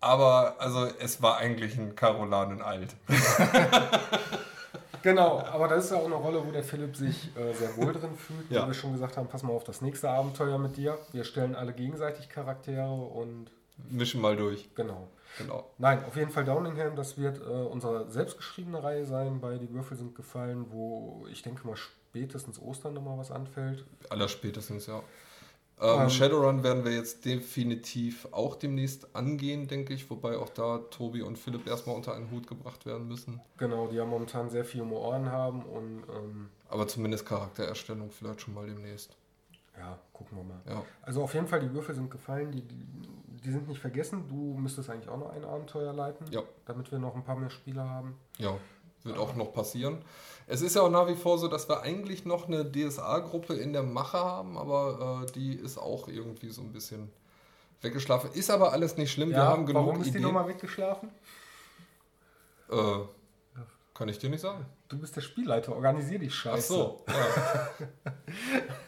Aber 0.00 0.56
also 0.58 0.86
es 1.00 1.22
war 1.22 1.38
eigentlich 1.38 1.78
ein 1.78 1.96
Karolanen 1.96 2.60
alt. 2.60 2.94
genau, 5.02 5.40
aber 5.40 5.68
das 5.68 5.86
ist 5.86 5.90
ja 5.92 5.96
auch 5.96 6.04
eine 6.04 6.14
Rolle, 6.14 6.46
wo 6.46 6.50
der 6.50 6.62
Philipp 6.62 6.94
sich 6.94 7.34
äh, 7.36 7.54
sehr 7.54 7.74
wohl 7.78 7.92
drin 7.94 8.14
fühlt. 8.16 8.50
Ja. 8.50 8.62
Wo 8.62 8.66
wir 8.66 8.74
schon 8.74 8.92
gesagt 8.92 9.16
haben, 9.16 9.26
pass 9.28 9.42
mal 9.42 9.52
auf 9.52 9.64
das 9.64 9.80
nächste 9.80 10.10
Abenteuer 10.10 10.58
mit 10.58 10.76
dir. 10.76 10.98
Wir 11.12 11.24
stellen 11.24 11.54
alle 11.54 11.72
gegenseitig 11.72 12.28
Charaktere 12.28 12.92
und 12.92 13.50
mischen 13.90 14.20
mal 14.20 14.36
durch. 14.36 14.74
Genau. 14.74 15.08
Genau. 15.38 15.70
Nein, 15.78 16.04
auf 16.04 16.16
jeden 16.16 16.30
Fall 16.30 16.44
Downingham, 16.44 16.96
das 16.96 17.18
wird 17.18 17.38
äh, 17.38 17.42
unsere 17.42 18.10
selbstgeschriebene 18.10 18.82
Reihe 18.82 19.04
sein, 19.04 19.40
bei 19.40 19.58
Die 19.58 19.70
Würfel 19.72 19.96
sind 19.96 20.14
gefallen, 20.14 20.66
wo 20.70 21.26
ich 21.30 21.42
denke 21.42 21.66
mal 21.66 21.76
spätestens 21.76 22.60
Ostern 22.60 22.94
nochmal 22.94 23.18
was 23.18 23.30
anfällt. 23.30 23.84
Aller 24.08 24.28
spätestens, 24.28 24.86
ja. 24.86 25.02
Ähm, 25.78 26.02
ähm, 26.02 26.10
Shadowrun 26.10 26.62
werden 26.62 26.84
wir 26.84 26.92
jetzt 26.92 27.26
definitiv 27.26 28.28
auch 28.30 28.56
demnächst 28.56 29.14
angehen, 29.14 29.68
denke 29.68 29.92
ich, 29.92 30.08
wobei 30.08 30.38
auch 30.38 30.48
da 30.48 30.78
Tobi 30.90 31.20
und 31.20 31.38
Philipp 31.38 31.66
erstmal 31.66 31.96
unter 31.96 32.14
einen 32.14 32.30
Hut 32.30 32.46
gebracht 32.46 32.86
werden 32.86 33.06
müssen. 33.06 33.40
Genau, 33.58 33.86
die 33.86 33.96
ja 33.96 34.06
momentan 34.06 34.48
sehr 34.48 34.64
viel 34.64 34.80
um 34.80 34.92
Ohren 34.92 35.30
haben 35.30 35.64
und. 35.64 36.04
Ähm, 36.08 36.48
Aber 36.70 36.88
zumindest 36.88 37.26
Charaktererstellung 37.26 38.10
vielleicht 38.10 38.40
schon 38.40 38.54
mal 38.54 38.66
demnächst. 38.66 39.16
Ja, 39.78 39.98
gucken 40.14 40.38
wir 40.38 40.44
mal. 40.44 40.62
Ja. 40.66 40.82
Also 41.02 41.22
auf 41.22 41.34
jeden 41.34 41.46
Fall, 41.46 41.60
die 41.60 41.70
Würfel 41.74 41.94
sind 41.94 42.10
gefallen, 42.10 42.50
die, 42.50 42.62
die, 42.62 42.86
die 43.44 43.50
sind 43.50 43.68
nicht 43.68 43.80
vergessen. 43.80 44.28
Du 44.28 44.56
müsstest 44.58 44.90
eigentlich 44.90 45.08
auch 45.08 45.18
noch 45.18 45.30
ein 45.30 45.44
Abenteuer 45.44 45.92
leiten, 45.92 46.26
ja. 46.30 46.42
damit 46.64 46.90
wir 46.90 46.98
noch 46.98 47.14
ein 47.14 47.24
paar 47.24 47.36
mehr 47.36 47.50
Spieler 47.50 47.88
haben. 47.88 48.16
Ja, 48.38 48.56
wird 49.02 49.18
auch 49.18 49.34
noch 49.34 49.52
passieren. 49.52 50.02
Es 50.46 50.62
ist 50.62 50.76
ja 50.76 50.82
auch 50.82 50.90
nach 50.90 51.08
wie 51.08 51.14
vor 51.14 51.38
so, 51.38 51.48
dass 51.48 51.68
wir 51.68 51.82
eigentlich 51.82 52.24
noch 52.24 52.46
eine 52.46 52.70
DSA-Gruppe 52.70 53.54
in 53.54 53.72
der 53.72 53.82
Mache 53.82 54.18
haben, 54.18 54.58
aber 54.58 55.24
äh, 55.24 55.32
die 55.32 55.54
ist 55.54 55.78
auch 55.78 56.08
irgendwie 56.08 56.50
so 56.50 56.62
ein 56.62 56.72
bisschen 56.72 57.10
weggeschlafen. 57.80 58.30
Ist 58.32 58.50
aber 58.50 58.72
alles 58.72 58.96
nicht 58.96 59.12
schlimm. 59.12 59.30
Ja, 59.30 59.36
wir 59.36 59.44
haben 59.44 59.66
genug 59.66 59.86
warum 59.86 60.00
ist 60.00 60.08
Ideen. 60.08 60.22
die 60.22 60.26
nochmal 60.26 60.48
weggeschlafen? 60.48 61.10
Äh, 62.70 62.98
kann 63.94 64.08
ich 64.08 64.18
dir 64.18 64.28
nicht 64.28 64.42
sagen. 64.42 64.66
Du 64.88 64.98
bist 64.98 65.16
der 65.16 65.22
Spielleiter, 65.22 65.74
organisier 65.74 66.18
die 66.18 66.30
Scheiße. 66.30 66.74
Ach 66.74 66.76
so, 66.76 67.04
ja. 67.08 67.86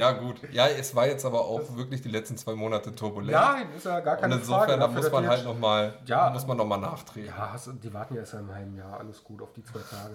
ja, 0.00 0.12
gut. 0.12 0.36
Ja, 0.52 0.66
es 0.66 0.94
war 0.94 1.06
jetzt 1.06 1.24
aber 1.24 1.40
auch 1.40 1.76
wirklich 1.76 2.02
die 2.02 2.08
letzten 2.08 2.36
zwei 2.36 2.54
Monate 2.54 2.94
turbulent. 2.94 3.32
Ja, 3.32 3.58
ist 3.76 3.84
ja 3.84 4.00
gar 4.00 4.16
keine 4.16 4.34
Und 4.34 4.40
insofern, 4.40 4.66
Frage. 4.66 4.80
da 4.80 4.88
muss 4.88 5.12
man 5.12 5.28
halt 5.28 5.44
nochmal 5.44 5.94
ja, 6.06 6.30
noch 6.30 6.66
nachtreten. 6.80 7.28
Ja, 7.28 7.52
hast, 7.52 7.70
die 7.82 7.92
warten 7.92 8.14
ja 8.14 8.20
erst 8.20 8.34
in 8.34 8.40
einem 8.40 8.54
halben 8.54 8.76
Jahr. 8.76 8.98
Alles 8.98 9.22
gut 9.24 9.42
auf 9.42 9.52
die 9.52 9.64
zwei 9.64 9.80
Tage. 9.80 10.14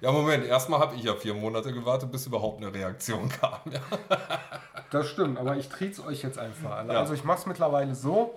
Ja, 0.00 0.12
Moment, 0.12 0.44
erstmal 0.44 0.80
habe 0.80 0.94
ich 0.94 1.02
ja 1.02 1.14
vier 1.14 1.34
Monate 1.34 1.72
gewartet, 1.72 2.12
bis 2.12 2.26
überhaupt 2.26 2.62
eine 2.62 2.72
Reaktion 2.72 3.28
kam. 3.28 3.58
Ja. 3.70 3.80
Das 4.90 5.06
stimmt, 5.06 5.38
aber 5.38 5.56
ich 5.56 5.68
es 5.80 6.04
euch 6.04 6.20
jetzt 6.24 6.36
einfach. 6.36 6.84
Ja. 6.84 6.98
Also 6.98 7.14
ich 7.14 7.22
mache 7.22 7.38
es 7.38 7.46
mittlerweile 7.46 7.94
so, 7.94 8.34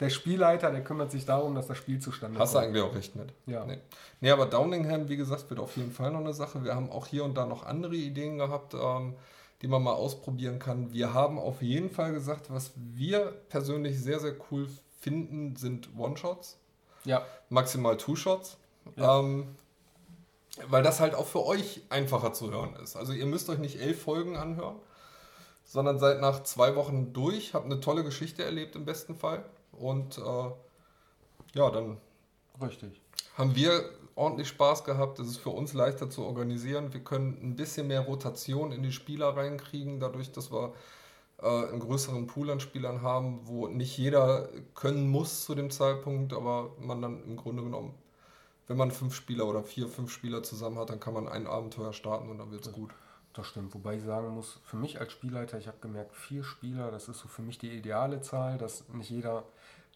der 0.00 0.08
Spielleiter, 0.08 0.70
der 0.70 0.82
kümmert 0.82 1.10
sich 1.10 1.26
darum, 1.26 1.54
dass 1.54 1.66
das 1.66 1.76
Spiel 1.76 1.98
zustande 1.98 2.38
kommt. 2.38 2.46
Hast 2.46 2.54
du 2.54 2.58
eigentlich 2.58 2.82
auch 2.82 2.94
recht 2.94 3.14
mit. 3.16 3.34
Ja. 3.46 3.66
Nee. 3.66 3.78
nee, 4.20 4.30
aber 4.30 4.46
Downingham, 4.46 5.10
wie 5.10 5.18
gesagt, 5.18 5.48
wird 5.50 5.60
auf 5.60 5.76
jeden 5.76 5.92
Fall 5.92 6.10
noch 6.10 6.20
eine 6.20 6.32
Sache. 6.32 6.64
Wir 6.64 6.74
haben 6.74 6.90
auch 6.90 7.06
hier 7.06 7.22
und 7.22 7.36
da 7.36 7.44
noch 7.44 7.66
andere 7.66 7.94
Ideen 7.94 8.38
gehabt, 8.38 8.72
ähm, 8.72 9.14
die 9.62 9.68
man 9.68 9.82
mal 9.82 9.92
ausprobieren 9.92 10.58
kann. 10.58 10.92
Wir 10.92 11.12
haben 11.12 11.38
auf 11.38 11.62
jeden 11.62 11.90
Fall 11.90 12.12
gesagt, 12.12 12.50
was 12.50 12.72
wir 12.76 13.32
persönlich 13.48 14.00
sehr, 14.00 14.20
sehr 14.20 14.34
cool 14.50 14.68
finden, 15.00 15.56
sind 15.56 15.90
One-Shots. 15.96 16.58
Ja. 17.04 17.24
Maximal 17.48 17.96
Two-Shots. 17.96 18.56
Ja. 18.96 19.20
Ähm, 19.20 19.56
weil 20.68 20.82
das 20.82 21.00
halt 21.00 21.14
auch 21.14 21.26
für 21.26 21.44
euch 21.44 21.82
einfacher 21.90 22.32
zu 22.32 22.50
hören 22.50 22.74
ist. 22.82 22.96
Also 22.96 23.12
ihr 23.12 23.26
müsst 23.26 23.48
euch 23.50 23.58
nicht 23.58 23.80
elf 23.80 24.02
Folgen 24.02 24.36
anhören, 24.36 24.76
sondern 25.64 25.98
seid 25.98 26.20
nach 26.20 26.42
zwei 26.42 26.74
Wochen 26.76 27.12
durch, 27.12 27.54
habt 27.54 27.66
eine 27.66 27.80
tolle 27.80 28.02
Geschichte 28.02 28.42
erlebt 28.44 28.74
im 28.76 28.84
besten 28.84 29.14
Fall. 29.14 29.44
Und 29.72 30.18
äh, 30.18 30.50
ja, 31.54 31.70
dann 31.70 31.98
Richtig. 32.60 33.00
haben 33.36 33.54
wir 33.54 33.90
ordentlich 34.20 34.48
Spaß 34.48 34.84
gehabt. 34.84 35.18
Es 35.18 35.28
ist 35.28 35.38
für 35.38 35.50
uns 35.50 35.72
leichter 35.72 36.10
zu 36.10 36.24
organisieren. 36.24 36.92
Wir 36.92 37.00
können 37.00 37.38
ein 37.42 37.56
bisschen 37.56 37.86
mehr 37.88 38.02
Rotation 38.02 38.70
in 38.70 38.82
die 38.82 38.92
Spieler 38.92 39.34
reinkriegen, 39.36 39.98
dadurch, 39.98 40.30
dass 40.30 40.52
wir 40.52 40.74
äh, 41.42 41.46
einen 41.46 41.80
größeren 41.80 42.26
Pool 42.26 42.50
an 42.50 42.60
Spielern 42.60 43.00
haben, 43.00 43.40
wo 43.44 43.66
nicht 43.66 43.96
jeder 43.96 44.48
können 44.74 45.08
muss 45.08 45.44
zu 45.46 45.54
dem 45.54 45.70
Zeitpunkt, 45.70 46.34
aber 46.34 46.72
man 46.78 47.00
dann 47.00 47.24
im 47.24 47.36
Grunde 47.36 47.62
genommen, 47.62 47.94
wenn 48.68 48.76
man 48.76 48.90
fünf 48.90 49.14
Spieler 49.14 49.46
oder 49.46 49.62
vier, 49.62 49.88
fünf 49.88 50.12
Spieler 50.12 50.42
zusammen 50.42 50.78
hat, 50.78 50.90
dann 50.90 51.00
kann 51.00 51.14
man 51.14 51.26
ein 51.26 51.46
Abenteuer 51.46 51.94
starten 51.94 52.28
und 52.28 52.38
dann 52.38 52.50
wird 52.50 52.66
es 52.66 52.72
gut. 52.72 52.90
Das 53.32 53.46
stimmt, 53.46 53.74
wobei 53.74 53.96
ich 53.96 54.04
sagen 54.04 54.28
muss, 54.34 54.60
für 54.64 54.76
mich 54.76 55.00
als 55.00 55.12
Spielleiter, 55.12 55.56
ich 55.56 55.66
habe 55.66 55.78
gemerkt, 55.80 56.14
vier 56.14 56.44
Spieler, 56.44 56.90
das 56.90 57.08
ist 57.08 57.20
so 57.20 57.28
für 57.28 57.42
mich 57.42 57.58
die 57.58 57.70
ideale 57.70 58.20
Zahl, 58.20 58.58
dass 58.58 58.86
nicht 58.88 59.08
jeder, 59.08 59.44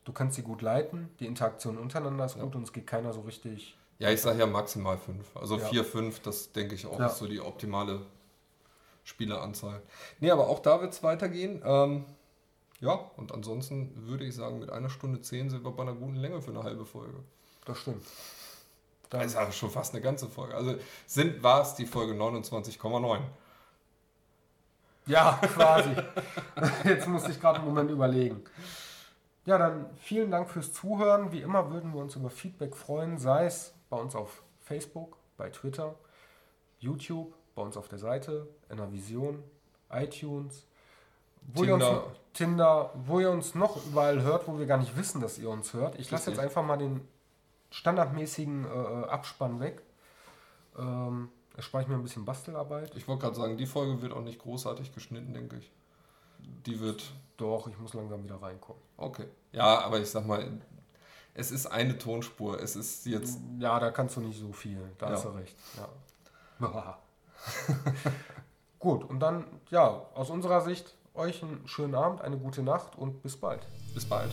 du 0.05 0.13
kannst 0.13 0.37
sie 0.37 0.43
gut 0.43 0.63
leiten, 0.63 1.11
die 1.21 1.27
Interaktion 1.27 1.77
untereinander 1.77 2.25
ist 2.25 2.37
ja. 2.37 2.43
gut 2.43 2.55
und 2.55 2.63
es 2.63 2.73
geht 2.73 2.87
keiner 2.87 3.13
so 3.13 3.21
richtig. 3.23 3.77
Ja, 3.99 4.11
ich 4.11 4.21
sage 4.21 4.41
ja 4.41 4.47
maximal 4.47 4.99
fünf. 4.99 5.37
Also 5.37 5.57
ja. 5.57 5.67
vier, 5.67 5.85
fünf, 5.85 6.21
das 6.21 6.53
denke 6.53 6.75
ich 6.75 6.87
auch 6.87 6.99
ja. 6.99 7.07
ist 7.07 7.19
so 7.19 7.27
die 7.27 7.41
optimale 7.41 8.01
Spieleranzahl. 9.05 9.83
Nee, 10.21 10.31
aber 10.31 10.49
auch 10.49 10.61
da 10.61 10.81
wird 10.81 10.93
es 10.93 11.03
weitergehen. 11.03 11.63
Ähm, 11.65 12.05
ja, 12.81 12.93
und 13.17 13.33
ansonsten 13.33 13.93
würde 14.09 14.25
ich 14.25 14.35
sagen, 14.35 14.59
mit 14.59 14.71
einer 14.71 14.91
Stunde 14.91 15.21
zehn 15.21 15.49
sind 15.49 15.65
wir 15.65 15.71
bei 15.71 15.83
einer 15.83 15.95
guten 15.95 16.17
Länge 16.17 16.43
für 16.43 16.51
eine 16.51 16.63
halbe 16.63 16.85
Folge. 16.85 17.19
Das 17.65 17.79
stimmt. 17.79 18.05
Das 19.11 19.27
ist 19.27 19.37
aber 19.37 19.53
schon 19.53 19.71
fast 19.71 19.95
eine 19.95 20.03
ganze 20.03 20.29
Folge. 20.29 20.55
Also 20.55 20.75
sind 21.07 21.43
war 21.43 21.63
es 21.63 21.75
die 21.75 21.87
Folge 21.87 22.15
29,9. 22.15 23.21
Ja, 25.07 25.39
quasi. 25.55 25.91
Jetzt 26.85 27.07
musste 27.07 27.31
ich 27.31 27.41
gerade 27.41 27.59
einen 27.59 27.69
Moment 27.69 27.91
überlegen. 27.91 28.43
Ja, 29.45 29.59
dann 29.59 29.87
vielen 29.99 30.31
Dank 30.31 30.49
fürs 30.49 30.73
Zuhören. 30.73 31.31
Wie 31.31 31.43
immer 31.43 31.71
würden 31.71 31.93
wir 31.93 32.01
uns 32.01 32.17
über 32.17 32.31
Feedback 32.31 32.75
freuen, 32.75 33.19
sei 33.19 33.45
es 33.47 33.74
bei 33.95 34.01
uns 34.01 34.17
auf 34.17 34.43
Facebook, 34.59 35.17
bei 35.37 35.51
Twitter, 35.51 35.95
YouTube, 36.81 37.33
bei 37.55 37.63
uns 37.63 37.77
auf 37.77 37.89
der 37.89 37.99
Seite, 37.99 38.49
in 38.69 38.77
der 38.77 38.91
Vision, 38.93 39.43
iTunes, 39.91 40.67
wo 41.43 41.63
Tinder. 41.63 41.91
Ihr 41.91 42.07
uns, 42.07 42.19
Tinder, 42.33 42.91
wo 42.95 43.21
ihr 43.21 43.31
uns 43.31 43.55
noch 43.55 43.77
überall 43.87 44.23
hört, 44.23 44.49
wo 44.49 44.59
wir 44.59 44.67
gar 44.67 44.79
nicht 44.79 44.97
wissen, 44.97 45.21
dass 45.21 45.39
ihr 45.39 45.49
uns 45.49 45.73
hört. 45.75 45.99
Ich 45.99 46.11
lasse 46.11 46.31
jetzt 46.31 46.41
einfach 46.41 46.65
mal 46.65 46.77
den 46.77 47.07
standardmäßigen 47.71 48.65
äh, 48.65 48.69
Abspann 49.07 49.61
weg. 49.61 49.83
Ähm, 50.77 51.29
erspare 51.57 51.85
ich 51.85 51.89
mir 51.89 51.95
ein 51.95 52.03
bisschen 52.03 52.25
Bastelarbeit. 52.25 52.97
Ich 52.97 53.07
wollte 53.07 53.23
gerade 53.23 53.37
sagen, 53.37 53.57
die 53.57 53.67
Folge 53.67 54.03
wird 54.03 54.13
auch 54.13 54.23
nicht 54.23 54.41
großartig 54.41 54.93
geschnitten, 54.93 55.35
denke 55.35 55.59
ich. 55.59 55.71
Die 56.67 56.81
wird. 56.81 57.13
Doch, 57.37 57.69
ich 57.69 57.79
muss 57.79 57.95
langsam 57.95 58.25
wieder 58.25 58.43
reinkommen. 58.43 58.83
Okay. 58.97 59.27
Ja, 59.53 59.81
aber 59.81 60.01
ich 60.01 60.11
sag 60.11 60.27
mal, 60.27 60.61
es 61.35 61.51
ist 61.51 61.67
eine 61.67 61.99
Tonspur. 61.99 62.61
Es 62.61 62.77
ist 62.77 63.07
jetzt. 63.07 63.41
Ja, 63.59 63.79
da 63.81 63.91
kannst 63.91 64.17
du 64.17 64.21
nicht 64.21 64.39
so 64.39 64.53
viel. 64.53 64.81
Da 64.99 65.07
ja. 65.07 65.13
hast 65.13 65.25
du 65.25 65.29
recht. 65.31 65.57
Ja. 65.77 65.89
Gut, 68.79 69.05
und 69.05 69.21
dann, 69.21 69.45
ja, 69.71 69.87
aus 70.15 70.31
unserer 70.31 70.61
Sicht 70.61 70.95
euch 71.15 71.43
einen 71.43 71.67
schönen 71.67 71.95
Abend, 71.95 72.21
eine 72.21 72.39
gute 72.39 72.63
Nacht 72.63 72.97
und 72.97 73.23
bis 73.23 73.37
bald. 73.37 73.67
Bis 73.95 74.05
bald. 74.05 74.31